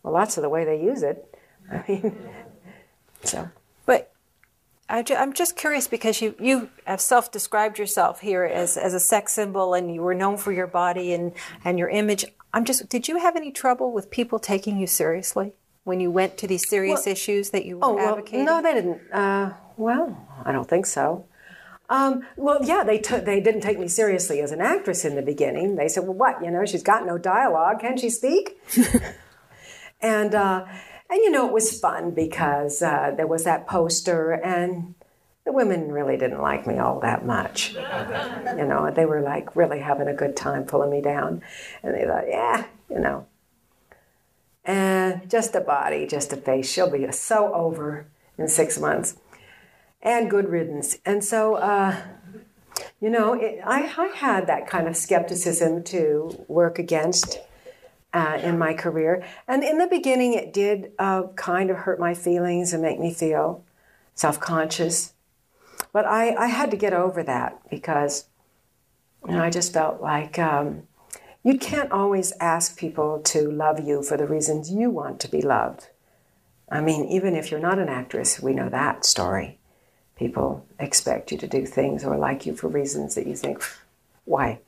well, 0.03 0.13
lots 0.13 0.37
of 0.37 0.43
the 0.43 0.49
way 0.49 0.65
they 0.65 0.81
use 0.83 1.03
it. 1.03 1.39
I 1.71 1.85
mean, 1.89 2.17
so. 3.23 3.51
But 3.87 4.13
I 4.89 5.05
I'm 5.17 5.33
just 5.33 5.57
curious 5.57 5.89
because 5.89 6.21
you, 6.21 6.35
you 6.39 6.71
have 6.85 7.01
self 7.01 7.31
described 7.31 7.79
yourself 7.79 8.21
here 8.21 8.45
as, 8.45 8.77
as 8.77 8.95
a 8.95 9.01
sex 9.01 9.33
symbol 9.33 9.75
and 9.75 9.93
you 9.93 10.03
were 10.03 10.15
known 10.15 10.37
for 10.37 10.53
your 10.53 10.67
body 10.67 11.13
and, 11.13 11.33
and 11.65 11.79
your 11.79 11.89
image. 11.89 12.25
I'm 12.55 12.65
just, 12.65 12.89
did 12.89 13.09
you 13.09 13.19
have 13.19 13.37
any 13.37 13.51
trouble 13.51 13.93
with 13.93 14.11
people 14.11 14.39
taking 14.39 14.79
you 14.79 14.87
seriously 14.87 15.53
when 15.85 16.01
you 16.01 16.11
went 16.11 16.37
to 16.39 16.47
these 16.47 16.69
serious 16.69 17.07
Well- 17.07 17.13
issues 17.13 17.51
that 17.51 17.65
you 17.65 17.79
were 17.79 17.85
Oh, 17.85 17.95
well, 17.95 18.09
advocating? 18.11 18.45
no, 18.45 18.61
they 18.63 18.75
didn't. 18.75 19.01
Uh, 19.13 19.53
well, 19.77 20.17
I 20.45 20.53
don't 20.53 20.69
think 20.69 20.87
so. 20.87 21.25
Um, 21.91 22.25
well, 22.37 22.61
yeah, 22.63 22.85
they 22.85 22.99
took 22.99 23.25
they 23.27 23.41
didn't 23.41 23.61
take 23.61 23.79
me 23.79 23.87
seriously 23.89 24.41
as 24.41 24.51
an 24.51 24.63
actress 24.63 25.05
in 25.05 25.15
the 25.15 25.21
beginning. 25.21 25.77
They 25.77 25.89
said, 25.89 26.05
"Well, 26.05 26.15
what? 26.15 26.43
You 26.43 26.51
know, 26.51 26.65
she's 26.65 26.83
got 26.83 27.05
no 27.05 27.19
dialogue. 27.19 27.81
Can 27.81 27.99
she 27.99 28.09
speak?" 28.09 28.59
and 30.01 30.35
uh, 30.35 30.65
and 31.11 31.19
you 31.19 31.31
know, 31.31 31.47
it 31.47 31.53
was 31.53 31.79
fun 31.79 32.13
because 32.13 32.81
uh, 32.83 33.13
there 33.17 33.27
was 33.27 33.45
that 33.45 33.67
poster, 33.67 34.33
and 34.33 34.95
the 35.45 35.53
women 35.53 35.91
really 35.91 36.17
didn't 36.17 36.41
like 36.41 36.67
me 36.67 36.79
all 36.79 37.01
that 37.01 37.27
much. 37.27 37.75
You 37.75 38.67
know, 38.67 38.91
they 38.95 39.07
were 39.07 39.21
like 39.21 39.57
really 39.57 39.81
having 39.81 40.09
a 40.09 40.15
good 40.15 40.37
time 40.37 40.65
pulling 40.65 40.91
me 40.91 41.01
down, 41.01 41.43
and 41.83 41.95
they 41.95 42.05
thought, 42.05 42.29
"Yeah, 42.29 42.67
you 42.89 42.99
know." 42.99 43.27
And 44.65 45.29
just 45.29 45.55
a 45.57 45.61
body, 45.61 46.07
just 46.07 46.33
a 46.33 46.37
face. 46.37 46.71
She'll 46.71 46.91
be 46.91 47.11
so 47.11 47.53
over 47.53 48.07
in 48.39 48.49
six 48.49 48.79
months. 48.79 49.17
And 50.01 50.31
good 50.31 50.49
riddance. 50.49 50.99
And 51.05 51.25
so, 51.25 51.55
uh, 51.57 51.97
you 53.01 53.11
know, 53.11 53.35
it, 53.35 53.61
I, 53.65 53.93
I 53.97 54.07
had 54.07 54.47
that 54.47 54.69
kind 54.69 54.89
of 54.89 54.97
skepticism 54.97 55.85
to 55.85 56.45
work 56.49 56.79
against 56.79 57.39
uh, 58.13 58.39
in 58.43 58.59
my 58.59 58.75
career. 58.75 59.25
And 59.49 59.63
in 59.63 59.79
the 59.79 59.87
beginning, 59.87 60.35
it 60.35 60.53
did 60.53 60.93
uh, 60.99 61.25
kind 61.35 61.71
of 61.71 61.79
hurt 61.79 61.99
my 61.99 62.15
feelings 62.15 62.73
and 62.73 62.83
make 62.83 62.99
me 62.99 63.13
feel 63.13 63.65
self 64.15 64.39
conscious. 64.41 65.15
But 65.93 66.07
I, 66.07 66.35
I 66.35 66.47
had 66.47 66.71
to 66.71 66.77
get 66.77 66.93
over 66.93 67.23
that 67.23 67.59
because 67.71 68.27
you 69.27 69.35
know, 69.35 69.43
I 69.43 69.51
just 69.51 69.73
felt 69.73 70.01
like 70.01 70.39
um, 70.39 70.85
you 71.45 71.59
can't 71.59 71.93
always 71.93 72.33
ask 72.41 72.79
people 72.79 73.21
to 73.21 73.51
love 73.51 73.81
you 73.81 74.03
for 74.03 74.17
the 74.17 74.27
reasons 74.27 74.71
you 74.71 74.91
want 74.91 75.21
to 75.21 75.29
be 75.29 75.43
loved. 75.43 75.89
I 76.71 76.81
mean, 76.81 77.05
even 77.07 77.37
if 77.37 77.51
you're 77.51 77.61
not 77.61 77.79
an 77.79 77.89
actress, 77.89 78.41
we 78.41 78.55
know 78.55 78.69
that 78.71 79.05
story. 79.05 79.59
People 80.17 80.67
expect 80.79 81.31
you 81.31 81.39
to 81.39 81.47
do 81.47 81.67
things 81.67 82.05
or 82.05 82.17
like 82.17 82.47
you 82.47 82.57
for 82.57 82.69
reasons 82.69 83.15
that 83.15 83.27
you 83.27 83.37
think, 83.37 83.63
why? 84.25 84.61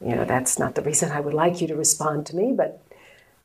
You 0.00 0.14
know, 0.14 0.24
that's 0.24 0.58
not 0.58 0.74
the 0.74 0.82
reason 0.82 1.10
I 1.10 1.20
would 1.20 1.34
like 1.34 1.60
you 1.60 1.68
to 1.68 1.76
respond 1.76 2.26
to 2.26 2.36
me, 2.36 2.52
but 2.52 2.82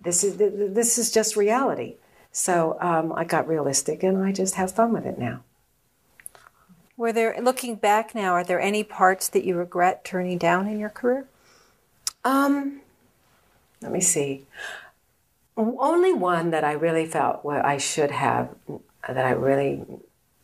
this 0.02 0.24
is 0.24 0.38
this 0.38 0.98
is 0.98 1.12
just 1.12 1.36
reality. 1.36 1.96
So 2.32 2.78
um, 2.82 3.14
I 3.14 3.24
got 3.24 3.48
realistic, 3.48 4.04
and 4.04 4.18
I 4.24 4.32
just 4.32 4.56
have 4.56 4.72
fun 4.72 4.92
with 4.92 5.06
it 5.06 5.18
now. 5.18 5.44
Were 7.02 7.12
there, 7.12 7.36
looking 7.42 7.78
back 7.78 8.14
now, 8.14 8.34
are 8.34 8.44
there 8.44 8.62
any 8.62 8.84
parts 8.84 9.28
that 9.30 9.44
you 9.44 9.56
regret 9.56 10.06
turning 10.06 10.38
down 10.38 10.68
in 10.68 10.78
your 10.78 10.92
career? 10.92 11.26
Um, 12.24 12.82
let 13.82 13.92
me 13.92 14.02
see. 14.02 14.46
Only 15.58 16.14
one 16.14 16.52
that 16.52 16.64
I 16.64 16.74
really 16.74 17.08
felt 17.08 17.44
well, 17.44 17.66
I 17.66 17.80
should 17.80 18.12
have, 18.12 18.50
that 19.08 19.26
I 19.26 19.32
really 19.32 19.84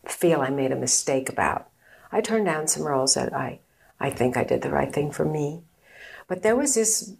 feel 0.04 0.40
I 0.40 0.50
made 0.50 0.72
a 0.72 0.76
mistake 0.76 1.28
about. 1.28 1.68
I 2.10 2.20
turned 2.20 2.46
down 2.46 2.66
some 2.66 2.82
roles 2.82 3.14
that 3.14 3.32
I, 3.32 3.60
I 4.00 4.10
think 4.10 4.36
I 4.36 4.42
did 4.42 4.62
the 4.62 4.70
right 4.70 4.92
thing 4.92 5.12
for 5.12 5.24
me. 5.24 5.62
But 6.26 6.42
there 6.42 6.56
was 6.56 6.74
this 6.74 7.14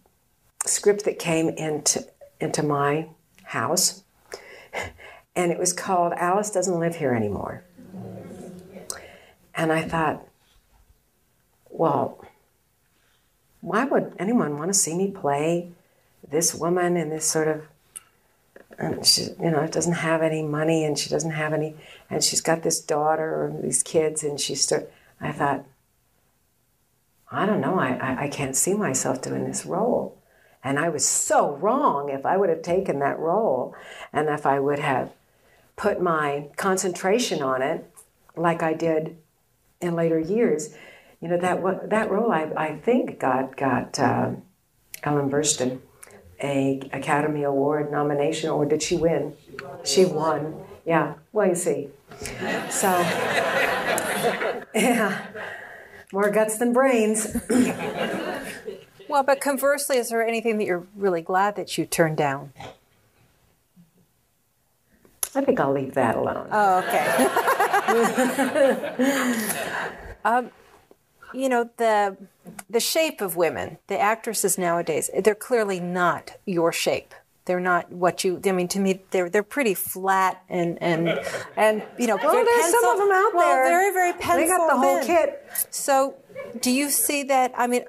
script 0.65 1.05
that 1.05 1.17
came 1.17 1.47
into, 1.47 2.05
into 2.41 2.61
my 2.61 3.07
house, 3.43 4.03
and 5.33 5.49
it 5.49 5.57
was 5.57 5.71
called 5.71 6.11
Alice 6.17 6.51
Doesn't 6.51 6.77
Live 6.77 6.97
Here 6.97 7.13
Anymore. 7.13 7.63
And 9.59 9.73
I 9.73 9.81
thought, 9.81 10.25
well, 11.69 12.23
why 13.59 13.83
would 13.83 14.13
anyone 14.17 14.57
want 14.57 14.69
to 14.69 14.73
see 14.73 14.95
me 14.95 15.11
play 15.11 15.73
this 16.25 16.55
woman 16.55 16.95
in 16.95 17.09
this 17.09 17.25
sort 17.25 17.49
of 17.49 19.05
she 19.05 19.23
you 19.23 19.51
know 19.51 19.59
it 19.59 19.73
doesn't 19.73 19.99
have 20.07 20.21
any 20.21 20.41
money 20.43 20.85
and 20.85 20.97
she 20.97 21.09
doesn't 21.09 21.31
have 21.31 21.51
any 21.51 21.75
and 22.09 22.23
she's 22.23 22.39
got 22.39 22.63
this 22.63 22.79
daughter 22.79 23.43
or 23.43 23.61
these 23.61 23.83
kids 23.83 24.23
and 24.23 24.39
she's 24.39 24.63
still 24.63 24.87
i 25.19 25.33
thought 25.33 25.65
i 27.29 27.45
don't 27.45 27.59
know 27.59 27.77
I, 27.77 27.95
I, 27.95 28.23
I 28.23 28.27
can't 28.29 28.55
see 28.55 28.73
myself 28.73 29.21
doing 29.21 29.43
this 29.43 29.65
role. 29.65 30.17
And 30.63 30.79
i 30.79 30.87
was 30.87 31.05
so 31.05 31.57
wrong 31.57 32.09
if 32.09 32.25
i 32.25 32.37
would 32.37 32.49
have 32.49 32.61
taken 32.61 32.99
that 32.99 33.19
role 33.19 33.75
and 34.13 34.29
if 34.29 34.45
i 34.45 34.57
would 34.57 34.79
have 34.79 35.11
put 35.75 36.01
my 36.01 36.47
concentration 36.55 37.41
on 37.41 37.61
it 37.61 37.85
like 38.37 38.63
i 38.63 38.73
did 38.73 39.17
in 39.81 39.95
later 39.95 40.19
years 40.19 40.75
you 41.21 41.27
know 41.27 41.37
that 41.37 41.89
that 41.89 42.11
role 42.11 42.31
I, 42.31 42.51
I 42.55 42.75
think 42.77 43.19
got 43.19 43.57
got 43.57 43.99
uh, 43.99 44.31
Ellen 45.03 45.29
Burstyn 45.29 45.79
a 46.41 46.79
Academy 46.93 47.43
Award 47.43 47.91
nomination, 47.91 48.49
or 48.49 48.65
did 48.65 48.81
she 48.81 48.95
win? 48.95 49.35
She 49.83 50.05
won. 50.05 50.63
Yeah. 50.85 51.15
Well, 51.33 51.47
you 51.47 51.55
see. 51.55 51.89
So, 52.69 52.87
yeah, 54.75 55.25
more 56.11 56.29
guts 56.29 56.57
than 56.57 56.73
brains. 56.73 57.35
Well, 59.07 59.23
but 59.23 59.41
conversely, 59.41 59.97
is 59.97 60.09
there 60.09 60.23
anything 60.23 60.59
that 60.59 60.65
you're 60.65 60.85
really 60.95 61.23
glad 61.23 61.55
that 61.55 61.79
you 61.79 61.87
turned 61.87 62.15
down? 62.15 62.53
I 65.33 65.43
think 65.43 65.59
I'll 65.59 65.73
leave 65.73 65.95
that 65.95 66.15
alone. 66.15 66.47
Oh, 66.51 66.77
okay. 66.77 67.55
um, 70.25 70.51
you 71.33 71.49
know 71.49 71.69
the 71.77 72.17
the 72.69 72.79
shape 72.79 73.21
of 73.21 73.35
women, 73.35 73.77
the 73.87 73.99
actresses 73.99 74.57
nowadays, 74.57 75.09
they're 75.23 75.35
clearly 75.35 75.79
not 75.79 76.37
your 76.45 76.71
shape. 76.71 77.13
They're 77.45 77.59
not 77.59 77.91
what 77.91 78.23
you. 78.23 78.39
I 78.45 78.51
mean, 78.51 78.67
to 78.69 78.79
me, 78.79 79.01
they're 79.09 79.29
they're 79.29 79.41
pretty 79.41 79.73
flat 79.73 80.43
and 80.49 80.77
and 80.81 81.19
and 81.57 81.83
you 81.97 82.05
know. 82.05 82.17
well, 82.17 82.45
there's 82.45 82.71
some 82.71 82.85
of 82.85 82.97
them 82.99 83.11
out 83.11 83.31
there 83.31 83.33
well, 83.33 83.55
there. 83.55 83.69
very 83.69 83.93
very 83.93 84.13
pencil. 84.13 84.37
They 84.37 84.47
got 84.47 84.69
the 84.69 84.77
whole 84.77 85.03
kit. 85.03 85.43
So, 85.71 86.15
do 86.61 86.69
you 86.69 86.89
see 86.89 87.23
that? 87.23 87.51
I 87.57 87.65
mean, 87.65 87.85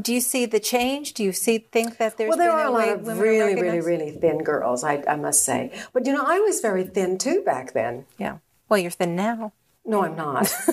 do 0.00 0.12
you 0.12 0.20
see 0.20 0.46
the 0.46 0.60
change? 0.60 1.14
Do 1.14 1.24
you 1.24 1.32
see 1.32 1.58
think 1.58 1.98
that 1.98 2.16
there's 2.16 2.28
Well, 2.28 2.38
there 2.38 2.50
been 2.50 2.60
are 2.60 2.66
a 2.66 2.70
lot 2.70 2.88
of 2.88 3.18
really, 3.18 3.54
really, 3.54 3.80
really 3.80 4.10
thin 4.12 4.42
girls, 4.42 4.84
I, 4.84 5.02
I 5.08 5.16
must 5.16 5.44
say. 5.44 5.72
But 5.92 6.06
you 6.06 6.12
know, 6.12 6.24
I 6.24 6.40
was 6.40 6.60
very 6.60 6.84
thin 6.84 7.18
too 7.18 7.42
back 7.44 7.72
then. 7.72 8.06
Yeah. 8.18 8.38
Well, 8.74 8.82
you're 8.82 8.90
thin 8.90 9.14
now. 9.14 9.52
No, 9.86 10.02
I'm 10.02 10.16
not. 10.16 10.52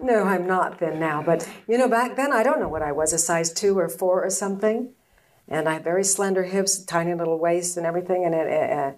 No, 0.00 0.24
I'm 0.24 0.46
not 0.46 0.78
thin 0.78 1.00
now. 1.00 1.20
But 1.20 1.48
you 1.66 1.76
know, 1.76 1.88
back 1.88 2.14
then 2.14 2.32
I 2.32 2.44
don't 2.44 2.60
know 2.60 2.68
what 2.68 2.82
I 2.82 2.92
was, 2.92 3.12
a 3.12 3.18
size 3.18 3.52
two 3.52 3.76
or 3.76 3.88
four 3.88 4.24
or 4.24 4.30
something. 4.30 4.90
And 5.48 5.68
I 5.68 5.72
had 5.74 5.82
very 5.82 6.04
slender 6.04 6.44
hips, 6.44 6.78
tiny 6.84 7.12
little 7.14 7.40
waist, 7.40 7.76
and 7.76 7.84
everything. 7.84 8.24
And 8.24 8.36
it, 8.36 8.70
uh, 8.70 8.92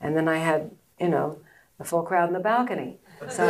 and 0.00 0.16
then 0.16 0.28
I 0.28 0.36
had, 0.36 0.70
you 1.00 1.08
know, 1.08 1.40
the 1.78 1.84
full 1.84 2.04
crowd 2.04 2.28
in 2.28 2.32
the 2.32 2.38
balcony. 2.38 2.98
So. 3.28 3.44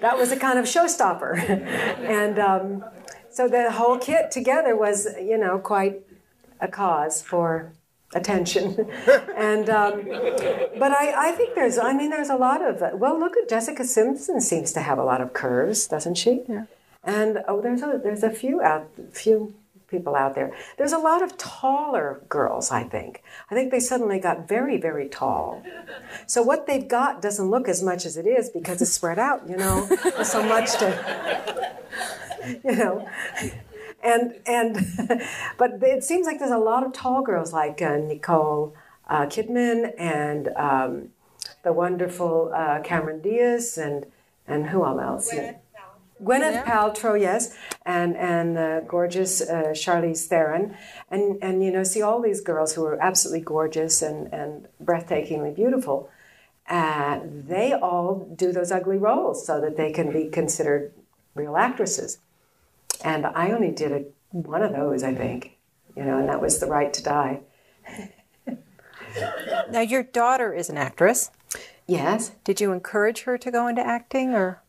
that 0.00 0.16
was 0.16 0.32
a 0.32 0.36
kind 0.36 0.58
of 0.58 0.64
showstopper, 0.64 1.38
and 2.00 2.40
um, 2.40 2.84
so 3.30 3.46
the 3.46 3.70
whole 3.70 3.98
kit 3.98 4.32
together 4.32 4.76
was, 4.76 5.06
you 5.20 5.38
know, 5.38 5.60
quite 5.60 6.02
a 6.62 6.68
cause 6.68 7.20
for 7.20 7.72
attention. 8.14 8.86
and 9.36 9.68
um, 9.68 10.04
but 10.78 10.92
I, 10.92 11.30
I 11.30 11.32
think 11.32 11.54
there's, 11.54 11.76
I 11.76 11.92
mean, 11.92 12.10
there's 12.10 12.30
a 12.30 12.36
lot 12.36 12.62
of 12.62 12.98
well, 12.98 13.18
look 13.18 13.36
at 13.36 13.48
Jessica 13.48 13.84
Simpson 13.84 14.40
seems 14.40 14.72
to 14.72 14.80
have 14.80 14.98
a 14.98 15.04
lot 15.04 15.20
of 15.20 15.32
curves, 15.34 15.86
doesn't 15.86 16.14
she? 16.14 16.42
Yeah. 16.48 16.64
And 17.04 17.42
oh, 17.48 17.60
there's 17.60 17.82
a 17.82 18.00
there's 18.02 18.22
a 18.22 18.30
few 18.30 18.62
out 18.62 18.88
few 19.12 19.54
people 19.88 20.14
out 20.14 20.34
there. 20.34 20.56
There's 20.78 20.92
a 20.92 20.98
lot 20.98 21.20
of 21.20 21.36
taller 21.36 22.22
girls. 22.28 22.70
I 22.70 22.84
think. 22.84 23.22
I 23.50 23.54
think 23.54 23.72
they 23.72 23.80
suddenly 23.80 24.20
got 24.20 24.46
very 24.46 24.78
very 24.80 25.08
tall. 25.08 25.64
So 26.26 26.42
what 26.42 26.66
they've 26.68 26.86
got 26.86 27.20
doesn't 27.20 27.50
look 27.50 27.68
as 27.68 27.82
much 27.82 28.06
as 28.06 28.16
it 28.16 28.26
is 28.26 28.50
because 28.50 28.80
it's 28.80 28.92
spread 28.92 29.18
out. 29.18 29.48
You 29.48 29.56
know, 29.56 29.86
There's 30.04 30.30
so 30.30 30.42
much 30.42 30.72
to. 30.78 31.68
You 32.64 32.74
know 32.74 33.08
and 34.02 34.34
and 34.46 34.76
but 35.58 35.82
it 35.82 36.04
seems 36.04 36.26
like 36.26 36.38
there's 36.38 36.50
a 36.50 36.58
lot 36.58 36.84
of 36.84 36.92
tall 36.92 37.22
girls 37.22 37.52
like 37.52 37.80
uh, 37.80 37.96
Nicole 37.96 38.74
uh, 39.08 39.26
Kidman 39.26 39.92
and 39.98 40.48
um, 40.56 41.08
the 41.62 41.72
wonderful 41.72 42.52
uh, 42.54 42.80
Cameron 42.80 43.20
Diaz 43.20 43.78
and 43.78 44.06
and 44.46 44.68
who 44.68 44.84
else? 44.84 45.32
Gwyneth, 45.32 45.56
Gwyneth 46.22 46.64
Paltrow, 46.64 47.20
yes, 47.20 47.56
and 47.84 48.16
and 48.16 48.56
the 48.56 48.84
gorgeous 48.86 49.40
uh, 49.40 49.72
Charlize 49.74 50.26
Theron, 50.26 50.76
and 51.10 51.38
and 51.42 51.64
you 51.64 51.70
know 51.70 51.84
see 51.84 52.02
all 52.02 52.20
these 52.20 52.40
girls 52.40 52.74
who 52.74 52.84
are 52.84 53.00
absolutely 53.00 53.40
gorgeous 53.44 54.02
and 54.02 54.32
and 54.32 54.68
breathtakingly 54.82 55.54
beautiful, 55.54 56.10
And 56.66 57.48
they 57.48 57.72
all 57.72 58.26
do 58.36 58.52
those 58.52 58.70
ugly 58.72 58.98
roles 58.98 59.46
so 59.46 59.60
that 59.60 59.76
they 59.76 59.92
can 59.92 60.12
be 60.12 60.28
considered 60.28 60.92
real 61.34 61.56
actresses. 61.56 62.18
And 63.04 63.26
I 63.26 63.50
only 63.52 63.70
did 63.70 63.92
a, 63.92 64.04
one 64.30 64.62
of 64.62 64.72
those, 64.72 65.02
I 65.02 65.14
think, 65.14 65.58
you 65.96 66.04
know, 66.04 66.18
and 66.18 66.28
that 66.28 66.40
was 66.40 66.58
The 66.60 66.66
Right 66.66 66.92
to 66.92 67.02
Die. 67.02 67.40
Now, 69.70 69.80
your 69.80 70.02
daughter 70.02 70.54
is 70.54 70.70
an 70.70 70.78
actress. 70.78 71.30
Yes. 71.86 72.32
Did 72.44 72.62
you 72.62 72.72
encourage 72.72 73.22
her 73.24 73.36
to 73.36 73.50
go 73.50 73.66
into 73.66 73.86
acting, 73.86 74.32
or 74.32 74.62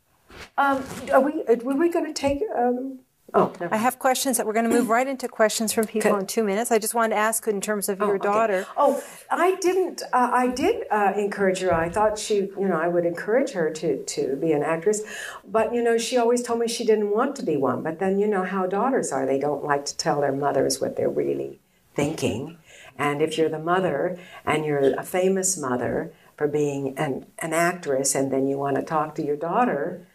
Um, 0.58 0.84
are 1.14 1.22
we, 1.22 1.44
were 1.64 1.76
we 1.76 1.90
going 1.90 2.06
to 2.06 2.14
take, 2.14 2.42
um, 2.54 3.00
oh, 3.34 3.54
I 3.72 3.78
have 3.78 4.00
questions 4.00 4.38
that 4.38 4.46
we're 4.46 4.54
going 4.54 4.70
to 4.70 4.76
move 4.76 4.90
right 4.90 5.08
into 5.08 5.28
questions 5.28 5.74
from 5.74 5.86
people 5.88 6.16
in 6.16 6.28
two 6.28 6.44
minutes. 6.44 6.72
I 6.72 6.80
just 6.80 6.94
wanted 6.94 7.16
to 7.16 7.20
ask 7.20 7.48
in 7.48 7.62
terms 7.62 7.90
of 7.90 8.00
your 8.00 8.16
okay. 8.16 8.24
daughter. 8.24 8.68
Oh, 8.78 9.04
I 9.30 9.56
didn't. 9.56 10.04
Uh, 10.14 10.30
I 10.34 10.48
did 10.48 10.86
uh, 10.92 11.14
encourage 11.16 11.60
her. 11.60 11.74
I 11.74 11.90
thought 11.90 12.20
she, 12.20 12.36
you 12.36 12.68
know, 12.68 12.80
I 12.80 12.88
would 12.88 13.06
encourage 13.06 13.52
her 13.52 13.72
to 13.72 14.04
to 14.04 14.36
be 14.36 14.52
an 14.52 14.64
actress, 14.64 15.02
but 15.46 15.74
you 15.74 15.84
know, 15.84 15.98
she 15.98 16.18
always 16.18 16.44
told 16.44 16.60
me 16.60 16.68
she 16.68 16.86
didn't 16.86 17.12
want 17.12 17.36
to 17.38 17.44
be 17.44 17.58
one. 17.58 17.82
But 17.84 18.00
then 18.00 18.20
you 18.20 18.28
know 18.28 18.44
how 18.44 18.68
daughters 18.68 19.12
are; 19.12 19.26
they 19.26 19.40
don't 19.40 19.64
like 19.64 19.86
to 19.86 19.98
tell 19.98 20.22
their 20.22 20.34
mothers 20.34 20.80
what 20.80 20.96
they're 20.96 21.10
really 21.10 21.60
thinking. 21.96 22.58
And 22.98 23.22
if 23.22 23.38
you're 23.38 23.50
the 23.50 23.60
mother 23.60 24.20
and 24.46 24.66
you're 24.66 24.94
a 24.94 25.04
famous 25.04 25.58
mother 25.58 26.14
for 26.38 26.48
being 26.48 26.98
an 26.98 27.26
an 27.40 27.54
actress, 27.54 28.16
and 28.16 28.32
then 28.32 28.48
you 28.48 28.58
want 28.58 28.76
to 28.76 28.84
talk 28.84 29.16
to 29.16 29.26
your 29.26 29.38
daughter 29.38 30.08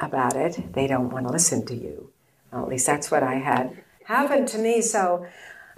about 0.00 0.34
it, 0.36 0.72
they 0.72 0.86
don't 0.86 1.10
want 1.10 1.26
to 1.26 1.32
listen 1.32 1.64
to 1.66 1.74
you. 1.74 2.13
Well, 2.54 2.62
at 2.62 2.68
least 2.68 2.86
that's 2.86 3.10
what 3.10 3.24
I 3.24 3.34
had 3.34 3.76
happened 4.04 4.46
to 4.48 4.58
me. 4.58 4.80
So 4.80 5.26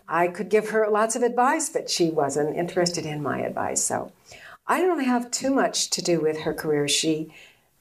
I 0.06 0.28
could 0.28 0.50
give 0.50 0.68
her 0.70 0.86
lots 0.90 1.16
of 1.16 1.22
advice, 1.22 1.70
but 1.70 1.88
she 1.88 2.10
wasn't 2.10 2.54
interested 2.54 3.06
in 3.06 3.22
my 3.22 3.40
advice. 3.40 3.82
So 3.82 4.12
I 4.66 4.80
don't 4.80 4.90
really 4.90 5.06
have 5.06 5.30
too 5.30 5.54
much 5.54 5.88
to 5.90 6.02
do 6.02 6.20
with 6.20 6.40
her 6.40 6.52
career. 6.52 6.86
She 6.86 7.32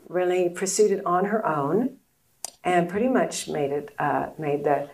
really 0.08 0.48
pursued 0.48 0.92
it 0.92 1.06
on 1.06 1.26
her 1.26 1.46
own 1.46 1.98
and 2.64 2.88
pretty 2.88 3.10
much 3.10 3.50
made 3.50 3.72
it, 3.72 3.94
uh, 4.00 4.30
made 4.38 4.64
the, 4.64 4.90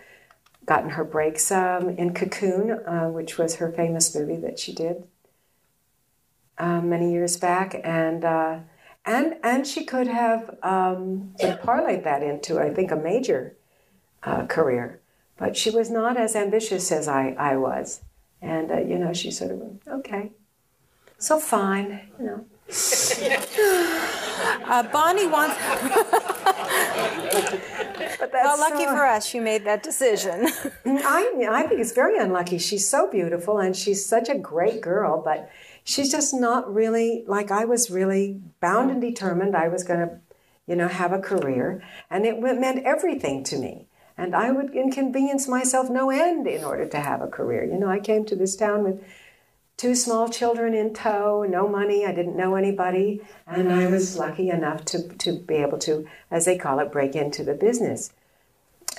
gotten 0.66 0.90
her 0.92 1.04
breaks 1.04 1.52
um, 1.52 1.90
in 1.90 2.16
Cocoon, 2.16 2.72
uh, 2.72 3.08
which 3.10 3.38
was 3.38 3.58
her 3.58 3.72
famous 3.72 4.16
movie 4.16 4.38
that 4.38 4.58
she 4.58 4.74
did 4.74 5.04
uh, 6.58 6.82
many 6.82 7.12
years 7.12 7.38
back. 7.38 7.80
And, 7.84 8.26
uh, 8.26 8.60
and, 9.06 9.36
and 9.44 9.68
she 9.68 9.86
could 9.86 10.08
have 10.08 10.58
um, 10.64 11.36
parlayed 11.40 12.04
that 12.04 12.24
into, 12.24 12.60
I 12.60 12.74
think, 12.74 12.90
a 12.90 12.96
major 12.96 13.58
uh, 14.24 14.46
career 14.46 15.02
but 15.42 15.58
she 15.58 15.72
was 15.72 15.90
not 15.90 16.18
as 16.18 16.36
ambitious 16.36 16.92
as 16.92 17.08
I, 17.08 17.30
I 17.32 17.58
was. 17.58 18.02
And, 18.44 18.72
uh, 18.72 18.78
you 18.82 19.00
know, 19.00 19.12
she 19.12 19.32
sort 19.32 19.50
of 19.50 19.58
went, 19.58 19.82
okay, 19.88 20.32
so 21.18 21.40
fine, 21.40 22.02
you 22.20 22.26
know. 22.26 22.46
Uh, 24.66 24.84
Bonnie 24.84 25.28
wants. 25.28 25.56
But 28.20 28.32
that's 28.32 28.46
Well, 28.46 28.60
lucky 28.60 28.86
for 28.86 29.06
us, 29.06 29.26
she 29.26 29.40
made 29.40 29.66
that 29.66 29.84
decision. 29.84 30.48
I, 30.86 31.48
I 31.50 31.64
think 31.64 31.80
it's 31.82 31.92
very 31.92 32.18
unlucky. 32.18 32.58
She's 32.58 32.88
so 32.88 33.10
beautiful 33.10 33.58
and 33.58 33.76
she's 33.76 34.06
such 34.06 34.30
a 34.30 34.38
great 34.38 34.82
girl, 34.82 35.22
but 35.24 35.50
she's 35.84 36.12
just 36.12 36.34
not 36.34 36.72
really 36.72 37.24
like 37.28 37.52
I 37.52 37.66
was 37.66 37.92
really 37.92 38.42
bound 38.60 38.90
and 38.92 39.02
determined 39.02 39.56
I 39.56 39.68
was 39.68 39.84
going 39.84 40.00
to, 40.00 40.20
you 40.68 40.76
know, 40.76 40.88
have 40.88 41.14
a 41.14 41.20
career. 41.20 41.84
And 42.10 42.26
it 42.26 42.40
meant 42.40 42.84
everything 42.86 43.44
to 43.46 43.58
me. 43.58 43.88
And 44.22 44.36
I 44.36 44.52
would 44.52 44.76
inconvenience 44.76 45.48
myself 45.48 45.90
no 45.90 46.12
end 46.12 46.46
in 46.46 46.64
order 46.64 46.86
to 46.86 47.00
have 47.00 47.24
a 47.24 47.28
career. 47.28 47.64
You 47.64 47.80
know, 47.80 47.90
I 47.90 48.00
came 48.00 48.24
to 48.26 48.36
this 48.36 48.56
town 48.56 48.84
with 48.84 49.04
two 49.78 49.96
small 49.96 50.30
children 50.30 50.76
in 50.76 50.94
tow, 50.94 51.44
no 51.50 51.68
money, 51.68 52.06
I 52.06 52.14
didn't 52.14 52.38
know 52.38 52.54
anybody, 52.54 53.22
and 53.48 53.74
I 53.74 53.88
was 53.88 54.16
lucky 54.16 54.52
enough 54.52 54.86
to, 54.86 55.08
to 55.08 55.40
be 55.40 55.56
able 55.56 55.80
to, 55.80 56.08
as 56.30 56.46
they 56.46 56.56
call 56.56 56.78
it, 56.78 56.92
break 56.92 57.16
into 57.16 57.44
the 57.44 57.56
business. 57.56 58.14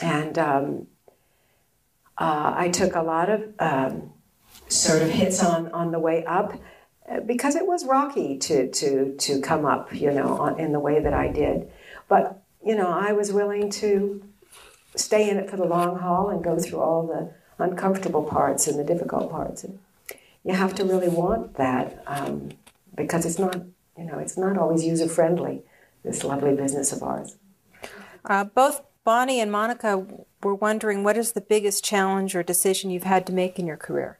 And 0.00 0.36
um, 0.40 0.88
uh, 2.18 2.54
I 2.56 2.70
took 2.70 2.96
a 2.96 3.02
lot 3.02 3.30
of 3.30 3.44
um, 3.60 4.10
sort 4.66 5.02
of 5.02 5.10
hits 5.10 5.40
on, 5.40 5.70
on 5.70 5.92
the 5.92 6.00
way 6.00 6.24
up 6.24 6.60
uh, 7.08 7.20
because 7.20 7.54
it 7.54 7.68
was 7.68 7.86
rocky 7.86 8.38
to, 8.38 8.68
to, 8.72 9.14
to 9.18 9.40
come 9.40 9.66
up, 9.66 9.94
you 9.94 10.10
know, 10.10 10.46
in 10.56 10.72
the 10.72 10.80
way 10.80 10.98
that 10.98 11.14
I 11.14 11.28
did. 11.28 11.70
But, 12.08 12.42
you 12.66 12.74
know, 12.74 12.88
I 12.88 13.12
was 13.12 13.32
willing 13.32 13.70
to 13.70 14.24
stay 14.96 15.28
in 15.28 15.36
it 15.36 15.50
for 15.50 15.56
the 15.56 15.64
long 15.64 15.98
haul 15.98 16.28
and 16.28 16.42
go 16.42 16.58
through 16.58 16.80
all 16.80 17.06
the 17.06 17.32
uncomfortable 17.62 18.22
parts 18.22 18.66
and 18.66 18.78
the 18.78 18.84
difficult 18.84 19.30
parts. 19.30 19.64
And 19.64 19.78
you 20.44 20.54
have 20.54 20.74
to 20.76 20.84
really 20.84 21.08
want 21.08 21.54
that 21.54 22.02
um, 22.06 22.50
because 22.94 23.24
it's 23.24 23.38
not, 23.38 23.56
you 23.96 24.04
know, 24.04 24.18
it's 24.18 24.36
not 24.36 24.58
always 24.58 24.84
user 24.84 25.08
friendly. 25.08 25.62
This 26.02 26.24
lovely 26.24 26.54
business 26.54 26.92
of 26.92 27.02
ours. 27.02 27.36
Uh, 28.24 28.42
both 28.42 28.82
Bonnie 29.04 29.40
and 29.40 29.52
Monica 29.52 30.04
were 30.42 30.54
wondering 30.54 31.04
what 31.04 31.16
is 31.16 31.32
the 31.32 31.40
biggest 31.40 31.84
challenge 31.84 32.34
or 32.34 32.42
decision 32.42 32.90
you've 32.90 33.04
had 33.04 33.26
to 33.26 33.32
make 33.32 33.58
in 33.58 33.66
your 33.66 33.76
career? 33.76 34.18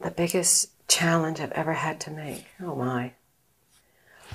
The 0.00 0.10
biggest 0.10 0.70
challenge 0.88 1.40
I've 1.40 1.52
ever 1.52 1.72
had 1.72 1.98
to 2.00 2.10
make. 2.10 2.44
Oh 2.60 2.74
my! 2.74 3.12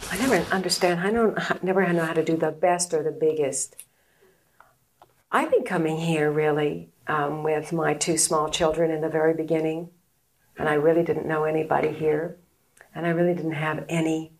I 0.09 0.17
never 0.17 0.37
understand. 0.53 0.99
I 0.99 1.11
don't. 1.11 1.37
I 1.37 1.57
never 1.61 1.91
know 1.93 2.05
how 2.05 2.13
to 2.13 2.23
do 2.23 2.35
the 2.35 2.51
best 2.51 2.93
or 2.93 3.03
the 3.03 3.11
biggest. 3.11 3.75
I 5.31 5.45
think 5.45 5.65
coming 5.65 5.97
here 5.97 6.29
really 6.29 6.89
um, 7.07 7.43
with 7.43 7.71
my 7.71 7.93
two 7.93 8.17
small 8.17 8.49
children 8.49 8.91
in 8.91 8.99
the 8.99 9.09
very 9.09 9.33
beginning, 9.33 9.89
and 10.57 10.67
I 10.67 10.73
really 10.73 11.03
didn't 11.03 11.25
know 11.25 11.45
anybody 11.45 11.89
here, 11.89 12.37
and 12.93 13.05
I 13.05 13.11
really 13.11 13.33
didn't 13.33 13.53
have 13.53 13.85
any 13.87 14.33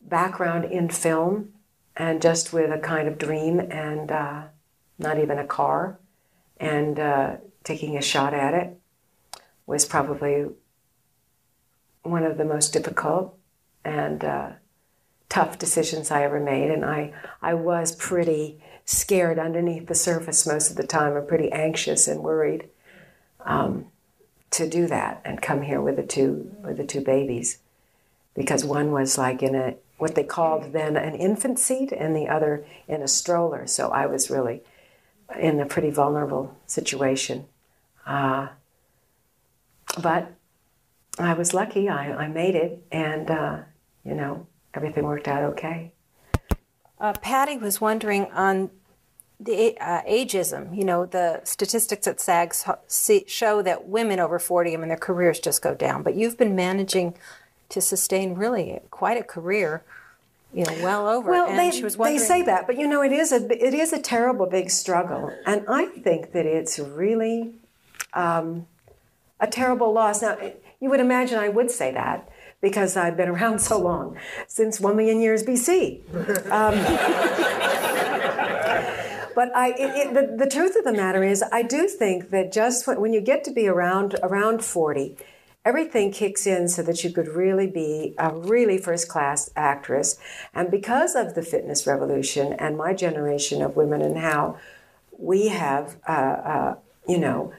background 0.00 0.64
in 0.64 0.88
film, 0.88 1.50
and 1.96 2.22
just 2.22 2.52
with 2.52 2.72
a 2.72 2.78
kind 2.78 3.08
of 3.08 3.18
dream 3.18 3.60
and 3.60 4.10
uh, 4.10 4.44
not 4.98 5.18
even 5.18 5.38
a 5.38 5.46
car, 5.46 6.00
and 6.56 6.98
uh, 6.98 7.36
taking 7.62 7.98
a 7.98 8.02
shot 8.02 8.32
at 8.32 8.54
it 8.54 8.80
was 9.66 9.84
probably 9.84 10.46
one 12.02 12.24
of 12.24 12.38
the 12.38 12.44
most 12.44 12.72
difficult 12.72 13.36
and 13.84 14.24
uh, 14.24 14.50
tough 15.28 15.58
decisions 15.58 16.10
I 16.10 16.24
ever 16.24 16.40
made, 16.40 16.70
and 16.70 16.86
I 16.86 17.12
I 17.42 17.52
was 17.52 17.94
pretty 17.94 18.62
scared 18.90 19.38
underneath 19.38 19.86
the 19.86 19.94
surface 19.94 20.44
most 20.46 20.68
of 20.70 20.76
the 20.76 20.86
time. 20.86 21.16
I'm 21.16 21.26
pretty 21.26 21.50
anxious 21.52 22.08
and 22.08 22.22
worried 22.22 22.68
um, 23.44 23.86
to 24.50 24.68
do 24.68 24.88
that 24.88 25.22
and 25.24 25.40
come 25.40 25.62
here 25.62 25.80
with 25.80 25.94
the 25.94 26.02
two 26.02 26.50
with 26.62 26.76
the 26.76 26.84
two 26.84 27.00
babies, 27.00 27.58
because 28.34 28.64
one 28.64 28.90
was 28.90 29.16
like 29.16 29.42
in 29.42 29.54
a 29.54 29.76
what 29.98 30.16
they 30.16 30.24
called 30.24 30.72
then 30.72 30.96
an 30.96 31.14
infant 31.14 31.58
seat, 31.58 31.92
and 31.92 32.16
the 32.16 32.26
other 32.26 32.64
in 32.88 33.00
a 33.00 33.08
stroller. 33.08 33.66
So 33.66 33.90
I 33.90 34.06
was 34.06 34.28
really 34.28 34.62
in 35.38 35.60
a 35.60 35.66
pretty 35.66 35.90
vulnerable 35.90 36.56
situation. 36.66 37.44
Uh, 38.04 38.48
but 40.02 40.32
I 41.18 41.34
was 41.34 41.54
lucky. 41.54 41.88
I, 41.88 42.24
I 42.24 42.28
made 42.28 42.56
it, 42.56 42.82
and 42.90 43.30
uh, 43.30 43.58
you 44.04 44.14
know 44.14 44.48
everything 44.74 45.04
worked 45.04 45.28
out 45.28 45.44
okay. 45.44 45.92
Uh, 46.98 47.12
Patty 47.14 47.56
was 47.56 47.80
wondering 47.80 48.26
on 48.32 48.70
the 49.40 49.76
uh, 49.80 50.02
ageism. 50.02 50.76
You 50.76 50.84
know, 50.84 51.06
the 51.06 51.40
statistics 51.44 52.06
at 52.06 52.20
SAG 52.20 52.54
so- 52.54 52.78
see- 52.86 53.24
show 53.26 53.62
that 53.62 53.88
women 53.88 54.20
over 54.20 54.38
40, 54.38 54.74
I 54.74 54.76
mean, 54.76 54.88
their 54.88 54.96
careers 54.96 55.40
just 55.40 55.62
go 55.62 55.74
down. 55.74 56.02
But 56.02 56.14
you've 56.14 56.36
been 56.36 56.54
managing 56.54 57.14
to 57.70 57.80
sustain 57.80 58.34
really 58.34 58.80
quite 58.90 59.18
a 59.18 59.22
career, 59.22 59.82
you 60.52 60.64
know, 60.64 60.74
well 60.82 61.08
over. 61.08 61.30
Well, 61.30 61.48
and 61.48 61.58
they, 61.58 61.70
she 61.70 61.82
was 61.82 61.96
they 61.96 62.18
say 62.18 62.42
that, 62.42 62.66
but 62.66 62.76
you 62.76 62.86
know, 62.86 63.02
it 63.02 63.12
is 63.12 63.32
a 63.32 63.66
it 63.66 63.74
is 63.74 63.92
a 63.92 64.00
terrible 64.00 64.46
big 64.46 64.70
struggle, 64.70 65.32
and 65.46 65.64
I 65.68 65.86
think 65.86 66.32
that 66.32 66.46
it's 66.46 66.78
really 66.78 67.52
um, 68.12 68.66
a 69.38 69.46
terrible 69.46 69.92
loss. 69.92 70.20
Now, 70.20 70.36
you 70.80 70.90
would 70.90 71.00
imagine 71.00 71.38
I 71.38 71.48
would 71.48 71.70
say 71.70 71.92
that 71.92 72.28
because 72.60 72.96
I've 72.96 73.16
been 73.16 73.28
around 73.28 73.60
so 73.70 73.78
long, 73.78 74.16
since 74.48 74.80
one 74.80 74.96
million 74.96 75.20
years 75.20 75.44
BC. 75.44 76.00
But 79.34 79.54
I, 79.56 79.70
it, 79.70 79.78
it, 79.78 80.14
the, 80.14 80.44
the 80.44 80.50
truth 80.50 80.76
of 80.76 80.84
the 80.84 80.92
matter 80.92 81.22
is, 81.22 81.42
I 81.52 81.62
do 81.62 81.86
think 81.86 82.30
that 82.30 82.52
just 82.52 82.86
when, 82.86 83.00
when 83.00 83.12
you 83.12 83.20
get 83.20 83.44
to 83.44 83.52
be 83.52 83.68
around 83.68 84.16
around 84.22 84.64
forty, 84.64 85.16
everything 85.64 86.10
kicks 86.10 86.46
in 86.46 86.68
so 86.68 86.82
that 86.82 87.04
you 87.04 87.10
could 87.12 87.28
really 87.28 87.66
be 87.66 88.14
a 88.18 88.34
really 88.34 88.78
first 88.78 89.08
class 89.08 89.50
actress. 89.54 90.18
And 90.54 90.70
because 90.70 91.14
of 91.14 91.34
the 91.34 91.42
fitness 91.42 91.86
revolution 91.86 92.54
and 92.54 92.76
my 92.76 92.94
generation 92.94 93.62
of 93.62 93.76
women 93.76 94.02
and 94.02 94.18
how 94.18 94.58
we 95.18 95.48
have, 95.48 95.96
uh, 96.08 96.12
uh, 96.12 96.74
you 97.06 97.18
know, 97.18 97.52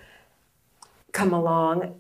come 1.12 1.32
along, 1.32 2.00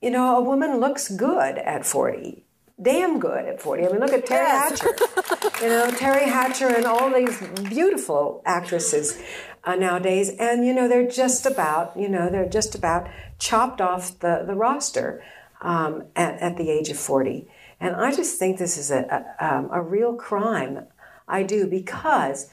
you 0.00 0.10
know, 0.10 0.36
a 0.36 0.42
woman 0.42 0.78
looks 0.78 1.08
good 1.10 1.58
at 1.58 1.84
forty 1.84 2.44
damn 2.80 3.18
good 3.18 3.44
at 3.46 3.60
40. 3.60 3.86
I 3.86 3.88
mean, 3.90 4.00
look 4.00 4.12
at 4.12 4.24
Teri 4.26 4.30
Yes. 4.30 4.80
Hatcher. 4.80 5.64
you 5.64 5.68
know, 5.68 5.90
Teri 5.90 6.24
Hatcher 6.26 6.68
and 6.68 6.86
all 6.86 7.10
these 7.12 7.40
beautiful 7.68 8.42
actresses 8.46 9.20
uh, 9.64 9.74
nowadays. 9.74 10.30
And, 10.38 10.64
you 10.66 10.72
know, 10.72 10.88
they're 10.88 11.08
just 11.08 11.44
about, 11.46 11.96
you 11.96 12.08
know, 12.08 12.28
they're 12.30 12.48
just 12.48 12.74
about 12.74 13.08
chopped 13.38 13.80
off 13.80 14.18
the, 14.20 14.44
the 14.46 14.54
roster. 14.54 15.22
um, 15.60 16.04
at, 16.14 16.38
at, 16.40 16.56
the 16.56 16.70
age 16.70 16.88
of 16.88 16.96
40. 16.98 17.48
And 17.80 17.96
I 17.96 18.12
just 18.14 18.38
think 18.38 18.58
this 18.58 18.78
is 18.78 18.90
a, 18.92 19.34
a, 19.40 19.44
um, 19.56 19.68
a 19.72 19.80
real 19.82 20.14
crime. 20.14 20.86
I 21.26 21.42
do 21.42 21.66
because 21.66 22.48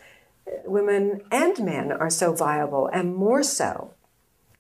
women 0.66 1.22
and 1.32 1.60
men 1.64 1.92
are 1.92 2.10
so 2.10 2.34
viable 2.34 2.88
and 2.88 3.16
more 3.16 3.44
so 3.44 3.94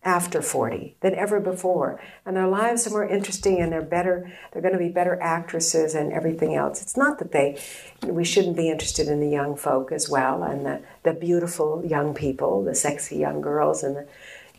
after 0.06 0.40
40 0.40 0.95
than 1.02 1.15
ever 1.15 1.40
before. 1.40 1.99
And 2.26 2.38
their 2.38 2.48
lives 2.48 2.86
are 2.86 2.91
more 2.91 3.07
interesting 3.07 3.60
and 3.60 3.72
they're 3.72 3.82
better, 3.82 4.32
they're 4.52 4.61
going 4.61 4.76
to 4.76 4.80
be 4.80 4.90
better 4.90 5.19
actresses 5.19 5.95
and 5.95 6.14
everything 6.14 6.53
else. 6.53 6.82
It's 6.82 6.95
not 6.95 7.18
that 7.19 7.32
they, 7.32 7.60
we 8.03 8.23
shouldn't 8.23 8.56
be 8.56 8.69
interested 8.69 9.07
in 9.07 9.19
the 9.19 9.27
young 9.27 9.56
folk 9.56 9.91
as 9.91 10.07
well 10.07 10.44
and 10.44 10.64
the, 10.64 10.82
the 11.02 11.14
beautiful 11.14 11.84
young 11.84 12.14
people, 12.14 12.64
the 12.64 12.76
sexy 12.76 13.18
young 13.18 13.41
girls 13.41 13.82
and 13.82 13.95
the, 13.95 14.07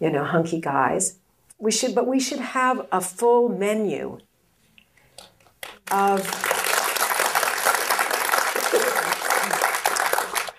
you 0.00 0.10
know, 0.10 0.24
hunky 0.24 0.60
guys. 0.60 1.16
We 1.58 1.70
should, 1.70 1.94
but 1.94 2.08
we 2.08 2.18
should 2.18 2.40
have 2.40 2.86
a 2.90 3.00
full 3.00 3.48
menu 3.48 4.18
of, 5.92 6.20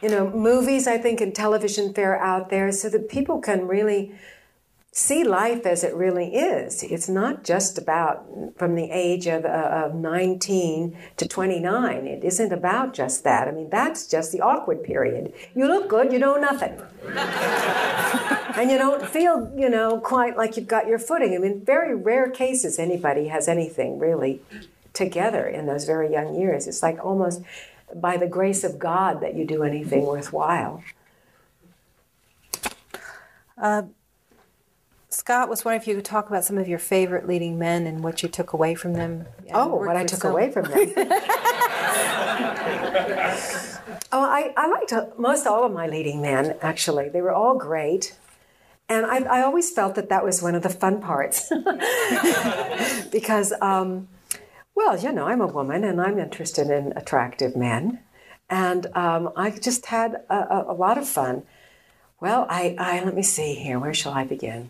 you 0.01 0.09
know, 0.09 0.29
movies, 0.29 0.87
I 0.87 0.97
think, 0.97 1.19
and 1.19 1.35
television 1.35 1.93
fare 1.93 2.17
out 2.17 2.49
there 2.49 2.71
so 2.71 2.89
that 2.89 3.09
people 3.09 3.41
can 3.41 3.67
really 3.67 4.15
see 4.97 5.23
life 5.23 5.67
as 5.67 5.83
it 5.83 5.93
really 5.93 6.35
is. 6.35 6.81
It's 6.81 7.07
not 7.07 7.43
just 7.43 7.77
about 7.77 8.25
from 8.57 8.73
the 8.73 8.89
age 8.89 9.27
of, 9.27 9.45
uh, 9.45 9.85
of 9.85 9.93
19 9.93 10.97
to 11.17 11.27
29. 11.27 12.07
It 12.07 12.23
isn't 12.23 12.51
about 12.51 12.95
just 12.95 13.23
that. 13.23 13.47
I 13.47 13.51
mean, 13.51 13.69
that's 13.69 14.07
just 14.07 14.31
the 14.31 14.41
awkward 14.41 14.83
period. 14.83 15.33
You 15.53 15.67
look 15.67 15.87
good, 15.87 16.11
you 16.11 16.17
know 16.17 16.37
nothing. 16.37 16.81
and 18.57 18.71
you 18.71 18.79
don't 18.79 19.07
feel, 19.07 19.53
you 19.55 19.69
know, 19.69 19.99
quite 19.99 20.35
like 20.35 20.57
you've 20.57 20.67
got 20.67 20.87
your 20.87 20.97
footing. 20.97 21.35
I 21.35 21.37
mean, 21.37 21.63
very 21.63 21.93
rare 21.93 22.31
cases 22.31 22.79
anybody 22.79 23.27
has 23.27 23.47
anything 23.47 23.99
really 23.99 24.41
together 24.93 25.47
in 25.47 25.67
those 25.67 25.85
very 25.85 26.11
young 26.11 26.33
years. 26.33 26.65
It's 26.65 26.81
like 26.81 27.05
almost 27.05 27.43
by 27.93 28.17
the 28.17 28.27
grace 28.27 28.63
of 28.63 28.79
God 28.79 29.21
that 29.21 29.35
you 29.35 29.45
do 29.45 29.61
anything 29.61 30.07
worthwhile. 30.07 30.81
Uh, 33.59 33.83
Scott 35.17 35.49
was 35.49 35.65
wondering 35.65 35.81
if 35.81 35.87
you 35.87 35.95
could 35.95 36.05
talk 36.05 36.29
about 36.29 36.43
some 36.43 36.59
of 36.59 36.67
your 36.67 36.77
favorite 36.77 37.27
leading 37.27 37.57
men 37.57 37.87
and 37.87 38.03
what 38.03 38.21
you 38.21 38.29
took 38.29 38.53
away 38.53 38.75
from 38.75 38.93
them. 38.93 39.25
Oh, 39.51 39.73
what 39.73 39.97
I 39.97 40.05
took 40.05 40.19
some. 40.21 40.29
away 40.29 40.51
from 40.51 40.65
them. 40.65 40.93
oh, 44.11 44.21
I, 44.21 44.53
I 44.55 44.67
liked 44.67 44.93
most 45.17 45.47
all 45.47 45.63
of 45.63 45.73
my 45.73 45.87
leading 45.87 46.21
men, 46.21 46.55
actually. 46.61 47.09
They 47.09 47.21
were 47.21 47.31
all 47.31 47.57
great. 47.57 48.15
And 48.87 49.07
I, 49.07 49.17
I 49.23 49.41
always 49.41 49.71
felt 49.71 49.95
that 49.95 50.09
that 50.09 50.23
was 50.23 50.43
one 50.43 50.53
of 50.53 50.61
the 50.61 50.69
fun 50.69 51.01
parts. 51.01 51.49
because, 53.11 53.53
um, 53.59 54.07
well, 54.75 54.99
you 54.99 55.11
know, 55.11 55.25
I'm 55.25 55.41
a 55.41 55.47
woman 55.47 55.83
and 55.83 55.99
I'm 55.99 56.19
interested 56.19 56.69
in 56.69 56.93
attractive 56.95 57.55
men. 57.55 58.01
And 58.51 58.85
um, 58.95 59.31
I 59.35 59.49
just 59.49 59.87
had 59.87 60.13
a, 60.29 60.35
a, 60.35 60.65
a 60.69 60.75
lot 60.75 60.99
of 60.99 61.09
fun. 61.09 61.41
Well, 62.19 62.45
I, 62.51 62.75
I, 62.77 63.03
let 63.03 63.15
me 63.15 63.23
see 63.23 63.55
here. 63.55 63.79
Where 63.79 63.95
shall 63.95 64.13
I 64.13 64.23
begin? 64.23 64.69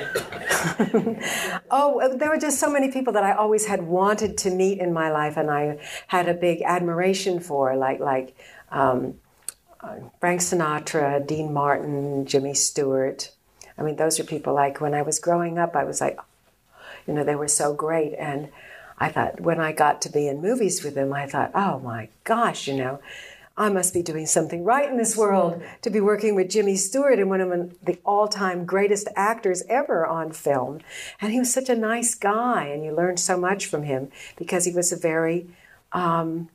oh, 1.70 2.16
there 2.16 2.30
were 2.30 2.38
just 2.38 2.58
so 2.58 2.70
many 2.70 2.90
people 2.90 3.12
that 3.12 3.24
I 3.24 3.32
always 3.32 3.66
had 3.66 3.82
wanted 3.82 4.38
to 4.38 4.50
meet 4.50 4.78
in 4.78 4.92
my 4.92 5.10
life, 5.10 5.36
and 5.36 5.50
I 5.50 5.78
had 6.06 6.28
a 6.28 6.34
big 6.34 6.62
admiration 6.62 7.40
for, 7.40 7.76
like 7.76 8.00
like 8.00 8.36
um, 8.70 9.14
Frank 10.20 10.40
Sinatra, 10.40 11.26
Dean 11.26 11.52
Martin, 11.52 12.26
Jimmy 12.26 12.54
Stewart. 12.54 13.30
I 13.76 13.82
mean, 13.82 13.96
those 13.96 14.20
are 14.20 14.24
people 14.24 14.54
like 14.54 14.80
when 14.80 14.94
I 14.94 15.02
was 15.02 15.18
growing 15.18 15.58
up, 15.58 15.76
I 15.76 15.84
was 15.84 16.00
like, 16.00 16.18
you 17.06 17.14
know, 17.14 17.24
they 17.24 17.34
were 17.34 17.48
so 17.48 17.74
great, 17.74 18.14
and 18.14 18.48
I 18.98 19.10
thought 19.10 19.40
when 19.40 19.60
I 19.60 19.72
got 19.72 20.02
to 20.02 20.10
be 20.10 20.28
in 20.28 20.40
movies 20.40 20.82
with 20.84 20.94
them, 20.94 21.12
I 21.12 21.26
thought, 21.26 21.52
oh 21.54 21.78
my 21.80 22.08
gosh, 22.24 22.68
you 22.68 22.74
know 22.74 23.00
I 23.60 23.68
must 23.68 23.92
be 23.92 24.02
doing 24.02 24.24
something 24.24 24.64
right 24.64 24.88
in 24.88 24.96
this 24.96 25.18
world 25.18 25.62
to 25.82 25.90
be 25.90 26.00
working 26.00 26.34
with 26.34 26.48
Jimmy 26.48 26.76
Stewart 26.76 27.18
and 27.18 27.28
one 27.28 27.42
of 27.42 27.84
the 27.84 27.98
all 28.06 28.26
time 28.26 28.64
greatest 28.64 29.06
actors 29.14 29.62
ever 29.68 30.06
on 30.06 30.32
film. 30.32 30.80
And 31.20 31.30
he 31.30 31.38
was 31.38 31.52
such 31.52 31.68
a 31.68 31.76
nice 31.76 32.14
guy, 32.14 32.64
and 32.68 32.82
you 32.82 32.96
learned 32.96 33.20
so 33.20 33.36
much 33.36 33.66
from 33.66 33.82
him 33.82 34.10
because 34.38 34.64
he 34.64 34.72
was 34.72 34.92
a 34.92 34.96
very 34.96 35.50
um, 35.92 36.48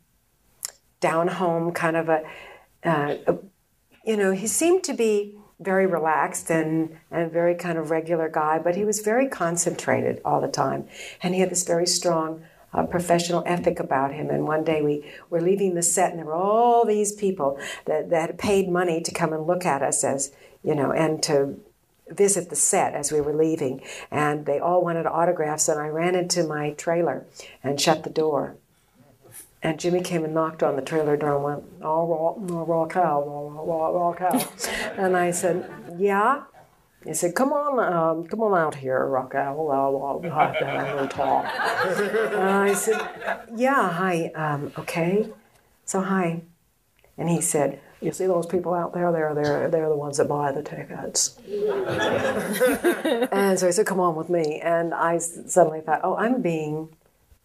down 0.99 1.27
home 1.27 1.73
kind 1.73 1.95
of 1.95 2.09
a, 2.09 2.23
uh, 2.83 3.17
a, 3.27 3.37
you 4.03 4.17
know, 4.17 4.31
he 4.31 4.47
seemed 4.47 4.83
to 4.85 4.93
be 4.93 5.37
very 5.59 5.85
relaxed 5.85 6.49
and, 6.49 6.97
and 7.11 7.31
very 7.31 7.53
kind 7.53 7.77
of 7.77 7.91
regular 7.91 8.29
guy, 8.29 8.57
but 8.57 8.75
he 8.75 8.83
was 8.83 9.01
very 9.01 9.29
concentrated 9.29 10.19
all 10.25 10.41
the 10.41 10.47
time. 10.47 10.87
And 11.21 11.35
he 11.35 11.41
had 11.41 11.51
this 11.51 11.65
very 11.65 11.85
strong 11.85 12.43
a 12.75 12.85
professional 12.85 13.43
ethic 13.45 13.79
about 13.79 14.13
him. 14.13 14.29
And 14.29 14.47
one 14.47 14.63
day 14.63 14.81
we 14.81 15.09
were 15.29 15.41
leaving 15.41 15.75
the 15.75 15.81
set, 15.81 16.11
and 16.11 16.19
there 16.19 16.25
were 16.25 16.33
all 16.33 16.85
these 16.85 17.11
people 17.11 17.59
that, 17.85 18.09
that 18.09 18.29
had 18.29 18.39
paid 18.39 18.69
money 18.69 19.01
to 19.01 19.11
come 19.11 19.33
and 19.33 19.47
look 19.47 19.65
at 19.65 19.81
us 19.81 20.03
as, 20.03 20.31
you 20.63 20.75
know, 20.75 20.91
and 20.91 21.21
to 21.23 21.59
visit 22.09 22.49
the 22.49 22.55
set 22.55 22.93
as 22.93 23.11
we 23.11 23.21
were 23.21 23.33
leaving. 23.33 23.81
And 24.11 24.45
they 24.45 24.59
all 24.59 24.83
wanted 24.83 25.05
autographs, 25.05 25.67
and 25.67 25.79
I 25.79 25.87
ran 25.87 26.15
into 26.15 26.43
my 26.43 26.71
trailer 26.71 27.25
and 27.63 27.79
shut 27.79 28.03
the 28.03 28.09
door. 28.09 28.55
And 29.63 29.79
Jimmy 29.79 30.01
came 30.01 30.23
and 30.23 30.33
knocked 30.33 30.61
on 30.61 30.75
the 30.75 30.81
trailer 30.83 31.17
door 31.17 31.35
and 31.35 31.43
went, 31.43 31.63
oh, 31.81 32.37
raw, 32.37 32.63
raw 32.63 32.87
cow, 32.87 33.23
raw, 33.23 33.63
raw, 33.63 33.87
raw 33.87 34.13
cow. 34.13 34.47
and 34.97 35.17
I 35.17 35.31
said, 35.31 35.67
yeah. 35.97 36.43
He 37.05 37.13
said, 37.13 37.35
"Come 37.35 37.53
on, 37.53 37.79
um, 37.79 38.27
come 38.27 38.41
on 38.41 38.57
out 38.57 38.75
here, 38.75 39.05
Rock 39.05 39.35
Owl. 39.35 39.71
I'll, 39.71 40.03
I'll 40.03 40.21
have 40.31 40.55
a 40.59 40.93
little 40.93 41.07
talk." 41.07 41.45
and 41.45 42.49
I 42.49 42.73
said, 42.73 42.99
"Yeah, 43.55 43.91
hi. 43.91 44.31
Um, 44.33 44.71
okay. 44.79 45.29
So 45.85 46.01
hi." 46.01 46.41
And 47.17 47.29
he 47.29 47.41
said, 47.41 47.79
"You 48.01 48.11
see 48.11 48.25
those 48.25 48.47
people 48.47 48.73
out 48.73 48.93
there? 48.93 49.11
They're 49.11 49.35
they're 49.35 49.69
they're 49.69 49.89
the 49.89 49.95
ones 49.95 50.17
that 50.17 50.27
buy 50.27 50.51
the 50.51 50.63
tickets." 50.63 51.37
and 53.31 53.59
so 53.59 53.67
he 53.67 53.71
said, 53.71 53.85
"Come 53.85 53.99
on 53.99 54.15
with 54.15 54.29
me." 54.29 54.59
And 54.59 54.91
I 54.93 55.19
suddenly 55.19 55.81
thought, 55.81 56.01
"Oh, 56.03 56.15
I'm 56.15 56.41
being 56.41 56.89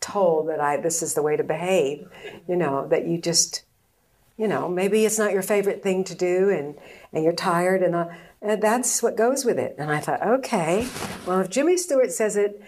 told 0.01 0.49
that 0.49 0.61
I 0.61 0.79
this 0.79 1.03
is 1.03 1.13
the 1.13 1.23
way 1.23 1.37
to 1.37 1.45
behave. 1.45 2.09
You 2.49 2.57
know, 2.57 2.87
that 2.89 3.07
you 3.07 3.19
just." 3.19 3.65
You 4.39 4.49
know, 4.49 4.69
maybe 4.71 5.05
it's 5.05 5.19
not 5.19 5.35
your 5.35 5.43
favorite 5.43 5.83
thing 5.83 6.03
to 6.05 6.15
do, 6.15 6.49
and, 6.49 6.75
and 7.13 7.23
you're 7.23 7.35
tired, 7.35 7.83
and 7.83 7.95
I, 7.95 8.17
that's 8.43 9.03
what 9.03 9.17
goes 9.17 9.45
with 9.45 9.59
it. 9.59 9.77
And 9.79 9.91
I 9.91 10.01
thought, 10.01 10.23
okay, 10.23 10.89
well, 11.27 11.41
if 11.41 11.51
Jimmy 11.51 11.77
Stewart 11.77 12.11
says 12.11 12.37
it, 12.37 12.63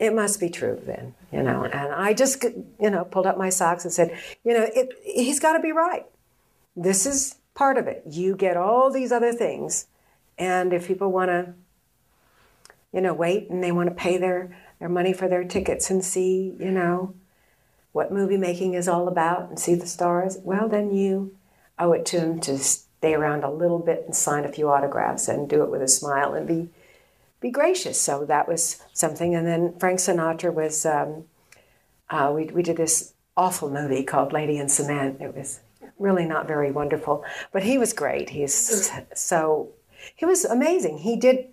it 0.00 0.14
must 0.14 0.40
be 0.40 0.48
true 0.48 0.80
then, 0.84 1.14
you 1.30 1.42
know. 1.42 1.64
And 1.64 1.92
I 1.92 2.14
just, 2.14 2.42
you 2.42 2.90
know, 2.90 3.04
pulled 3.04 3.26
up 3.26 3.36
my 3.36 3.50
socks 3.50 3.84
and 3.84 3.92
said, 3.92 4.18
you 4.44 4.54
know, 4.54 4.66
it, 4.74 4.94
he's 5.02 5.40
got 5.40 5.54
to 5.54 5.60
be 5.60 5.72
right. 5.72 6.06
This 6.74 7.06
is 7.06 7.36
part 7.54 7.76
of 7.76 7.86
it. 7.86 8.02
You 8.08 8.34
get 8.34 8.56
all 8.56 8.90
these 8.90 9.12
other 9.12 9.32
things. 9.32 9.86
And 10.38 10.72
if 10.72 10.88
people 10.88 11.12
want 11.12 11.28
to, 11.28 11.54
you 12.92 13.00
know, 13.00 13.14
wait 13.14 13.50
and 13.50 13.62
they 13.62 13.72
want 13.72 13.88
to 13.88 13.94
pay 13.94 14.16
their, 14.16 14.56
their 14.78 14.88
money 14.88 15.12
for 15.12 15.28
their 15.28 15.44
tickets 15.44 15.90
and 15.90 16.04
see, 16.04 16.56
you 16.58 16.70
know, 16.70 17.14
what 17.92 18.10
movie 18.10 18.36
making 18.36 18.74
is 18.74 18.88
all 18.88 19.06
about 19.06 19.48
and 19.48 19.58
see 19.58 19.74
the 19.74 19.86
stars, 19.86 20.38
well, 20.42 20.68
then 20.68 20.92
you 20.92 21.36
owe 21.78 21.92
it 21.92 22.06
to 22.06 22.18
them 22.18 22.40
to 22.40 22.58
stay 23.04 23.12
around 23.12 23.44
a 23.44 23.50
little 23.50 23.78
bit 23.78 24.02
and 24.06 24.16
sign 24.16 24.46
a 24.46 24.52
few 24.52 24.70
autographs 24.70 25.28
and 25.28 25.46
do 25.46 25.62
it 25.62 25.70
with 25.70 25.82
a 25.82 25.88
smile 25.88 26.32
and 26.32 26.46
be 26.48 26.70
be 27.38 27.50
gracious. 27.50 28.00
So 28.00 28.24
that 28.24 28.48
was 28.48 28.82
something. 28.94 29.34
And 29.34 29.46
then 29.46 29.78
Frank 29.78 29.98
Sinatra 29.98 30.50
was 30.54 30.86
um, 30.86 31.24
uh, 32.08 32.32
we 32.34 32.46
we 32.46 32.62
did 32.62 32.78
this 32.78 33.12
awful 33.36 33.68
movie 33.68 34.04
called 34.04 34.32
Lady 34.32 34.56
in 34.56 34.70
Cement. 34.70 35.20
It 35.20 35.36
was 35.36 35.60
really 35.98 36.24
not 36.24 36.48
very 36.48 36.70
wonderful, 36.70 37.26
but 37.52 37.62
he 37.62 37.76
was 37.76 37.92
great. 37.92 38.30
He's 38.30 38.90
so 39.14 39.68
he 40.16 40.24
was 40.24 40.46
amazing. 40.46 40.98
He 40.98 41.16
did. 41.16 41.50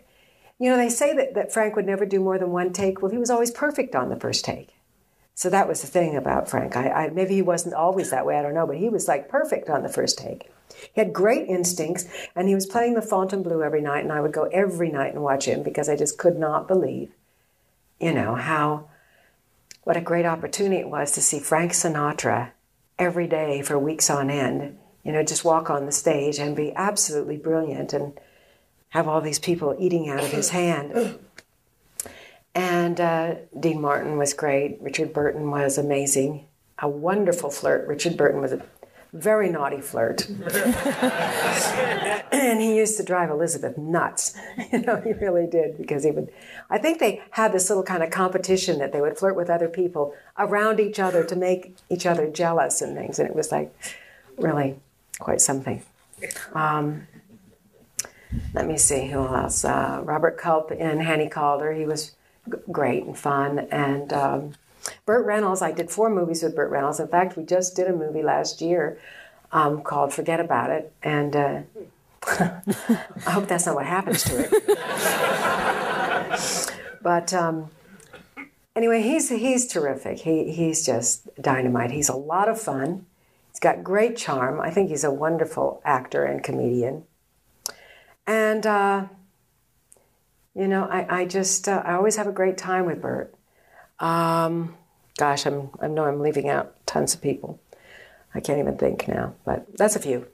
You 0.58 0.70
know, 0.70 0.78
they 0.78 0.90
say 0.90 1.14
that, 1.16 1.34
that 1.34 1.52
Frank 1.52 1.76
would 1.76 1.88
never 1.88 2.06
do 2.06 2.20
more 2.20 2.38
than 2.38 2.52
one 2.52 2.72
take. 2.72 3.02
Well, 3.02 3.12
he 3.12 3.18
was 3.18 3.32
always 3.32 3.50
perfect 3.50 3.96
on 3.96 4.10
the 4.10 4.16
first 4.16 4.46
take. 4.46 4.70
So 5.34 5.50
that 5.50 5.68
was 5.68 5.82
the 5.82 5.88
thing 5.88 6.16
about 6.16 6.48
Frank. 6.48 6.78
I, 6.78 6.90
I, 6.90 7.10
maybe 7.10 7.34
he 7.34 7.42
wasn't 7.42 7.74
always 7.74 8.12
that 8.12 8.28
way. 8.28 8.38
I 8.38 8.44
don't 8.44 8.54
know, 8.54 8.68
but 8.68 8.78
he 8.78 8.88
was 8.88 9.08
like 9.08 9.28
perfect 9.28 9.72
on 9.72 9.82
the 9.82 9.90
first 9.90 10.20
take. 10.20 10.52
He 10.94 11.02
had 11.02 11.14
great 11.14 11.48
instincts, 11.48 12.06
and 12.36 12.48
he 12.48 12.56
was 12.56 12.66
playing 12.66 12.96
the 12.96 13.02
Fontainebleau 13.02 13.62
every 13.62 13.82
night, 13.82 14.04
and 14.04 14.12
I 14.12 14.22
would 14.22 14.34
go 14.34 14.44
every 14.46 14.92
night 14.92 15.14
and 15.14 15.24
watch 15.24 15.46
him 15.46 15.64
because 15.64 15.88
I 15.88 15.96
just 15.96 16.18
could 16.18 16.38
not 16.38 16.68
believe, 16.68 17.12
you 18.00 18.14
know, 18.14 18.36
how 18.36 18.90
what 19.84 19.98
a 19.98 20.02
great 20.02 20.26
opportunity 20.26 20.78
it 20.78 20.90
was 20.90 21.12
to 21.14 21.22
see 21.22 21.40
Frank 21.40 21.72
Sinatra 21.72 22.52
every 23.00 23.28
day 23.28 23.62
for 23.62 23.80
weeks 23.80 24.10
on 24.10 24.30
end. 24.30 24.78
You 25.04 25.12
know, 25.12 25.24
just 25.24 25.44
walk 25.44 25.70
on 25.70 25.86
the 25.86 25.92
stage 25.92 26.38
and 26.38 26.56
be 26.56 26.74
absolutely 26.76 27.38
brilliant 27.38 27.94
and 27.94 28.20
have 28.90 29.08
all 29.08 29.22
these 29.22 29.40
people 29.40 29.76
eating 29.80 30.10
out 30.10 30.24
of 30.24 30.32
his 30.32 30.50
hand. 30.52 31.18
And 32.54 33.00
uh, 33.00 33.36
Dean 33.58 33.82
Martin 33.82 34.18
was 34.18 34.34
great. 34.34 34.78
Richard 34.82 35.14
Burton 35.14 35.50
was 35.50 35.78
amazing. 35.78 36.46
A 36.80 36.90
wonderful 36.90 37.50
flirt. 37.50 37.88
Richard 37.88 38.18
Burton 38.18 38.42
was 38.42 38.52
a 38.52 38.62
very 39.14 39.50
naughty 39.50 39.82
flirt. 39.82 40.28
and 42.32 42.62
he 42.62 42.78
used 42.78 42.98
to 42.98 43.04
drive 43.04 43.30
Elizabeth 43.30 43.78
nuts. 43.78 44.34
You 44.72 44.80
know, 44.80 45.02
he 45.02 45.12
really 45.12 45.48
did 45.48 45.78
because 45.78 46.04
he 46.04 46.12
would. 46.12 46.32
I 46.70 46.78
think 46.78 47.00
they 47.00 47.22
had 47.32 47.52
this 47.52 47.70
little 47.70 47.84
kind 47.84 48.04
of 48.04 48.10
competition 48.10 48.80
that 48.80 48.94
they 48.94 49.02
would 49.02 49.18
flirt 49.18 49.36
with 49.36 49.50
other 49.50 49.68
people 49.68 50.14
around 50.38 50.80
each 50.80 51.00
other 51.00 51.24
to 51.26 51.36
make 51.36 51.76
each 51.90 52.06
other 52.06 52.30
jealous 52.30 52.82
and 52.82 52.96
things. 52.96 53.20
And 53.20 53.28
it 53.28 53.36
was 53.36 53.52
like 53.52 53.74
really 54.38 54.80
quite 55.20 55.42
something. 55.42 55.84
Um, 56.54 57.08
let 58.54 58.66
me 58.66 58.78
see 58.78 59.08
who 59.08 59.28
else. 59.28 59.66
Uh, 59.66 60.00
Robert 60.04 60.38
Culp 60.38 60.72
in 60.72 61.02
Hannie 61.02 61.28
Caulder. 61.28 61.74
He 61.74 61.86
was 61.86 62.12
g- 62.50 62.58
great 62.72 63.04
and 63.04 63.18
fun. 63.18 63.60
And 63.72 64.14
um, 64.14 64.54
Burt 65.06 65.26
Reynolds. 65.26 65.62
I 65.62 65.72
did 65.72 65.90
four 65.90 66.10
movies 66.10 66.44
with 66.44 66.56
Burt 66.56 66.72
Reynolds. 66.72 67.00
In 67.00 67.08
fact, 67.08 67.38
we 67.38 67.44
just 67.44 67.76
did 67.76 67.88
a 67.88 67.94
movie 67.94 68.24
last 68.24 68.62
year 68.62 69.00
um, 69.52 69.82
called 69.82 70.14
Forget 70.14 70.40
About 70.40 70.70
It. 70.70 70.94
And 71.04 71.36
uh, 71.36 71.62
I 72.28 73.32
hope 73.32 73.48
that's 73.48 73.66
not 73.66 73.76
what 73.76 73.86
happens 73.86 74.24
to 74.26 74.48
it. 74.48 74.52
but 77.02 77.34
um, 77.34 77.72
anyway, 78.76 79.02
he's 79.02 79.30
he's 79.30 79.68
terrific. 79.68 80.20
He 80.20 80.52
he's 80.52 80.86
just 80.86 81.28
dynamite. 81.42 81.92
He's 81.92 82.10
a 82.10 82.16
lot 82.16 82.48
of 82.48 82.62
fun. 82.62 83.06
He's 83.52 83.60
got 83.60 83.84
great 83.84 84.18
charm. 84.18 84.62
I 84.62 84.70
think 84.70 84.90
he's 84.90 85.04
a 85.04 85.12
wonderful 85.12 85.82
actor 85.84 86.24
and 86.24 86.44
comedian. 86.44 87.04
And 88.28 88.66
uh, 88.66 89.08
you 90.56 90.68
know, 90.68 90.86
I, 90.86 91.22
I 91.22 91.26
just 91.26 91.68
uh, 91.68 91.82
I 91.86 91.94
always 91.94 92.18
have 92.18 92.28
a 92.28 92.32
great 92.32 92.58
time 92.58 92.86
with 92.86 93.02
Burt. 93.02 93.34
Um, 94.02 94.76
gosh, 95.18 95.46
I'm 95.46 95.70
I 95.80 95.88
know 95.88 96.06
I'm 96.06 96.20
leaving 96.20 96.50
out 96.50 96.76
tons 96.86 97.14
of 97.14 97.22
people. 97.22 97.60
I 98.34 98.40
can't 98.40 98.60
even 98.60 98.78
think 98.78 99.08
now, 99.08 99.36
but 99.46 99.78
that's 99.78 99.96
a 99.96 100.00
few. 100.00 100.28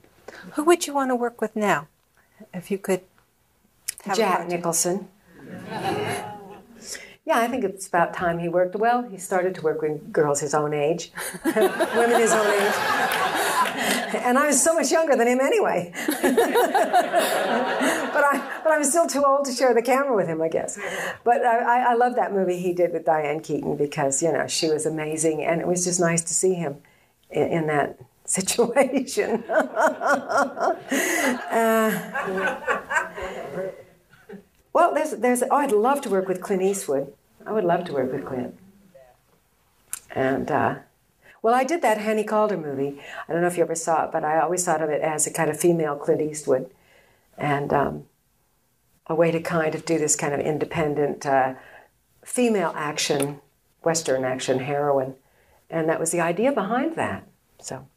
Who 0.53 0.63
would 0.63 0.87
you 0.87 0.93
want 0.93 1.11
to 1.11 1.15
work 1.15 1.41
with 1.41 1.55
now? 1.55 1.87
If 2.53 2.71
you 2.71 2.77
could 2.77 3.01
have 4.05 4.17
Jack. 4.17 4.47
Nicholson. 4.47 5.09
Yeah, 7.27 7.39
I 7.41 7.47
think 7.49 7.65
it's 7.65 7.85
about 7.85 8.13
time 8.13 8.39
he 8.39 8.47
worked. 8.47 8.77
Well, 8.77 9.03
he 9.03 9.17
started 9.17 9.53
to 9.55 9.61
work 9.61 9.81
with 9.81 10.13
girls 10.13 10.39
his 10.39 10.53
own 10.53 10.73
age, 10.73 11.11
women 11.43 12.21
his 12.21 12.31
own 12.31 12.47
age. 12.47 12.73
And 14.23 14.37
I 14.37 14.47
was 14.47 14.63
so 14.63 14.73
much 14.73 14.93
younger 14.93 15.13
than 15.17 15.27
him 15.27 15.41
anyway. 15.41 15.91
but 16.07 16.23
I, 18.23 18.61
but 18.63 18.71
I'm 18.71 18.85
still 18.85 19.07
too 19.07 19.25
old 19.25 19.43
to 19.43 19.51
share 19.51 19.73
the 19.73 19.81
camera 19.81 20.15
with 20.15 20.27
him, 20.27 20.41
I 20.41 20.47
guess. 20.47 20.79
But 21.25 21.45
I, 21.45 21.91
I, 21.91 21.95
love 21.95 22.15
that 22.15 22.31
movie 22.31 22.59
he 22.59 22.71
did 22.71 22.93
with 22.93 23.03
Diane 23.03 23.41
Keaton 23.41 23.75
because 23.75 24.23
you 24.23 24.31
know 24.31 24.47
she 24.47 24.69
was 24.69 24.85
amazing, 24.85 25.43
and 25.43 25.59
it 25.59 25.67
was 25.67 25.83
just 25.83 25.99
nice 25.99 26.21
to 26.21 26.33
see 26.33 26.53
him 26.53 26.77
in, 27.29 27.47
in 27.49 27.67
that 27.67 27.99
situation. 28.25 29.43
Uh, 29.49 30.75
well, 34.71 34.93
there's, 34.93 35.11
there's, 35.11 35.41
oh, 35.41 35.55
I'd 35.55 35.71
love 35.71 36.01
to 36.01 36.09
work 36.09 36.27
with 36.27 36.39
Clint 36.39 36.61
Eastwood. 36.61 37.11
I 37.47 37.53
would 37.53 37.63
love 37.63 37.85
to 37.85 37.93
work 37.93 38.11
with 38.11 38.25
Clint. 38.25 38.59
And, 40.11 40.51
uh, 40.51 40.75
well, 41.41 41.53
I 41.53 41.63
did 41.63 41.81
that 41.81 41.97
Hannie 41.97 42.25
Caulder 42.25 42.57
movie. 42.57 42.99
I 43.27 43.31
don't 43.31 43.41
know 43.41 43.47
if 43.47 43.55
you 43.55 43.63
ever 43.63 43.75
saw 43.75 44.05
it, 44.05 44.11
but 44.11 44.25
I 44.25 44.39
always 44.39 44.65
thought 44.65 44.81
of 44.81 44.89
it 44.89 45.01
as 45.01 45.25
a 45.25 45.31
kind 45.31 45.49
of 45.49 45.57
female 45.57 45.95
Clint 45.95 46.21
Eastwood. 46.21 46.69
And 47.37 47.71
um, 47.71 48.05
a 49.07 49.15
way 49.15 49.31
to 49.31 49.39
kind 49.39 49.75
of 49.75 49.85
do 49.85 49.97
this 49.97 50.17
kind 50.17 50.33
of 50.33 50.41
independent 50.41 51.25
uh, 51.25 51.53
female 52.25 52.73
action, 52.75 53.39
Western 53.81 54.25
action 54.25 54.59
heroine. 54.59 55.15
And 55.69 55.87
that 55.87 56.01
was 56.01 56.11
the 56.11 56.19
idea 56.19 56.51
behind 56.51 56.95
that. 56.95 57.25
So, 57.61 57.87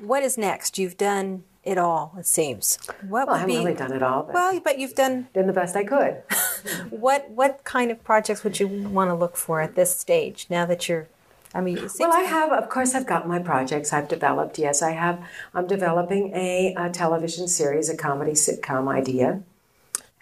What 0.00 0.22
is 0.22 0.38
next? 0.38 0.78
You've 0.78 0.96
done 0.96 1.44
it 1.68 1.76
all, 1.76 2.14
it 2.18 2.26
seems. 2.26 2.78
What 3.06 3.26
well, 3.26 3.36
I 3.36 3.40
haven't 3.40 3.54
be 3.54 3.58
really 3.58 3.74
done 3.74 3.92
it 3.92 4.02
all, 4.02 4.22
but 4.22 4.34
well, 4.34 4.60
but 4.60 4.78
you've 4.78 4.94
done 4.94 5.28
done 5.34 5.46
the 5.46 5.52
best 5.52 5.76
I 5.76 5.84
could. 5.84 6.22
what? 6.90 7.28
What 7.30 7.62
kind 7.64 7.90
of 7.90 8.02
projects 8.02 8.42
would 8.42 8.58
you 8.58 8.66
want 8.66 9.10
to 9.10 9.14
look 9.14 9.36
for 9.36 9.60
at 9.60 9.74
this 9.74 9.94
stage? 9.94 10.46
Now 10.48 10.64
that 10.64 10.88
you're, 10.88 11.08
I 11.54 11.60
mean, 11.60 11.78
Well, 11.98 12.12
I 12.12 12.22
have, 12.22 12.52
of 12.52 12.70
course, 12.70 12.94
I've 12.94 13.06
got 13.06 13.28
my 13.28 13.38
projects 13.38 13.92
I've 13.92 14.08
developed. 14.08 14.58
Yes, 14.58 14.80
I 14.80 14.92
have. 14.92 15.22
I'm 15.52 15.66
developing 15.66 16.32
a, 16.34 16.74
a 16.78 16.88
television 16.88 17.48
series, 17.48 17.90
a 17.90 17.96
comedy 17.96 18.32
sitcom 18.32 18.88
idea, 18.88 19.42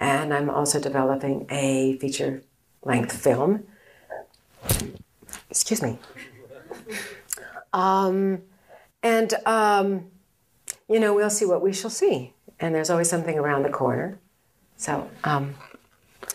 and 0.01 0.35
I'm 0.35 0.51
also 0.51 0.81
developing 0.81 1.47
a 1.49 1.97
feature 1.99 2.43
length 2.83 3.17
film. 3.17 3.65
Excuse 5.49 5.81
me. 5.81 5.99
Um, 7.73 8.43
and, 9.03 9.33
um, 9.47 10.11
you 10.89 11.01
know, 11.01 11.15
we'll 11.15 11.31
see 11.31 11.45
what 11.45 11.63
we 11.63 11.73
shall 11.73 11.91
see. 11.91 12.33
And 12.61 12.75
there's 12.75 12.91
always 12.91 13.09
something 13.11 13.39
around 13.39 13.63
the 13.63 13.71
corner. 13.71 14.19
So 14.77 15.11
um, 15.25 15.55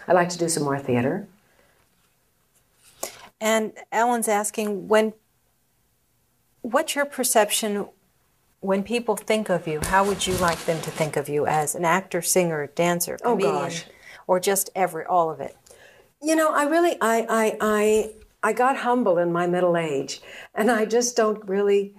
I'd 0.08 0.14
like 0.14 0.30
to 0.30 0.38
do 0.38 0.50
some 0.50 0.64
more 0.64 0.80
theater. 0.80 1.28
And 3.40 3.74
Ellen's 3.92 4.28
asking 4.28 4.88
when. 4.88 5.14
What's 6.64 6.94
your 6.94 7.06
perception 7.06 7.88
when 8.60 8.84
people 8.84 9.16
think 9.16 9.50
of 9.50 9.68
you? 9.68 9.80
How 9.84 10.06
would 10.06 10.28
you 10.28 10.36
like 10.36 10.64
them 10.66 10.80
to 10.82 10.92
think 10.92 11.18
of 11.18 11.28
you 11.28 11.48
as 11.48 11.74
an 11.74 11.86
actor, 11.86 12.22
singer, 12.22 12.68
dancer, 12.76 13.18
Oh, 13.24 13.32
comedian, 13.32 13.56
gosh. 13.56 13.86
or 14.28 14.40
just 14.40 14.70
every 14.76 15.04
all 15.04 15.32
of 15.32 15.40
it? 15.40 15.58
You 16.22 16.36
know, 16.36 16.54
I 16.54 16.66
really, 16.66 16.98
I, 17.02 17.26
I, 17.28 17.58
I, 17.60 18.14
I 18.44 18.54
got 18.54 18.78
humble 18.78 19.18
in 19.18 19.32
my 19.32 19.48
middle 19.48 19.76
age, 19.76 20.22
and 20.54 20.70
I 20.70 20.86
just 20.86 21.18
don't 21.18 21.44
really, 21.50 21.96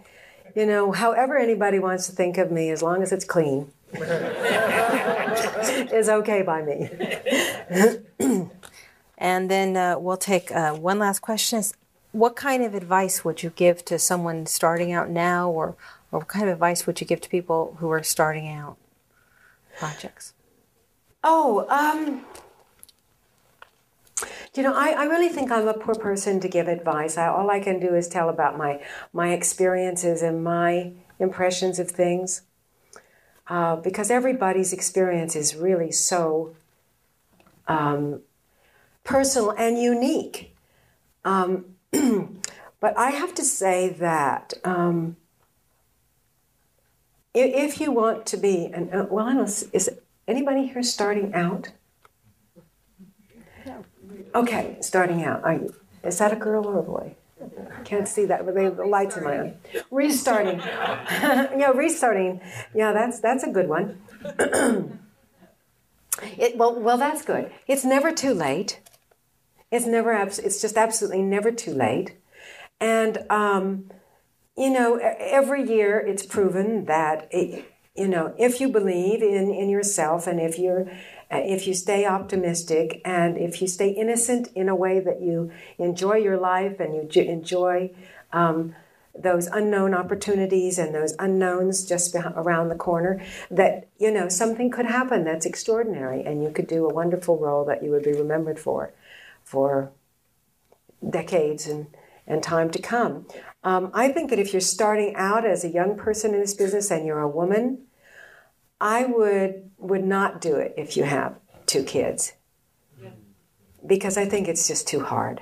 you 0.54 0.66
know, 0.66 0.92
however 0.92 1.36
anybody 1.36 1.78
wants 1.78 2.06
to 2.06 2.12
think 2.12 2.38
of 2.38 2.50
me, 2.50 2.70
as 2.70 2.82
long 2.82 3.02
as 3.02 3.12
it's 3.12 3.24
clean, 3.24 3.72
is 5.92 6.08
okay 6.08 6.42
by 6.42 6.62
me. 6.62 6.88
And 9.22 9.48
then 9.48 9.76
uh, 9.76 10.00
we'll 10.00 10.16
take 10.16 10.50
uh, 10.50 10.74
one 10.74 10.98
last 10.98 11.20
question: 11.20 11.60
Is 11.60 11.74
what 12.10 12.34
kind 12.34 12.64
of 12.64 12.74
advice 12.74 13.24
would 13.24 13.44
you 13.44 13.50
give 13.50 13.84
to 13.84 13.96
someone 13.96 14.46
starting 14.46 14.92
out 14.92 15.08
now, 15.10 15.48
or 15.48 15.76
or 16.10 16.18
what 16.18 16.28
kind 16.28 16.48
of 16.48 16.54
advice 16.54 16.88
would 16.88 17.00
you 17.00 17.06
give 17.06 17.20
to 17.20 17.28
people 17.28 17.76
who 17.78 17.88
are 17.90 18.02
starting 18.02 18.48
out 18.48 18.78
projects? 19.78 20.34
Oh, 21.22 21.66
um, 21.68 22.24
you 24.54 24.62
know, 24.62 24.74
I, 24.74 24.90
I 24.90 25.04
really 25.04 25.28
think 25.28 25.50
I'm 25.50 25.68
a 25.68 25.74
poor 25.74 25.94
person 25.94 26.40
to 26.40 26.48
give 26.48 26.68
advice. 26.68 27.16
I, 27.16 27.26
all 27.28 27.50
I 27.50 27.60
can 27.60 27.80
do 27.80 27.94
is 27.94 28.08
tell 28.08 28.28
about 28.28 28.56
my 28.56 28.82
my 29.12 29.32
experiences 29.32 30.22
and 30.22 30.42
my 30.44 30.92
impressions 31.18 31.78
of 31.78 31.90
things, 31.90 32.42
uh, 33.48 33.76
because 33.76 34.10
everybody's 34.10 34.72
experience 34.72 35.36
is 35.36 35.56
really 35.56 35.92
so 35.92 36.54
um, 37.68 38.20
personal 39.04 39.50
and 39.50 39.78
unique. 39.78 40.54
Um, 41.24 41.76
but 41.92 42.96
I 42.98 43.10
have 43.10 43.34
to 43.34 43.42
say 43.42 43.88
that. 43.90 44.54
Um, 44.64 45.16
if 47.34 47.80
you 47.80 47.90
want 47.90 48.26
to 48.26 48.36
be, 48.36 48.66
and 48.66 48.92
uh, 48.94 49.06
well, 49.10 49.26
I 49.26 49.34
don't. 49.34 49.64
Is 49.72 49.90
anybody 50.28 50.66
here 50.66 50.82
starting 50.82 51.34
out? 51.34 51.72
Okay, 54.34 54.76
starting 54.80 55.24
out. 55.24 55.44
Are 55.44 55.54
you, 55.54 55.74
is 56.02 56.18
that 56.18 56.32
a 56.32 56.36
girl 56.36 56.66
or 56.66 56.78
a 56.78 56.82
boy? 56.82 57.14
Can't 57.84 58.06
see 58.06 58.24
that, 58.26 58.44
but 58.46 58.54
they 58.54 58.64
have 58.64 58.76
the 58.76 58.84
lights 58.86 59.16
in 59.16 59.24
my. 59.24 59.54
Restarting. 59.90 60.58
yeah, 60.60 61.72
restarting. 61.74 62.40
Yeah, 62.74 62.92
that's 62.92 63.18
that's 63.20 63.42
a 63.42 63.50
good 63.50 63.68
one. 63.68 64.00
it, 66.38 66.56
well, 66.56 66.78
well, 66.78 66.98
that's 66.98 67.22
good. 67.22 67.50
It's 67.66 67.84
never 67.84 68.12
too 68.12 68.32
late. 68.32 68.80
It's 69.72 69.86
never. 69.86 70.12
abs- 70.12 70.38
It's 70.38 70.60
just 70.62 70.76
absolutely 70.76 71.22
never 71.22 71.50
too 71.50 71.74
late. 71.74 72.16
And 72.80 73.18
um, 73.28 73.90
you 74.56 74.70
know, 74.70 74.96
every 74.96 75.68
year 75.68 75.98
it's 75.98 76.24
proven 76.24 76.84
that 76.84 77.26
it, 77.32 77.64
you 77.96 78.06
know 78.08 78.34
if 78.38 78.60
you 78.60 78.68
believe 78.68 79.22
in 79.22 79.50
in 79.50 79.68
yourself 79.68 80.26
and 80.26 80.40
if 80.40 80.58
you're 80.58 80.90
if 81.38 81.66
you 81.66 81.74
stay 81.74 82.04
optimistic 82.04 83.00
and 83.04 83.38
if 83.38 83.60
you 83.60 83.68
stay 83.68 83.88
innocent 83.88 84.48
in 84.54 84.68
a 84.68 84.74
way 84.74 85.00
that 85.00 85.20
you 85.20 85.50
enjoy 85.78 86.16
your 86.16 86.36
life 86.36 86.78
and 86.80 86.94
you 86.94 87.22
enjoy 87.22 87.90
um, 88.32 88.74
those 89.14 89.46
unknown 89.48 89.94
opportunities 89.94 90.78
and 90.78 90.94
those 90.94 91.14
unknowns 91.18 91.84
just 91.84 92.14
around 92.14 92.68
the 92.68 92.74
corner 92.74 93.22
that 93.50 93.88
you 93.98 94.10
know 94.10 94.28
something 94.28 94.70
could 94.70 94.86
happen 94.86 95.24
that's 95.24 95.44
extraordinary 95.44 96.22
and 96.22 96.42
you 96.42 96.50
could 96.50 96.66
do 96.66 96.88
a 96.88 96.94
wonderful 96.94 97.38
role 97.38 97.64
that 97.64 97.82
you 97.82 97.90
would 97.90 98.02
be 98.02 98.12
remembered 98.12 98.58
for 98.58 98.92
for 99.44 99.92
decades 101.08 101.66
and, 101.66 101.86
and 102.26 102.42
time 102.42 102.70
to 102.70 102.80
come. 102.80 103.26
Um, 103.64 103.90
I 103.94 104.08
think 104.08 104.30
that 104.30 104.38
if 104.38 104.52
you're 104.52 104.60
starting 104.60 105.14
out 105.16 105.44
as 105.44 105.64
a 105.64 105.68
young 105.68 105.96
person 105.96 106.34
in 106.34 106.40
this 106.40 106.54
business 106.54 106.90
and 106.90 107.06
you're 107.06 107.20
a 107.20 107.28
woman, 107.28 107.82
I 108.82 109.04
would 109.04 109.70
would 109.78 110.04
not 110.04 110.40
do 110.40 110.56
it 110.56 110.74
if 110.76 110.96
you 110.96 111.04
have 111.04 111.38
two 111.66 111.84
kids, 111.84 112.32
because 113.86 114.18
I 114.18 114.26
think 114.26 114.48
it's 114.48 114.66
just 114.66 114.88
too 114.88 115.04
hard, 115.04 115.40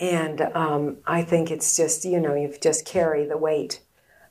and 0.00 0.40
um, 0.40 0.96
I 1.06 1.22
think 1.22 1.52
it's 1.52 1.76
just 1.76 2.04
you 2.04 2.18
know 2.18 2.34
you 2.34 2.52
just 2.60 2.84
carry 2.84 3.24
the 3.24 3.38
weight 3.38 3.80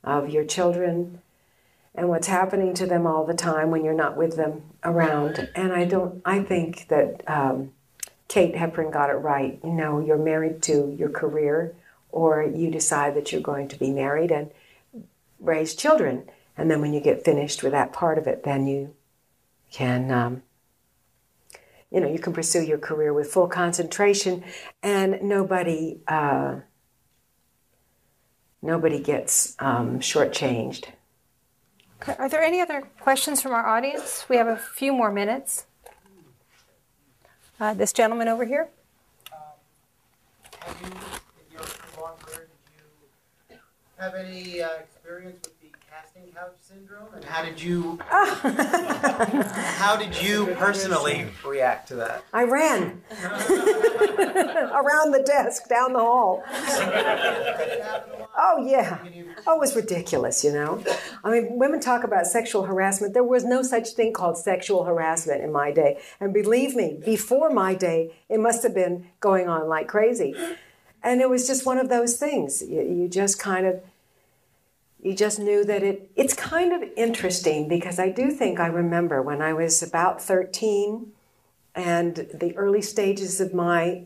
of 0.04 0.30
your 0.30 0.44
children 0.44 1.22
and 1.96 2.10
what's 2.10 2.28
happening 2.28 2.74
to 2.74 2.86
them 2.86 3.08
all 3.08 3.26
the 3.26 3.34
time 3.34 3.72
when 3.72 3.86
you're 3.86 3.94
not 3.94 4.18
with 4.18 4.36
them 4.36 4.64
around. 4.84 5.50
And 5.56 5.72
I 5.72 5.86
don't. 5.86 6.22
I 6.26 6.44
think 6.44 6.90
that 6.90 7.24
um, 7.26 7.72
Kate 8.28 8.56
Hepburn 8.56 8.92
got 8.92 9.10
it 9.10 9.14
right. 9.14 9.60
You 9.64 9.72
know, 9.72 10.00
you're 10.00 10.18
married 10.18 10.62
to 10.64 10.94
your 11.00 11.10
career, 11.10 11.74
or 12.12 12.44
you 12.44 12.70
decide 12.70 13.16
that 13.16 13.32
you're 13.32 13.40
going 13.40 13.70
to 13.70 13.80
be 13.80 13.92
married 13.92 14.32
and 14.32 14.52
raise 15.40 15.74
children. 15.74 16.30
And 16.58 16.70
then 16.72 16.82
when 16.82 16.94
you 16.94 17.00
get 17.00 17.24
finished 17.24 17.62
with 17.64 17.72
that 17.74 17.94
part 17.94 18.18
of 18.18 18.28
it, 18.28 18.44
then 18.44 18.68
you 18.68 18.96
can. 19.72 20.12
Um, 20.12 20.44
you 21.90 22.02
know, 22.02 22.08
you 22.10 22.20
can 22.20 22.34
pursue 22.34 22.62
your 22.62 22.78
career 22.78 23.14
with 23.14 23.32
full 23.32 23.48
concentration, 23.48 24.44
and 24.84 25.22
nobody, 25.22 26.02
uh, 26.08 26.58
nobody 28.62 29.00
gets 29.00 29.56
um, 29.60 30.00
shortchanged. 30.00 30.90
Okay. 32.02 32.16
Are 32.20 32.28
there 32.30 32.44
any 32.44 32.60
other 32.60 32.82
questions 33.00 33.42
from 33.42 33.54
our 33.54 33.66
audience? 33.66 34.26
We 34.28 34.36
have 34.36 34.48
a 34.48 34.58
few 34.58 34.92
more 34.92 35.12
minutes. 35.12 35.66
Uh, 37.60 37.74
this 37.74 37.94
gentleman 37.94 38.28
over 38.28 38.46
here. 38.46 38.68
Have 40.60 40.78
you, 40.82 40.88
in 40.88 40.94
your 41.54 41.64
long 42.00 42.18
career, 42.18 42.50
did 43.50 43.56
you 43.56 43.58
have 43.98 44.14
any 44.14 44.62
uh, 44.62 44.70
experience 44.82 45.40
with 45.44 45.57
the 46.26 46.28
casting 46.32 46.34
couch 46.34 46.56
syndrome? 46.62 47.08
And 47.16 47.24
how 47.24 47.44
did 47.44 47.62
you, 47.62 48.00
how 48.10 49.96
did 49.96 50.20
you 50.22 50.48
personally 50.56 51.28
react 51.46 51.88
to 51.90 51.96
that? 51.96 52.24
I 52.34 52.44
ran 52.44 53.02
around 53.12 55.12
the 55.12 55.24
desk 55.26 55.68
down 55.70 55.94
the 55.94 56.00
hall. 56.00 56.44
Oh, 58.40 58.64
yeah. 58.64 59.00
Oh, 59.48 59.56
it 59.56 59.60
was 59.60 59.76
ridiculous, 59.76 60.44
you 60.44 60.52
know. 60.52 60.84
I 61.24 61.32
mean, 61.32 61.58
women 61.58 61.80
talk 61.80 62.04
about 62.04 62.28
sexual 62.28 62.66
harassment. 62.66 63.16
There 63.16 63.24
was 63.24 63.44
no 63.44 63.64
such 63.64 63.90
thing 63.90 64.14
called 64.14 64.38
sexual 64.38 64.84
harassment 64.84 65.44
in 65.44 65.52
my 65.52 65.72
day. 65.72 65.98
And 66.20 66.36
believe 66.36 66.76
me, 66.76 67.00
before 67.04 67.50
my 67.50 67.74
day, 67.74 68.14
it 68.30 68.40
must 68.40 68.62
have 68.62 68.76
been 68.76 69.08
going 69.22 69.50
on 69.50 69.68
like 69.68 69.88
crazy. 69.88 70.36
And 71.02 71.20
it 71.20 71.32
was 71.32 71.48
just 71.48 71.66
one 71.66 71.80
of 71.80 71.90
those 71.90 72.18
things. 72.18 72.62
You, 72.62 72.84
you 72.84 73.08
just 73.08 73.40
kind 73.40 73.66
of, 73.66 73.82
you 75.08 75.16
just 75.16 75.40
knew 75.40 75.64
that 75.64 75.84
it, 75.84 76.12
it's 76.18 76.34
kind 76.34 76.74
of 76.74 76.90
interesting 76.98 77.70
because 77.70 77.98
I 77.98 78.10
do 78.10 78.30
think 78.30 78.60
I 78.60 78.68
remember 78.68 79.22
when 79.22 79.42
I 79.42 79.54
was 79.54 79.82
about 79.82 80.22
13 80.22 81.14
and 81.74 82.28
the 82.34 82.54
early 82.58 82.82
stages 82.82 83.40
of 83.40 83.54
my 83.54 84.04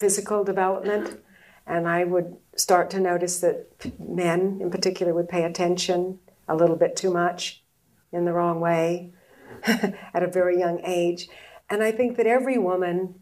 physical 0.00 0.42
development, 0.42 1.20
and 1.64 1.86
I 1.86 2.02
would 2.02 2.38
start 2.56 2.90
to 2.90 3.00
notice 3.00 3.38
that 3.38 3.68
men 4.00 4.58
in 4.60 4.68
particular 4.68 5.14
would 5.14 5.28
pay 5.28 5.44
attention 5.44 6.18
a 6.48 6.56
little 6.56 6.76
bit 6.76 6.96
too 6.96 7.12
much 7.12 7.62
in 8.10 8.24
the 8.24 8.32
wrong 8.32 8.58
way 8.58 9.12
at 9.66 10.24
a 10.24 10.26
very 10.26 10.58
young 10.58 10.80
age. 10.84 11.28
And 11.70 11.84
I 11.84 11.92
think 11.92 12.16
that 12.16 12.26
every 12.26 12.58
woman 12.58 13.14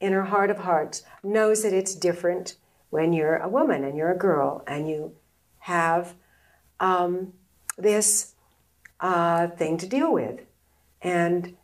in 0.00 0.14
her 0.14 0.24
heart 0.24 0.50
of 0.50 0.58
hearts 0.60 1.02
knows 1.22 1.62
that 1.64 1.74
it's 1.74 1.94
different 1.94 2.56
when 2.88 3.12
you're 3.12 3.36
a 3.36 3.48
woman 3.48 3.84
and 3.84 3.98
you're 3.98 4.12
a 4.12 4.18
girl 4.18 4.64
and 4.66 4.88
you 4.88 5.12
have 5.58 6.14
um, 6.80 7.32
this 7.78 8.34
uh, 9.00 9.48
thing 9.48 9.76
to 9.78 9.86
deal 9.86 10.12
with. 10.12 10.40
And, 11.02 11.56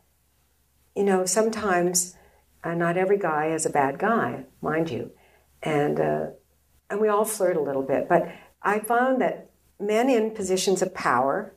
you 0.95 1.03
know, 1.03 1.25
sometimes 1.25 2.15
uh, 2.63 2.73
not 2.73 2.97
every 2.97 3.17
guy 3.17 3.47
is 3.47 3.65
a 3.65 3.69
bad 3.69 3.99
guy, 3.99 4.45
mind 4.61 4.89
you. 4.89 5.11
And, 5.61 5.99
uh, 5.99 6.25
and 6.89 6.99
we 6.99 7.07
all 7.07 7.25
flirt 7.25 7.57
a 7.57 7.61
little 7.61 7.81
bit. 7.81 8.07
But 8.07 8.31
I 8.61 8.79
found 8.79 9.21
that 9.21 9.49
men 9.79 10.09
in 10.09 10.31
positions 10.31 10.81
of 10.81 10.93
power, 10.93 11.53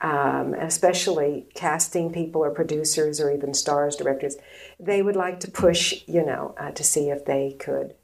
um, 0.00 0.54
especially 0.54 1.46
casting 1.54 2.12
people 2.12 2.42
or 2.42 2.50
producers 2.50 3.20
or 3.20 3.30
even 3.30 3.54
stars, 3.54 3.96
directors, 3.96 4.36
they 4.78 5.02
would 5.02 5.16
like 5.16 5.40
to 5.40 5.50
push, 5.50 6.02
you 6.06 6.24
know, 6.24 6.54
uh, 6.58 6.70
to 6.72 6.82
see 6.82 7.10
if 7.10 7.24
they 7.24 7.56
could, 7.58 7.94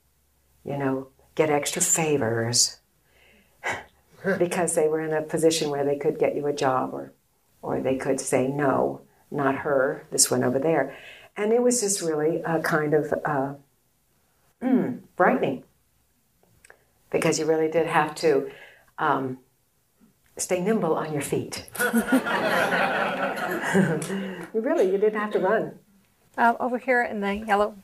you 0.65 0.77
know, 0.77 1.09
get 1.35 1.51
extra 1.51 1.83
favors 1.83 2.79
because 4.39 4.75
they 4.75 4.89
were 4.89 5.01
in 5.01 5.13
a 5.13 5.23
position 5.23 5.71
where 5.71 5.85
they 5.85 5.97
could 5.97 6.19
get 6.19 6.35
you 6.35 6.47
a 6.47 6.53
job 6.53 6.93
or, 6.93 7.13
or 7.63 7.81
they 7.81 7.97
could 7.97 8.21
say, 8.21 8.49
no, 8.49 9.01
not 9.31 9.57
her, 9.57 10.07
this 10.11 10.31
one 10.31 10.45
over 10.45 10.59
there. 10.59 10.97
And 11.37 11.53
it 11.53 11.63
was 11.63 11.81
just 11.81 12.01
really 12.01 12.41
a 12.43 12.61
kind 12.61 12.95
of 12.95 13.13
uh, 13.25 13.55
mm, 14.63 15.01
frightening 15.17 15.65
because 17.11 17.39
you 17.39 17.47
really 17.47 17.71
did 17.71 17.87
have 17.87 18.15
to 18.17 18.51
um, 18.99 19.39
stay 20.37 20.61
nimble 20.61 20.95
on 20.95 21.13
your 21.13 21.23
feet. 21.23 21.69
really, 24.53 24.91
you 24.91 24.99
didn't 24.99 25.21
have 25.21 25.33
to 25.33 25.39
run. 25.39 25.79
Uh, 26.39 26.55
over 26.61 26.79
here 26.79 27.03
in 27.03 27.21
the 27.21 27.35
yellow. 27.35 27.75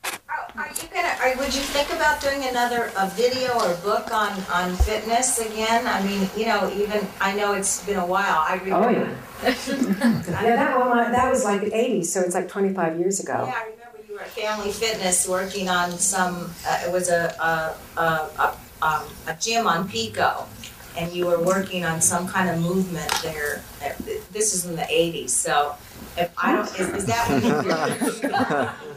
Are 0.55 0.69
you 0.69 0.74
gonna, 0.74 0.81
are, 1.23 1.36
would 1.36 1.55
you 1.55 1.61
think 1.61 1.93
about 1.93 2.20
doing 2.20 2.44
another, 2.44 2.90
a 2.97 3.09
video 3.11 3.53
or 3.61 3.74
book 3.77 4.12
on, 4.12 4.32
on 4.53 4.74
fitness 4.77 5.39
again? 5.39 5.86
I 5.86 6.03
mean, 6.03 6.28
you 6.36 6.47
know, 6.47 6.70
even, 6.74 7.07
I 7.20 7.35
know 7.35 7.55
it's 7.55 7.85
been 7.85 7.99
a 7.99 8.07
while, 8.07 8.44
I 8.49 8.57
remember. 8.57 8.86
Oh, 8.86 8.89
remember. 8.89 9.16
yeah. 9.43 10.43
yeah, 10.43 10.57
that, 10.57 10.78
one, 10.78 11.12
that 11.12 11.31
was 11.31 11.44
like 11.44 11.61
the 11.61 11.70
80s, 11.70 12.07
so 12.07 12.20
it's 12.20 12.35
like 12.35 12.49
25 12.49 12.99
years 12.99 13.20
ago. 13.20 13.44
Yeah, 13.47 13.55
I 13.57 13.70
remember 13.70 13.99
you 14.09 14.15
were 14.15 14.23
at 14.23 14.31
Family 14.31 14.73
Fitness 14.73 15.28
working 15.28 15.69
on 15.69 15.93
some, 15.93 16.53
uh, 16.66 16.82
it 16.86 16.93
was 16.93 17.09
a, 17.09 17.35
a, 17.39 18.01
a, 18.01 18.03
a, 18.03 18.57
um, 18.85 19.05
a 19.28 19.36
gym 19.40 19.66
on 19.66 19.89
Pico. 19.89 20.49
And 20.94 21.11
you 21.12 21.24
were 21.27 21.43
working 21.43 21.86
on 21.86 22.03
some 22.03 22.28
kind 22.28 22.51
of 22.51 22.61
movement 22.61 23.11
there, 23.23 23.62
Uh, 23.82 23.93
this 24.31 24.53
is 24.53 24.66
in 24.66 24.77
the 24.77 24.86
eighties, 24.90 25.35
so 25.35 25.74
if, 26.19 26.31
I 26.36 26.53
don't, 26.53 26.69
is, 26.78 26.89
is 26.90 27.07
that 27.07 27.27
what 27.31 28.23
you 28.23 28.31
Oh, 28.35 28.77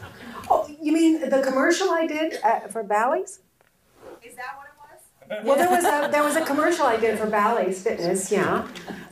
you 0.86 0.92
mean 0.92 1.28
the 1.28 1.42
commercial 1.42 1.90
I 1.90 2.06
did 2.06 2.38
uh, 2.42 2.60
for 2.68 2.82
Bally's? 2.82 3.40
Is 4.22 4.34
that 4.36 4.56
what 4.56 4.66
it 4.70 4.76
was? 4.78 5.44
Well, 5.44 5.56
there 5.56 5.68
was 5.68 5.84
a 5.84 6.10
there 6.10 6.22
was 6.22 6.36
a 6.36 6.44
commercial 6.44 6.86
I 6.86 6.96
did 6.96 7.18
for 7.18 7.26
Bally's 7.26 7.82
Fitness, 7.82 8.30
yeah, 8.30 8.66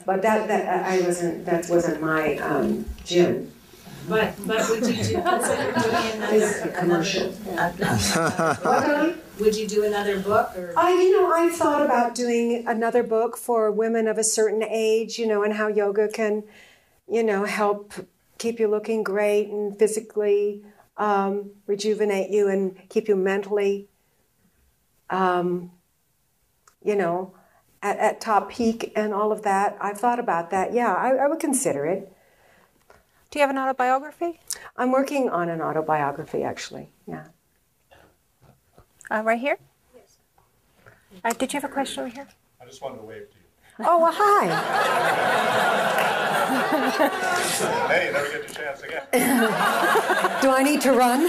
but 0.07 0.23
that 0.23 0.49
that 0.49 0.87
I 0.87 1.01
wasn't 1.01 1.45
that 1.47 1.69
wasn't 1.69 2.01
my 2.01 2.37
um, 2.39 2.85
gym. 3.05 3.51
But, 4.07 4.35
but 4.47 4.69
would 4.69 4.87
you 4.87 5.03
do, 5.03 5.15
consider 5.15 5.73
doing 5.73 5.95
It's 6.35 6.61
another, 6.61 6.71
a 6.71 6.79
commercial. 6.79 7.35
another, 7.49 8.59
What, 8.63 9.41
would 9.41 9.57
you 9.57 9.67
do 9.67 9.85
another 9.85 10.21
book 10.21 10.55
or? 10.57 10.75
I, 10.77 10.93
you 10.93 11.13
know, 11.19 11.33
I 11.33 11.49
thought 11.49 11.81
about 11.81 12.15
doing 12.15 12.67
another 12.67 13.03
book 13.03 13.39
for 13.39 13.71
women 13.71 14.07
of 14.07 14.19
a 14.19 14.25
certain 14.25 14.63
age, 14.63 15.19
you 15.19 15.27
know, 15.27 15.43
and 15.43 15.55
how 15.55 15.69
yoga 15.69 16.09
can, 16.09 16.45
you 17.11 17.23
know, 17.23 17.45
help 17.45 17.95
keep 18.37 18.61
you 18.61 18.69
looking 18.69 19.03
great 19.03 19.49
and 19.49 19.79
physically 19.79 20.63
um, 20.97 21.51
rejuvenate 21.67 22.31
you 22.31 22.49
and 22.49 22.89
keep 22.89 23.09
you 23.09 23.17
mentally, 23.17 23.89
um, 25.11 25.71
you 26.83 26.95
know, 26.95 27.35
at, 27.83 27.99
at 27.99 28.21
top 28.21 28.51
peak 28.51 28.93
and 28.97 29.13
all 29.13 29.33
of 29.33 29.43
that. 29.43 29.77
I've 29.81 29.99
thought 29.99 30.19
about 30.19 30.51
that. 30.51 30.73
Yeah, 30.73 30.93
I, 30.93 31.11
I 31.11 31.27
would 31.27 31.41
consider 31.41 31.87
it. 31.87 32.13
Do 33.31 33.39
you 33.39 33.41
have 33.41 33.51
an 33.51 33.59
autobiography? 33.59 34.39
I'm 34.77 34.93
working 34.93 35.29
on 35.29 35.49
an 35.49 35.61
autobiography, 35.61 36.45
actually. 36.45 36.91
Yeah. 37.07 37.25
Uh, 39.11 39.23
right 39.25 39.41
here? 39.41 39.59
Uh, 41.25 41.33
did 41.33 41.53
you 41.53 41.61
have 41.61 41.69
a 41.69 41.73
question 41.73 42.05
over 42.05 42.13
here? 42.13 42.29
I 42.61 42.65
just 42.65 42.81
wanted 42.83 42.99
to 42.99 43.05
wave 43.05 43.31
to 43.31 43.34
you. 43.34 43.34
Oh, 43.81 43.99
well, 44.01 44.13
hi. 44.15 44.47
Hey, 47.89 48.11
never 48.13 48.29
get 48.31 48.47
the 48.49 48.55
chance 48.55 48.83
again. 48.83 49.03
Do 50.43 50.51
I 50.51 50.63
need 50.63 50.81
to 50.83 50.93
run? 50.93 51.23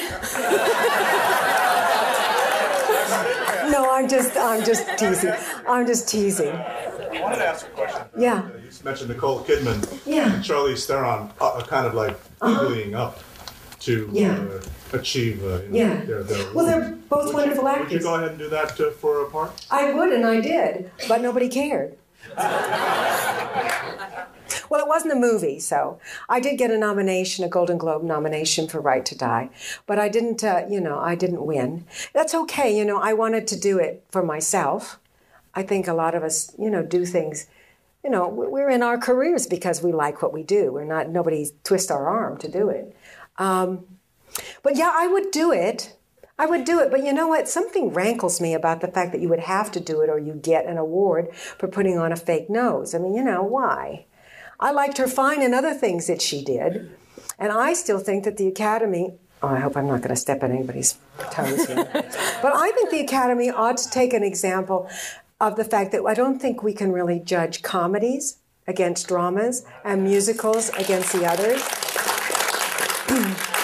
no, 3.72 3.90
I'm 3.92 4.08
just 4.08 4.38
I'm 4.38 4.64
just 4.64 4.86
teasing. 4.98 5.34
I'm 5.68 5.88
just 5.88 6.08
teasing. 6.08 6.50
I 6.56 7.20
wanted 7.22 7.38
to 7.38 7.48
ask 7.48 7.66
a 7.66 7.70
question. 7.72 8.02
Yeah. 8.18 8.48
You 8.50 8.70
mentioned 8.84 9.10
Nicole 9.10 9.40
Kidman 9.44 10.00
Yeah. 10.06 10.34
and 10.36 10.44
Charlize 10.44 10.86
Theron 10.86 11.32
uh, 11.42 11.54
are 11.54 11.64
kind 11.64 11.88
of 11.88 11.94
like 11.96 12.16
ooglying 12.42 12.94
up 12.96 13.20
to 13.82 14.08
Yeah. 14.12 14.38
uh, 14.38 14.62
achieve 14.98 15.44
uh, 15.44 15.62
you 15.64 15.70
know, 15.70 15.78
Yeah. 15.78 15.96
their, 16.06 16.24
their 16.24 16.54
Well, 16.54 16.66
they're 16.66 16.92
both 17.10 17.26
Would 17.26 17.28
you- 17.28 17.34
wonderful 17.34 17.64
Would 17.64 17.92
you 17.92 18.00
go 18.02 18.16
ahead 18.16 18.30
and 18.30 18.38
do 18.38 18.50
that 18.50 18.80
uh, 18.80 18.92
for 18.92 19.24
a 19.26 19.30
part? 19.30 19.66
I 19.72 19.94
would, 19.94 20.12
and 20.12 20.26
I 20.26 20.42
did, 20.42 20.92
but 21.08 21.22
nobody 21.22 21.50
cared. 21.50 21.96
well, 24.70 24.82
it 24.82 24.88
wasn't 24.88 25.14
a 25.14 25.16
movie, 25.16 25.60
so 25.60 26.00
I 26.28 26.40
did 26.40 26.58
get 26.58 26.72
a 26.72 26.78
nomination, 26.78 27.46
a 27.46 27.50
Golden 27.50 27.78
Globe 27.78 28.04
nomination 28.04 28.68
for 28.68 28.82
Right 28.82 29.06
to 29.06 29.18
Die, 29.18 29.50
but 29.86 30.00
I 30.00 30.10
didn't, 30.10 30.44
uh, 30.44 30.66
you 30.70 30.82
know, 30.82 31.00
I 31.00 31.16
didn't 31.16 31.46
win. 31.46 31.86
That's 32.14 32.34
okay, 32.36 32.76
you 32.76 32.86
know, 32.86 33.00
I 33.00 33.14
wanted 33.14 33.48
to 33.48 33.60
do 33.60 33.78
it 33.80 34.04
for 34.10 34.24
myself. 34.24 35.00
I 35.54 35.64
think 35.64 35.88
a 35.88 35.94
lot 35.94 36.16
of 36.16 36.24
us, 36.24 36.54
you 36.60 36.70
know, 36.70 36.84
do 36.84 37.06
things, 37.06 37.48
you 38.04 38.10
know, 38.10 38.28
we- 38.28 38.48
we're 38.48 38.70
in 38.70 38.84
our 38.84 38.98
careers 38.98 39.48
because 39.48 39.82
we 39.82 39.92
like 39.92 40.22
what 40.22 40.34
we 40.34 40.44
do. 40.44 40.74
We're 40.74 40.84
not, 40.84 41.10
nobody 41.10 41.50
twists 41.64 41.90
our 41.90 42.08
arm 42.08 42.38
to 42.40 42.50
do 42.50 42.70
it. 42.70 42.96
Um, 43.38 43.86
but 44.64 44.76
yeah, 44.76 44.92
I 44.94 45.08
would 45.08 45.32
do 45.32 45.52
it. 45.52 45.96
I 46.38 46.46
would 46.46 46.66
do 46.66 46.80
it, 46.80 46.92
but 46.92 47.04
you 47.04 47.14
know 47.14 47.30
what? 47.30 47.48
Something 47.48 47.94
rankles 47.94 48.42
me 48.42 48.54
about 48.54 48.82
the 48.82 48.90
fact 48.90 49.14
that 49.14 49.22
you 49.22 49.30
would 49.30 49.40
have 49.40 49.72
to 49.72 49.80
do 49.80 50.02
it 50.02 50.10
or 50.10 50.20
you 50.20 50.34
get 50.34 50.66
an 50.66 50.78
award 50.78 51.34
for 51.34 51.68
putting 51.68 51.98
on 51.98 52.12
a 52.12 52.18
fake 52.18 52.50
nose. 52.50 52.94
I 52.94 52.98
mean, 52.98 53.16
you 53.16 53.24
know, 53.24 53.42
why? 53.42 54.06
I 54.60 54.72
liked 54.72 54.98
her 54.98 55.08
fine 55.08 55.42
in 55.42 55.54
other 55.54 55.74
things 55.74 56.08
that 56.08 56.22
she 56.22 56.44
did. 56.44 56.92
And 57.40 57.52
I 57.52 57.74
still 57.74 58.00
think 58.00 58.26
that 58.26 58.36
the 58.36 58.48
Academy, 58.48 59.14
oh, 59.42 59.48
I 59.48 59.60
hope 59.60 59.78
I'm 59.78 59.88
not 59.88 60.02
going 60.02 60.10
to 60.10 60.16
step 60.16 60.44
on 60.44 60.52
anybody's 60.52 60.98
toes 61.32 61.68
here, 61.68 61.90
but 62.42 62.54
I 62.54 62.72
think 62.72 62.90
the 62.92 63.02
Academy 63.02 63.50
ought 63.50 63.78
to 63.78 63.90
take 63.90 64.14
an 64.14 64.24
example 64.24 64.90
of 65.40 65.56
the 65.56 65.66
fact 65.66 65.92
that 65.94 66.04
I 66.06 66.14
don't 66.14 66.40
think 66.40 66.64
we 66.64 66.74
can 66.74 66.92
really 66.92 67.20
judge 67.20 67.62
comedies 67.62 68.38
against 68.68 69.08
dramas 69.08 69.66
and 69.84 70.04
musicals 70.04 70.70
against 70.70 71.14
the 71.14 71.26
others. 71.26 71.62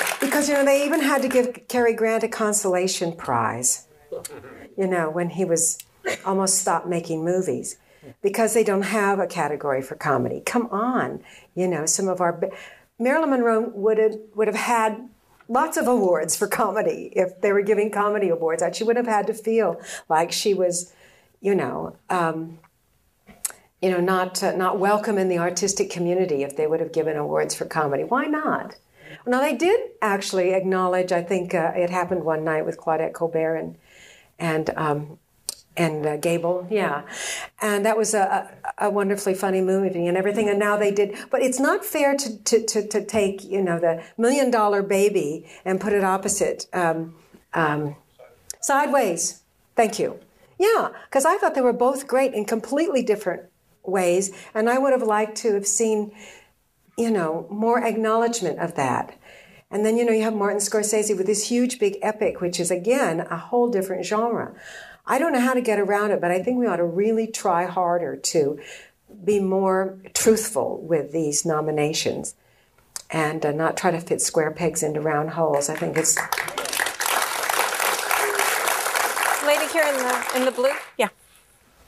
you 0.48 0.56
know, 0.56 0.66
they 0.66 0.86
even 0.86 1.02
had 1.02 1.22
to 1.22 1.28
give 1.28 1.68
Cary 1.68 1.94
Grant 1.94 2.24
a 2.24 2.28
consolation 2.28 3.14
prize, 3.14 3.88
you 4.78 4.88
know, 4.88 5.10
when 5.10 5.30
he 5.30 5.46
was 5.46 5.78
almost 6.26 6.60
stopped 6.60 6.88
making 6.88 7.24
movies 7.24 7.78
because 8.22 8.54
they 8.54 8.64
don't 8.64 8.84
have 8.84 9.20
a 9.20 9.28
category 9.28 9.82
for 9.82 9.96
comedy. 9.96 10.42
Come 10.46 10.68
on, 10.72 11.22
you 11.56 11.68
know, 11.68 11.86
some 11.86 12.08
of 12.08 12.22
our 12.22 12.40
Marilyn 13.00 13.32
Monroe 13.32 13.70
would 13.70 13.98
have 13.98 14.16
would 14.36 14.48
have 14.48 14.56
had 14.56 15.10
lots 15.48 15.76
of 15.78 15.88
awards 15.88 16.36
for 16.36 16.48
comedy 16.48 17.12
if 17.16 17.42
they 17.42 17.52
were 17.52 17.62
giving 17.62 17.92
comedy 17.92 18.30
awards. 18.30 18.64
She 18.74 18.84
would 18.84 18.96
have 18.96 19.08
had 19.08 19.28
to 19.28 19.34
feel 19.34 19.82
like 20.08 20.32
she 20.32 20.54
was, 20.54 20.94
you 21.40 21.56
know. 21.56 21.98
Um, 22.10 22.60
you 23.82 23.90
know, 23.90 24.00
not 24.00 24.44
uh, 24.44 24.56
not 24.56 24.78
welcome 24.78 25.18
in 25.18 25.28
the 25.28 25.40
artistic 25.40 25.90
community 25.90 26.44
if 26.44 26.56
they 26.56 26.68
would 26.68 26.80
have 26.80 26.92
given 26.92 27.18
awards 27.18 27.56
for 27.56 27.66
comedy. 27.66 28.04
Why 28.04 28.26
not? 28.26 28.76
Now 29.26 29.42
they 29.42 29.56
did 29.56 29.80
actually 30.02 30.54
acknowledge. 30.54 31.12
I 31.12 31.22
think 31.22 31.54
uh, 31.54 31.72
it 31.76 31.90
happened 31.90 32.24
one 32.24 32.44
night 32.44 32.66
with 32.66 32.78
Claudette 32.78 33.14
Colbert 33.14 33.56
and 33.56 33.78
and 34.40 34.70
um, 34.76 35.20
and 35.78 36.06
uh, 36.06 36.18
Gable, 36.18 36.68
yeah, 36.70 37.04
and 37.62 37.86
that 37.86 37.98
was 37.98 38.14
a, 38.14 38.52
a, 38.78 38.90
wonderfully 38.90 39.34
funny 39.34 39.62
movie 39.62 40.06
and 40.06 40.18
everything. 40.18 40.50
And 40.50 40.60
now 40.60 40.76
they 40.76 40.92
did, 40.92 41.16
but 41.30 41.42
it's 41.42 41.60
not 41.60 41.86
fair 41.86 42.16
to 42.18 42.38
to, 42.44 42.66
to, 42.66 42.88
to 42.88 43.06
take 43.06 43.44
you 43.44 43.62
know 43.62 43.80
the 43.80 44.04
Million 44.18 44.52
Dollar 44.52 44.84
Baby 44.84 45.46
and 45.64 45.80
put 45.80 45.94
it 45.94 46.04
opposite 46.04 46.66
um, 46.74 47.16
um, 47.54 47.96
sideways. 48.60 49.44
Thank 49.76 49.98
you. 49.98 50.20
Yeah, 50.60 50.90
because 51.06 51.26
I 51.26 51.38
thought 51.38 51.56
they 51.56 51.62
were 51.62 51.74
both 51.74 52.06
great 52.06 52.34
in 52.34 52.46
completely 52.46 53.02
different 53.02 53.44
ways, 53.84 54.32
and 54.54 54.70
I 54.70 54.78
would 54.78 54.92
have 54.92 55.04
liked 55.04 55.38
to 55.38 55.54
have 55.54 55.66
seen 55.66 56.12
you 56.98 57.12
know 57.12 57.48
more 57.50 57.84
acknowledgement 57.84 58.60
of 58.60 58.76
that. 58.76 59.18
And 59.70 59.86
then 59.86 59.98
you 59.98 60.04
know 60.04 60.12
you 60.12 60.24
have 60.24 60.36
Martin 60.36 60.60
Scorsese 60.60 61.16
with 61.16 61.28
this 61.28 61.48
huge 61.48 61.80
big 61.80 61.98
epic, 62.02 62.42
which 62.42 62.60
is 62.60 62.72
again 62.72 63.22
a 63.22 63.38
whole 63.38 63.70
different 63.70 64.06
genre. 64.06 64.54
I 65.06 65.18
don't 65.18 65.34
know 65.34 65.40
how 65.40 65.54
to 65.54 65.62
get 65.62 65.80
around 65.80 66.12
it, 66.12 66.22
but 66.22 66.32
I 66.32 66.44
think 66.44 66.60
we 66.60 66.68
ought 66.68 66.78
to 66.78 66.86
really 66.86 67.28
try 67.28 67.66
harder 67.66 68.16
to 68.16 68.60
be 69.24 69.40
more 69.40 69.98
truthful 70.14 70.82
with 70.82 71.12
these 71.12 71.46
nominations 71.46 72.36
and 73.10 73.46
uh, 73.46 73.52
not 73.52 73.78
try 73.78 73.92
to 73.92 74.00
fit 74.00 74.22
square 74.22 74.52
pegs 74.52 74.84
into 74.84 75.02
round 75.02 75.32
holes. 75.32 75.70
I 75.70 75.76
think 75.76 75.98
it's. 75.98 76.18
Lady 79.46 79.68
here 79.74 79.84
in 79.84 79.98
the 79.98 80.32
in 80.36 80.46
the 80.46 80.52
blue, 80.52 80.72
yeah. 80.98 81.10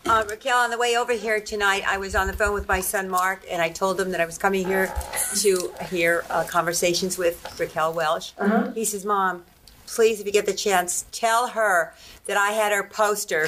Uh, 0.05 0.23
Raquel, 0.29 0.57
on 0.57 0.69
the 0.69 0.77
way 0.77 0.97
over 0.97 1.13
here 1.13 1.39
tonight, 1.39 1.83
I 1.87 1.97
was 1.97 2.13
on 2.13 2.27
the 2.27 2.33
phone 2.33 2.53
with 2.53 2.67
my 2.67 2.81
son 2.81 3.09
Mark, 3.09 3.45
and 3.49 3.61
I 3.61 3.69
told 3.69 3.99
him 3.99 4.11
that 4.11 4.19
I 4.19 4.25
was 4.25 4.37
coming 4.37 4.65
here 4.65 4.93
to 5.35 5.73
hear 5.89 6.25
uh, 6.29 6.43
conversations 6.43 7.17
with 7.17 7.57
Raquel 7.57 7.93
Welch. 7.93 8.33
Uh-huh. 8.37 8.71
He 8.71 8.83
says, 8.83 9.05
"Mom, 9.05 9.45
please, 9.87 10.19
if 10.19 10.25
you 10.25 10.33
get 10.33 10.45
the 10.45 10.53
chance, 10.53 11.05
tell 11.13 11.47
her 11.47 11.93
that 12.25 12.35
I 12.35 12.51
had 12.51 12.73
her 12.73 12.83
poster 12.83 13.47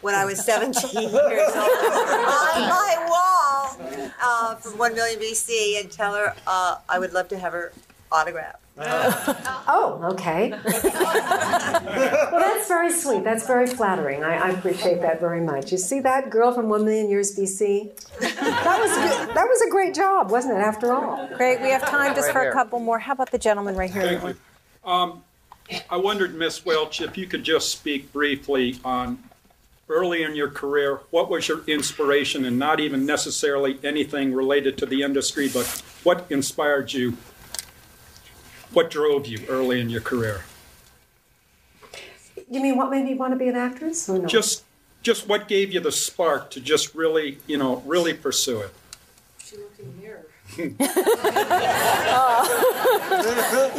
when 0.00 0.14
I 0.14 0.24
was 0.24 0.42
17 0.44 0.90
years 0.92 1.12
old 1.12 1.14
on 1.18 2.68
my 2.68 3.06
wall 3.08 4.12
uh, 4.22 4.54
from 4.56 4.78
1 4.78 4.94
million 4.94 5.20
BC 5.20 5.78
and 5.80 5.90
tell 5.90 6.14
her 6.14 6.34
uh, 6.46 6.76
I 6.88 6.98
would 6.98 7.12
love 7.12 7.28
to 7.28 7.38
have 7.38 7.52
her 7.52 7.72
autograph. 8.12 8.56
oh, 8.78 10.00
okay. 10.12 10.50
well, 10.64 12.40
that's 12.40 12.68
very 12.68 12.90
sweet. 12.90 13.22
That's 13.22 13.46
very 13.46 13.66
flattering. 13.66 14.24
I, 14.24 14.48
I, 14.48 14.50
appreciate 14.50 15.02
that 15.02 15.20
very 15.20 15.42
much. 15.42 15.72
You 15.72 15.78
see 15.78 16.00
that 16.00 16.30
girl 16.30 16.54
from 16.54 16.70
one 16.70 16.84
million 16.86 17.10
years 17.10 17.36
BC? 17.36 17.94
That 18.20 18.78
was 18.80 19.34
that 19.34 19.46
was 19.46 19.60
a 19.60 19.70
great 19.70 19.94
job, 19.94 20.30
wasn't 20.30 20.56
it? 20.56 20.62
After 20.62 20.92
all. 20.92 21.28
Great. 21.36 21.60
We 21.60 21.68
have 21.68 21.86
time 21.86 22.14
just 22.14 22.30
for 22.30 22.48
a 22.48 22.52
couple 22.52 22.80
more. 22.80 22.98
How 22.98 23.12
about 23.12 23.30
the 23.30 23.38
gentleman 23.38 23.74
right 23.76 23.90
here? 23.90 24.18
Thank 24.18 24.36
you. 24.84 24.90
Um, 24.90 25.22
I 25.90 25.96
wondered, 25.96 26.34
Miss 26.34 26.64
Welch, 26.64 27.00
if 27.00 27.16
you 27.18 27.26
could 27.26 27.44
just 27.44 27.70
speak 27.70 28.12
briefly 28.12 28.78
on 28.84 29.22
early 29.88 30.22
in 30.22 30.34
your 30.34 30.48
career, 30.48 31.00
what 31.10 31.28
was 31.28 31.48
your 31.48 31.62
inspiration, 31.66 32.44
and 32.44 32.58
not 32.58 32.80
even 32.80 33.04
necessarily 33.04 33.78
anything 33.84 34.32
related 34.32 34.78
to 34.78 34.86
the 34.86 35.02
industry, 35.02 35.48
but 35.52 35.66
what 36.02 36.26
inspired 36.30 36.92
you? 36.92 37.16
What 38.72 38.90
drove 38.90 39.26
you 39.26 39.44
early 39.48 39.80
in 39.80 39.90
your 39.90 40.00
career? 40.00 40.44
You 42.48 42.60
mean 42.60 42.76
what 42.76 42.90
made 42.90 43.04
me 43.04 43.14
want 43.14 43.32
to 43.32 43.38
be 43.38 43.48
an 43.48 43.56
actress? 43.56 44.08
No? 44.08 44.26
Just, 44.26 44.64
just 45.02 45.28
what 45.28 45.48
gave 45.48 45.72
you 45.72 45.80
the 45.80 45.92
spark 45.92 46.50
to 46.52 46.60
just 46.60 46.94
really, 46.94 47.38
you 47.46 47.58
know, 47.58 47.82
really 47.86 48.14
pursue 48.14 48.60
it? 48.60 48.70
She 49.38 49.56
looked 49.56 49.78
in 49.78 49.94
the 49.94 50.02
mirror. 50.02 50.26
you 50.58 50.76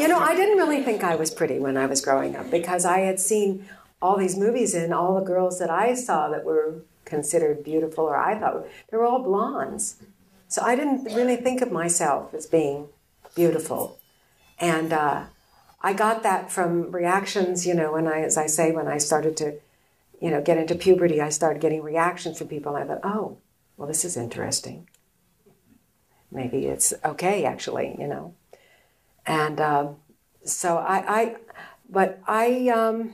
know, 0.08 0.20
I 0.20 0.34
didn't 0.36 0.58
really 0.58 0.84
think 0.84 1.04
I 1.04 1.16
was 1.16 1.30
pretty 1.32 1.60
when 1.60 1.78
I 1.78 1.86
was 1.86 2.02
growing 2.02 2.36
up 2.36 2.50
because 2.50 2.86
I 2.86 3.00
had 3.00 3.20
seen 3.20 3.68
all 4.02 4.18
these 4.18 4.36
movies 4.38 4.74
and 4.74 4.94
all 4.94 5.16
the 5.16 5.26
girls 5.26 5.60
that 5.60 5.70
I 5.70 5.94
saw 5.94 6.30
that 6.30 6.44
were 6.44 6.82
considered 7.06 7.64
beautiful 7.64 8.06
or 8.06 8.18
I 8.18 8.40
thought 8.40 8.66
they 8.90 8.98
were 8.98 9.06
all 9.06 9.24
blondes. 9.24 9.98
So 10.48 10.62
I 10.62 10.76
didn't 10.76 11.06
really 11.06 11.36
think 11.36 11.62
of 11.62 11.72
myself 11.72 12.34
as 12.34 12.46
being 12.46 12.90
beautiful. 13.36 13.98
And 14.60 14.94
uh, 14.94 15.26
I 15.82 15.94
got 15.94 16.24
that 16.24 16.52
from 16.52 16.92
reactions, 16.92 17.68
you 17.68 17.74
know, 17.74 17.94
when 17.94 18.08
I, 18.08 18.22
as 18.22 18.38
I 18.38 18.48
say, 18.48 18.72
when 18.72 18.88
I 18.88 18.98
started 18.98 19.36
to, 19.38 19.56
you 20.22 20.30
know, 20.30 20.42
get 20.42 20.58
into 20.58 20.76
puberty, 20.76 21.22
I 21.22 21.30
started 21.30 21.62
getting 21.62 21.82
reactions 21.82 22.38
from 22.38 22.48
people. 22.48 22.76
And 22.76 22.84
I 22.84 22.94
thought, 22.94 23.06
oh, 23.06 23.38
well, 23.78 23.88
this 23.88 24.06
is 24.06 24.16
interesting. 24.16 24.88
Maybe 26.32 26.66
it's 26.66 26.94
okay 27.06 27.46
actually 27.46 27.96
you 28.00 28.08
know. 28.08 28.34
And 29.26 29.62
um, 29.62 29.98
so 30.44 30.78
I, 30.78 31.22
I 31.22 31.36
but 31.90 32.20
i 32.28 32.70
um, 32.70 33.14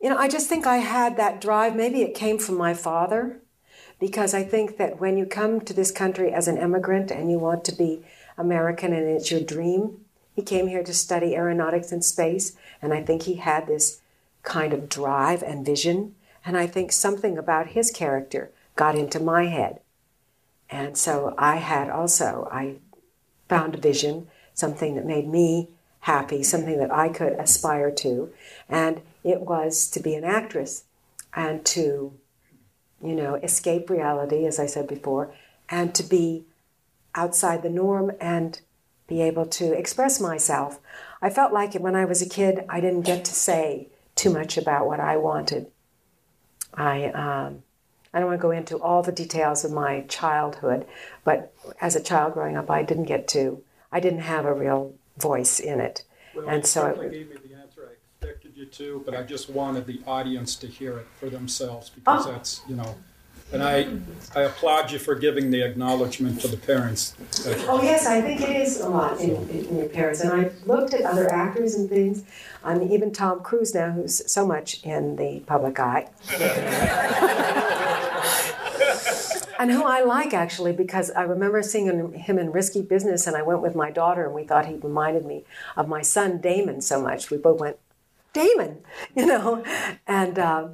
you 0.00 0.10
know 0.10 0.16
i 0.16 0.28
just 0.28 0.48
think 0.48 0.66
i 0.66 0.78
had 0.78 1.16
that 1.16 1.40
drive. 1.40 1.76
Maybe 1.76 2.02
it 2.02 2.14
came 2.14 2.38
from 2.38 2.56
my 2.56 2.74
father 2.74 3.40
because 3.98 4.34
i 4.34 4.42
think 4.42 4.76
that 4.76 5.00
when 5.00 5.16
you 5.16 5.24
come 5.24 5.60
to 5.60 5.72
this 5.72 5.90
country 5.90 6.32
as 6.32 6.48
an 6.48 6.58
immigrant 6.58 7.10
and 7.10 7.30
you 7.30 7.38
want 7.38 7.64
to 7.64 7.72
be 7.74 8.04
american 8.36 8.92
and 8.92 9.08
it's 9.08 9.30
your 9.30 9.40
dream 9.40 10.00
he 10.34 10.42
came 10.42 10.66
here 10.68 10.82
to 10.82 10.94
study 10.94 11.34
aeronautics 11.34 11.92
and 11.92 12.04
space 12.04 12.56
and 12.80 12.92
i 12.92 13.02
think 13.02 13.22
he 13.22 13.34
had 13.36 13.66
this 13.66 14.00
kind 14.42 14.72
of 14.72 14.88
drive 14.88 15.42
and 15.42 15.66
vision 15.66 16.14
and 16.44 16.56
i 16.56 16.66
think 16.66 16.92
something 16.92 17.36
about 17.38 17.68
his 17.68 17.90
character 17.90 18.50
got 18.76 18.94
into 18.94 19.18
my 19.18 19.46
head 19.46 19.80
and 20.68 20.96
so 20.96 21.34
I 21.38 21.56
had 21.56 21.90
also, 21.90 22.48
I 22.50 22.76
found 23.48 23.74
a 23.74 23.80
vision, 23.80 24.28
something 24.54 24.96
that 24.96 25.06
made 25.06 25.28
me 25.28 25.68
happy, 26.00 26.42
something 26.42 26.78
that 26.78 26.92
I 26.92 27.08
could 27.08 27.34
aspire 27.34 27.90
to. 27.92 28.32
And 28.68 29.02
it 29.22 29.42
was 29.42 29.88
to 29.88 30.00
be 30.00 30.14
an 30.14 30.24
actress 30.24 30.84
and 31.34 31.64
to, 31.66 32.12
you 33.02 33.14
know, 33.14 33.34
escape 33.36 33.90
reality, 33.90 34.46
as 34.46 34.58
I 34.58 34.66
said 34.66 34.88
before, 34.88 35.32
and 35.68 35.94
to 35.94 36.02
be 36.02 36.45
outside 37.16 37.62
the 37.62 37.70
norm 37.70 38.12
and 38.20 38.60
be 39.06 39.22
able 39.22 39.46
to 39.46 39.72
express 39.72 40.20
myself. 40.20 40.78
I 41.22 41.30
felt 41.30 41.52
like 41.52 41.74
when 41.74 41.96
I 41.96 42.04
was 42.04 42.22
a 42.22 42.28
kid, 42.28 42.64
I 42.68 42.80
didn't 42.80 43.02
get 43.02 43.24
to 43.24 43.32
say 43.32 43.88
too 44.14 44.30
much 44.30 44.56
about 44.56 44.86
what 44.86 45.00
I 45.00 45.16
wanted. 45.16 45.66
I, 46.74 47.06
um, 47.06 47.62
I 48.12 48.18
don't 48.18 48.28
want 48.28 48.38
to 48.40 48.42
go 48.42 48.50
into 48.50 48.78
all 48.78 49.02
the 49.02 49.12
details 49.12 49.64
of 49.64 49.72
my 49.72 50.02
childhood, 50.08 50.86
but 51.24 51.54
as 51.80 51.96
a 51.96 52.02
child 52.02 52.34
growing 52.34 52.56
up, 52.56 52.70
I 52.70 52.82
didn't 52.82 53.04
get 53.04 53.28
to, 53.28 53.62
I 53.90 54.00
didn't 54.00 54.20
have 54.20 54.44
a 54.44 54.52
real 54.52 54.94
voice 55.16 55.60
in 55.60 55.80
it. 55.80 56.04
Well, 56.34 56.48
and 56.48 56.66
so 56.66 56.86
it 56.86 57.12
gave 57.12 57.30
me 57.30 57.36
the 57.48 57.54
answer 57.54 57.88
I 57.88 58.26
expected 58.26 58.52
you 58.56 58.66
to, 58.66 59.02
but 59.04 59.14
I 59.14 59.22
just 59.22 59.48
wanted 59.48 59.86
the 59.86 60.00
audience 60.06 60.56
to 60.56 60.66
hear 60.66 60.98
it 60.98 61.06
for 61.18 61.30
themselves 61.30 61.90
because 61.90 62.26
oh. 62.26 62.32
that's, 62.32 62.60
you 62.68 62.76
know, 62.76 62.94
and 63.52 63.62
I, 63.62 63.88
I 64.34 64.42
applaud 64.42 64.90
you 64.90 64.98
for 64.98 65.14
giving 65.14 65.50
the 65.50 65.62
acknowledgement 65.62 66.40
to 66.40 66.48
the 66.48 66.56
parents. 66.56 67.14
Oh 67.68 67.80
yes, 67.82 68.06
I 68.06 68.20
think 68.20 68.40
it 68.40 68.56
is 68.56 68.80
a 68.80 68.88
lot 68.88 69.20
in, 69.20 69.48
in, 69.50 69.76
your 69.78 69.88
parents. 69.88 70.20
And 70.20 70.32
I've 70.32 70.66
looked 70.66 70.94
at 70.94 71.02
other 71.02 71.32
actors 71.32 71.74
and 71.74 71.88
things. 71.88 72.24
I 72.64 72.76
mean, 72.76 72.90
even 72.90 73.12
Tom 73.12 73.40
Cruise 73.40 73.72
now, 73.74 73.92
who's 73.92 74.28
so 74.30 74.46
much 74.46 74.82
in 74.82 75.16
the 75.16 75.40
public 75.46 75.78
eye. 75.78 76.08
and 79.60 79.70
who 79.70 79.84
I 79.84 80.02
like 80.02 80.34
actually 80.34 80.72
because 80.72 81.12
I 81.12 81.22
remember 81.22 81.62
seeing 81.62 82.14
him 82.14 82.38
in 82.38 82.50
Risky 82.50 82.82
Business, 82.82 83.28
and 83.28 83.36
I 83.36 83.42
went 83.42 83.62
with 83.62 83.76
my 83.76 83.92
daughter, 83.92 84.26
and 84.26 84.34
we 84.34 84.42
thought 84.42 84.66
he 84.66 84.74
reminded 84.74 85.24
me 85.24 85.44
of 85.76 85.86
my 85.86 86.02
son 86.02 86.40
Damon 86.40 86.80
so 86.80 87.00
much. 87.00 87.30
We 87.30 87.36
both 87.36 87.60
went, 87.60 87.76
Damon, 88.32 88.78
you 89.14 89.26
know, 89.26 89.64
and. 90.06 90.38
Uh, 90.38 90.68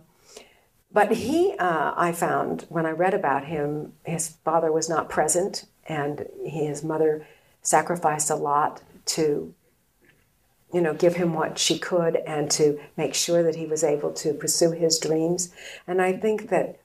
but 0.93 1.13
he, 1.13 1.55
uh, 1.59 1.95
I 1.97 2.13
found 2.13 2.67
when 2.69 2.87
I 2.87 2.91
read 2.91 3.15
about 3.15 3.47
him, 3.47 3.93
his 4.05 4.29
father 4.45 4.71
was 4.71 4.89
not 4.89 5.09
present, 5.09 5.65
and 5.87 6.27
his 6.45 6.85
mother 6.85 7.27
sacrificed 7.63 8.31
a 8.31 8.35
lot 8.37 8.83
to, 9.07 9.55
you 10.73 10.81
know, 10.81 10.95
give 10.95 11.17
him 11.17 11.33
what 11.33 11.59
she 11.59 11.79
could 11.79 12.17
and 12.17 12.51
to 12.53 12.79
make 12.97 13.15
sure 13.15 13.43
that 13.43 13.57
he 13.57 13.67
was 13.67 13.83
able 13.83 14.13
to 14.13 14.35
pursue 14.35 14.73
his 14.73 14.99
dreams. 14.99 15.53
And 15.87 16.03
I 16.03 16.13
think 16.13 16.51
that 16.51 16.79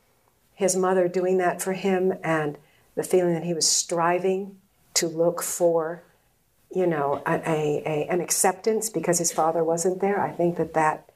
his 0.53 0.75
mother 0.75 1.07
doing 1.07 1.37
that 1.37 1.61
for 1.61 1.73
him 1.73 2.13
and 2.23 2.57
the 2.95 3.03
feeling 3.03 3.33
that 3.33 3.43
he 3.43 3.53
was 3.53 3.67
striving 3.67 4.57
to 4.95 5.07
look 5.07 5.43
for 5.43 6.03
you 6.73 6.87
know 6.87 7.21
a, 7.25 7.35
a, 7.45 8.07
an 8.09 8.19
acceptance 8.19 8.89
because 8.89 9.19
his 9.19 9.31
father 9.31 9.63
wasn't 9.63 10.01
there 10.01 10.19
i 10.19 10.31
think 10.31 10.57
that 10.57 10.73
that 10.73 11.09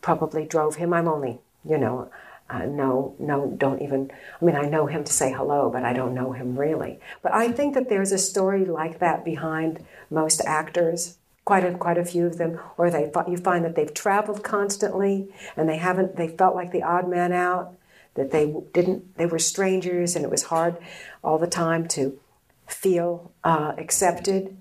probably 0.00 0.44
drove 0.44 0.76
him 0.76 0.92
i'm 0.92 1.06
only 1.06 1.38
you 1.68 1.78
know 1.78 2.10
uh, 2.50 2.66
no 2.66 3.14
no 3.18 3.54
don't 3.56 3.80
even 3.82 4.10
i 4.40 4.44
mean 4.44 4.56
i 4.56 4.68
know 4.68 4.86
him 4.86 5.02
to 5.04 5.12
say 5.12 5.32
hello 5.32 5.70
but 5.70 5.84
i 5.84 5.92
don't 5.92 6.14
know 6.14 6.32
him 6.32 6.58
really. 6.58 6.98
But 7.22 7.32
i 7.32 7.50
think 7.50 7.74
that 7.74 7.88
there's 7.88 8.12
a 8.12 8.18
story 8.18 8.64
like 8.64 8.98
that 8.98 9.24
behind 9.24 9.84
most 10.10 10.42
actors 10.44 11.18
quite 11.44 11.64
a, 11.64 11.74
quite 11.74 11.98
a 11.98 12.04
few 12.04 12.26
of 12.26 12.38
them 12.38 12.58
or 12.76 12.90
they 12.90 13.10
you 13.28 13.36
find 13.36 13.64
that 13.64 13.74
they've 13.74 13.94
traveled 13.94 14.42
constantly 14.42 15.28
and 15.56 15.68
they 15.68 15.76
haven't 15.78 16.16
they 16.16 16.28
felt 16.28 16.54
like 16.54 16.72
the 16.72 16.82
odd 16.82 17.08
man 17.08 17.32
out 17.32 17.74
that 18.14 18.30
they 18.30 18.54
didn't 18.72 19.16
they 19.16 19.26
were 19.26 19.38
strangers 19.38 20.16
and 20.16 20.24
it 20.24 20.30
was 20.30 20.44
hard 20.44 20.76
all 21.22 21.38
the 21.38 21.46
time 21.46 21.86
to 21.88 22.18
feel 22.66 23.32
uh, 23.42 23.72
accepted. 23.78 24.56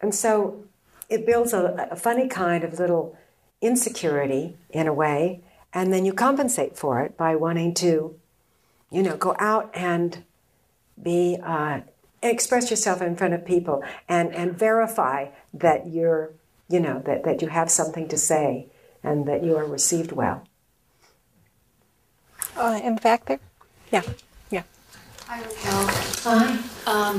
And 0.00 0.14
so 0.14 0.64
it 1.08 1.26
builds 1.26 1.52
a, 1.52 1.88
a 1.90 1.96
funny 1.96 2.28
kind 2.28 2.64
of 2.64 2.78
little 2.78 3.16
insecurity 3.60 4.56
in 4.70 4.86
a 4.86 4.92
way 4.92 5.42
and 5.72 5.92
then 5.92 6.04
you 6.04 6.12
compensate 6.12 6.76
for 6.76 7.00
it 7.00 7.16
by 7.16 7.36
wanting 7.36 7.74
to 7.74 8.14
you 8.90 9.02
know 9.02 9.16
go 9.16 9.34
out 9.38 9.70
and 9.74 10.24
be 11.02 11.38
uh, 11.42 11.80
express 12.22 12.70
yourself 12.70 13.00
in 13.00 13.16
front 13.16 13.34
of 13.34 13.44
people 13.44 13.82
and 14.08 14.34
and 14.34 14.58
verify 14.58 15.28
that 15.54 15.88
you're 15.88 16.30
you 16.68 16.80
know 16.80 17.00
that, 17.06 17.24
that 17.24 17.42
you 17.42 17.48
have 17.48 17.70
something 17.70 18.08
to 18.08 18.16
say 18.16 18.66
and 19.02 19.26
that 19.26 19.42
you 19.42 19.56
are 19.56 19.64
received 19.64 20.12
well 20.12 20.46
uh, 22.56 22.80
in 22.82 22.98
fact, 22.98 23.26
there? 23.26 23.40
Yeah, 23.90 24.02
yeah. 24.04 24.12
Hi, 25.30 25.38
Raquel. 25.42 25.86
Hi. 26.24 26.58
Um, 26.88 27.18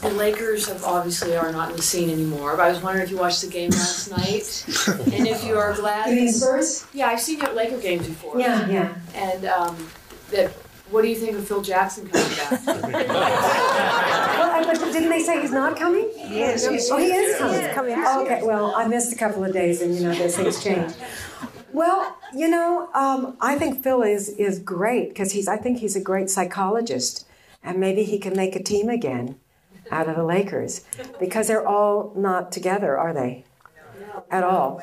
the 0.00 0.16
Lakers 0.16 0.66
have 0.68 0.82
obviously 0.82 1.36
are 1.36 1.52
not 1.52 1.68
in 1.68 1.76
the 1.76 1.82
scene 1.82 2.08
anymore, 2.08 2.56
but 2.56 2.62
I 2.62 2.70
was 2.70 2.80
wondering 2.80 3.04
if 3.04 3.10
you 3.10 3.18
watched 3.18 3.42
the 3.42 3.48
game 3.48 3.68
last 3.68 4.10
night, 4.10 4.64
and 5.12 5.26
if 5.26 5.44
you 5.44 5.58
are 5.58 5.74
glad. 5.74 6.08
You 6.08 6.22
mean 6.22 6.32
Spurs? 6.32 6.86
Yeah, 6.94 7.08
I've 7.08 7.20
seen 7.20 7.38
you 7.38 7.44
at 7.44 7.54
Laker 7.54 7.76
games 7.76 8.08
before. 8.08 8.40
Yeah, 8.40 8.66
yeah. 8.66 8.94
And 9.12 9.44
um, 9.44 9.76
that. 10.30 10.52
What 10.90 11.02
do 11.02 11.08
you 11.08 11.16
think 11.16 11.36
of 11.36 11.46
Phil 11.46 11.60
Jackson 11.60 12.08
coming 12.08 12.30
back? 12.30 12.66
well, 12.66 14.64
but 14.64 14.78
didn't 14.92 15.10
they 15.10 15.22
say 15.22 15.42
he's 15.42 15.52
not 15.52 15.76
coming? 15.76 16.10
Yes. 16.16 16.66
Oh, 16.66 16.96
he 16.96 17.12
is 17.12 17.38
coming. 17.38 17.60
He's 17.62 17.74
coming. 17.74 18.26
okay. 18.26 18.40
Well, 18.42 18.74
I 18.74 18.86
missed 18.88 19.12
a 19.12 19.16
couple 19.16 19.44
of 19.44 19.52
days, 19.52 19.82
and 19.82 19.94
you 19.94 20.04
know 20.04 20.14
those 20.14 20.34
things 20.34 20.64
change. 20.64 20.94
Well, 21.74 22.16
you 22.34 22.48
know, 22.48 22.88
um, 22.94 23.36
I 23.38 23.56
think 23.56 23.84
Phil 23.84 24.00
is 24.00 24.30
is 24.30 24.58
great 24.58 25.10
because 25.10 25.32
he's. 25.32 25.46
I 25.46 25.58
think 25.58 25.78
he's 25.78 25.94
a 25.94 26.00
great 26.00 26.30
psychologist, 26.30 27.26
and 27.62 27.78
maybe 27.78 28.04
he 28.04 28.18
can 28.18 28.36
make 28.36 28.56
a 28.56 28.62
team 28.62 28.88
again 28.88 29.36
out 29.90 30.08
of 30.08 30.16
the 30.16 30.24
Lakers 30.24 30.84
because 31.18 31.48
they're 31.48 31.66
all 31.66 32.12
not 32.16 32.52
together, 32.52 32.96
are 32.96 33.12
they? 33.12 33.44
At 34.30 34.44
all. 34.44 34.80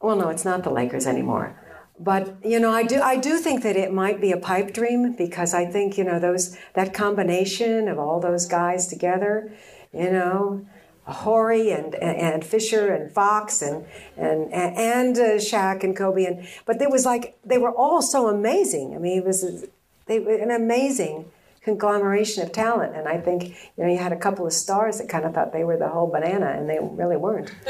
Well, 0.00 0.16
no, 0.16 0.28
it's 0.28 0.44
not 0.44 0.64
the 0.64 0.70
Lakers 0.70 1.06
anymore. 1.06 1.56
But 1.98 2.34
you 2.42 2.58
know, 2.58 2.70
I 2.70 2.82
do 2.82 3.02
I 3.02 3.16
do 3.16 3.36
think 3.36 3.62
that 3.62 3.76
it 3.76 3.92
might 3.92 4.20
be 4.22 4.32
a 4.32 4.38
pipe 4.38 4.72
dream 4.72 5.12
because 5.12 5.52
I 5.52 5.66
think 5.66 5.98
you 5.98 6.04
know 6.04 6.18
those 6.18 6.56
that 6.72 6.94
combination 6.94 7.88
of 7.88 7.98
all 7.98 8.20
those 8.20 8.46
guys 8.46 8.86
together, 8.86 9.52
you 9.92 10.10
know, 10.10 10.66
Horry 11.04 11.70
and, 11.70 11.94
and 11.96 12.42
Fisher 12.42 12.94
and 12.94 13.12
Fox 13.12 13.60
and 13.60 13.84
and 14.16 14.50
and 14.50 15.18
uh, 15.18 15.36
Shaq 15.36 15.84
and 15.84 15.94
Kobe 15.94 16.24
and 16.24 16.48
but 16.64 16.78
there 16.78 16.88
was 16.88 17.04
like 17.04 17.36
they 17.44 17.58
were 17.58 17.72
all 17.72 18.00
so 18.00 18.28
amazing. 18.28 18.94
I 18.94 18.98
mean, 18.98 19.18
it 19.18 19.24
was 19.26 19.66
they 20.10 20.18
were 20.18 20.34
an 20.34 20.50
amazing 20.50 21.30
conglomeration 21.62 22.42
of 22.42 22.50
talent, 22.50 22.96
and 22.96 23.06
I 23.06 23.18
think 23.18 23.50
you 23.76 23.84
know 23.84 23.88
you 23.88 23.98
had 23.98 24.12
a 24.12 24.16
couple 24.16 24.44
of 24.44 24.52
stars 24.52 24.98
that 24.98 25.08
kind 25.08 25.24
of 25.24 25.32
thought 25.34 25.52
they 25.52 25.62
were 25.62 25.76
the 25.76 25.88
whole 25.88 26.08
banana, 26.08 26.46
and 26.46 26.68
they 26.68 26.78
really 26.80 27.16
weren't. 27.16 27.50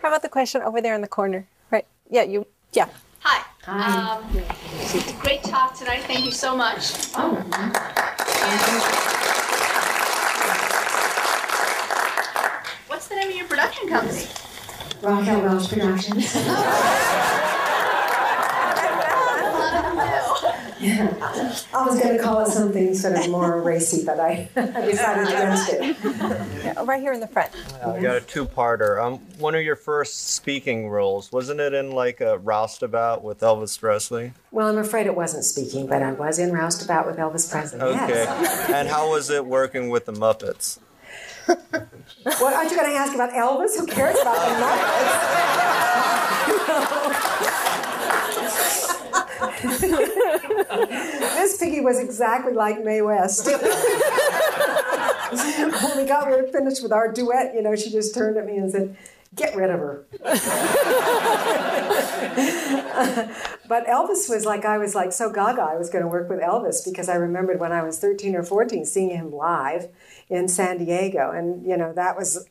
How 0.00 0.08
about 0.08 0.22
the 0.22 0.28
question 0.28 0.62
over 0.62 0.80
there 0.80 0.94
in 0.94 1.00
the 1.00 1.08
corner? 1.08 1.48
Right? 1.72 1.86
Yeah, 2.08 2.22
you. 2.22 2.46
Yeah. 2.72 2.88
Hi. 3.20 3.44
Hi. 3.64 4.16
Um, 4.16 5.20
great 5.20 5.42
talk 5.42 5.76
tonight. 5.76 6.04
Thank 6.04 6.24
you 6.24 6.32
so 6.32 6.56
much. 6.56 6.92
Oh. 7.16 7.36
the 13.08 13.16
name 13.16 13.28
of 13.28 13.36
your 13.36 13.46
production 13.46 13.88
company? 13.88 14.24
Raquel 15.02 15.42
Welch 15.42 15.68
Productions. 15.68 16.32
Yeah. 20.82 21.14
I 21.72 21.86
was 21.86 22.00
going 22.00 22.16
to 22.16 22.22
call 22.22 22.40
it 22.40 22.48
something 22.48 22.94
sort 22.94 23.16
of 23.16 23.30
more 23.30 23.62
racy, 23.62 24.04
but 24.04 24.18
I, 24.18 24.48
decided 24.54 25.28
against 25.28 25.72
it. 25.72 25.96
Yeah, 26.64 26.84
right 26.84 27.00
here 27.00 27.12
in 27.12 27.20
the 27.20 27.28
front. 27.28 27.50
I 27.84 28.00
got 28.00 28.16
a 28.16 28.20
two-parter. 28.20 29.02
Um, 29.02 29.18
one 29.38 29.54
of 29.54 29.62
your 29.62 29.76
first 29.76 30.28
speaking 30.30 30.88
roles 30.88 31.30
wasn't 31.30 31.60
it 31.60 31.72
in 31.72 31.92
like 31.92 32.20
a 32.20 32.38
roustabout 32.38 33.22
with 33.22 33.40
Elvis 33.40 33.78
Presley? 33.78 34.32
Well, 34.50 34.68
I'm 34.68 34.78
afraid 34.78 35.06
it 35.06 35.14
wasn't 35.14 35.44
speaking, 35.44 35.86
but 35.86 36.02
I 36.02 36.12
was 36.12 36.38
in 36.38 36.52
roustabout 36.52 37.06
with 37.06 37.16
Elvis 37.16 37.50
Presley. 37.50 37.80
Okay. 37.80 38.08
Yes. 38.08 38.70
and 38.70 38.88
how 38.88 39.10
was 39.10 39.30
it 39.30 39.46
working 39.46 39.88
with 39.88 40.06
the 40.06 40.12
Muppets? 40.12 40.78
what 41.46 42.54
aren't 42.54 42.70
you 42.70 42.76
going 42.76 42.90
to 42.90 42.96
ask 42.96 43.14
about 43.14 43.30
Elvis? 43.30 43.78
Who 43.78 43.86
cares 43.86 44.18
about 44.20 44.34
the 44.34 44.64
Muppets? 44.64 45.61
this 51.36 51.56
piggy 51.58 51.80
was 51.80 51.98
exactly 51.98 52.52
like 52.52 52.82
Mae 52.84 53.02
West. 53.02 53.46
when 53.46 53.56
we 55.96 56.04
got 56.04 56.28
we 56.28 56.36
were 56.36 56.48
finished 56.48 56.82
with 56.82 56.92
our 56.92 57.12
duet, 57.12 57.54
you 57.54 57.62
know, 57.62 57.74
she 57.76 57.90
just 57.90 58.14
turned 58.14 58.36
at 58.36 58.46
me 58.46 58.56
and 58.56 58.70
said, 58.70 58.96
"Get 59.34 59.56
rid 59.56 59.70
of 59.70 59.80
her." 59.80 60.04
but 63.68 63.86
Elvis 63.86 64.28
was 64.28 64.44
like 64.44 64.64
I 64.64 64.78
was 64.78 64.94
like 64.94 65.12
so 65.12 65.30
gaga 65.30 65.62
I 65.62 65.76
was 65.76 65.90
going 65.90 66.02
to 66.02 66.08
work 66.08 66.28
with 66.28 66.40
Elvis 66.40 66.84
because 66.84 67.08
I 67.08 67.14
remembered 67.14 67.60
when 67.60 67.72
I 67.72 67.82
was 67.82 67.98
13 67.98 68.36
or 68.36 68.42
14 68.42 68.84
seeing 68.84 69.10
him 69.10 69.32
live 69.32 69.88
in 70.32 70.48
San 70.48 70.78
Diego. 70.78 71.30
And, 71.30 71.64
you 71.66 71.76
know, 71.76 71.92
that 71.92 72.16
was, 72.16 72.48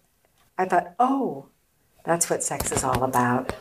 I 0.58 0.66
thought, 0.66 0.94
oh, 1.00 1.48
that's 2.04 2.30
what 2.30 2.44
sex 2.44 2.72
is 2.72 2.84
all 2.84 3.04
about. 3.04 3.54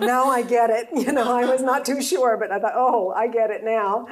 Now 0.00 0.26
I 0.26 0.42
get 0.42 0.70
it. 0.70 0.88
You 1.00 1.12
know, 1.12 1.32
I 1.32 1.46
was 1.46 1.62
not 1.62 1.86
too 1.86 2.02
sure, 2.02 2.36
but 2.36 2.52
I 2.52 2.58
thought, 2.58 2.74
oh, 2.74 3.10
I 3.10 3.26
get 3.26 3.50
it 3.50 3.64
now. 3.64 4.06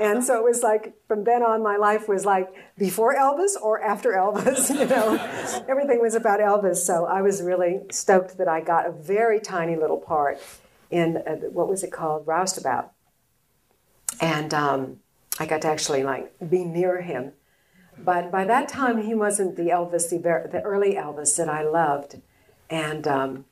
And 0.00 0.22
so 0.22 0.36
it 0.36 0.44
was 0.44 0.62
like, 0.62 0.94
from 1.08 1.24
then 1.24 1.42
on, 1.42 1.62
my 1.62 1.76
life 1.76 2.06
was 2.06 2.26
like 2.26 2.52
before 2.76 3.14
Elvis 3.14 3.52
or 3.60 3.82
after 3.82 4.12
Elvis. 4.12 4.68
You 4.78 4.86
know, 4.86 5.14
everything 5.68 6.00
was 6.00 6.14
about 6.14 6.40
Elvis. 6.40 6.76
So 6.76 7.06
I 7.06 7.22
was 7.22 7.40
really 7.40 7.80
stoked 7.90 8.36
that 8.38 8.48
I 8.48 8.60
got 8.60 8.86
a 8.86 8.92
very 8.92 9.40
tiny 9.40 9.76
little 9.76 9.96
part 9.98 10.38
in 10.90 11.16
uh, 11.16 11.36
what 11.50 11.68
was 11.68 11.82
it 11.82 11.90
called, 11.90 12.26
Roustabout. 12.26 12.92
And 14.20 14.52
um, 14.52 14.98
I 15.40 15.46
got 15.46 15.62
to 15.62 15.68
actually 15.68 16.02
like 16.02 16.32
be 16.50 16.64
near 16.64 17.00
him 17.00 17.32
but 17.98 18.30
by 18.30 18.44
that 18.44 18.68
time, 18.68 19.02
he 19.02 19.14
wasn't 19.14 19.56
the 19.56 19.68
Elvis, 19.68 20.10
the, 20.10 20.18
the 20.18 20.62
early 20.62 20.94
Elvis 20.94 21.36
that 21.36 21.48
I 21.48 21.62
loved, 21.62 22.20
and 22.68 23.06
um, 23.06 23.44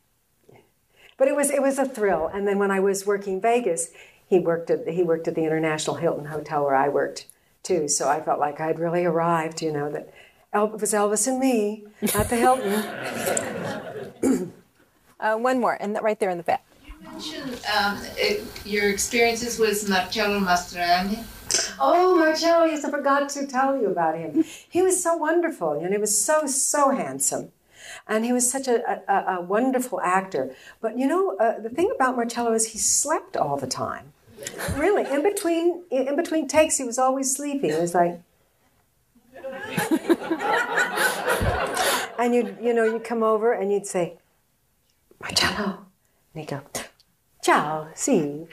but 1.23 1.29
it 1.29 1.37
was 1.37 1.51
it 1.51 1.63
was 1.63 1.79
a 1.79 1.85
thrill. 1.85 2.27
And 2.35 2.49
then 2.49 2.59
when 2.59 2.73
I 2.73 2.81
was 2.81 3.07
working 3.07 3.41
Vegas, 3.41 3.91
he 4.27 4.41
worked 4.41 4.71
at 4.71 4.89
he 4.89 5.05
worked 5.05 5.29
at 5.29 5.37
the 5.37 5.45
International 5.45 5.95
Hilton 5.95 6.25
Hotel 6.25 6.65
where 6.65 6.75
I 6.75 6.89
worked 6.89 7.27
too. 7.63 7.87
So 7.87 8.09
I 8.09 8.21
felt 8.21 8.41
like 8.41 8.61
I'd 8.61 8.81
really 8.81 9.05
arrived. 9.05 9.63
You 9.63 9.71
know 9.71 9.89
that 9.93 10.13
it 10.53 10.81
was 10.81 10.93
Elvis 10.93 11.29
and 11.29 11.39
me 11.39 11.85
at 12.13 12.29
the 12.29 12.35
Hilton. 12.35 12.73
uh, 15.21 15.37
one 15.37 15.61
more, 15.61 15.79
and 15.81 15.97
right 16.03 16.19
there 16.19 16.31
in 16.31 16.39
the 16.39 16.43
back. 16.43 16.65
You 16.85 16.95
mentioned 17.09 17.61
um, 17.73 18.01
it, 18.17 18.45
your 18.67 18.91
experiences 18.91 19.61
with 19.61 19.89
Marcello 19.89 20.41
Mastroianni. 20.41 21.23
Oh, 21.79 22.17
Marcello, 22.17 22.65
yes, 22.65 22.85
I 22.85 22.91
forgot 22.91 23.29
to 23.29 23.47
tell 23.47 23.81
you 23.81 23.87
about 23.87 24.19
him. 24.19 24.43
He 24.69 24.83
was 24.83 25.01
so 25.01 25.15
wonderful, 25.15 25.71
and 25.71 25.93
he 25.93 25.99
was 25.99 26.21
so, 26.21 26.47
so 26.49 26.91
handsome. 26.91 27.53
And 28.07 28.25
he 28.25 28.33
was 28.33 28.51
such 28.51 28.69
a, 28.69 29.03
a, 29.09 29.37
a 29.37 29.41
wonderful 29.41 30.01
actor. 30.01 30.55
But 30.81 30.99
you 30.99 31.07
know, 31.07 31.37
uh, 31.39 31.61
the 31.61 31.71
thing 31.71 31.93
about 31.95 32.17
Marcello 32.17 32.53
is 32.53 32.73
he 32.73 32.79
slept 32.79 33.37
all 33.37 33.57
the 33.57 33.67
time. 33.67 34.13
Really, 34.77 35.09
in 35.11 35.23
between 35.23 35.85
in 35.91 36.17
between 36.17 36.49
takes, 36.49 36.77
he 36.79 36.85
was 36.85 36.99
always 36.99 37.35
sleeping. 37.35 37.71
It 37.71 37.81
was 37.81 37.95
like, 37.95 38.21
and 42.19 42.35
you 42.35 42.57
you 42.61 42.75
know 42.75 42.85
you'd 42.85 43.05
come 43.05 43.23
over 43.23 43.53
and 43.53 43.73
you'd 43.73 43.87
say, 43.87 44.19
Marcello, 45.21 45.87
and 46.35 46.41
he'd 46.41 46.49
go, 46.49 46.61
Ciao, 47.43 47.89
si. 47.95 48.47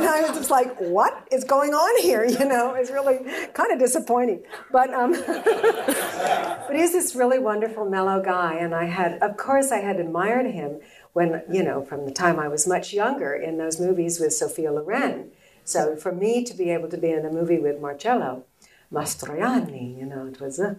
And 0.00 0.08
I 0.08 0.22
was 0.22 0.38
just 0.38 0.50
like, 0.50 0.74
what 0.78 1.28
is 1.30 1.44
going 1.44 1.74
on 1.74 2.02
here? 2.02 2.24
You 2.40 2.46
know, 2.46 2.74
it's 2.74 2.90
really 2.90 3.18
kind 3.52 3.70
of 3.72 3.78
disappointing. 3.78 4.42
But 4.72 4.94
um, 4.94 5.12
but 5.26 6.70
he's 6.72 6.92
this 6.92 7.14
really 7.14 7.38
wonderful, 7.38 7.84
mellow 7.84 8.22
guy, 8.22 8.54
and 8.54 8.74
I 8.74 8.84
had, 8.84 9.18
of 9.22 9.36
course, 9.36 9.70
I 9.70 9.78
had 9.78 10.00
admired 10.00 10.46
him 10.46 10.80
when 11.12 11.42
you 11.50 11.62
know 11.62 11.84
from 11.84 12.06
the 12.06 12.12
time 12.12 12.38
I 12.38 12.48
was 12.48 12.66
much 12.66 12.94
younger 12.94 13.34
in 13.34 13.58
those 13.58 13.78
movies 13.78 14.20
with 14.20 14.32
Sophia 14.32 14.72
Loren. 14.72 15.32
So 15.64 15.96
for 15.96 16.12
me 16.12 16.44
to 16.44 16.54
be 16.54 16.70
able 16.70 16.88
to 16.88 16.96
be 16.96 17.10
in 17.10 17.26
a 17.26 17.30
movie 17.30 17.58
with 17.58 17.80
Marcello 17.80 18.44
Mastroianni, 18.92 19.98
you 19.98 20.06
know, 20.06 20.26
it 20.26 20.40
was, 20.40 20.58
uh, 20.58 20.74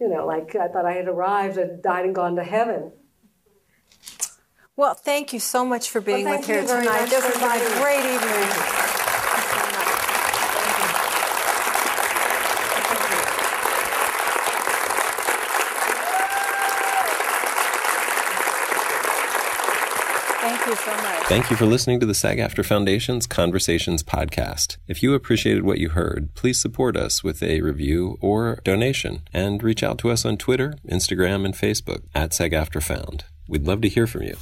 you 0.00 0.08
know, 0.08 0.26
like 0.26 0.56
I 0.56 0.68
thought 0.68 0.84
I 0.84 0.92
had 0.92 1.08
arrived 1.08 1.56
and 1.56 1.82
died 1.82 2.04
and 2.04 2.14
gone 2.14 2.36
to 2.36 2.44
heaven. 2.44 2.92
Well, 4.78 4.92
thank 4.92 5.32
you 5.32 5.40
so 5.40 5.64
much 5.64 5.88
for 5.88 6.02
being 6.02 6.26
Well, 6.26 6.36
with 6.36 6.46
thank 6.46 6.68
here 6.68 6.80
tonight. 6.80 7.06
This 7.06 7.24
for 7.24 7.38
has 7.38 7.62
been 7.62 7.72
a 7.72 7.80
great 7.80 8.04
evening. 8.04 8.86
Thank 20.42 20.66
you 20.66 20.76
so 20.76 20.90
much. 20.90 21.26
Thank 21.26 21.50
you 21.50 21.56
for 21.56 21.64
listening 21.64 21.98
to 22.00 22.06
the 22.06 22.12
SAG-AFTRA 22.14 22.66
Foundation's 22.66 23.26
Conversations 23.26 24.02
podcast. 24.02 24.76
If 24.86 25.02
you 25.02 25.14
appreciated 25.14 25.64
what 25.64 25.78
you 25.78 25.88
heard, 25.88 26.34
please 26.34 26.60
support 26.60 26.98
us 26.98 27.24
with 27.24 27.42
a 27.42 27.62
review 27.62 28.18
or 28.20 28.60
donation 28.62 29.22
and 29.32 29.62
reach 29.62 29.82
out 29.82 29.96
to 29.98 30.10
us 30.10 30.26
on 30.26 30.36
Twitter, 30.36 30.74
Instagram, 30.86 31.46
and 31.46 31.54
Facebook 31.54 32.02
at 32.14 32.34
SAG-AFTRA 32.34 32.82
Found. 32.82 33.24
We'd 33.48 33.66
love 33.66 33.80
to 33.80 33.88
hear 33.88 34.06
from 34.06 34.24
you. 34.24 34.36